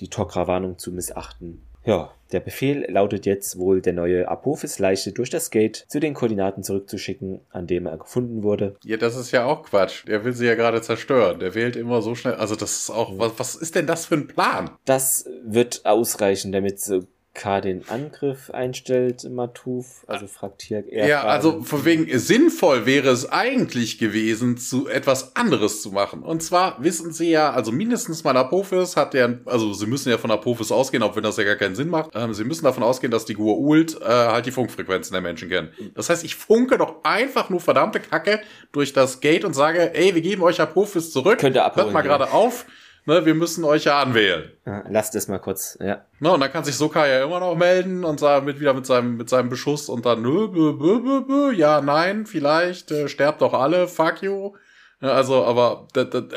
die 0.00 0.08
Tok'ra-Warnung 0.08 0.78
zu 0.78 0.92
missachten. 0.92 1.62
Ja, 1.84 2.10
der 2.32 2.40
Befehl 2.40 2.86
lautet 2.88 3.26
jetzt 3.26 3.58
wohl, 3.58 3.80
der 3.80 3.92
neue 3.92 4.28
Apophis-Leiche 4.28 5.12
durch 5.12 5.30
das 5.30 5.50
Gate 5.50 5.84
zu 5.88 6.00
den 6.00 6.14
Koordinaten 6.14 6.62
zurückzuschicken, 6.62 7.40
an 7.50 7.66
dem 7.66 7.86
er 7.86 7.98
gefunden 7.98 8.42
wurde. 8.42 8.76
Ja, 8.84 8.96
das 8.96 9.16
ist 9.16 9.30
ja 9.30 9.44
auch 9.44 9.62
Quatsch. 9.64 10.06
Der 10.06 10.24
will 10.24 10.32
sie 10.32 10.46
ja 10.46 10.54
gerade 10.54 10.82
zerstören. 10.82 11.38
Der 11.38 11.54
wählt 11.54 11.76
immer 11.76 12.02
so 12.02 12.14
schnell. 12.14 12.34
Also 12.34 12.56
das 12.56 12.76
ist 12.76 12.90
auch, 12.90 13.18
was, 13.18 13.32
was 13.38 13.54
ist 13.54 13.74
denn 13.74 13.86
das 13.86 14.06
für 14.06 14.16
ein 14.16 14.26
Plan? 14.26 14.70
Das 14.84 15.28
wird 15.44 15.84
ausreichen, 15.84 16.52
damit 16.52 16.80
so 16.80 17.04
K 17.36 17.60
den 17.60 17.88
Angriff 17.88 18.50
einstellt, 18.50 19.28
Matuf. 19.30 20.04
Also 20.06 20.26
fragt 20.26 20.62
hier 20.62 20.84
er. 20.88 21.06
Ja, 21.06 21.22
also 21.22 21.62
von 21.62 21.84
wegen 21.84 22.18
sinnvoll 22.18 22.86
wäre 22.86 23.10
es 23.10 23.30
eigentlich 23.30 23.98
gewesen, 23.98 24.56
zu 24.56 24.88
etwas 24.88 25.36
anderes 25.36 25.82
zu 25.82 25.90
machen. 25.90 26.22
Und 26.22 26.42
zwar 26.42 26.82
wissen 26.82 27.12
sie 27.12 27.30
ja, 27.30 27.52
also 27.52 27.70
mindestens 27.72 28.24
mal 28.24 28.36
Apophis 28.36 28.96
hat 28.96 29.14
ja, 29.14 29.28
also 29.44 29.72
sie 29.74 29.86
müssen 29.86 30.10
ja 30.10 30.18
von 30.18 30.30
Apophis 30.30 30.72
ausgehen, 30.72 31.02
auch 31.02 31.14
wenn 31.14 31.22
das 31.22 31.36
ja 31.36 31.44
gar 31.44 31.56
keinen 31.56 31.74
Sinn 31.74 31.88
macht. 31.88 32.10
Ähm, 32.14 32.34
sie 32.34 32.44
müssen 32.44 32.64
davon 32.64 32.82
ausgehen, 32.82 33.10
dass 33.10 33.26
die 33.26 33.36
Gua'uld 33.36 34.00
äh, 34.00 34.04
halt 34.04 34.46
die 34.46 34.50
Funkfrequenzen 34.50 35.12
der 35.12 35.20
Menschen 35.20 35.48
kennen. 35.48 35.70
Das 35.94 36.08
heißt, 36.08 36.24
ich 36.24 36.34
funke 36.34 36.78
doch 36.78 37.04
einfach 37.04 37.50
nur 37.50 37.60
verdammte 37.60 38.00
Kacke 38.00 38.40
durch 38.72 38.92
das 38.92 39.20
Gate 39.20 39.44
und 39.44 39.54
sage, 39.54 39.94
ey, 39.94 40.14
wir 40.14 40.22
geben 40.22 40.42
euch 40.42 40.60
Apophis 40.60 41.12
zurück. 41.12 41.38
Könnt 41.38 41.56
ihr 41.56 41.64
abholen, 41.64 41.86
Hört 41.86 41.94
mal 41.94 42.02
gerade 42.02 42.32
auf 42.32 42.66
ne, 43.06 43.24
wir 43.24 43.34
müssen 43.34 43.64
euch 43.64 43.84
ja 43.84 44.00
anwählen. 44.00 44.52
Ja, 44.66 44.84
lasst 44.90 45.14
es 45.14 45.28
mal 45.28 45.38
kurz, 45.38 45.78
ja. 45.80 46.04
Ne, 46.20 46.32
und 46.32 46.40
dann 46.40 46.52
kann 46.52 46.64
sich 46.64 46.76
Soka 46.76 47.06
ja 47.06 47.24
immer 47.24 47.40
noch 47.40 47.56
melden 47.56 48.04
und 48.04 48.20
sagen 48.20 48.44
mit 48.44 48.60
wieder 48.60 48.74
mit 48.74 48.86
seinem 48.86 49.16
mit 49.16 49.28
seinem 49.28 49.48
Beschuss 49.48 49.88
und 49.88 50.04
dann 50.04 50.22
nö, 50.22 50.48
bö, 50.48 50.72
bö, 50.72 51.00
bö, 51.00 51.20
bö, 51.22 51.52
ja, 51.52 51.80
nein, 51.80 52.26
vielleicht 52.26 52.90
äh, 52.90 53.08
sterbt 53.08 53.40
doch 53.40 53.54
alle, 53.54 53.88
fuck 53.88 54.22
you. 54.22 54.54
Ja, 55.00 55.12
also, 55.12 55.44
aber 55.44 55.88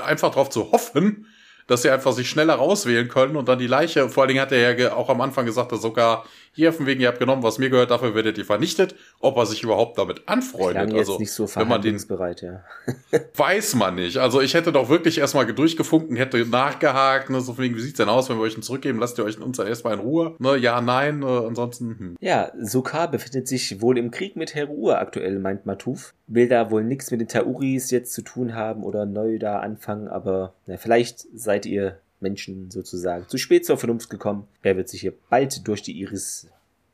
einfach 0.06 0.32
drauf 0.32 0.50
zu 0.50 0.72
hoffen, 0.72 1.28
dass 1.68 1.84
sie 1.84 1.90
einfach 1.90 2.12
sich 2.12 2.30
schneller 2.30 2.56
rauswählen 2.56 3.08
können 3.08 3.36
und 3.38 3.48
dann 3.48 3.60
die 3.60 3.68
Leiche, 3.68 4.10
vor 4.10 4.24
allen 4.24 4.30
Dingen 4.30 4.41
hat 4.41 4.52
er 4.52 4.78
ja 4.78 4.94
auch 4.94 5.10
am 5.10 5.22
Anfang 5.22 5.46
gesagt, 5.46 5.72
dass 5.72 5.82
sogar 5.82 6.26
hier 6.53 6.73
von 6.73 6.85
wegen, 6.85 7.01
ihr 7.01 7.07
habt 7.07 7.19
genommen, 7.19 7.43
was 7.43 7.57
mir 7.57 7.69
gehört, 7.69 7.91
dafür 7.91 8.15
werdet 8.15 8.38
ihr 8.38 8.45
vernichtet, 8.45 8.95
ob 9.19 9.38
er 9.38 9.45
sich 9.45 9.63
überhaupt 9.63 9.97
damit 9.97 10.23
anfreundet. 10.27 10.89
Jetzt 10.91 11.09
also, 11.09 11.19
nicht 11.19 11.31
so 11.31 11.47
wenn 11.55 11.67
man 11.67 11.81
den 11.81 11.99
bereit, 12.07 12.41
ja. 12.41 12.63
weiß 13.35 13.76
man 13.76 13.95
nicht. 13.95 14.17
Also 14.17 14.41
ich 14.41 14.53
hätte 14.53 14.71
doch 14.71 14.89
wirklich 14.89 15.17
erstmal 15.17 15.45
durchgefunken, 15.45 16.15
hätte 16.15 16.45
nachgehakt, 16.45 17.30
ne, 17.30 17.41
so 17.41 17.53
von 17.53 17.63
wegen, 17.63 17.76
wie 17.76 17.81
sieht's 17.81 17.97
denn 17.97 18.09
aus, 18.09 18.30
wenn 18.30 18.38
wir 18.38 18.43
euch 18.43 18.55
ihn 18.55 18.63
zurückgeben, 18.63 18.99
lasst 18.99 19.17
ihr 19.17 19.26
euch 19.26 19.39
uns 19.39 19.59
erstmal 19.59 19.93
in 19.93 19.99
Ruhe, 19.99 20.35
ne, 20.39 20.57
ja, 20.57 20.81
nein, 20.81 21.23
äh, 21.23 21.26
ansonsten, 21.26 21.95
hm. 21.97 22.15
Ja, 22.19 22.51
Sukar 22.59 23.09
befindet 23.09 23.47
sich 23.47 23.81
wohl 23.81 23.97
im 23.97 24.11
Krieg 24.11 24.35
mit 24.35 24.55
Herua 24.55 24.97
aktuell, 24.99 25.39
meint 25.39 25.65
Matuf. 25.65 26.13
Will 26.27 26.47
da 26.47 26.69
wohl 26.71 26.84
nichts 26.84 27.11
mit 27.11 27.21
den 27.21 27.27
Tauris 27.27 27.91
jetzt 27.91 28.13
zu 28.13 28.21
tun 28.21 28.55
haben 28.55 28.84
oder 28.84 29.05
neu 29.05 29.39
da 29.39 29.59
anfangen, 29.59 30.07
aber 30.07 30.53
na, 30.65 30.77
vielleicht 30.77 31.26
seid 31.34 31.65
ihr 31.65 31.99
Menschen 32.20 32.70
sozusagen 32.72 33.28
zu 33.28 33.38
spät 33.38 33.66
zur 33.66 33.78
Vernunft 33.78 34.10
gekommen. 34.10 34.48
Er 34.62 34.78
wird 34.78 34.90
sich 34.90 35.02
hier 35.02 35.14
bald 35.30 35.68
durch 35.68 35.82
die 35.82 36.00
Iris 36.00 36.48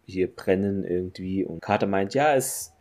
hier 0.06 0.28
brennen 0.28 0.84
irgendwie. 0.84 1.44
Und 1.44 1.62
Carter 1.62 1.88
meint, 1.88 2.14
ja, 2.14 2.36
es, 2.36 2.74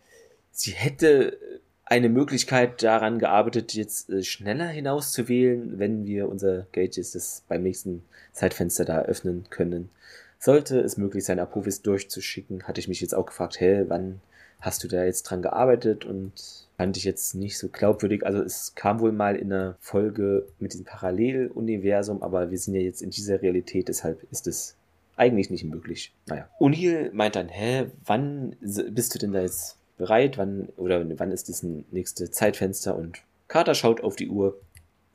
sie 0.51 0.73
hätte 0.73 1.39
eine 1.87 2.09
Möglichkeit 2.09 2.83
daran 2.83 3.19
gearbeitet, 3.19 3.75
jetzt 3.75 4.11
äh, 4.11 4.23
schneller 4.23 4.67
hinauszuwählen, 4.67 5.79
wenn 5.79 6.07
wir 6.07 6.29
unser 6.29 6.67
Gate 6.73 6.97
jetzt 6.97 7.15
das 7.15 7.45
beim 7.49 7.63
nächsten 7.63 8.05
Zeitfenster 8.33 8.85
da 8.85 9.03
öffnen 9.03 9.47
können. 9.51 9.91
Sollte 10.39 10.81
es 10.81 10.97
möglich 10.97 11.25
sein, 11.25 11.39
Apophis 11.39 11.83
durchzuschicken, 11.83 12.65
hatte 12.65 12.81
ich 12.81 12.89
mich 12.89 13.01
jetzt 13.01 13.15
auch 13.15 13.27
gefragt, 13.27 13.61
hä, 13.61 13.85
wann 13.89 14.21
hast 14.61 14.83
du 14.83 14.89
da 14.89 15.05
jetzt 15.05 15.25
dran 15.25 15.43
gearbeitet 15.43 16.05
und 16.05 16.64
fand 16.77 16.97
ich 16.97 17.05
jetzt 17.05 17.35
nicht 17.35 17.59
so 17.59 17.69
glaubwürdig. 17.69 18.27
Also 18.27 18.43
es 18.43 18.75
kam 18.75 19.01
wohl 19.01 19.13
mal 19.13 19.37
in 19.37 19.53
einer 19.53 19.77
Folge 19.81 20.47
mit 20.59 20.73
diesem 20.73 20.85
Paralleluniversum, 20.85 22.23
aber 22.23 22.51
wir 22.51 22.59
sind 22.59 22.75
ja 22.75 22.81
jetzt 22.81 23.03
in 23.03 23.11
dieser 23.11 23.43
Realität, 23.43 23.89
deshalb 23.89 24.25
ist 24.31 24.47
es 24.47 24.77
eigentlich 25.17 25.51
nicht 25.51 25.65
möglich. 25.65 26.13
Naja. 26.27 26.49
O'Neill 26.59 27.13
meint 27.13 27.37
dann, 27.37 27.49
hä, 27.49 27.87
wann 28.05 28.57
bist 28.61 29.15
du 29.15 29.19
denn 29.19 29.33
da 29.33 29.43
jetzt 29.43 29.79
bereit? 29.97 30.39
Wann, 30.39 30.69
oder 30.77 31.05
wann 31.19 31.31
ist 31.31 31.49
das 31.49 31.63
nächste 31.63 32.31
Zeitfenster? 32.31 32.97
Und 32.97 33.23
Carter 33.47 33.75
schaut 33.75 34.03
auf 34.03 34.17
die 34.17 34.29
Uhr. 34.29 34.59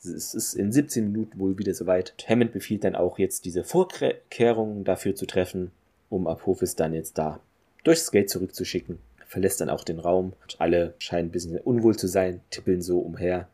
Es 0.02 0.34
ist 0.34 0.54
in 0.54 0.72
17 0.72 1.12
Minuten 1.12 1.40
wohl 1.40 1.58
wieder 1.58 1.74
soweit. 1.74 2.14
Hammond 2.30 2.54
befiehlt 2.54 2.86
dann 2.86 2.96
auch 2.96 3.20
jetzt 3.20 3.44
diese 3.44 3.66
Vorkehrungen 3.66 4.86
dafür 4.86 5.14
zu 5.14 5.26
treffen, 5.26 5.72
um 6.10 6.26
Apophis 6.28 6.78
dann 6.78 6.94
jetzt 6.94 7.18
da 7.18 7.42
durchs 7.84 8.12
Gate 8.12 8.30
zurückzuschicken 8.30 9.00
verlässt 9.30 9.62
dann 9.62 9.70
auch 9.70 9.84
den 9.84 10.00
Raum. 10.00 10.34
Alle 10.58 10.96
scheinen 10.98 11.30
ein 11.30 11.32
bisschen 11.32 11.58
unwohl 11.60 11.96
zu 11.96 12.08
sein, 12.08 12.42
tippeln 12.50 12.82
so 12.82 13.00
umher 13.00 13.48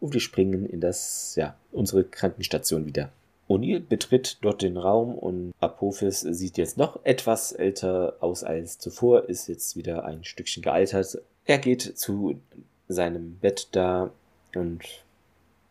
und 0.00 0.14
wir 0.14 0.20
springen 0.20 0.66
in 0.66 0.80
das, 0.80 1.34
ja, 1.36 1.54
unsere 1.70 2.02
Krankenstation 2.02 2.86
wieder. 2.86 3.12
O'Neill 3.48 3.80
betritt 3.80 4.38
dort 4.42 4.62
den 4.62 4.76
Raum 4.76 5.14
und 5.14 5.52
Apophis 5.60 6.20
sieht 6.20 6.58
jetzt 6.58 6.76
noch 6.76 7.04
etwas 7.04 7.52
älter 7.52 8.16
aus 8.20 8.42
als 8.42 8.78
zuvor, 8.78 9.28
ist 9.28 9.48
jetzt 9.48 9.76
wieder 9.76 10.04
ein 10.04 10.24
Stückchen 10.24 10.62
gealtert. 10.62 11.18
Er 11.44 11.58
geht 11.58 11.82
zu 11.82 12.40
seinem 12.88 13.38
Bett 13.38 13.68
da 13.72 14.10
und 14.54 14.82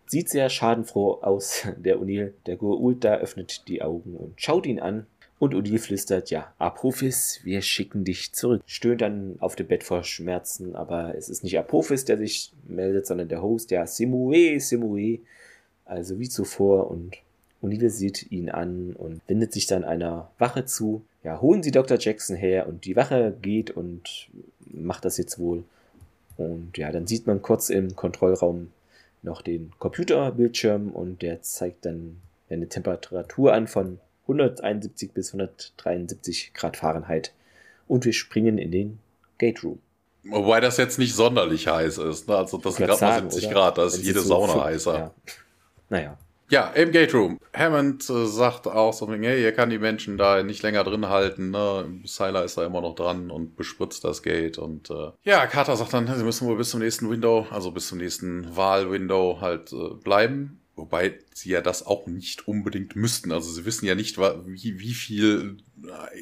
sieht 0.08 0.30
sehr 0.30 0.50
schadenfroh 0.50 1.20
aus, 1.22 1.68
der 1.78 1.98
O'Neill. 1.98 2.34
Der 2.46 2.58
Goa'uld 2.58 3.00
da 3.00 3.16
öffnet 3.16 3.68
die 3.68 3.82
Augen 3.82 4.16
und 4.16 4.40
schaut 4.40 4.66
ihn 4.66 4.80
an. 4.80 5.08
Und 5.39 5.53
O'Neill 5.53 5.77
flüstert, 5.77 6.31
ja, 6.31 6.51
Apophis, 6.57 7.41
wir 7.43 7.61
schicken 7.61 8.03
dich 8.03 8.34
zurück. 8.34 8.64
Stöhnt 8.65 9.01
dann 9.01 9.35
auf 9.39 9.55
dem 9.55 9.68
Bett 9.68 9.84
vor 9.84 10.03
Schmerzen, 10.03 10.76
aber 10.76 11.14
es 11.15 11.30
ist 11.30 11.43
nicht 11.43 11.59
Apophis, 11.59 12.05
der 12.05 12.18
sich 12.18 12.51
meldet, 12.68 13.05
sondern 13.05 13.27
der 13.27 13.43
Host, 13.43 13.69
ja, 13.69 13.85
Simue, 13.85 14.59
Simue. 14.59 15.19
Also 15.85 16.19
wie 16.19 16.27
zuvor 16.27 16.89
und 16.89 17.18
O'Neill 17.61 17.89
sieht 17.89 18.31
ihn 18.31 18.49
an 18.49 18.93
und 18.93 19.22
wendet 19.27 19.53
sich 19.53 19.68
dann 19.68 19.84
einer 19.84 20.31
Wache 20.39 20.65
zu. 20.65 21.03
Ja, 21.23 21.39
holen 21.39 21.61
Sie 21.61 21.72
Dr. 21.72 21.97
Jackson 21.99 22.35
her 22.35 22.68
und 22.68 22.85
die 22.85 22.95
Wache 22.95 23.35
geht 23.41 23.69
und 23.69 24.30
macht 24.65 25.05
das 25.05 25.18
jetzt 25.18 25.38
wohl. 25.38 25.64
Und 26.38 26.77
ja, 26.77 26.91
dann 26.91 27.07
sieht 27.07 27.27
man 27.27 27.41
kurz 27.41 27.69
im 27.69 27.95
Kontrollraum 27.95 28.72
noch 29.23 29.41
den 29.41 29.72
Computerbildschirm 29.80 30.91
und 30.91 31.22
der 31.22 31.41
zeigt 31.41 31.85
dann 31.85 32.18
eine 32.49 32.69
Temperatur 32.69 33.53
an 33.53 33.68
von 33.68 33.99
171 34.28 35.14
bis 35.14 35.34
173 35.34 36.54
Grad 36.54 36.78
Fahrenheit. 36.78 37.34
Und 37.88 38.06
wir 38.06 38.14
springen 38.14 38.58
in 38.58 38.72
den 38.72 38.99
Gate 39.38 39.64
Room. 39.64 39.80
Wobei 40.30 40.60
das 40.60 40.78
jetzt 40.78 40.99
nicht 40.99 41.16
sonderlich 41.16 41.68
heiß 41.68 41.99
ist. 41.99 42.28
Ne? 42.28 42.36
Also 42.36 42.58
das 42.58 42.76
sind 42.76 42.88
gerade 42.88 43.02
mal 43.02 43.22
70 43.22 43.45
oder? 43.45 43.54
Grad, 43.54 43.78
da 43.78 43.86
ist 43.86 44.04
jede 44.04 44.20
so 44.20 44.28
Sauna 44.28 44.66
heißer. 44.66 44.98
Ja. 44.98 45.12
Naja. 45.90 46.18
Ja, 46.49 46.68
im 46.68 46.91
Gate 46.91 47.14
Room. 47.14 47.40
Hammond 47.54 48.10
äh, 48.10 48.26
sagt 48.26 48.68
auch 48.68 48.94
so, 48.94 49.12
hey, 49.12 49.44
ihr 49.44 49.52
kann 49.52 49.70
die 49.70 49.80
Menschen 49.80 50.18
da 50.18 50.44
nicht 50.44 50.64
länger 50.64 50.86
drin 50.86 51.10
halten. 51.10 51.52
Ne? 51.52 52.02
Sylar 52.06 52.45
ist 52.45 52.58
da 52.58 52.66
immer 52.66 52.80
noch 52.80 52.95
dran 52.95 53.32
und 53.32 53.58
bespritzt 53.58 54.06
das 54.06 54.24
Gate. 54.24 54.58
Und 54.58 54.90
äh, 54.90 55.12
ja, 55.24 55.45
Carter 55.48 55.76
sagt 55.76 55.94
dann, 55.94 56.08
sie 56.08 56.24
müssen 56.24 56.48
wohl 56.48 56.56
bis 56.56 56.70
zum 56.70 56.80
nächsten 56.80 57.10
Window, 57.10 57.45
also 57.52 57.72
bis 57.72 57.90
zum 57.90 57.98
nächsten 57.98 58.56
Wahlwindow 58.56 59.41
halt 59.41 59.74
äh, 59.74 59.95
bleiben. 60.02 60.62
Wobei 60.78 61.16
sie 61.34 61.49
ja 61.49 61.62
das 61.62 61.86
auch 61.88 62.06
nicht 62.06 62.48
unbedingt 62.48 62.95
müssten. 62.95 63.32
Also 63.32 63.52
sie 63.52 63.66
wissen 63.66 63.88
ja 63.88 63.95
nicht, 63.95 64.20
wie, 64.20 64.80
wie 64.80 64.94
viel 64.94 65.58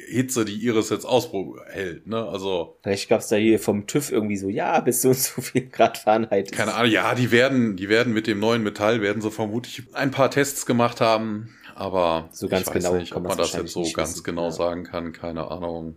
Hitze 0.08 0.46
die 0.46 0.56
Iris 0.64 0.88
jetzt 0.88 1.04
aushält. 1.04 2.06
Ne? 2.06 2.26
Also 2.26 2.78
Vielleicht 2.82 3.10
gab 3.10 3.20
es 3.20 3.28
da 3.28 3.36
hier 3.36 3.60
vom 3.60 3.86
TÜV 3.86 4.12
irgendwie 4.12 4.38
so, 4.38 4.48
ja, 4.48 4.80
bis 4.80 5.02
so 5.02 5.10
und 5.10 5.18
so 5.18 5.42
viel 5.42 5.68
Grad 5.68 5.98
Fahrenheit. 5.98 6.52
Keine 6.52 6.72
Ahnung, 6.72 6.90
ja, 6.90 7.14
die 7.14 7.30
werden, 7.30 7.76
die 7.76 7.90
werden 7.90 8.14
mit 8.14 8.26
dem 8.26 8.38
neuen 8.38 8.62
Metall, 8.62 9.02
werden 9.02 9.20
so 9.20 9.28
vermutlich 9.28 9.82
ein 9.92 10.10
paar 10.10 10.30
Tests 10.30 10.64
gemacht 10.64 11.02
haben. 11.02 11.54
Aber 11.74 12.30
so 12.32 12.48
ganz 12.48 12.62
ich 12.62 12.74
weiß 12.74 12.82
genau 12.82 12.96
nicht, 12.96 13.14
ob 13.14 13.24
man 13.24 13.36
das 13.36 13.52
jetzt 13.52 13.72
so 13.72 13.82
ganz 13.92 14.12
wissen. 14.12 14.24
genau 14.24 14.44
ja. 14.44 14.52
sagen 14.52 14.84
kann. 14.84 15.12
Keine 15.12 15.50
Ahnung. 15.50 15.96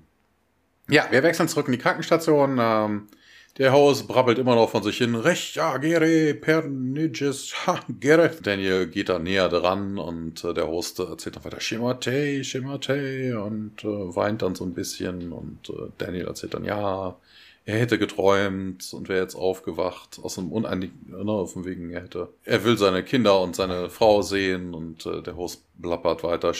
Ja, 0.89 1.07
wir 1.11 1.23
wechseln 1.23 1.47
zurück 1.47 1.67
in 1.67 1.71
die 1.71 1.77
Krankenstation. 1.77 2.57
Ähm, 2.59 3.07
der 3.57 3.73
Host 3.73 4.07
brabbelt 4.07 4.39
immer 4.39 4.55
noch 4.55 4.69
von 4.69 4.83
sich 4.83 4.97
hin. 4.97 5.15
Recht, 5.15 5.55
ja, 5.55 5.77
Gere, 5.77 6.33
Perniges, 6.33 7.67
ha, 7.67 7.79
Gere. 7.99 8.31
Daniel 8.41 8.87
geht 8.87 9.09
da 9.09 9.19
näher 9.19 9.49
dran 9.49 9.97
und 9.97 10.43
äh, 10.43 10.53
der 10.53 10.67
Host 10.67 10.99
erzählt 10.99 11.35
dann 11.35 11.43
weiter 11.45 11.59
Shimate, 11.59 12.43
Shimate 12.43 13.41
und 13.41 13.83
äh, 13.83 14.15
weint 14.15 14.41
dann 14.41 14.55
so 14.55 14.63
ein 14.63 14.73
bisschen 14.73 15.31
und 15.31 15.69
äh, 15.69 15.89
Daniel 15.97 16.27
erzählt 16.27 16.53
dann, 16.53 16.63
ja, 16.63 17.17
er 17.65 17.77
hätte 17.77 17.99
geträumt 17.99 18.93
und 18.93 19.09
wäre 19.09 19.21
jetzt 19.21 19.35
aufgewacht 19.35 20.19
aus 20.23 20.39
einem 20.39 20.51
uneinigen, 20.51 21.05
ne, 21.09 21.45
von 21.45 21.65
wegen, 21.65 21.91
er 21.91 22.01
hätte, 22.01 22.29
er 22.43 22.63
will 22.63 22.77
seine 22.77 23.03
Kinder 23.03 23.41
und 23.41 23.55
seine 23.55 23.89
Frau 23.89 24.23
sehen 24.23 24.73
und 24.73 25.05
äh, 25.05 25.21
der 25.21 25.35
Host 25.35 25.63
blappert 25.77 26.23
weiter, 26.23 26.53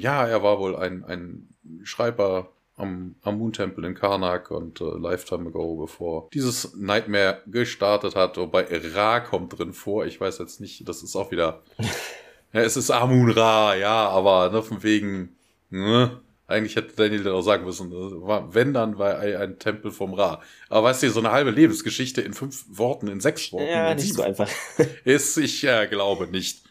ja, 0.00 0.26
er 0.26 0.42
war 0.42 0.58
wohl 0.58 0.76
ein, 0.76 1.04
ein 1.04 1.48
Schreiber 1.82 2.52
am, 2.78 3.16
am 3.22 3.38
Moon 3.38 3.52
Temple 3.52 3.86
in 3.86 3.94
Karnak 3.94 4.50
und 4.50 4.80
äh, 4.80 4.84
Lifetime 4.84 5.48
Ago, 5.48 5.76
bevor 5.76 6.28
dieses 6.32 6.74
Nightmare 6.76 7.42
gestartet 7.46 8.14
hat. 8.14 8.36
Wobei 8.36 8.66
Ra 8.94 9.20
kommt 9.20 9.58
drin 9.58 9.72
vor. 9.72 10.06
Ich 10.06 10.20
weiß 10.20 10.38
jetzt 10.38 10.60
nicht, 10.60 10.88
das 10.88 11.02
ist 11.02 11.16
auch 11.16 11.30
wieder. 11.30 11.62
ja, 12.52 12.60
es 12.60 12.76
ist 12.76 12.90
Amun 12.90 13.30
Ra, 13.30 13.74
ja, 13.74 14.08
aber 14.08 14.50
ne, 14.50 14.62
von 14.62 14.82
wegen. 14.82 15.36
Ne, 15.70 16.20
eigentlich 16.46 16.76
hätte 16.76 16.96
Daniel 16.96 17.24
dann 17.24 17.34
auch 17.34 17.42
sagen 17.42 17.66
müssen, 17.66 17.90
ne, 17.90 18.46
wenn 18.52 18.72
dann 18.72 18.96
war 18.96 19.18
ein 19.18 19.58
Tempel 19.58 19.90
vom 19.90 20.14
Ra. 20.14 20.40
Aber 20.70 20.88
weißt 20.88 21.02
du, 21.02 21.10
so 21.10 21.20
eine 21.20 21.30
halbe 21.30 21.50
Lebensgeschichte 21.50 22.22
in 22.22 22.32
fünf 22.32 22.64
Worten, 22.70 23.08
in 23.08 23.20
sechs 23.20 23.52
Worten. 23.52 23.68
Ja, 23.68 23.94
nicht 23.94 24.14
so 24.14 24.22
einfach. 24.22 24.48
ist, 25.04 25.36
ich 25.36 25.62
äh, 25.64 25.86
glaube 25.88 26.26
nicht. 26.28 26.62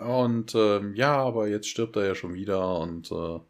Und 0.00 0.54
ähm, 0.54 0.94
ja, 0.94 1.14
aber 1.16 1.48
jetzt 1.48 1.68
stirbt 1.68 1.96
er 1.96 2.06
ja 2.06 2.14
schon 2.14 2.32
wieder 2.32 2.78
und 2.78 3.12
äh, 3.12 3.40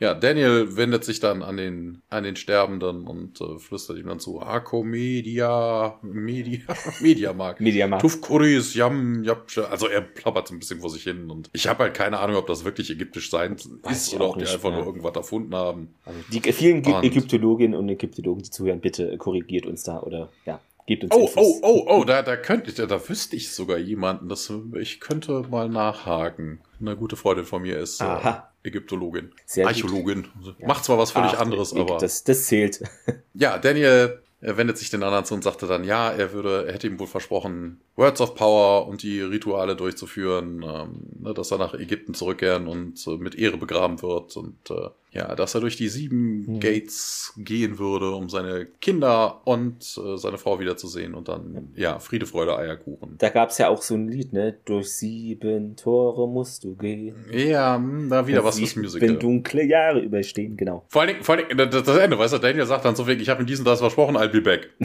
ja, 0.00 0.14
Daniel 0.14 0.76
wendet 0.78 1.04
sich 1.04 1.20
dann 1.20 1.42
an 1.42 1.58
den, 1.58 2.00
an 2.08 2.24
den 2.24 2.34
Sterbenden 2.34 3.06
und 3.06 3.38
äh, 3.42 3.58
flüstert 3.58 3.98
ihm 3.98 4.06
dann 4.06 4.18
zu, 4.18 4.40
Ako 4.40 4.82
Media, 4.82 5.98
Media, 6.00 6.62
Mediamarkt. 7.00 7.60
Mediamarkt. 7.60 8.00
Tufkuris, 8.00 8.74
Yam, 8.74 9.22
Yap, 9.24 9.46
also 9.70 9.88
er 9.88 10.00
plappert 10.00 10.48
so 10.48 10.54
ein 10.54 10.58
bisschen 10.58 10.80
vor 10.80 10.88
sich 10.88 11.02
hin 11.02 11.30
und 11.30 11.50
ich 11.52 11.68
habe 11.68 11.84
halt 11.84 11.94
keine 11.94 12.18
Ahnung, 12.18 12.36
ob 12.36 12.46
das 12.46 12.64
wirklich 12.64 12.90
ägyptisch 12.90 13.28
sein 13.28 13.56
Weiß 13.82 14.06
ist 14.06 14.14
oder 14.14 14.30
ob 14.30 14.36
die 14.36 14.40
nicht, 14.40 14.54
einfach 14.54 14.70
ja. 14.70 14.76
nur 14.76 14.86
irgendwas 14.86 15.14
erfunden 15.14 15.54
haben. 15.54 15.94
Also 16.06 16.18
die 16.32 16.40
vielen 16.50 16.82
und 16.82 17.04
Ägyptologinnen 17.04 17.78
und 17.78 17.90
Ägyptologen, 17.90 18.42
die 18.42 18.50
zuhören, 18.50 18.80
bitte 18.80 19.18
korrigiert 19.18 19.66
uns 19.66 19.82
da 19.82 20.00
oder, 20.00 20.30
ja. 20.46 20.60
Gebt 20.86 21.04
uns 21.04 21.14
oh, 21.14 21.20
Infos. 21.20 21.36
oh, 21.36 21.60
oh, 21.62 21.84
oh, 21.88 22.04
da, 22.04 22.22
da 22.22 22.36
könnte 22.36 22.70
ich, 22.70 22.76
da 22.76 23.08
wüsste 23.08 23.36
ich 23.36 23.52
sogar 23.52 23.76
jemanden, 23.76 24.30
das, 24.30 24.50
ich 24.80 24.98
könnte 24.98 25.44
mal 25.50 25.68
nachhaken. 25.68 26.60
Eine 26.80 26.96
gute 26.96 27.16
Freundin 27.16 27.44
von 27.44 27.62
mir 27.62 27.78
ist 27.78 28.00
äh, 28.00 28.32
Ägyptologin, 28.62 29.32
Sehr 29.44 29.66
Archäologin. 29.66 30.28
Ja. 30.58 30.66
Macht 30.66 30.84
zwar 30.84 30.98
was 30.98 31.10
völlig 31.10 31.32
Ach, 31.34 31.40
anderes, 31.40 31.74
aber. 31.74 31.98
Das, 31.98 32.24
das 32.24 32.46
zählt. 32.46 32.82
ja, 33.34 33.58
Daniel 33.58 34.20
er 34.42 34.56
wendet 34.56 34.78
sich 34.78 34.88
den 34.88 35.02
anderen 35.02 35.24
zu 35.24 35.34
und 35.34 35.44
sagte 35.44 35.66
dann, 35.66 35.84
ja, 35.84 36.10
er 36.10 36.32
würde, 36.32 36.66
er 36.66 36.72
hätte 36.72 36.86
ihm 36.86 36.98
wohl 36.98 37.06
versprochen, 37.06 37.80
Words 37.96 38.22
of 38.22 38.34
Power 38.34 38.88
und 38.88 39.02
die 39.02 39.20
Rituale 39.20 39.76
durchzuführen, 39.76 40.64
ähm, 40.66 41.02
ne, 41.20 41.34
dass 41.34 41.50
er 41.50 41.58
nach 41.58 41.74
Ägypten 41.74 42.14
zurückkehren 42.14 42.66
und 42.66 43.06
äh, 43.06 43.16
mit 43.18 43.34
Ehre 43.34 43.58
begraben 43.58 44.00
wird 44.00 44.36
und 44.36 44.70
äh, 44.70 44.88
ja, 45.12 45.34
dass 45.34 45.54
er 45.54 45.60
durch 45.60 45.76
die 45.76 45.88
sieben 45.88 46.46
mhm. 46.46 46.60
Gates 46.60 47.32
gehen 47.36 47.78
würde, 47.78 48.12
um 48.12 48.28
seine 48.28 48.66
Kinder 48.66 49.40
und 49.44 49.98
äh, 49.98 50.16
seine 50.16 50.38
Frau 50.38 50.60
wiederzusehen 50.60 51.14
und 51.14 51.28
dann, 51.28 51.72
ja, 51.74 51.98
Friede, 51.98 52.26
Freude, 52.26 52.56
Eierkuchen. 52.56 53.16
Da 53.18 53.28
gab's 53.28 53.58
ja 53.58 53.68
auch 53.68 53.82
so 53.82 53.94
ein 53.94 54.08
Lied, 54.08 54.32
ne? 54.32 54.56
Durch 54.64 54.92
sieben 54.92 55.74
Tore 55.74 56.28
musst 56.28 56.62
du 56.62 56.76
gehen. 56.76 57.16
Ja, 57.32 57.76
hm, 57.76 58.08
da 58.08 58.26
wieder 58.26 58.44
was 58.44 58.58
fürs 58.58 58.76
Musical. 58.76 59.08
Wenn 59.08 59.18
dunkle 59.18 59.64
Jahre 59.64 60.00
überstehen, 60.00 60.56
genau. 60.56 60.84
Vor 60.88 61.02
allen 61.02 61.14
Dingen, 61.14 61.24
vor 61.24 61.36
allen 61.36 61.48
Dingen 61.48 61.70
das, 61.70 61.82
das 61.82 61.96
Ende, 61.96 62.16
weißt 62.16 62.34
du, 62.34 62.38
Daniel 62.38 62.66
sagt 62.66 62.84
dann 62.84 62.94
so 62.94 63.06
wegen, 63.06 63.20
ich 63.20 63.28
habe 63.28 63.42
ihm 63.42 63.46
diesen 63.46 63.64
das 63.64 63.80
versprochen, 63.80 64.16
I'll 64.16 64.28
be 64.28 64.40
back. 64.40 64.70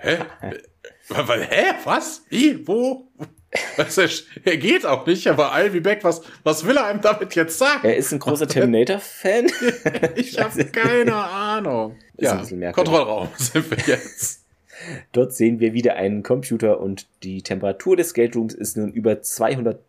Hä? 0.00 0.18
Hä? 1.08 1.64
Was? 1.84 2.24
Wie? 2.28 2.66
Wo? 2.66 3.08
Also 3.76 4.02
er 4.44 4.56
geht 4.58 4.86
auch 4.86 5.06
nicht, 5.06 5.26
aber 5.26 5.52
Ivy 5.54 5.80
Beck, 5.80 6.04
was, 6.04 6.22
was 6.44 6.64
will 6.66 6.76
er 6.76 6.86
einem 6.86 7.00
damit 7.00 7.34
jetzt 7.34 7.58
sagen? 7.58 7.80
Er 7.84 7.96
ist 7.96 8.12
ein 8.12 8.20
großer 8.20 8.46
Terminator-Fan. 8.46 9.50
ich 10.14 10.38
habe 10.38 10.64
keine 10.66 11.16
Ahnung. 11.16 11.96
Ist 12.16 12.52
ja, 12.52 12.72
Kontrollraum 12.72 13.28
sind 13.36 13.70
wir 13.70 13.78
jetzt. 13.86 14.44
Dort 15.12 15.34
sehen 15.34 15.58
wir 15.58 15.72
wieder 15.72 15.96
einen 15.96 16.22
Computer 16.22 16.80
und 16.80 17.06
die 17.22 17.42
Temperatur 17.42 17.96
des 17.96 18.14
Gate 18.14 18.36
Rooms 18.36 18.54
ist 18.54 18.76
nun 18.76 18.92
über 18.92 19.20
200 19.20 19.80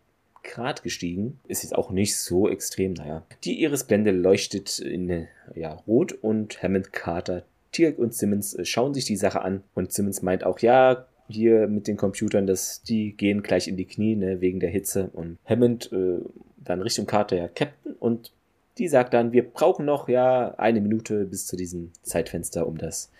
Grad 0.42 0.82
gestiegen. 0.82 1.38
Ist 1.46 1.62
jetzt 1.62 1.74
auch 1.74 1.90
nicht 1.90 2.16
so 2.16 2.48
extrem, 2.48 2.94
naja. 2.94 3.22
Die 3.44 3.62
Irisblende 3.62 4.10
leuchtet 4.10 4.80
in 4.80 5.28
ja, 5.54 5.72
rot 5.86 6.12
und 6.12 6.62
Hammond 6.62 6.92
Carter, 6.92 7.44
Tirk 7.70 7.98
und 7.98 8.12
Simmons 8.14 8.56
schauen 8.64 8.92
sich 8.92 9.04
die 9.04 9.16
Sache 9.16 9.42
an 9.42 9.62
und 9.74 9.92
Simmons 9.92 10.20
meint 10.22 10.44
auch, 10.44 10.58
ja, 10.58 11.06
hier 11.32 11.66
mit 11.68 11.86
den 11.86 11.96
Computern, 11.96 12.46
dass 12.46 12.82
die 12.82 13.12
gehen 13.12 13.42
gleich 13.42 13.68
in 13.68 13.76
die 13.76 13.86
Knie, 13.86 14.16
ne, 14.16 14.40
wegen 14.40 14.60
der 14.60 14.70
Hitze. 14.70 15.10
Und 15.12 15.38
Hammond 15.44 15.90
äh, 15.92 16.18
dann 16.56 16.82
Richtung 16.82 17.06
Karte 17.06 17.36
ja 17.36 17.48
Captain 17.48 17.94
und 17.98 18.32
die 18.78 18.88
sagt 18.88 19.12
dann, 19.12 19.32
wir 19.32 19.48
brauchen 19.48 19.84
noch 19.84 20.08
ja 20.08 20.54
eine 20.56 20.80
Minute 20.80 21.26
bis 21.26 21.46
zu 21.46 21.56
diesem 21.56 21.92
Zeitfenster, 22.02 22.66
um 22.66 22.78
das 22.78 23.10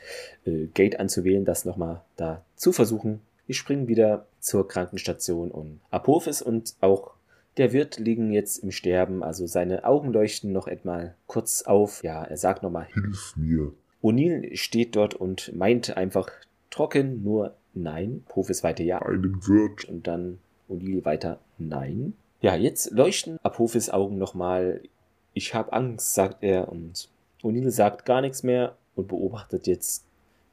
äh, 0.47 0.67
Gate 0.73 0.99
anzuwählen, 0.99 1.45
das 1.45 1.65
nochmal 1.65 2.03
da 2.17 2.43
zu 2.57 2.73
versuchen. 2.73 3.21
Wir 3.47 3.55
springen 3.55 3.89
wieder 3.89 4.27
zur 4.41 4.67
Krankenstation 4.67 5.51
und 5.51 5.81
Apophis 5.91 6.41
und 6.41 6.75
auch 6.81 7.13
der 7.59 7.73
Wirt 7.73 7.99
liegen 7.99 8.33
jetzt 8.33 8.59
im 8.59 8.71
Sterben, 8.71 9.23
also 9.23 9.47
seine 9.47 9.85
Augen 9.85 10.13
leuchten 10.13 10.53
noch 10.53 10.69
einmal 10.69 11.15
kurz 11.27 11.63
auf. 11.63 12.03
Ja, 12.03 12.25
er 12.25 12.39
sagt 12.39 12.63
nochmal, 12.63 12.87
Hilf 12.95 13.35
mir. 13.37 13.73
O'Neill 14.03 14.57
steht 14.57 14.97
dort 14.97 15.15
und 15.15 15.55
meint 15.55 15.97
einfach 15.97 16.31
trocken 16.71 17.23
nur 17.23 17.55
Nein. 17.75 18.25
Profis 18.29 18.63
weiter 18.63 18.85
Ja. 18.85 19.01
Einen 19.03 19.47
Wirt. 19.47 19.85
Und 19.87 20.07
dann 20.07 20.39
O'Neill 20.69 21.05
weiter 21.05 21.39
Nein. 21.59 22.15
Ja, 22.41 22.57
jetzt 22.57 22.91
leuchten 22.91 23.39
Apophis 23.43 23.91
Augen 23.91 24.19
nochmal. 24.19 24.83
Ich 25.33 25.55
hab 25.55 25.73
Angst, 25.73 26.15
sagt 26.15 26.43
er. 26.43 26.69
Und 26.69 27.09
O'Neill 27.43 27.71
sagt 27.71 28.05
gar 28.05 28.21
nichts 28.21 28.43
mehr 28.43 28.77
und 28.95 29.09
beobachtet 29.09 29.67
jetzt 29.67 30.05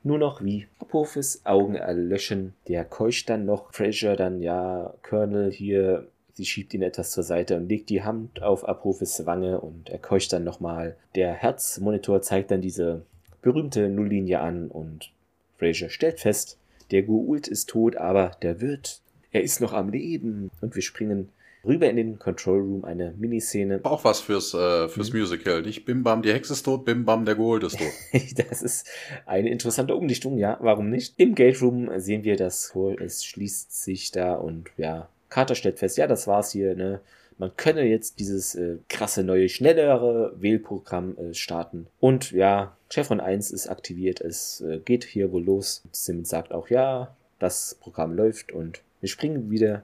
nur 0.04 0.18
noch, 0.18 0.44
wie 0.44 0.68
Apophis 0.80 1.42
Augen 1.46 1.76
erlöschen. 1.76 2.54
Der 2.68 2.86
keucht 2.86 3.30
dann 3.30 3.46
noch. 3.46 3.74
Fraser 3.74 4.16
dann, 4.16 4.42
ja, 4.42 4.94
Colonel 5.02 5.52
hier, 5.52 6.08
sie 6.34 6.46
schiebt 6.46 6.74
ihn 6.74 6.82
etwas 6.82 7.12
zur 7.12 7.24
Seite 7.24 7.58
und 7.58 7.68
legt 7.68 7.90
die 7.90 8.04
Hand 8.04 8.42
auf 8.42 8.68
Apophis 8.68 9.26
Wange 9.26 9.60
und 9.60 9.90
er 9.90 10.00
keucht 10.00 10.32
dann 10.32 10.44
nochmal. 10.44 10.96
Der 11.16 11.34
Herzmonitor 11.34 12.22
zeigt 12.22 12.52
dann 12.52 12.62
diese 12.62 13.02
berühmte 13.42 13.90
Nulllinie 13.90 14.40
an 14.40 14.70
und 14.70 15.12
Fraser 15.58 15.90
stellt 15.90 16.20
fest, 16.20 16.58
der 16.92 17.04
Goult 17.04 17.48
ist 17.48 17.70
tot, 17.70 17.96
aber 17.96 18.32
der 18.42 18.62
Wirt, 18.62 19.02
er 19.32 19.44
ist 19.44 19.62
noch 19.62 19.74
am 19.74 19.90
Leben. 19.90 20.50
Und 20.62 20.76
wir 20.76 20.82
springen 20.82 21.30
rüber 21.66 21.90
in 21.90 21.98
den 21.98 22.20
Control 22.20 22.60
Room, 22.60 22.86
eine 22.86 23.14
Miniszene. 23.18 23.82
Auch 23.84 24.04
was 24.04 24.22
fürs, 24.22 24.54
äh, 24.54 24.88
fürs 24.88 25.12
mhm. 25.12 25.20
Musical. 25.20 25.62
Nicht 25.62 25.86
Bim 25.86 26.04
Bam, 26.04 26.22
die 26.22 26.34
Hexe 26.34 26.54
ist 26.54 26.64
tot, 26.64 26.86
Bim 26.86 27.06
Bam, 27.06 27.26
der 27.26 27.36
Gold 27.36 27.64
ist 27.64 27.78
tot. 27.78 27.92
das 28.50 28.62
ist 28.62 28.88
eine 29.26 29.50
interessante 29.50 29.96
Umdichtung, 29.96 30.38
ja, 30.38 30.58
warum 30.62 30.90
nicht? 30.90 31.14
Im 31.18 31.36
Gate 31.36 31.62
Room 31.62 31.90
sehen 32.00 32.24
wir 32.24 32.38
das, 32.38 32.74
es 33.00 33.26
schließt 33.26 33.84
sich 33.84 34.12
da 34.12 34.36
und 34.36 34.70
ja, 34.78 35.10
Carter 35.30 35.56
stellt 35.56 35.80
fest, 35.80 35.98
ja, 35.98 36.08
das 36.08 36.28
war's 36.28 36.52
hier, 36.52 36.76
ne? 36.76 37.02
Man 37.40 37.56
könne 37.56 37.84
jetzt 37.86 38.20
dieses 38.20 38.54
äh, 38.56 38.78
krasse 38.90 39.24
neue, 39.24 39.48
schnellere 39.48 40.34
Wählprogramm 40.40 41.18
äh, 41.18 41.34
starten. 41.34 41.88
Und 42.02 42.32
ja, 42.32 42.76
Chevron 42.90 43.22
1 43.22 43.52
ist 43.52 43.68
aktiviert, 43.68 44.20
es 44.20 44.60
äh, 44.62 44.80
geht 44.80 45.06
hier 45.06 45.32
wohl 45.32 45.44
los. 45.44 45.84
Simmons 45.94 46.30
sagt 46.30 46.52
auch, 46.52 46.70
ja, 46.70 47.16
das 47.40 47.78
Programm 47.80 48.14
läuft 48.14 48.52
und 48.52 48.82
wir 49.00 49.08
springen 49.08 49.50
wieder 49.50 49.84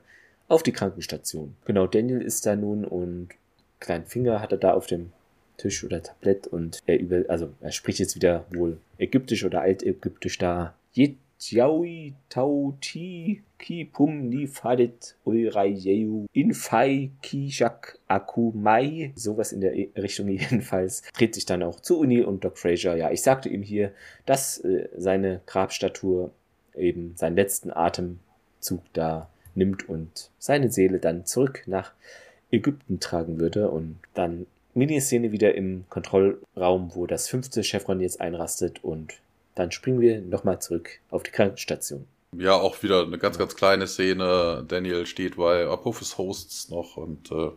auf 0.50 0.64
die 0.64 0.74
Krankenstation. 0.74 1.56
Genau, 1.64 1.88
Daniel 1.88 2.22
ist 2.22 2.46
da 2.46 2.58
nun 2.58 2.84
und 2.84 3.30
kleinen 3.80 4.06
Finger 4.06 4.42
hat 4.42 4.52
er 4.52 4.58
da 4.58 4.74
auf 4.74 4.88
dem 4.88 5.14
Tisch 5.58 5.86
oder 5.86 6.04
Tablett 6.04 6.48
und 6.48 6.80
er 6.86 7.00
über, 7.00 7.24
also 7.30 7.54
er 7.62 7.72
spricht 7.72 8.00
jetzt 8.00 8.16
wieder 8.16 8.46
wohl 8.52 8.78
ägyptisch 8.98 9.46
oder 9.46 9.62
altägyptisch 9.62 10.38
da. 10.38 10.76
Jetjaui 11.38 12.14
tauti 12.30 13.42
ki 13.60 13.86
pum 13.86 14.30
ni 14.30 14.48
fadet 14.48 15.16
eurayeyu 15.26 16.28
infai 16.34 17.12
kishak 17.22 18.00
akumai. 18.08 19.12
Sowas 19.16 19.52
in 19.52 19.62
der 19.62 19.74
Richtung 19.98 20.30
jedenfalls. 20.40 21.04
Dreht 21.14 21.36
sich 21.36 21.46
dann 21.46 21.64
auch 21.64 21.80
zu 21.80 22.00
Uni 22.00 22.22
und 22.22 22.44
Doc 22.44 22.58
Fraser. 22.58 22.96
Ja, 22.96 23.12
ich 23.12 23.22
sagte 23.22 23.50
ihm 23.50 23.62
hier, 23.62 23.92
dass 24.26 24.60
äh, 24.60 24.90
seine 24.98 25.42
Grabstatue 25.46 26.32
eben 26.76 27.14
seinen 27.16 27.36
letzten 27.36 27.72
Atemzug 27.72 28.82
da 28.94 29.30
nimmt 29.56 29.88
und 29.88 30.32
seine 30.40 30.72
Seele 30.72 31.00
dann 31.00 31.26
zurück 31.26 31.64
nach 31.66 31.94
Ägypten 32.52 33.00
tragen 33.00 33.40
würde 33.40 33.70
und 33.70 33.98
dann 34.14 34.46
Miniszene 34.74 35.32
wieder 35.32 35.56
im 35.56 35.86
Kontrollraum, 35.90 36.92
wo 36.96 37.08
das 37.08 37.30
fünfte 37.30 37.64
Chevron 37.64 38.02
jetzt 38.02 38.20
einrastet 38.20 38.84
und 38.84 39.22
dann 39.56 39.72
springen 39.72 40.02
wir 40.02 40.22
nochmal 40.22 40.62
zurück 40.62 41.00
auf 41.10 41.24
die 41.24 41.32
Krankenstation. 41.32 42.08
Ja, 42.38 42.56
auch 42.56 42.84
wieder 42.84 43.04
eine 43.04 43.18
ganz, 43.18 43.38
ganz 43.38 43.56
kleine 43.56 43.88
Szene. 43.88 44.66
Daniel 44.68 45.06
steht 45.06 45.38
bei 45.38 45.66
Apophis 45.66 46.18
Hosts 46.18 46.70
noch 46.70 46.98
und 46.98 47.32
äh, 47.32 47.52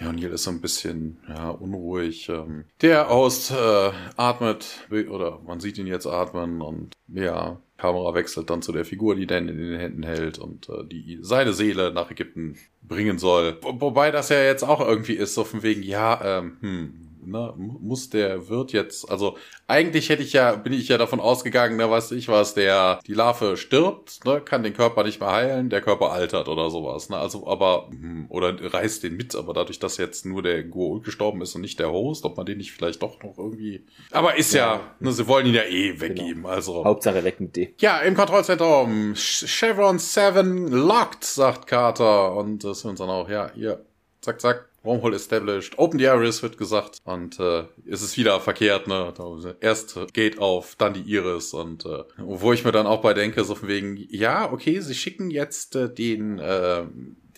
ja, 0.00 0.12
Neil 0.12 0.32
ist 0.32 0.44
so 0.44 0.50
ein 0.50 0.60
bisschen 0.60 1.18
ja, 1.28 1.50
unruhig. 1.50 2.28
Ähm, 2.28 2.64
der 2.80 3.08
Host 3.08 3.52
äh, 3.52 3.90
atmet, 4.16 4.88
oder 4.90 5.40
man 5.46 5.60
sieht 5.60 5.78
ihn 5.78 5.86
jetzt 5.86 6.06
atmen 6.06 6.60
und 6.60 6.94
ja, 7.08 7.60
Kamera 7.76 8.14
wechselt 8.14 8.50
dann 8.50 8.62
zu 8.62 8.72
der 8.72 8.84
Figur, 8.84 9.14
die 9.14 9.26
Dan 9.26 9.48
in 9.48 9.58
den 9.58 9.78
Händen 9.78 10.02
hält 10.02 10.38
und 10.38 10.68
äh, 10.68 10.84
die 10.84 11.18
seine 11.20 11.52
Seele 11.52 11.92
nach 11.92 12.10
Ägypten 12.10 12.56
bringen 12.82 13.18
soll. 13.18 13.58
Wobei 13.62 14.10
das 14.10 14.28
ja 14.28 14.42
jetzt 14.42 14.62
auch 14.64 14.80
irgendwie 14.80 15.14
ist, 15.14 15.34
so 15.34 15.44
von 15.44 15.62
wegen, 15.62 15.82
ja, 15.82 16.38
ähm, 16.38 16.56
hm, 16.60 17.01
ne, 17.24 17.54
muss 17.56 18.10
der 18.10 18.48
Wirt 18.48 18.72
jetzt, 18.72 19.10
also 19.10 19.36
eigentlich 19.66 20.08
hätte 20.08 20.22
ich 20.22 20.32
ja, 20.32 20.54
bin 20.54 20.72
ich 20.72 20.88
ja 20.88 20.98
davon 20.98 21.20
ausgegangen, 21.20 21.76
ne, 21.76 21.90
weiß 21.90 22.12
ich 22.12 22.28
was, 22.28 22.54
der, 22.54 23.00
die 23.06 23.14
Larve 23.14 23.56
stirbt, 23.56 24.24
ne, 24.24 24.40
kann 24.40 24.62
den 24.62 24.74
Körper 24.74 25.04
nicht 25.04 25.20
mehr 25.20 25.32
heilen, 25.32 25.70
der 25.70 25.80
Körper 25.80 26.12
altert 26.12 26.48
oder 26.48 26.70
sowas, 26.70 27.08
ne, 27.08 27.16
also, 27.16 27.46
aber, 27.46 27.88
hm, 27.90 28.26
oder 28.28 28.54
reißt 28.72 29.02
den 29.02 29.16
mit, 29.16 29.34
aber 29.34 29.52
dadurch, 29.52 29.78
dass 29.78 29.96
jetzt 29.96 30.26
nur 30.26 30.42
der 30.42 30.64
Goa'uld 30.64 31.02
gestorben 31.02 31.40
ist 31.42 31.54
und 31.54 31.60
nicht 31.60 31.78
der 31.78 31.90
Host, 31.90 32.24
ob 32.24 32.36
man 32.36 32.46
den 32.46 32.58
nicht 32.58 32.72
vielleicht 32.72 33.02
doch 33.02 33.22
noch 33.22 33.38
irgendwie, 33.38 33.86
aber 34.10 34.36
ist 34.36 34.52
ja, 34.54 34.74
ja 34.74 34.80
ne, 35.00 35.12
sie 35.12 35.26
wollen 35.26 35.46
ihn 35.46 35.54
ja 35.54 35.64
eh 35.64 36.00
weggeben, 36.00 36.42
genau. 36.42 36.48
also. 36.48 36.84
Hauptsache 36.84 37.24
weg 37.24 37.40
mit 37.40 37.56
dem. 37.56 37.68
Ja, 37.78 38.00
im 38.00 38.14
Kontrollzentrum, 38.14 39.14
Chevron 39.14 39.98
7 39.98 40.68
locked, 40.68 41.24
sagt 41.24 41.66
Carter, 41.66 42.36
und 42.36 42.64
das 42.64 42.80
sind 42.80 43.00
dann 43.00 43.08
auch, 43.08 43.28
ja, 43.28 43.50
hier, 43.54 43.84
zack, 44.20 44.40
zack, 44.40 44.71
Wormhole 44.82 45.16
established, 45.16 45.78
Open 45.78 45.98
the 45.98 46.06
Iris 46.06 46.42
wird 46.42 46.58
gesagt 46.58 46.98
und 47.04 47.38
äh, 47.38 47.64
es 47.88 48.02
ist 48.02 48.16
wieder 48.16 48.40
verkehrt, 48.40 48.88
ne? 48.88 49.12
Erst 49.60 49.98
Gate 50.12 50.38
auf, 50.38 50.74
dann 50.76 50.94
die 50.94 51.02
Iris 51.02 51.54
und 51.54 51.86
äh, 51.86 52.04
wo 52.18 52.52
ich 52.52 52.64
mir 52.64 52.72
dann 52.72 52.86
auch 52.86 53.00
bei 53.00 53.14
denke, 53.14 53.44
so 53.44 53.54
von 53.54 53.68
wegen, 53.68 53.96
ja, 54.10 54.50
okay, 54.52 54.80
sie 54.80 54.94
schicken 54.94 55.30
jetzt 55.30 55.76
äh, 55.76 55.92
den 55.92 56.38
äh, 56.38 56.84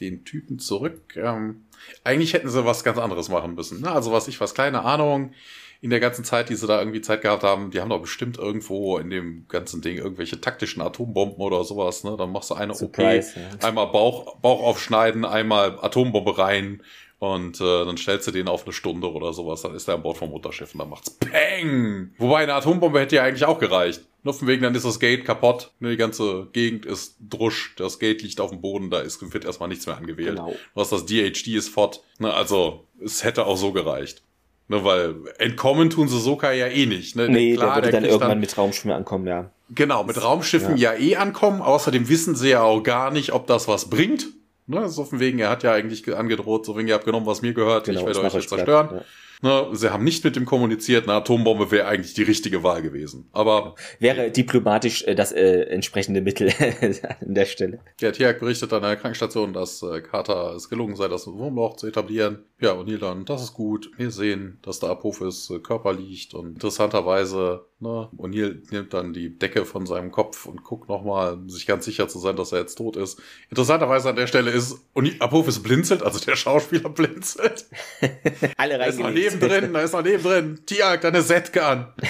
den 0.01 0.25
Typen 0.25 0.59
zurück. 0.59 1.17
Ähm, 1.17 1.65
eigentlich 2.03 2.33
hätten 2.33 2.49
sie 2.49 2.65
was 2.65 2.85
ganz 2.85 2.99
anderes 2.99 3.29
machen 3.29 3.55
müssen. 3.55 3.81
Ne? 3.81 3.91
Also 3.91 4.13
was 4.13 4.29
ich 4.29 4.41
was, 4.41 4.55
kleine 4.55 4.85
Ahnung 4.85 5.33
in 5.81 5.91
der 5.91 6.01
ganzen 6.01 6.25
Zeit, 6.25 6.49
die 6.49 6.55
sie 6.55 6.67
da 6.67 6.79
irgendwie 6.79 7.03
Zeit 7.03 7.21
gehabt 7.21 7.43
haben, 7.43 7.71
die 7.71 7.79
haben 7.79 7.91
doch 7.91 8.01
bestimmt 8.01 8.39
irgendwo 8.39 8.97
in 8.97 9.11
dem 9.11 9.47
ganzen 9.49 9.83
Ding 9.83 9.99
irgendwelche 9.99 10.41
taktischen 10.41 10.81
Atombomben 10.81 11.43
oder 11.43 11.63
sowas, 11.63 12.05
ne? 12.05 12.17
Dann 12.17 12.33
machst 12.33 12.49
du 12.49 12.55
eine 12.55 12.75
Surprise, 12.75 13.33
OP, 13.37 13.63
ja. 13.63 13.69
einmal 13.69 13.89
Bauch, 13.89 14.37
Bauch 14.37 14.63
aufschneiden, 14.63 15.27
einmal 15.27 15.79
Atombombe 15.83 16.39
rein, 16.39 16.83
und 17.33 17.61
äh, 17.61 17.85
dann 17.85 17.97
stellst 17.97 18.27
du 18.27 18.31
den 18.31 18.49
auf 18.49 18.65
eine 18.65 18.73
Stunde 18.73 19.11
oder 19.11 19.33
sowas, 19.33 19.63
dann 19.63 19.75
ist 19.75 19.89
er 19.89 19.95
an 19.95 20.03
Bord 20.03 20.19
vom 20.19 20.31
Mutterschiff 20.31 20.75
und 20.75 20.81
dann 20.81 20.91
macht's 20.91 21.11
Peng! 21.11 22.13
Wobei 22.19 22.43
eine 22.43 22.55
Atombombe 22.55 23.01
hätte 23.01 23.17
ja 23.17 23.23
eigentlich 23.23 23.45
auch 23.45 23.59
gereicht. 23.59 24.03
Nur 24.23 24.35
von 24.35 24.49
wegen, 24.49 24.63
dann 24.63 24.75
ist 24.75 24.85
das 24.85 25.01
Gate 25.01 25.25
kaputt, 25.25 25.71
ne, 25.81 25.91
die 25.91 25.97
ganze 25.97 26.49
Gegend 26.53 26.87
ist 26.87 27.17
drusch, 27.21 27.75
das 27.77 27.99
Gate 27.99 28.23
liegt 28.23 28.41
auf 28.41 28.51
dem 28.51 28.61
Boden, 28.61 28.91
da 28.91 29.01
ist, 29.01 29.21
wird 29.33 29.45
erstmal 29.45 29.69
nichts 29.69 29.87
mehr 29.87 29.97
angewählt. 29.97 30.37
Genau. 30.37 30.55
Hast 30.75 30.93
das 30.93 31.07
DHD 31.07 31.49
ist 31.49 31.69
fort. 31.69 32.03
Ne, 32.19 32.33
also, 32.33 32.85
es 33.03 33.23
hätte 33.23 33.47
auch 33.47 33.57
so 33.57 33.73
gereicht. 33.73 34.23
Ne, 34.69 34.83
weil 34.83 35.17
entkommen 35.39 35.91
tun 35.91 36.09
sie 36.09 36.19
Soka 36.19 36.53
ja 36.53 36.69
eh 36.69 36.87
nicht. 36.87 37.17
Ne? 37.17 37.29
Nee, 37.29 37.55
Klar, 37.55 37.67
der 37.67 37.77
würde 37.77 37.91
der 37.91 38.01
dann 38.01 38.05
irgendwann 38.05 38.29
dann, 38.31 38.41
mit 38.41 38.57
Raumschiffen 38.57 38.93
ankommen, 38.93 39.27
ja. 39.27 39.51
Genau, 39.75 40.05
mit 40.05 40.23
Raumschiffen 40.23 40.79
ja. 40.79 40.95
ja 40.95 40.99
eh 40.99 41.17
ankommen. 41.17 41.61
Außerdem 41.61 42.09
wissen 42.09 42.35
sie 42.35 42.51
ja 42.51 42.63
auch 42.63 42.83
gar 42.83 43.11
nicht, 43.11 43.33
ob 43.33 43.47
das 43.47 43.69
was 43.69 43.91
bringt. 43.91 44.29
Ne, 44.67 44.89
so 44.89 45.05
von 45.05 45.21
wegen, 45.21 45.39
er 45.39 45.51
hat 45.51 45.63
ja 45.63 45.73
eigentlich 45.73 46.15
angedroht, 46.15 46.65
so 46.65 46.77
wegen, 46.77 46.89
ihr 46.89 46.95
habt 46.95 47.05
genommen, 47.05 47.27
was 47.27 47.43
mir 47.43 47.53
gehört, 47.53 47.85
genau, 47.85 48.01
ich 48.01 48.07
werde 48.07 48.23
euch 48.23 48.35
jetzt 48.35 48.49
zerstören. 48.49 48.89
Ja. 48.93 49.05
Ne, 49.43 49.69
sie 49.73 49.93
haben 49.93 50.05
nicht 50.05 50.25
mit 50.25 50.37
dem 50.37 50.47
kommuniziert, 50.47 51.05
eine 51.05 51.19
Atombombe 51.19 51.71
wäre 51.71 51.87
eigentlich 51.87 52.15
die 52.15 52.23
richtige 52.23 52.63
Wahl 52.63 52.81
gewesen. 52.81 53.29
Aber 53.33 53.75
wäre 53.99 54.31
diplomatisch 54.31 55.03
äh, 55.03 55.15
das 55.15 55.33
äh, 55.33 55.65
entsprechende 55.65 56.23
Mittel 56.23 56.51
an 57.21 57.35
der 57.35 57.45
Stelle. 57.45 57.81
Ja, 58.01 58.11
Tiag 58.11 58.41
berichtet 58.41 58.73
an 58.73 58.81
der 58.81 58.97
Krankenstation, 58.97 59.53
dass 59.53 59.83
äh, 59.83 60.01
Carter 60.01 60.55
es 60.55 60.71
gelungen 60.71 60.97
sei, 60.97 61.09
das 61.09 61.27
Wurmloch 61.27 61.77
zu 61.77 61.87
etablieren. 61.87 62.45
Ja, 62.59 62.73
und 62.73 62.89
Neil 62.89 62.99
dann, 62.99 63.27
das 63.27 63.43
ist 63.43 63.53
gut. 63.53 63.91
Wir 63.99 64.11
sehen, 64.11 64.61
dass 64.63 64.81
da 64.81 64.89
Apophis 64.89 65.51
äh, 65.51 65.59
Körper 65.59 65.93
liegt 65.93 66.33
und 66.33 66.55
interessanterweise 66.55 67.67
Ne? 67.81 68.09
O'Neill 68.17 68.63
nimmt 68.71 68.95
dann 68.95 69.13
die 69.13 69.37
Decke 69.37 69.65
von 69.65 69.85
seinem 69.85 70.11
Kopf 70.13 70.47
und 70.47 70.63
guckt 70.63 70.89
nochmal, 70.89 71.35
um 71.35 71.51
sich 71.51 71.67
ganz 71.67 71.85
sicher 71.85 72.09
zu 72.09 72.19
sein, 72.19 72.37
dass 72.37 72.53
er 72.53 72.61
jetzt 72.61 72.77
tot 72.77 72.97
ist. 72.97 73.21
Interessanterweise 73.51 74.09
an 74.11 74.17
der 74.17 74.27
Stelle 74.27 74.53
ist 74.53 74.79
Apophis 75.19 75.63
blinzelt, 75.63 76.03
also 76.03 76.19
der 76.21 76.37
Schauspieler 76.37 76.89
blinzelt. 76.91 77.67
Alle 78.57 78.79
Da 78.79 78.85
ist 78.85 79.01
noch 79.01 79.11
neben 79.11 79.41
drin, 79.41 79.73
da 79.73 79.81
ist 79.81 79.93
noch 79.93 80.05
neben 80.05 80.23
drin. 80.23 80.61
Tiag, 80.67 81.01
deine 81.01 81.23
Setke 81.23 81.65
an. 81.65 81.93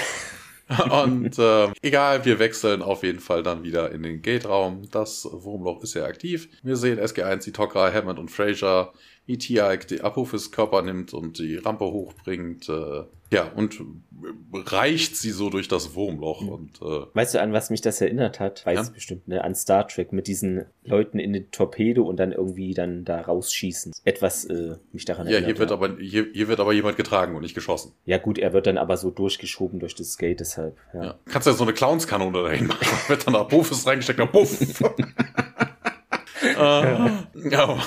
Und 0.90 1.38
äh, 1.38 1.68
egal, 1.82 2.24
wir 2.24 2.38
wechseln 2.38 2.80
auf 2.82 3.02
jeden 3.02 3.20
Fall 3.20 3.42
dann 3.42 3.64
wieder 3.64 3.92
in 3.92 4.02
den 4.02 4.22
Gate-Raum. 4.22 4.88
Das 4.90 5.28
Wurmloch 5.30 5.82
ist 5.82 5.94
ja 5.94 6.04
aktiv. 6.04 6.48
Wir 6.62 6.76
sehen 6.76 6.98
SG1, 6.98 7.44
die 7.44 7.52
Tokra, 7.52 7.92
Hammond 7.92 8.18
und 8.18 8.30
Fraser 8.30 8.92
wie 9.26 9.38
Tiag 9.38 9.88
die 9.88 10.02
Apophis 10.02 10.52
Körper 10.52 10.82
nimmt 10.82 11.14
und 11.14 11.38
die 11.38 11.56
Rampe 11.56 11.84
hochbringt. 11.84 12.68
Äh, 12.68 13.04
ja, 13.34 13.50
und 13.54 13.80
reicht 14.52 15.16
sie 15.16 15.30
so 15.30 15.50
durch 15.50 15.68
das 15.68 15.94
Wurmloch. 15.94 16.42
Mhm. 16.42 16.48
Und, 16.48 16.82
äh, 16.82 17.06
weißt 17.12 17.34
du, 17.34 17.40
an 17.40 17.52
was 17.52 17.70
mich 17.70 17.80
das 17.80 18.00
erinnert 18.00 18.40
hat? 18.40 18.64
Weiß 18.64 18.86
ja? 18.86 18.92
bestimmt, 18.92 19.28
ne? 19.28 19.42
An 19.42 19.54
Star 19.54 19.86
Trek 19.86 20.12
mit 20.12 20.26
diesen 20.26 20.64
Leuten 20.84 21.18
in 21.18 21.32
den 21.32 21.50
Torpedo 21.50 22.04
und 22.04 22.16
dann 22.18 22.32
irgendwie 22.32 22.74
dann 22.74 23.04
da 23.04 23.20
rausschießen. 23.20 23.92
Etwas 24.04 24.44
äh, 24.44 24.76
mich 24.92 25.04
daran 25.04 25.26
ja, 25.26 25.34
erinnert. 25.34 25.48
Ja, 25.50 25.54
hier 25.54 25.58
wird 25.58 25.72
aber 25.72 25.98
hier, 25.98 26.26
hier 26.32 26.48
wird 26.48 26.60
aber 26.60 26.72
jemand 26.72 26.96
getragen 26.96 27.34
und 27.34 27.42
nicht 27.42 27.54
geschossen. 27.54 27.92
Ja, 28.04 28.18
gut, 28.18 28.38
er 28.38 28.52
wird 28.52 28.66
dann 28.66 28.78
aber 28.78 28.96
so 28.96 29.10
durchgeschoben 29.10 29.80
durch 29.80 29.94
das 29.94 30.16
Gate, 30.16 30.40
deshalb. 30.40 30.76
Ja. 30.92 31.04
ja. 31.04 31.14
Kannst 31.26 31.46
du 31.46 31.50
ja 31.50 31.56
so 31.56 31.64
eine 31.64 31.72
Clownskanone 31.72 32.42
dahin 32.42 32.66
machen. 32.68 32.86
wird 33.08 33.26
dann 33.26 33.34
Apophis 33.34 33.86
reingesteckt, 33.86 34.20
dann 34.20 34.30
puff. 34.30 34.58
äh, 36.56 37.50
ja. 37.50 37.78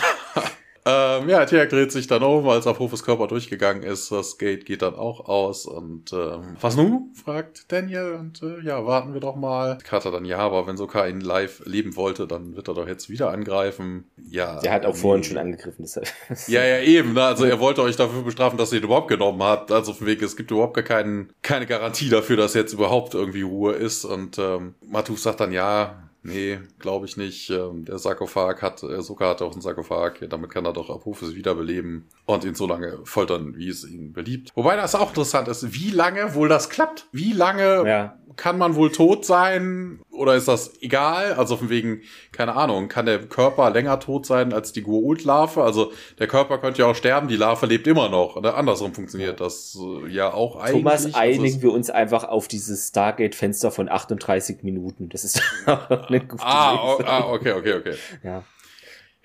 Ähm, 0.89 1.27
ja, 1.27 1.45
Tia 1.45 1.65
dreht 1.65 1.91
sich 1.91 2.07
dann 2.07 2.23
um, 2.23 2.47
als 2.47 2.65
Apophis 2.65 3.03
Körper 3.03 3.27
durchgegangen 3.27 3.83
ist. 3.83 4.09
Das 4.09 4.37
Gate 4.37 4.65
geht 4.65 4.81
dann 4.81 4.95
auch 4.95 5.27
aus. 5.27 5.65
Und 5.65 6.13
ähm, 6.13 6.55
was 6.61 6.77
nun? 6.77 7.11
fragt 7.13 7.69
Daniel. 7.73 8.13
Und 8.13 8.41
äh, 8.41 8.61
ja, 8.63 8.85
warten 8.85 9.13
wir 9.13 9.19
doch 9.19 9.35
mal. 9.35 9.79
Carter 9.83 10.11
dann, 10.11 10.23
ja, 10.23 10.37
aber 10.37 10.65
wenn 10.65 10.77
Sokka 10.77 11.05
ihn 11.07 11.19
live 11.19 11.61
leben 11.65 11.97
wollte, 11.97 12.25
dann 12.25 12.55
wird 12.55 12.69
er 12.69 12.73
doch 12.73 12.87
jetzt 12.87 13.09
wieder 13.09 13.31
angreifen. 13.31 14.05
Ja. 14.29 14.61
Der 14.61 14.71
hat 14.71 14.85
auch 14.85 14.95
vorhin 14.95 15.25
schon 15.25 15.37
angegriffen. 15.37 15.83
Deshalb. 15.83 16.07
Ja, 16.47 16.63
ja, 16.63 16.79
eben. 16.79 17.13
Ne? 17.13 17.23
Also 17.23 17.43
er 17.43 17.59
wollte 17.59 17.81
euch 17.81 17.97
dafür 17.97 18.21
bestrafen, 18.21 18.57
dass 18.57 18.71
ihr 18.71 18.79
ihn 18.79 18.85
überhaupt 18.85 19.09
genommen 19.09 19.43
habt. 19.43 19.71
Also 19.71 19.91
auf 19.91 19.97
dem 19.97 20.07
Weg, 20.07 20.21
es 20.21 20.37
gibt 20.37 20.51
überhaupt 20.51 20.75
gar 20.75 20.83
keinen, 20.83 21.33
keine 21.41 21.65
Garantie 21.65 22.07
dafür, 22.07 22.37
dass 22.37 22.53
jetzt 22.53 22.71
überhaupt 22.71 23.13
irgendwie 23.13 23.41
Ruhe 23.41 23.73
ist. 23.73 24.05
Und 24.05 24.37
ähm, 24.37 24.75
Matuf 24.85 25.19
sagt 25.19 25.41
dann, 25.41 25.51
ja, 25.51 26.06
Nee, 26.23 26.59
glaube 26.79 27.05
ich 27.05 27.15
nicht. 27.15 27.49
Ähm, 27.49 27.85
der 27.85 27.99
Sarkophag 27.99 28.61
hat, 28.61 28.83
äh, 28.83 29.01
Sokka 29.01 29.29
hat 29.29 29.41
auch 29.41 29.53
einen 29.53 29.61
Sarkophag, 29.61 30.27
damit 30.29 30.49
kann 30.49 30.65
er 30.65 30.73
doch 30.73 30.89
Apophis 30.89 31.35
wiederbeleben 31.35 32.07
und 32.25 32.43
ihn 32.43 32.55
so 32.55 32.67
lange 32.67 32.99
foltern, 33.05 33.55
wie 33.55 33.69
es 33.69 33.85
ihm 33.85 34.13
beliebt. 34.13 34.51
Wobei 34.55 34.75
das 34.75 34.95
auch 34.95 35.09
interessant 35.09 35.47
ist, 35.47 35.73
wie 35.73 35.91
lange 35.91 36.35
wohl 36.35 36.49
das 36.49 36.69
klappt. 36.69 37.07
Wie 37.11 37.33
lange 37.33 37.87
Ja. 37.87 38.17
Kann 38.37 38.57
man 38.57 38.75
wohl 38.75 38.91
tot 38.91 39.25
sein 39.25 39.99
oder 40.11 40.35
ist 40.35 40.47
das 40.47 40.81
egal? 40.81 41.33
Also 41.33 41.57
von 41.57 41.69
wegen, 41.69 42.01
keine 42.31 42.55
Ahnung, 42.55 42.87
kann 42.87 43.05
der 43.05 43.19
Körper 43.27 43.69
länger 43.71 43.99
tot 43.99 44.25
sein 44.25 44.53
als 44.53 44.71
die 44.71 44.83
Goa'uld-Larve? 44.83 45.61
Also 45.63 45.91
der 46.19 46.27
Körper 46.27 46.57
könnte 46.59 46.81
ja 46.83 46.87
auch 46.87 46.95
sterben, 46.95 47.27
die 47.27 47.35
Larve 47.35 47.65
lebt 47.65 47.85
immer 47.87 48.09
noch. 48.09 48.35
Oder 48.35 48.55
andersrum 48.55 48.93
funktioniert 48.93 49.39
das 49.41 49.77
äh, 49.79 50.07
ja 50.09 50.33
auch 50.33 50.55
eigentlich. 50.55 50.71
Thomas, 50.83 51.05
Also 51.05 51.17
einigen 51.17 51.61
wir 51.61 51.71
uns 51.73 51.89
einfach 51.89 52.23
auf 52.23 52.47
dieses 52.47 52.87
Stargate-Fenster 52.89 53.71
von 53.71 53.89
38 53.89 54.63
Minuten. 54.63 55.09
Das 55.09 55.23
ist 55.23 55.41
eine 55.65 56.19
gute 56.25 56.43
Ah, 56.45 56.93
o- 56.95 57.01
ah, 57.05 57.31
okay, 57.31 57.51
okay, 57.53 57.73
okay. 57.73 57.93
Ja. 58.23 58.43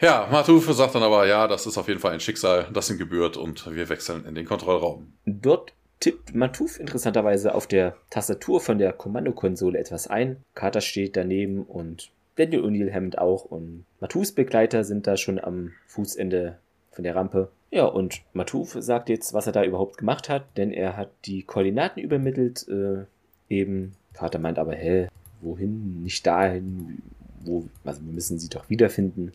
Ja, 0.00 0.26
Matufe 0.32 0.72
sagt 0.72 0.96
dann 0.96 1.04
aber, 1.04 1.26
ja, 1.28 1.46
das 1.46 1.64
ist 1.66 1.78
auf 1.78 1.86
jeden 1.86 2.00
Fall 2.00 2.10
ein 2.12 2.18
Schicksal, 2.18 2.66
das 2.72 2.90
ihm 2.90 2.98
gebührt 2.98 3.36
und 3.36 3.72
wir 3.72 3.88
wechseln 3.88 4.24
in 4.26 4.34
den 4.34 4.46
Kontrollraum. 4.46 5.12
Dort 5.26 5.74
tippt 6.02 6.34
Matuf 6.34 6.80
interessanterweise 6.80 7.54
auf 7.54 7.68
der 7.68 7.94
Tastatur 8.10 8.60
von 8.60 8.76
der 8.78 8.92
Kommandokonsole 8.92 9.78
etwas 9.78 10.08
ein. 10.08 10.38
Carter 10.56 10.80
steht 10.80 11.16
daneben 11.16 11.62
und 11.62 12.10
Daniel 12.34 12.64
O'Neill 12.64 12.92
Hammond 12.92 13.18
auch 13.18 13.44
und 13.44 13.84
Matufs 14.00 14.32
Begleiter 14.32 14.82
sind 14.82 15.06
da 15.06 15.16
schon 15.16 15.38
am 15.38 15.70
Fußende 15.86 16.58
von 16.90 17.04
der 17.04 17.14
Rampe. 17.14 17.50
Ja, 17.70 17.84
und 17.84 18.22
Matuf 18.32 18.76
sagt 18.80 19.10
jetzt, 19.10 19.32
was 19.32 19.46
er 19.46 19.52
da 19.52 19.62
überhaupt 19.62 19.96
gemacht 19.96 20.28
hat, 20.28 20.44
denn 20.56 20.72
er 20.72 20.96
hat 20.96 21.10
die 21.24 21.44
Koordinaten 21.44 22.00
übermittelt, 22.00 22.66
äh, 22.68 23.04
eben. 23.48 23.94
Carter 24.12 24.40
meint 24.40 24.58
aber, 24.58 24.74
hä, 24.74 25.06
wohin? 25.40 26.02
Nicht 26.02 26.26
dahin, 26.26 27.00
wo, 27.44 27.68
also 27.84 28.04
wir 28.04 28.12
müssen 28.12 28.40
sie 28.40 28.48
doch 28.48 28.68
wiederfinden. 28.68 29.32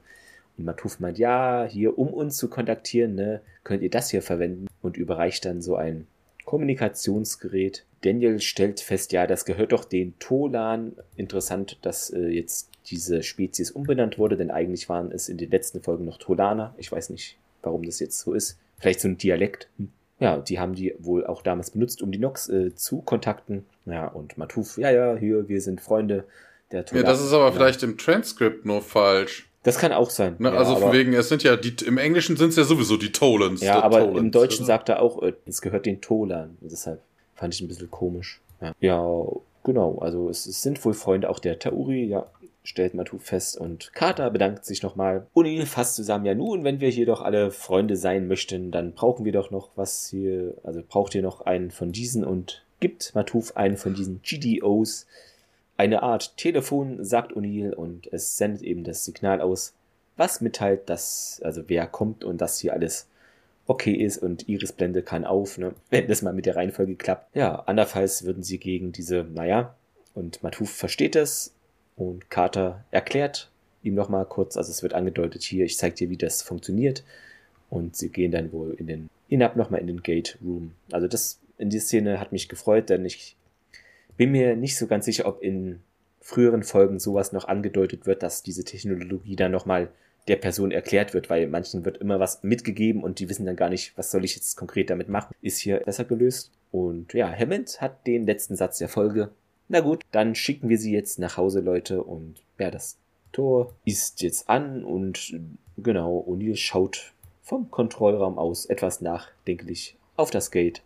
Und 0.58 0.66
Matuf 0.66 1.00
meint, 1.00 1.18
ja, 1.18 1.66
hier, 1.66 1.98
um 1.98 2.10
uns 2.10 2.36
zu 2.36 2.50
kontaktieren, 2.50 3.16
ne, 3.16 3.40
könnt 3.64 3.84
ihr 3.84 3.90
das 3.90 4.12
hier 4.12 4.22
verwenden 4.22 4.68
und 4.82 4.98
überreicht 4.98 5.46
dann 5.46 5.62
so 5.62 5.78
ein 5.78 6.08
Kommunikationsgerät. 6.48 7.84
Daniel 8.04 8.40
stellt 8.40 8.80
fest, 8.80 9.12
ja, 9.12 9.28
das 9.28 9.44
gehört 9.44 9.74
doch 9.74 9.84
den 9.84 10.18
Tolan. 10.20 10.94
Interessant, 11.18 11.78
dass 11.82 12.10
äh, 12.10 12.28
jetzt 12.30 12.70
diese 12.86 13.22
Spezies 13.22 13.70
umbenannt 13.70 14.18
wurde, 14.18 14.38
denn 14.38 14.50
eigentlich 14.50 14.88
waren 14.88 15.12
es 15.12 15.28
in 15.28 15.38
den 15.38 15.52
letzten 15.52 15.82
Folgen 15.82 16.06
noch 16.06 16.18
Tolaner. 16.18 16.74
Ich 16.78 16.92
weiß 16.92 17.10
nicht, 17.10 17.38
warum 17.64 17.84
das 17.84 18.00
jetzt 18.00 18.20
so 18.20 18.34
ist. 18.34 18.58
Vielleicht 18.80 19.02
so 19.02 19.10
ein 19.10 19.18
Dialekt. 19.18 19.68
Hm. 19.78 19.90
Ja, 20.20 20.38
die 20.38 20.58
haben 20.58 20.74
die 20.74 20.96
wohl 21.00 21.28
auch 21.28 21.42
damals 21.42 21.72
benutzt, 21.72 22.02
um 22.02 22.12
die 22.12 22.18
Nox 22.18 22.48
äh, 22.50 22.74
zu 22.74 23.02
kontakten. 23.02 23.66
Ja, 23.86 24.08
und 24.08 24.38
Matuf, 24.38 24.78
ja, 24.78 24.90
ja, 24.90 25.16
hier, 25.18 25.48
wir 25.50 25.62
sind 25.62 25.82
Freunde 25.82 26.24
der 26.72 26.80
Ja, 26.80 26.84
Tolaner. 26.86 27.08
das 27.10 27.22
ist 27.24 27.34
aber 27.34 27.46
Ja. 27.48 27.52
vielleicht 27.52 27.84
im 27.84 27.98
Transkript 27.98 28.66
nur 28.66 28.82
falsch. 28.82 29.47
Das 29.64 29.78
kann 29.78 29.92
auch 29.92 30.10
sein. 30.10 30.36
Ne? 30.40 30.50
ja, 30.50 30.56
also 30.56 30.76
von 30.78 30.94
wegen, 30.94 31.14
es 31.14 31.30
sind 31.30 31.44
ja 31.44 31.58
die, 31.58 31.76
im 31.86 31.98
Englischen 31.98 32.38
sind 32.38 32.50
es 32.50 32.56
ja 32.56 32.64
sowieso 32.64 32.98
die 32.98 33.12
Tolans. 33.12 33.62
Ja, 33.62 33.82
aber 33.82 34.00
Tolans, 34.00 34.20
im 34.20 34.32
Deutschen 34.32 34.60
oder? 34.60 34.68
sagt 34.68 34.90
er 34.90 35.02
auch, 35.02 35.22
äh, 35.22 35.34
es 35.46 35.62
gehört 35.62 35.86
den 35.86 36.00
Tolan. 36.00 36.58
Deshalb 36.62 37.02
fand 37.36 37.54
ich 37.54 37.62
ein 37.62 37.68
bisschen 37.68 37.92
komisch. 37.92 38.40
Ja, 38.62 38.74
ja 38.80 39.26
genau. 39.64 39.98
Also 40.00 40.30
es, 40.30 40.46
es 40.46 40.62
sind 40.62 40.84
wohl 40.86 40.94
Freunde 40.94 41.30
auch 41.30 41.40
der 41.40 41.60
Tauri, 41.60 42.06
ja, 42.06 42.28
stellt 42.64 42.94
Matu 42.94 43.18
fest. 43.18 43.58
Und 43.58 43.94
Carter 43.94 44.30
bedankt 44.30 44.66
sich 44.66 44.84
nochmal. 44.84 45.28
O'Neill 45.36 45.66
fasst 45.66 45.96
zusammen, 45.96 46.26
ja 46.26 46.36
nun, 46.36 46.64
wenn 46.64 46.82
wir 46.82 46.90
hier 46.90 47.06
doch 47.06 47.22
alle 47.22 47.52
Freunde 47.52 47.96
sein 47.96 48.28
möchten, 48.28 48.72
dann 48.72 48.94
brauchen 48.94 49.26
wir 49.26 49.32
doch 49.32 49.52
noch 49.52 49.70
was 49.76 50.08
hier, 50.10 50.54
also 50.64 50.82
braucht 50.88 51.16
ihr 51.16 51.22
noch 51.22 51.42
einen 51.42 51.72
von 51.72 51.92
diesen 51.92 52.26
und 52.26 52.66
gibt 52.80 53.16
Matuf 53.16 53.56
einen 53.56 53.78
von 53.78 53.94
diesen 53.94 54.22
GDOs. 54.22 55.08
Eine 55.78 56.02
Art 56.02 56.36
Telefon, 56.38 57.04
sagt 57.06 57.34
O'Neill, 57.34 57.74
und 57.74 58.12
es 58.12 58.38
sendet 58.38 58.64
eben 58.64 58.84
das 58.84 59.06
Signal 59.06 59.42
aus, 59.42 59.74
was 60.16 60.42
mitteilt, 60.42 60.90
dass, 60.90 61.40
also 61.44 61.64
wer 61.68 61.86
kommt 61.86 62.24
und 62.24 62.42
dass 62.42 62.60
hier 62.60 62.74
alles 62.74 63.08
okay 63.68 63.94
ist 63.94 64.18
und 64.18 64.50
Iris 64.50 64.72
Blende 64.72 65.04
kann 65.04 65.24
auf, 65.24 65.58
ne? 65.58 65.76
wenn 65.90 66.08
das 66.08 66.22
mal 66.22 66.34
mit 66.34 66.46
der 66.46 66.56
Reihenfolge 66.56 66.96
klappt. 66.96 67.36
Ja, 67.36 67.60
andernfalls 67.60 68.26
würden 68.26 68.44
sie 68.44 68.58
gegen 68.58 68.92
diese, 68.92 69.24
naja, 69.24 69.76
und 70.16 70.42
Matuf 70.42 70.72
versteht 70.72 71.16
es 71.16 71.54
und 71.96 72.30
Carter 72.32 72.84
erklärt 72.92 73.52
ihm 73.84 73.94
nochmal 73.94 74.26
kurz, 74.26 74.58
also 74.58 74.72
es 74.72 74.82
wird 74.82 74.94
angedeutet 74.94 75.44
hier, 75.44 75.66
ich 75.66 75.78
zeig 75.78 75.96
dir, 75.96 76.10
wie 76.10 76.18
das 76.18 76.42
funktioniert 76.42 77.04
und 77.70 77.96
sie 77.96 78.10
gehen 78.10 78.32
dann 78.32 78.52
wohl 78.52 78.74
in 78.74 78.88
den, 78.88 79.10
hinab 79.28 79.56
nochmal 79.56 79.82
in 79.82 79.88
den 79.88 80.02
Gate 80.02 80.38
Room. 80.44 80.74
Also 80.92 81.08
das, 81.08 81.40
in 81.60 81.70
die 81.70 81.80
Szene 81.80 82.20
hat 82.20 82.32
mich 82.32 82.50
gefreut, 82.50 82.90
denn 82.90 83.06
ich 83.06 83.37
bin 84.18 84.32
mir 84.32 84.56
nicht 84.56 84.78
so 84.78 84.88
ganz 84.88 85.06
sicher, 85.06 85.26
ob 85.26 85.42
in 85.42 85.80
früheren 86.20 86.64
Folgen 86.64 87.00
sowas 87.00 87.32
noch 87.32 87.48
angedeutet 87.48 88.06
wird, 88.06 88.24
dass 88.24 88.44
diese 88.44 88.66
Technologie 88.66 89.36
dann 89.36 89.52
nochmal 89.52 89.90
der 90.28 90.36
Person 90.36 90.72
erklärt 90.72 91.14
wird, 91.14 91.30
weil 91.30 91.48
manchen 91.48 91.86
wird 91.86 91.98
immer 91.98 92.20
was 92.20 92.44
mitgegeben 92.44 93.04
und 93.04 93.20
die 93.20 93.30
wissen 93.30 93.46
dann 93.46 93.56
gar 93.56 93.70
nicht, 93.70 93.98
was 93.98 94.12
soll 94.12 94.26
ich 94.26 94.36
jetzt 94.36 94.58
konkret 94.58 94.90
damit 94.90 95.08
machen. 95.08 95.34
Ist 95.42 95.60
hier 95.60 95.80
besser 95.80 96.04
gelöst. 96.04 96.52
Und 96.72 97.14
ja, 97.14 97.32
Hammond 97.32 97.80
hat 97.80 98.06
den 98.06 98.26
letzten 98.26 98.56
Satz 98.58 98.78
der 98.78 98.90
Folge. 98.90 99.30
Na 99.70 99.80
gut, 99.80 100.04
dann 100.12 100.36
schicken 100.36 100.68
wir 100.68 100.78
sie 100.78 100.92
jetzt 100.92 101.18
nach 101.20 101.38
Hause, 101.38 101.62
Leute. 101.62 102.04
Und 102.04 102.42
ja, 102.60 102.72
das 102.72 102.98
Tor 103.32 103.74
ist 103.86 104.22
jetzt 104.22 104.50
an 104.50 104.84
und 104.84 105.40
genau, 105.78 106.26
O'Neill 106.28 106.56
schaut 106.56 107.14
vom 107.42 107.72
Kontrollraum 107.72 108.38
aus 108.38 108.66
etwas 108.66 109.00
nachdenklich 109.00 109.96
auf 110.18 110.32
das 110.32 110.52
Gate. 110.52 110.82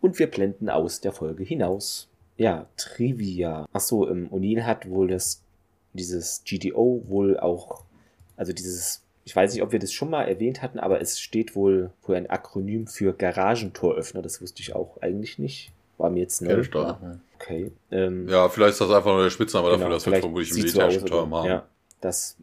Und 0.00 0.18
wir 0.18 0.28
blenden 0.28 0.70
aus 0.70 1.00
der 1.00 1.12
Folge 1.12 1.44
hinaus. 1.44 2.07
Ja, 2.38 2.66
Trivia. 2.76 3.66
Achso, 3.72 4.08
ähm, 4.08 4.28
O'Neill 4.30 4.62
hat 4.62 4.88
wohl 4.88 5.08
das, 5.08 5.42
dieses 5.92 6.42
GDO 6.44 7.02
wohl 7.08 7.38
auch, 7.38 7.84
also 8.36 8.52
dieses, 8.52 9.02
ich 9.24 9.34
weiß 9.34 9.52
nicht, 9.52 9.62
ob 9.62 9.72
wir 9.72 9.80
das 9.80 9.92
schon 9.92 10.08
mal 10.08 10.22
erwähnt 10.22 10.62
hatten, 10.62 10.78
aber 10.78 11.00
es 11.00 11.20
steht 11.20 11.56
wohl 11.56 11.90
für 12.00 12.16
ein 12.16 12.30
Akronym 12.30 12.86
für 12.86 13.12
Garagentoröffner. 13.12 14.22
Das 14.22 14.40
wusste 14.40 14.62
ich 14.62 14.74
auch 14.74 15.02
eigentlich 15.02 15.38
nicht. 15.38 15.72
War 15.98 16.10
mir 16.10 16.20
jetzt 16.20 16.40
neu. 16.40 16.62
Okay. 17.34 17.72
Ähm, 17.90 18.28
Ja, 18.28 18.48
vielleicht 18.48 18.74
ist 18.74 18.80
das 18.80 18.90
einfach 18.90 19.12
nur 19.12 19.24
der 19.24 19.30
Spitzname 19.30 19.68
dafür, 19.70 19.86
Genau, 19.86 19.94
dass 19.96 20.06
wir 20.06 20.20
vermutlich 20.20 20.50
im 20.50 20.56
so 20.56 20.62
militärischen 20.62 21.02
aus, 21.02 21.10
Term 21.10 21.34
haben. 21.34 21.48
Ja, 21.48 21.66
das 22.00 22.36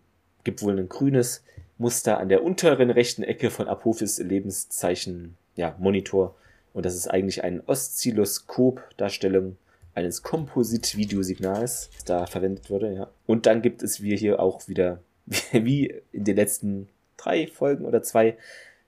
gibt 0.44 0.62
wohl 0.62 0.78
ein 0.78 0.90
grünes 0.90 1.42
Muster 1.78 2.18
an 2.18 2.28
der 2.28 2.44
unteren 2.44 2.90
rechten 2.90 3.24
Ecke 3.24 3.50
von 3.50 3.70
Apophis 3.70 4.20
Lebenszeichen, 4.20 5.38
ja, 5.56 5.74
Monitor. 5.80 6.36
Und 6.74 6.86
das 6.86 6.96
ist 6.96 7.08
eigentlich 7.10 7.46
eine 7.46 7.64
Oszilloskop-Darstellung 7.66 9.56
eines 9.96 10.22
Komposit-Videosignals, 10.22 11.90
das 11.94 12.04
da 12.04 12.26
verwendet 12.28 12.70
wurde, 12.70 12.94
ja. 12.94 13.10
Und 13.26 13.46
dann 13.46 13.62
gibt 13.62 13.82
es 13.82 14.02
wir 14.02 14.16
hier 14.16 14.40
auch 14.40 14.68
wieder, 14.68 15.00
wie 15.52 15.94
in 16.12 16.26
den 16.26 16.36
letzten 16.36 16.90
drei 17.18 17.48
Folgen 17.48 17.86
oder 17.86 18.04
zwei, 18.04 18.38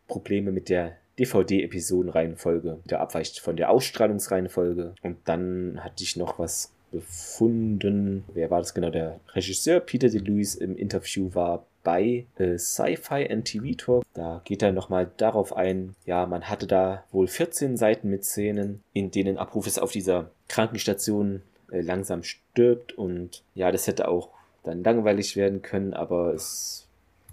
Probleme 0.07 0.51
mit 0.51 0.69
der 0.69 0.97
DVD-Episodenreihenfolge. 1.19 2.79
Der 2.85 3.01
abweicht 3.01 3.39
von 3.39 3.57
der 3.57 3.69
Ausstrahlungsreihenfolge. 3.69 4.95
Und 5.01 5.17
dann 5.25 5.84
hatte 5.84 6.03
ich 6.03 6.15
noch 6.15 6.39
was 6.39 6.71
gefunden. 6.91 8.23
Wer 8.34 8.49
war 8.49 8.59
das 8.59 8.73
genau? 8.73 8.89
Der 8.89 9.19
Regisseur 9.34 9.79
Peter 9.79 10.09
DeLuise 10.09 10.59
im 10.59 10.77
Interview 10.77 11.34
war 11.34 11.65
bei 11.88 12.26
äh, 12.38 12.57
Sci-Fi 12.57 13.30
and 13.31 13.45
TV 13.45 13.73
Talk. 13.77 14.03
Da 14.14 14.41
geht 14.43 14.61
er 14.61 14.73
nochmal 14.73 15.09
darauf 15.15 15.55
ein, 15.55 15.95
ja, 16.05 16.26
man 16.26 16.49
hatte 16.49 16.68
da 16.68 17.05
wohl 17.14 17.30
14 17.30 17.77
Seiten 17.77 18.09
mit 18.09 18.26
Szenen, 18.26 18.84
in 18.91 19.09
denen 19.09 19.38
Apophis 19.38 19.80
auf 19.80 19.93
dieser 19.93 20.30
Krankenstation 20.49 21.43
äh, 21.72 21.80
langsam 21.80 22.23
stirbt 22.23 22.91
und 22.97 23.41
ja, 23.55 23.72
das 23.72 23.88
hätte 23.88 24.09
auch 24.09 24.27
dann 24.65 24.84
langweilig 24.84 25.38
werden 25.38 25.61
können, 25.61 25.93
aber 25.93 26.34
es 26.34 26.89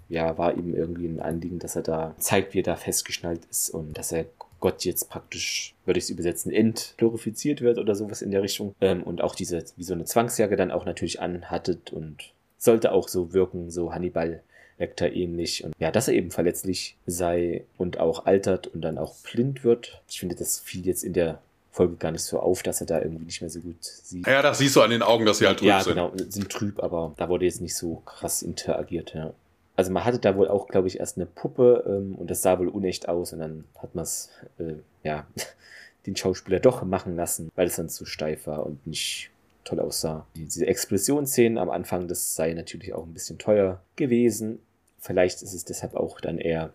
ja, 0.07 0.37
war 0.37 0.53
ihm 0.55 0.73
irgendwie 0.73 1.07
ein 1.07 1.19
Anliegen, 1.19 1.59
dass 1.59 1.75
er 1.75 1.81
da 1.81 2.15
zeigt, 2.17 2.53
wie 2.53 2.59
er 2.59 2.63
da 2.63 2.77
festgeschnallt 2.77 3.41
ist 3.51 3.71
und 3.71 3.97
dass 3.97 4.13
er 4.13 4.25
Gott 4.61 4.85
jetzt 4.85 5.09
praktisch, 5.09 5.75
würde 5.83 5.97
ich 5.97 6.05
es 6.05 6.09
übersetzen, 6.09 6.53
entglorifiziert 6.53 7.59
wird 7.59 7.77
oder 7.77 7.93
sowas 7.93 8.21
in 8.21 8.31
der 8.31 8.41
Richtung. 8.41 8.73
Ähm, 8.79 9.03
und 9.03 9.21
auch 9.21 9.35
diese, 9.35 9.65
wie 9.75 9.83
so 9.83 9.93
eine 9.93 10.05
Zwangsjacke 10.05 10.55
dann 10.55 10.71
auch 10.71 10.85
natürlich 10.85 11.19
anhattet 11.19 11.91
und 11.91 12.31
sollte 12.65 12.91
auch 12.91 13.07
so 13.07 13.33
wirken, 13.33 13.71
so 13.71 13.93
Hannibal 13.93 14.41
Lecter 14.77 15.11
ähnlich. 15.11 15.63
Und 15.63 15.73
ja, 15.79 15.89
dass 15.89 16.07
er 16.09 16.15
eben 16.15 16.31
verletzlich 16.31 16.97
sei 17.05 17.63
und 17.77 17.99
auch 17.99 18.25
altert 18.25 18.67
und 18.67 18.81
dann 18.81 18.97
auch 18.97 19.15
blind 19.15 19.63
wird. 19.63 20.01
Ich 20.09 20.19
finde, 20.19 20.35
das 20.35 20.59
fiel 20.59 20.85
jetzt 20.85 21.03
in 21.03 21.13
der 21.13 21.39
Folge 21.71 21.95
gar 21.95 22.11
nicht 22.11 22.23
so 22.23 22.39
auf, 22.39 22.63
dass 22.63 22.81
er 22.81 22.87
da 22.87 23.01
irgendwie 23.01 23.25
nicht 23.25 23.41
mehr 23.41 23.49
so 23.49 23.59
gut 23.59 23.77
sieht. 23.81 24.27
Ja, 24.27 24.41
das 24.41 24.57
siehst 24.57 24.75
du 24.75 24.81
an 24.81 24.89
den 24.89 25.01
Augen, 25.01 25.25
dass 25.25 25.37
sie 25.39 25.47
halt 25.47 25.59
trüb 25.59 25.67
Ja, 25.67 25.81
sind. 25.81 25.93
genau, 25.95 26.11
sind 26.15 26.49
trüb, 26.49 26.81
aber 26.81 27.13
da 27.17 27.29
wurde 27.29 27.45
jetzt 27.45 27.61
nicht 27.61 27.75
so 27.75 28.01
krass 28.05 28.41
interagiert, 28.41 29.13
ja. 29.13 29.33
also 29.75 29.91
man 29.91 30.05
hatte 30.05 30.19
da 30.19 30.37
wohl 30.37 30.47
auch, 30.47 30.67
glaube 30.67 30.87
ich, 30.87 30.99
erst 31.01 31.17
eine 31.17 31.25
Puppe 31.25 31.83
ähm, 31.85 32.15
und 32.15 32.29
das 32.31 32.41
sah 32.41 32.59
wohl 32.59 32.69
unecht 32.69 33.09
aus 33.09 33.33
und 33.33 33.39
dann 33.39 33.65
hat 33.81 33.93
man 33.93 34.03
es, 34.03 34.29
äh, 34.57 34.75
ja, 35.03 35.25
den 36.05 36.15
Schauspieler 36.15 36.59
doch 36.61 36.83
machen 36.83 37.15
lassen, 37.17 37.51
weil 37.55 37.67
es 37.67 37.75
sonst 37.75 37.95
zu 37.95 38.05
steif 38.05 38.47
war 38.47 38.65
und 38.65 38.85
nicht 38.87 39.31
toll 39.65 39.79
aussah. 39.79 40.25
Diese 40.35 40.65
Explosionsszenen 40.65 41.57
am 41.57 41.69
Anfang, 41.69 42.07
das 42.07 42.35
sei 42.35 42.53
natürlich 42.53 42.93
auch 42.93 43.05
ein 43.05 43.13
bisschen 43.13 43.37
teuer 43.37 43.81
gewesen. 43.95 44.59
Vielleicht 44.99 45.41
ist 45.41 45.53
es 45.53 45.65
deshalb 45.65 45.95
auch 45.95 46.21
dann 46.21 46.37
eher 46.37 46.71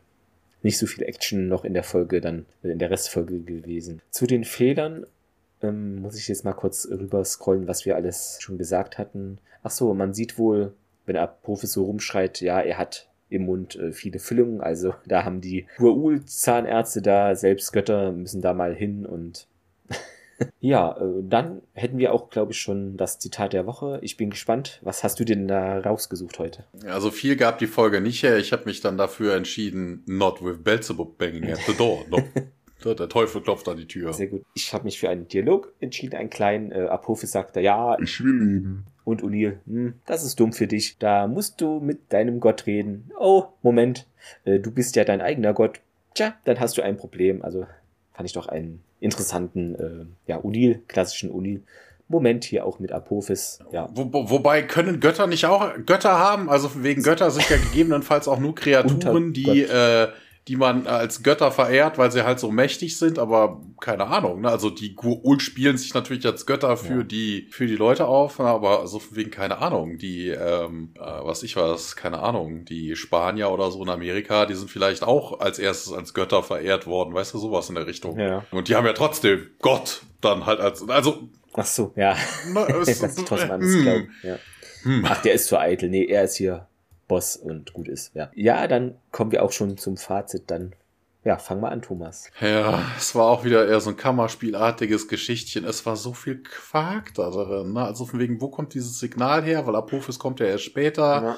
nicht 0.62 0.78
so 0.78 0.86
viel 0.86 1.04
Action 1.04 1.48
noch 1.48 1.64
in 1.64 1.72
der 1.72 1.82
Folge, 1.82 2.20
dann 2.20 2.44
in 2.62 2.78
der 2.78 2.90
Restfolge 2.90 3.40
gewesen. 3.40 4.02
Zu 4.10 4.26
den 4.26 4.44
Fehlern 4.44 5.06
ähm, 5.62 6.02
muss 6.02 6.16
ich 6.16 6.28
jetzt 6.28 6.44
mal 6.44 6.52
kurz 6.52 6.86
rüber 6.90 7.24
scrollen, 7.24 7.66
was 7.66 7.86
wir 7.86 7.96
alles 7.96 8.38
schon 8.40 8.58
gesagt 8.58 8.98
hatten. 8.98 9.38
Ach 9.62 9.70
so, 9.70 9.94
man 9.94 10.12
sieht 10.14 10.38
wohl, 10.38 10.74
wenn 11.06 11.16
er 11.16 11.26
Professor 11.26 11.86
rumschreit, 11.86 12.40
ja, 12.40 12.60
er 12.60 12.78
hat 12.78 13.08
im 13.30 13.46
Mund 13.46 13.76
äh, 13.76 13.92
viele 13.92 14.18
Füllungen. 14.18 14.60
Also 14.60 14.94
da 15.06 15.24
haben 15.24 15.40
die 15.40 15.66
Huaul-Zahnärzte 15.78 17.02
da, 17.02 17.34
selbst 17.34 17.72
Götter 17.72 18.12
müssen 18.12 18.42
da 18.42 18.52
mal 18.52 18.74
hin 18.74 19.06
und 19.06 19.46
ja, 20.60 20.96
äh, 20.96 21.22
dann 21.22 21.62
hätten 21.72 21.98
wir 21.98 22.12
auch, 22.12 22.30
glaube 22.30 22.52
ich, 22.52 22.58
schon 22.58 22.96
das 22.96 23.18
Zitat 23.18 23.52
der 23.52 23.66
Woche. 23.66 23.98
Ich 24.02 24.16
bin 24.16 24.30
gespannt. 24.30 24.80
Was 24.82 25.04
hast 25.04 25.20
du 25.20 25.24
denn 25.24 25.48
da 25.48 25.80
rausgesucht 25.80 26.38
heute? 26.38 26.64
Also 26.86 27.10
viel 27.10 27.36
gab 27.36 27.58
die 27.58 27.66
Folge 27.66 28.00
nicht 28.00 28.22
her. 28.22 28.38
Ich 28.38 28.52
habe 28.52 28.64
mich 28.66 28.80
dann 28.80 28.98
dafür 28.98 29.34
entschieden, 29.34 30.02
not 30.06 30.44
with 30.44 30.62
Belzebub 30.62 31.18
banging 31.18 31.50
at 31.50 31.60
the 31.66 31.74
door. 31.74 32.04
No. 32.10 32.22
Der 32.84 33.10
Teufel 33.10 33.42
klopft 33.42 33.68
an 33.68 33.76
die 33.76 33.86
Tür. 33.86 34.14
Sehr 34.14 34.28
gut. 34.28 34.42
Ich 34.54 34.72
habe 34.72 34.84
mich 34.84 34.98
für 34.98 35.10
einen 35.10 35.28
Dialog 35.28 35.74
entschieden, 35.80 36.16
einen 36.16 36.30
kleinen. 36.30 36.72
Äh, 36.72 36.86
Apophis 36.86 37.30
sagte, 37.30 37.60
ja. 37.60 37.98
Ich 38.00 38.24
will 38.24 38.32
leben. 38.32 38.86
Und 39.04 39.22
O'Neill, 39.22 39.58
hm, 39.66 39.94
das 40.06 40.24
ist 40.24 40.40
dumm 40.40 40.52
für 40.52 40.66
dich. 40.66 40.96
Da 40.98 41.26
musst 41.26 41.60
du 41.60 41.80
mit 41.80 42.12
deinem 42.12 42.40
Gott 42.40 42.66
reden. 42.66 43.10
Oh, 43.18 43.44
Moment. 43.62 44.06
Äh, 44.44 44.60
du 44.60 44.70
bist 44.70 44.96
ja 44.96 45.04
dein 45.04 45.20
eigener 45.20 45.52
Gott. 45.52 45.80
Tja, 46.14 46.34
dann 46.44 46.58
hast 46.60 46.78
du 46.78 46.82
ein 46.82 46.96
Problem. 46.96 47.42
Also 47.42 47.66
fand 48.20 48.28
ich 48.28 48.34
doch 48.34 48.48
einen 48.48 48.84
interessanten, 49.00 49.74
äh, 49.76 50.30
ja, 50.30 50.40
O'Neill, 50.40 50.80
klassischen 50.88 51.32
O'Neill. 51.32 51.62
Moment 52.06 52.44
hier 52.44 52.66
auch 52.66 52.78
mit 52.78 52.92
Apophis. 52.92 53.60
Ja. 53.72 53.88
Wo, 53.94 54.12
wo, 54.12 54.28
wobei 54.28 54.60
können 54.60 55.00
Götter 55.00 55.26
nicht 55.26 55.46
auch 55.46 55.72
Götter 55.86 56.18
haben? 56.18 56.50
Also 56.50 56.82
wegen 56.82 57.02
Götter 57.02 57.30
sind 57.30 57.48
ja 57.48 57.56
gegebenenfalls 57.72 58.28
auch 58.28 58.38
nur 58.38 58.54
Kreaturen, 58.54 59.32
die 59.32 59.62
äh, 59.62 60.08
die 60.48 60.56
man 60.56 60.86
als 60.86 61.22
Götter 61.22 61.52
verehrt, 61.52 61.98
weil 61.98 62.10
sie 62.10 62.24
halt 62.24 62.40
so 62.40 62.50
mächtig 62.50 62.98
sind, 62.98 63.18
aber 63.18 63.60
keine 63.80 64.06
Ahnung. 64.06 64.40
Ne? 64.40 64.48
Also 64.48 64.70
die 64.70 64.96
Gu'ul 64.96 65.38
spielen 65.40 65.76
sich 65.76 65.92
natürlich 65.92 66.24
als 66.26 66.46
Götter 66.46 66.76
für 66.76 66.98
ja. 66.98 67.02
die 67.02 67.46
für 67.50 67.66
die 67.66 67.76
Leute 67.76 68.06
auf, 68.06 68.38
ne? 68.38 68.46
aber 68.46 68.86
so 68.86 69.02
wegen 69.10 69.30
keine 69.30 69.58
Ahnung. 69.58 69.98
Die 69.98 70.28
ähm, 70.28 70.94
äh, 70.96 71.00
was 71.00 71.42
ich 71.42 71.56
weiß, 71.56 71.94
keine 71.96 72.20
Ahnung. 72.20 72.64
Die 72.64 72.96
Spanier 72.96 73.50
oder 73.50 73.70
so 73.70 73.82
in 73.82 73.90
Amerika, 73.90 74.46
die 74.46 74.54
sind 74.54 74.70
vielleicht 74.70 75.02
auch 75.02 75.40
als 75.40 75.58
erstes 75.58 75.92
als 75.92 76.14
Götter 76.14 76.42
verehrt 76.42 76.86
worden, 76.86 77.14
weißt 77.14 77.34
du 77.34 77.38
sowas 77.38 77.68
in 77.68 77.74
der 77.74 77.86
Richtung. 77.86 78.18
Ja. 78.18 78.44
Und 78.50 78.68
die 78.68 78.74
haben 78.74 78.86
ja 78.86 78.94
trotzdem 78.94 79.46
Gott 79.60 80.02
dann 80.20 80.46
halt 80.46 80.60
als 80.60 80.88
also. 80.88 81.28
Ach 81.52 81.66
so, 81.66 81.92
ja. 81.96 82.16
Na, 82.52 82.66
es, 82.80 82.98
das 82.98 83.18
ist 83.18 83.28
trotzdem 83.28 83.50
anders 83.50 83.82
glauben. 83.82 84.10
Ja. 84.22 84.38
Hm. 84.82 85.04
Ach, 85.06 85.20
der 85.20 85.34
ist 85.34 85.48
zu 85.48 85.58
eitel. 85.58 85.90
Nee, 85.90 86.06
er 86.06 86.24
ist 86.24 86.36
hier 86.36 86.69
Boss 87.10 87.34
und 87.34 87.72
gut 87.72 87.88
ist. 87.88 88.14
Ja. 88.14 88.30
ja, 88.36 88.68
dann 88.68 88.94
kommen 89.10 89.32
wir 89.32 89.42
auch 89.42 89.50
schon 89.50 89.76
zum 89.76 89.96
Fazit. 89.96 90.44
Dann 90.46 90.76
ja, 91.24 91.38
fang 91.38 91.58
mal 91.58 91.70
an, 91.70 91.82
Thomas. 91.82 92.30
Ja, 92.40 92.82
es 92.96 93.16
war 93.16 93.26
auch 93.26 93.44
wieder 93.44 93.66
eher 93.66 93.80
so 93.80 93.90
ein 93.90 93.96
Kammerspielartiges 93.96 95.08
Geschichtchen. 95.08 95.64
Es 95.64 95.84
war 95.84 95.96
so 95.96 96.14
viel 96.14 96.36
Quark 96.36 97.12
da 97.14 97.28
drin. 97.30 97.72
Ne? 97.72 97.84
Also 97.84 98.06
von 98.06 98.20
wegen, 98.20 98.40
wo 98.40 98.48
kommt 98.48 98.74
dieses 98.74 99.00
Signal 99.00 99.42
her? 99.42 99.66
Weil 99.66 99.74
Apophis 99.74 100.20
kommt 100.20 100.38
ja 100.38 100.46
erst 100.46 100.64
später. 100.64 101.36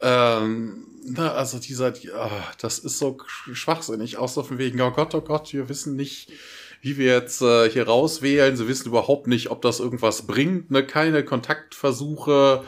Ja. 0.00 0.38
Ähm, 0.40 0.86
na, 1.04 1.24
ne, 1.24 1.32
also 1.32 1.58
dieser, 1.58 1.90
die, 1.90 2.10
oh, 2.10 2.30
das 2.58 2.78
ist 2.78 2.98
so 2.98 3.18
schwachsinnig. 3.52 4.16
Auch 4.16 4.30
so 4.30 4.42
von 4.42 4.56
wegen, 4.56 4.80
oh 4.80 4.92
Gott, 4.92 5.14
oh 5.14 5.20
Gott, 5.20 5.52
wir 5.52 5.68
wissen 5.68 5.94
nicht, 5.94 6.32
wie 6.80 6.96
wir 6.96 7.12
jetzt 7.12 7.42
äh, 7.42 7.68
hier 7.68 7.86
rauswählen. 7.86 8.56
Sie 8.56 8.66
wissen 8.66 8.88
überhaupt 8.88 9.26
nicht, 9.26 9.50
ob 9.50 9.60
das 9.60 9.78
irgendwas 9.78 10.26
bringt. 10.26 10.70
Ne? 10.70 10.86
Keine 10.86 11.22
Kontaktversuche. 11.22 12.64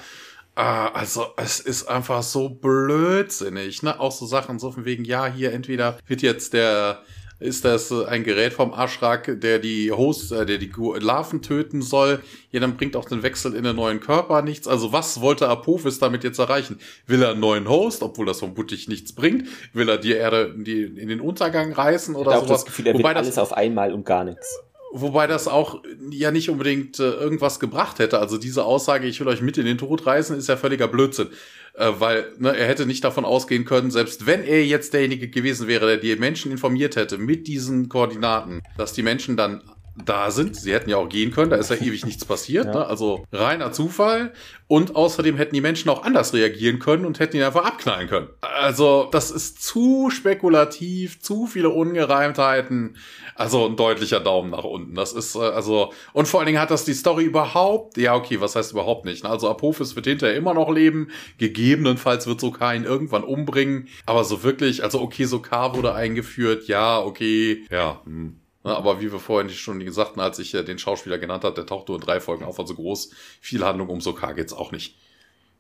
Ah, 0.56 0.89
also 0.89 1.26
es 1.36 1.59
ist 1.59 1.89
einfach 1.89 2.22
so 2.22 2.48
blödsinnig, 2.48 3.82
ne? 3.82 3.98
Auch 3.98 4.12
so 4.12 4.24
Sachen 4.26 4.59
so 4.59 4.70
von 4.70 4.85
wegen, 4.85 5.05
ja, 5.05 5.26
hier 5.26 5.52
entweder 5.52 5.98
wird 6.06 6.22
jetzt 6.22 6.52
der 6.52 7.02
ist 7.40 7.64
das 7.64 7.93
ein 7.93 8.24
Gerät 8.24 8.52
vom 8.52 8.72
Aschrak, 8.72 9.40
der 9.40 9.59
die 9.59 9.90
Host, 9.90 10.32
äh, 10.32 10.47
der 10.47 10.59
die 10.59 10.72
Larven 11.01 11.43
töten 11.43 11.82
soll. 11.82 12.22
Ja, 12.52 12.60
dann 12.60 12.76
bringt 12.76 12.97
auch 12.97 13.06
den 13.06 13.22
Wechsel 13.22 13.55
in 13.55 13.64
den 13.64 13.76
neuen 13.76 14.01
Körper 14.01 14.40
nichts. 14.43 14.68
Also 14.68 14.93
was 14.93 15.20
wollte 15.20 15.48
Apophis 15.48 15.98
damit 15.98 16.24
jetzt 16.24 16.39
erreichen? 16.39 16.78
Will 17.06 17.22
er 17.22 17.32
einen 17.32 17.40
neuen 17.40 17.68
Host, 17.68 18.02
obwohl 18.02 18.24
das 18.24 18.39
vermutlich 18.39 18.89
nichts 18.89 19.12
bringt? 19.12 19.48
Will 19.72 19.89
er 19.89 19.98
die 19.98 20.12
Erde 20.12 20.55
die, 20.56 20.82
in 20.82 21.09
den 21.09 21.20
Untergang 21.20 21.72
reißen 21.72 22.14
oder 22.14 22.32
ich 22.32 22.36
sowas? 22.39 22.51
Das 22.51 22.64
Gefühl, 22.66 22.86
er 22.86 22.94
Wobei 22.94 23.10
will 23.10 23.16
alles 23.16 23.39
auf 23.39 23.52
einmal 23.52 23.93
und 23.93 24.06
gar 24.06 24.24
nichts. 24.24 24.60
Wobei 24.97 25.27
das 25.27 25.49
auch 25.49 25.83
ja 26.11 26.31
nicht 26.31 26.51
unbedingt 26.51 27.01
äh, 27.01 27.11
irgendwas 27.11 27.59
gebracht 27.59 27.99
hätte. 27.99 28.21
Also 28.21 28.39
diese 28.39 28.65
Aussage, 28.65 29.09
ich 29.09 29.19
will 29.19 29.27
euch 29.27 29.41
mit 29.41 29.59
in 29.59 29.66
den 29.66 29.77
Tod 29.77 30.07
reißen, 30.07 30.39
ist 30.39 30.49
ja 30.49 30.57
völliger 30.57 30.87
Blödsinn. 30.87 31.31
Äh, 31.75 31.91
weil 31.99 32.33
ne, 32.39 32.57
er 32.57 32.69
hätte 32.69 32.87
nicht 32.87 33.03
davon 33.03 33.25
ausgehen 33.25 33.65
können, 33.65 33.91
selbst 33.91 34.27
wenn 34.27 34.45
er 34.45 34.65
jetzt 34.65 34.95
derjenige 34.95 35.29
gewesen 35.29 35.66
wäre, 35.66 35.87
der 35.87 35.97
die 35.97 36.15
Menschen 36.15 36.53
informiert 36.53 36.95
hätte 36.95 37.19
mit 37.19 37.49
diesen 37.49 37.89
Koordinaten, 37.89 38.62
dass 38.79 38.93
die 38.93 39.03
Menschen 39.03 39.37
dann 39.37 39.62
da 39.97 40.31
sind. 40.31 40.57
Sie 40.57 40.73
hätten 40.73 40.91
ja 40.91 40.97
auch 40.97 41.09
gehen 41.09 41.31
können, 41.31 41.51
da 41.51 41.57
ist 41.57 41.71
ja 41.71 41.77
ewig 41.77 42.05
nichts 42.05 42.25
passiert. 42.25 42.65
Ja. 42.65 42.73
Ne? 42.73 42.87
Also 42.87 43.25
reiner 43.33 43.73
Zufall. 43.73 44.33
Und 44.66 44.97
außerdem 44.97 45.37
hätten 45.37 45.55
die 45.55 45.61
Menschen 45.61 45.91
auch 45.91 46.03
anders 46.03 46.33
reagieren 46.33 46.79
können 46.79 47.05
und 47.05 47.21
hätten 47.21 47.37
ihn 47.37 47.43
einfach 47.43 47.66
abknallen 47.66 48.09
können. 48.09 48.29
Also 48.41 49.09
das 49.12 49.31
ist 49.31 49.62
zu 49.62 50.09
spekulativ, 50.11 51.21
zu 51.21 51.47
viele 51.47 51.69
Ungereimtheiten. 51.69 52.97
Also 53.35 53.66
ein 53.66 53.77
deutlicher 53.77 54.21
Daumen 54.21 54.51
nach 54.51 54.65
unten. 54.65 54.95
Das 54.95 55.12
ist 55.12 55.35
äh, 55.35 55.41
also 55.41 55.93
und 56.15 56.27
vor 56.27 56.41
allen 56.41 56.47
Dingen 56.47 56.61
hat 56.61 56.71
das 56.71 56.87
die 56.87 56.95
Story 56.95 57.25
überhaupt. 57.25 57.99
Ja 57.99 58.15
okay, 58.15 58.41
was 58.41 58.57
heißt 58.57 58.73
überhaupt 58.73 59.05
nicht? 59.05 59.25
Ne? 59.25 59.31
Also 59.31 59.51
Apophis 59.51 59.95
wird 59.95 60.07
hinterher 60.07 60.37
immer 60.37 60.55
noch 60.55 60.71
leben. 60.71 61.09
Gegebenenfalls 61.37 62.27
wird 62.27 62.41
Sokar 62.41 62.75
ihn 62.75 62.85
irgendwann 62.85 63.25
umbringen. 63.25 63.89
Aber 64.07 64.25
so 64.25 64.43
wirklich, 64.43 64.83
also 64.83 65.03
okay, 65.03 65.25
Sokar 65.25 65.77
wurde 65.77 65.95
eingeführt. 65.95 66.69
Ja 66.69 67.01
okay, 67.01 67.66
ja. 67.71 68.01
Hm. 68.05 68.41
Ne, 68.65 68.74
aber 68.74 69.01
wie 69.01 69.12
wir 69.12 69.19
vorhin 69.19 69.51
schon 69.51 69.78
gesagt 69.81 70.12
haben, 70.12 70.20
als 70.20 70.39
ich 70.39 70.53
den 70.53 70.78
Schauspieler 70.78 71.19
genannt 71.19 71.45
habe, 71.45 71.55
der 71.55 71.66
taucht 71.66 71.89
nur 71.89 71.99
in 71.99 72.05
drei 72.05 72.19
Folgen 72.19 72.45
auf, 72.45 72.59
also 72.59 72.74
groß. 72.74 73.11
Viel 73.41 73.62
Handlung 73.62 73.91
um 73.91 74.01
Sokar 74.01 74.32
geht's 74.32 74.55
auch 74.55 74.73
nicht. 74.73 74.97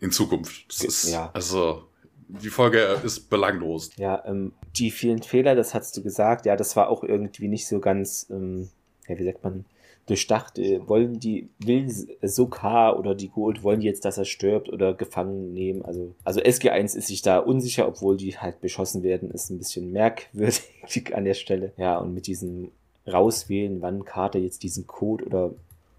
In 0.00 0.10
Zukunft. 0.10 0.64
Das 0.68 0.82
ist, 0.82 1.12
ja. 1.12 1.30
Also, 1.34 1.84
die 2.28 2.48
Folge 2.48 3.00
ist 3.04 3.30
belanglos. 3.30 3.90
Ja, 3.96 4.24
ähm, 4.26 4.52
die 4.76 4.90
vielen 4.90 5.22
Fehler, 5.22 5.54
das 5.54 5.74
hast 5.74 5.96
du 5.96 6.02
gesagt, 6.02 6.46
ja, 6.46 6.56
das 6.56 6.76
war 6.76 6.88
auch 6.88 7.04
irgendwie 7.04 7.48
nicht 7.48 7.68
so 7.68 7.78
ganz, 7.78 8.26
ähm, 8.30 8.70
ja, 9.06 9.18
wie 9.18 9.24
sagt 9.24 9.44
man, 9.44 9.66
durchdacht. 10.06 10.58
Äh, 10.58 10.86
wollen 10.88 11.20
die, 11.20 11.50
will 11.58 11.88
Sokar 12.22 12.98
oder 12.98 13.14
die 13.14 13.28
Gold, 13.28 13.62
wollen 13.62 13.80
die 13.80 13.86
jetzt, 13.86 14.04
dass 14.06 14.18
er 14.18 14.24
stirbt 14.24 14.70
oder 14.70 14.94
gefangen 14.94 15.52
nehmen? 15.52 15.84
Also, 15.84 16.14
also 16.24 16.40
SG1 16.40 16.96
ist 16.96 17.06
sich 17.06 17.20
da 17.20 17.38
unsicher, 17.38 17.86
obwohl 17.86 18.16
die 18.16 18.38
halt 18.38 18.60
beschossen 18.62 19.02
werden, 19.02 19.30
ist 19.30 19.50
ein 19.50 19.58
bisschen 19.58 19.92
merkwürdig 19.92 20.62
an 21.14 21.24
der 21.24 21.34
Stelle. 21.34 21.72
Ja, 21.76 21.98
und 21.98 22.14
mit 22.14 22.26
diesem 22.26 22.72
rauswählen, 23.06 23.82
wann 23.82 24.04
Carter 24.04 24.38
jetzt 24.38 24.62
diesen 24.62 24.86
Code 24.86 25.24
oder 25.24 25.50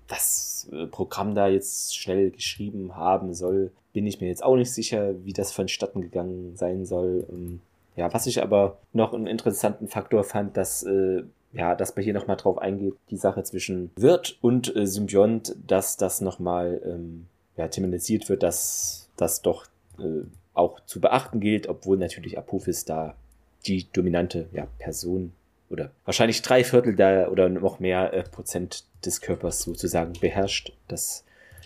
das 0.08 0.68
äh, 0.72 0.86
Programm 0.88 1.36
da 1.36 1.48
jetzt 1.48 1.96
schnell 1.96 2.32
geschrieben 2.32 2.96
haben 2.96 3.34
soll, 3.34 3.72
bin 3.94 4.06
ich 4.06 4.22
mir 4.22 4.28
jetzt 4.28 4.44
auch 4.44 4.56
nicht 4.56 4.72
sicher, 4.72 5.14
wie 5.24 5.34
das 5.34 5.52
vonstatten 5.52 6.02
gegangen 6.02 6.56
sein 6.56 6.86
soll. 6.86 7.26
Ähm, 7.30 7.62
ja, 7.96 8.14
was 8.14 8.28
ich 8.28 8.44
aber 8.44 8.78
noch 8.94 9.14
einen 9.14 9.28
interessanten 9.28 9.88
Faktor 9.88 10.24
fand, 10.24 10.58
dass 10.58 10.84
äh, 10.84 11.24
ja, 11.54 11.74
dass 11.74 11.96
man 11.96 12.04
hier 12.04 12.14
nochmal 12.14 12.36
drauf 12.36 12.58
eingeht, 12.58 12.96
die 13.10 13.18
Sache 13.18 13.42
zwischen 13.44 13.92
Wirt 13.96 14.38
und 14.42 14.76
äh, 14.76 14.86
Symbiont, 14.86 15.56
dass 15.66 15.96
das 15.96 16.20
nochmal 16.20 16.82
ähm, 16.86 17.28
ja, 17.56 17.70
thematisiert 17.70 18.28
wird, 18.28 18.44
dass 18.44 19.10
das 19.16 19.42
doch 19.42 19.66
äh, 19.98 20.24
auch 20.54 20.82
zu 20.86 21.00
beachten 21.00 21.40
gilt, 21.40 21.68
obwohl 21.68 21.98
natürlich 21.98 22.38
Apophis 22.38 22.84
da 22.84 23.16
die 23.66 23.88
dominante 23.92 24.48
ja, 24.52 24.68
Person 24.78 25.32
oder 25.70 25.92
wahrscheinlich 26.06 26.42
drei 26.42 26.64
Viertel 26.64 26.96
da 26.96 27.28
oder 27.28 27.50
noch 27.50 27.80
mehr 27.80 28.14
äh, 28.14 28.24
Prozent 28.24 28.86
des 29.06 29.22
Körpers 29.22 29.62
sozusagen 29.62 30.14
beherrscht. 30.20 30.74
Das 30.88 31.24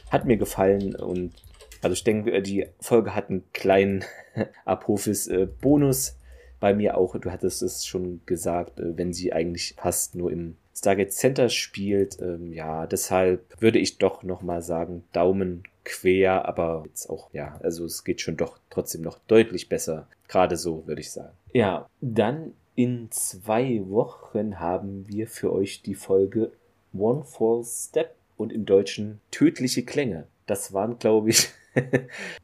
hat 0.10 0.26
mir 0.26 0.38
gefallen 0.38 0.96
und 0.96 1.34
also 1.82 1.94
ich 1.94 2.04
denke, 2.04 2.42
die 2.42 2.68
Folge 2.80 3.16
hat 3.16 3.30
einen 3.30 3.44
kleinen 3.54 4.04
Apophis-Bonus 4.66 6.10
äh, 6.10 6.14
bei 6.60 6.74
mir 6.74 6.98
auch. 6.98 7.16
Du 7.18 7.32
hattest 7.32 7.62
es 7.62 7.86
schon 7.86 8.22
gesagt, 8.26 8.80
äh, 8.80 8.98
wenn 8.98 9.14
sie 9.14 9.34
eigentlich 9.34 9.76
fast 9.78 10.16
nur 10.16 10.32
im 10.32 10.58
Stargate 10.76 11.14
Center 11.14 11.50
spielt. 11.50 12.20
Ähm, 12.22 12.54
ja, 12.54 12.88
deshalb 12.88 13.62
würde 13.62 13.80
ich 13.80 13.98
doch 13.98 14.24
nochmal 14.24 14.62
sagen, 14.62 15.04
Daumen 15.14 15.64
quer, 15.84 16.46
aber 16.48 16.84
jetzt 16.86 17.10
auch, 17.10 17.30
ja, 17.34 17.60
also 17.64 17.86
es 17.86 18.04
geht 18.04 18.22
schon 18.22 18.38
doch 18.38 18.60
trotzdem 18.70 19.02
noch 19.02 19.20
deutlich 19.28 19.70
besser. 19.70 20.08
Gerade 20.28 20.58
so, 20.58 20.86
würde 20.86 21.02
ich 21.02 21.12
sagen. 21.12 21.34
Ja, 21.54 21.88
dann 22.02 22.54
in 22.80 23.12
zwei 23.12 23.82
Wochen 23.90 24.58
haben 24.62 25.04
wir 25.06 25.28
für 25.28 25.52
euch 25.52 25.82
die 25.82 25.96
Folge 25.96 26.54
One 26.98 27.26
False 27.26 27.90
Step 27.90 28.16
und 28.38 28.54
im 28.54 28.66
Deutschen 28.66 29.20
tödliche 29.32 29.84
Klänge. 29.84 30.28
Das 30.46 30.72
waren, 30.72 30.98
glaube 30.98 31.32
ich, 31.32 31.50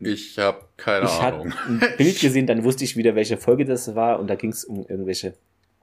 ich 0.01 0.37
habe 0.37 0.65
keine 0.75 1.05
ich 1.05 1.11
Ahnung. 1.11 1.47
Ich 1.47 1.55
habe 1.55 1.69
ein 1.69 1.79
Bild 1.97 2.19
gesehen, 2.19 2.47
dann 2.47 2.65
wusste 2.65 2.83
ich 2.83 2.97
wieder, 2.97 3.15
welche 3.15 3.37
Folge 3.37 3.63
das 3.63 3.95
war 3.95 4.19
und 4.19 4.27
da 4.27 4.35
ging 4.35 4.51
es 4.51 4.65
um 4.65 4.85
irgendwelche, 4.85 5.35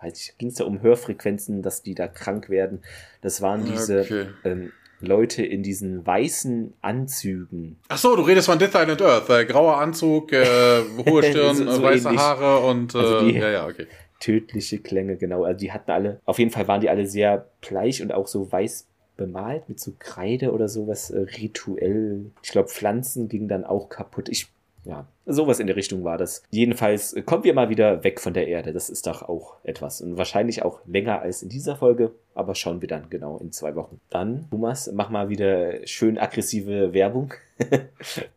weiß 0.03 0.21
ich, 0.21 0.37
ging 0.37 0.49
es 0.49 0.57
da 0.57 0.65
um 0.65 0.83
Hörfrequenzen, 0.83 1.63
dass 1.63 1.83
die 1.83 1.95
da 1.95 2.07
krank 2.07 2.51
werden. 2.51 2.83
Das 3.23 3.41
waren 3.41 3.65
diese 3.65 4.03
okay. 4.03 4.27
ähm, 4.45 4.71
Leute 5.01 5.47
in 5.47 5.63
diesen 5.63 6.07
weißen 6.07 6.75
Anzügen. 6.83 7.79
Ach 7.89 7.97
so, 7.97 8.15
du 8.17 8.23
redest 8.23 8.51
von 8.51 8.59
Death 8.59 8.75
Island 8.75 9.01
Earth. 9.01 9.31
Äh, 9.31 9.47
grauer 9.47 9.79
Anzug, 9.79 10.31
äh, 10.33 10.83
hohe 11.07 11.23
Stirn, 11.31 11.57
so, 11.57 11.73
so 11.73 11.83
weiße 11.83 12.09
ähnlich. 12.09 12.21
Haare 12.21 12.61
und 12.67 12.95
äh, 12.95 12.99
also 12.99 13.27
die, 13.27 13.35
ja, 13.35 13.51
ja, 13.51 13.67
okay. 13.67 13.87
Tödliche 14.23 14.79
Klänge, 14.79 15.17
genau. 15.17 15.43
Also 15.43 15.59
die 15.59 15.73
hatten 15.73 15.91
alle, 15.91 16.21
auf 16.25 16.39
jeden 16.39 16.53
Fall 16.53 16.69
waren 16.69 16.81
die 16.81 16.89
alle 16.89 17.07
sehr 17.09 17.49
bleich 17.61 18.03
und 18.03 18.13
auch 18.13 18.29
so 18.29 18.53
weiß 18.53 18.87
bemalt 19.17 19.69
mit 19.69 19.81
so 19.81 19.95
Kreide 19.99 20.53
oder 20.53 20.69
sowas 20.69 21.11
äh, 21.11 21.19
rituell. 21.19 22.31
Ich 22.41 22.53
glaube, 22.53 22.69
Pflanzen 22.69 23.29
gingen 23.29 23.49
dann 23.49 23.65
auch 23.65 23.89
kaputt. 23.89 24.29
Ich, 24.29 24.47
ja, 24.85 25.07
sowas 25.27 25.61
in 25.61 25.69
der 25.69 25.77
Richtung 25.77 26.03
war 26.03 26.19
das. 26.19 26.43
Jedenfalls 26.51 27.13
äh, 27.13 27.23
kommen 27.23 27.45
wir 27.45 27.55
mal 27.55 27.69
wieder 27.69 28.03
weg 28.03 28.21
von 28.21 28.35
der 28.35 28.49
Erde. 28.49 28.73
Das 28.73 28.91
ist 28.91 29.07
doch 29.07 29.23
auch 29.23 29.57
etwas. 29.63 30.01
Und 30.01 30.17
wahrscheinlich 30.17 30.65
auch 30.65 30.81
länger 30.87 31.21
als 31.21 31.43
in 31.43 31.49
dieser 31.49 31.77
Folge. 31.77 32.13
Aber 32.35 32.55
schauen 32.55 32.81
wir 32.81 32.89
dann 32.89 33.09
genau 33.09 33.39
in 33.39 33.53
zwei 33.53 33.77
Wochen. 33.77 34.01
Dann, 34.11 34.49
Thomas, 34.51 34.91
mach 34.93 35.11
mal 35.11 35.29
wieder 35.29 35.87
schön 35.87 36.19
aggressive 36.19 36.93
Werbung. 36.93 37.35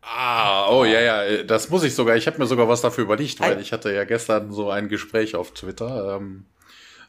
ah, 0.02 0.70
oh 0.70 0.84
ja, 0.84 1.00
ja, 1.00 1.42
das 1.42 1.70
muss 1.70 1.82
ich 1.82 1.94
sogar. 1.94 2.16
Ich 2.16 2.26
habe 2.26 2.38
mir 2.38 2.46
sogar 2.46 2.68
was 2.68 2.80
dafür 2.80 3.04
überlegt, 3.04 3.40
weil 3.40 3.60
ich 3.60 3.72
hatte 3.72 3.92
ja 3.92 4.04
gestern 4.04 4.52
so 4.52 4.70
ein 4.70 4.88
Gespräch 4.88 5.34
auf 5.34 5.52
Twitter. 5.52 6.16
Ähm 6.16 6.44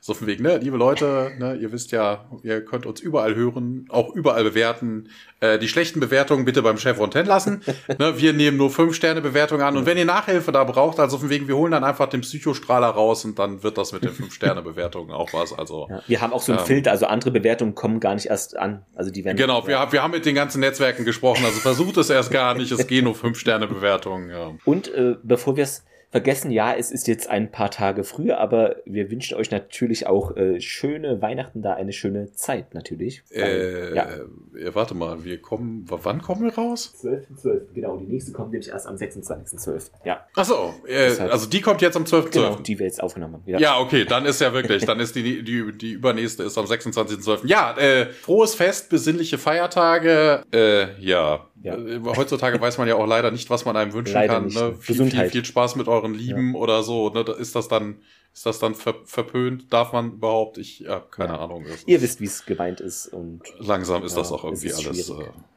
so 0.07 0.13
von 0.13 0.25
wegen, 0.25 0.41
ne, 0.41 0.55
liebe 0.55 0.77
Leute, 0.77 1.34
ne, 1.38 1.55
ihr 1.55 1.73
wisst 1.73 1.91
ja, 1.91 2.23
ihr 2.41 2.63
könnt 2.63 2.85
uns 2.85 3.01
überall 3.01 3.35
hören, 3.35 3.88
auch 3.89 4.15
überall 4.15 4.45
bewerten. 4.45 5.09
Äh, 5.41 5.59
die 5.59 5.67
schlechten 5.67 5.99
Bewertungen 5.99 6.45
bitte 6.45 6.61
beim 6.61 6.77
Chevron 6.77 7.11
10 7.11 7.25
lassen. 7.25 7.61
ne, 7.99 8.17
wir 8.17 8.31
nehmen 8.31 8.55
nur 8.55 8.69
5-Sterne-Bewertungen 8.69 9.63
an. 9.63 9.75
Und 9.75 9.85
wenn 9.85 9.97
ihr 9.97 10.05
Nachhilfe 10.05 10.53
da 10.53 10.63
braucht, 10.63 11.01
also 11.01 11.17
von 11.17 11.29
wegen, 11.29 11.49
wir 11.49 11.57
holen 11.57 11.73
dann 11.73 11.84
einfach 11.84 12.07
den 12.07 12.21
Psychostrahler 12.21 12.88
raus 12.88 13.25
und 13.25 13.38
dann 13.38 13.63
wird 13.63 13.77
das 13.77 13.91
mit 13.91 14.05
den 14.05 14.11
5-Sterne-Bewertungen 14.11 15.11
auch 15.11 15.34
was. 15.34 15.51
Also, 15.51 15.88
ja, 15.89 16.01
wir 16.07 16.21
haben 16.21 16.31
auch 16.31 16.41
so 16.41 16.53
einen 16.53 16.61
ähm, 16.61 16.67
Filter, 16.67 16.91
also 16.91 17.07
andere 17.07 17.31
Bewertungen 17.31 17.75
kommen 17.75 17.99
gar 17.99 18.15
nicht 18.15 18.27
erst 18.27 18.55
an. 18.55 18.85
Also 18.95 19.11
die 19.11 19.25
werden. 19.25 19.35
Genau, 19.35 19.67
wir, 19.67 19.91
wir 19.91 20.03
haben 20.03 20.11
mit 20.11 20.25
den 20.25 20.35
ganzen 20.35 20.61
Netzwerken 20.61 21.03
gesprochen, 21.03 21.43
also 21.43 21.59
versucht 21.59 21.97
es 21.97 22.09
erst 22.09 22.31
gar 22.31 22.55
nicht, 22.55 22.71
es 22.71 22.88
gehen 22.88 23.03
nur 23.03 23.13
5-Sterne-Bewertungen. 23.13 24.29
Ja. 24.29 24.53
Und 24.63 24.88
äh, 24.88 25.15
bevor 25.21 25.57
wir 25.57 25.65
es 25.65 25.84
vergessen, 26.09 26.51
ja, 26.51 26.73
es 26.73 26.91
ist 26.91 27.07
jetzt 27.07 27.29
ein 27.29 27.51
paar 27.51 27.69
Tage 27.69 28.03
früher, 28.03 28.39
aber 28.39 28.77
wir 28.85 29.11
wünschen 29.11 29.38
euch 29.38 29.51
natürlich 29.51 30.07
auch 30.07 30.35
äh, 30.38 30.61
schöne 30.61 31.21
Weihnachten 31.21 31.61
da, 31.61 31.73
eine 31.73 31.91
schöne 31.91 32.31
Zeit 32.34 32.73
natürlich. 32.73 33.23
Äh, 33.31 33.93
ja. 33.93 34.07
äh, 34.07 34.73
warte 34.73 34.95
mal, 34.95 35.23
wir 35.23 35.41
kommen, 35.41 35.85
wann 35.89 36.21
kommen 36.21 36.43
wir 36.43 36.53
raus? 36.53 36.93
12.12. 37.01 37.35
12. 37.41 37.73
Genau, 37.73 37.97
die 37.97 38.05
nächste 38.05 38.31
kommt 38.31 38.51
nämlich 38.51 38.69
erst 38.69 38.88
am 38.88 38.95
26.12. 38.95 39.91
Ja. 40.05 40.25
Achso, 40.35 40.73
äh, 40.88 41.11
also 41.19 41.47
die 41.47 41.61
kommt 41.61 41.81
jetzt 41.81 41.97
am 41.97 42.03
12.12. 42.03 42.31
Genau, 42.31 42.55
die 42.55 42.79
wir 42.79 42.85
jetzt 42.85 43.03
aufgenommen 43.03 43.35
haben. 43.35 43.43
Ja. 43.45 43.59
ja, 43.59 43.79
okay, 43.79 44.05
dann 44.05 44.25
ist 44.25 44.39
ja 44.39 44.53
wirklich, 44.53 44.85
dann 44.85 44.99
ist 44.99 45.15
die, 45.15 45.43
die, 45.43 45.77
die 45.77 45.91
übernächste 45.91 46.43
ist 46.43 46.57
am 46.57 46.65
26.12. 46.65 47.45
Ja, 47.45 47.77
äh, 47.77 48.07
frohes 48.07 48.55
Fest, 48.55 48.89
besinnliche 48.89 49.38
Feiertage, 49.38 50.43
äh, 50.53 50.99
ja, 51.01 51.47
ja. 51.63 51.75
Äh, 51.75 52.01
heutzutage 52.15 52.59
weiß 52.59 52.77
man 52.77 52.88
ja 52.88 52.95
auch 52.95 53.07
leider 53.07 53.31
nicht, 53.31 53.49
was 53.49 53.65
man 53.65 53.75
einem 53.75 53.93
wünschen 53.93 54.13
leider 54.13 54.35
kann. 54.35 54.47
Ne? 54.47 54.75
Viel, 54.79 55.09
viel, 55.09 55.29
viel, 55.29 55.45
Spaß 55.45 55.75
mit 55.75 55.88
euren 55.88 56.13
Lieben 56.13 56.53
ja. 56.53 56.59
oder 56.59 56.84
so. 56.84 57.09
Ne? 57.09 57.21
Ist 57.39 57.55
das 57.55 57.67
dann 57.67 57.97
ist 58.38 58.45
das 58.45 58.59
dann 58.59 58.75
ver 58.75 58.93
verpönt? 59.03 59.73
Darf 59.73 59.93
man 59.93 60.11
überhaupt? 60.11 60.59
Ich 60.59 60.81
habe 60.81 60.89
ja, 60.89 61.03
keine 61.09 61.34
ja. 61.34 61.39
Ahnung. 61.39 61.65
Ihr 61.88 61.99
wisst, 62.03 62.21
wie 62.21 62.25
es 62.25 62.45
gemeint 62.45 62.79
ist 62.81 63.07
und 63.07 63.41
langsam 63.57 64.03
ist 64.03 64.15
das 64.15 64.31
auch 64.31 64.43
irgendwie 64.43 64.71
alles. 64.71 65.09
Äh, 65.09 65.13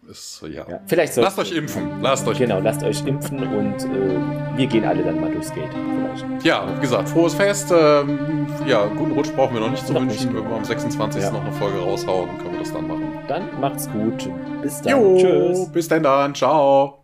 ist, 0.09 0.43
ja. 0.43 0.67
ja. 0.67 0.81
Vielleicht 0.87 1.15
lasst 1.17 1.39
euch 1.39 1.53
impfen. 1.53 2.01
Lasst 2.01 2.27
euch. 2.27 2.39
Genau, 2.39 2.59
lasst 2.59 2.83
euch 2.83 3.07
impfen 3.07 3.39
und 3.39 3.85
äh, 3.85 4.57
wir 4.57 4.67
gehen 4.67 4.85
alle 4.85 5.05
dann 5.05 5.21
mal 5.21 5.31
durchs 5.31 5.53
Gate. 5.53 5.69
Vielleicht. 5.71 6.45
Ja, 6.47 6.75
wie 6.75 6.81
gesagt, 6.81 7.11
frohes 7.11 7.35
Fest. 7.35 7.71
Ähm, 7.71 8.47
ja, 8.67 8.87
guten 8.87 9.13
Rutsch 9.13 9.31
brauchen 9.37 9.53
wir 9.53 9.61
noch 9.61 9.71
nicht 9.71 9.87
zu 9.87 9.93
noch 9.93 10.01
wünschen. 10.01 10.35
Wenn 10.35 10.49
wir 10.49 10.57
am 10.57 10.65
26. 10.65 11.23
noch 11.25 11.45
eine 11.45 11.53
Folge 11.53 11.79
raushauen, 11.81 12.39
können 12.39 12.53
wir 12.53 12.61
das 12.61 12.73
dann 12.73 12.87
machen. 12.89 13.10
Dann 13.31 13.61
macht's 13.61 13.89
gut. 13.93 14.29
Bis 14.61 14.83
dann. 14.83 15.01
Jo, 15.01 15.17
Tschüss. 15.17 15.71
Bis 15.71 15.87
dann 15.87 16.03
dann. 16.03 16.35
Ciao. 16.35 17.00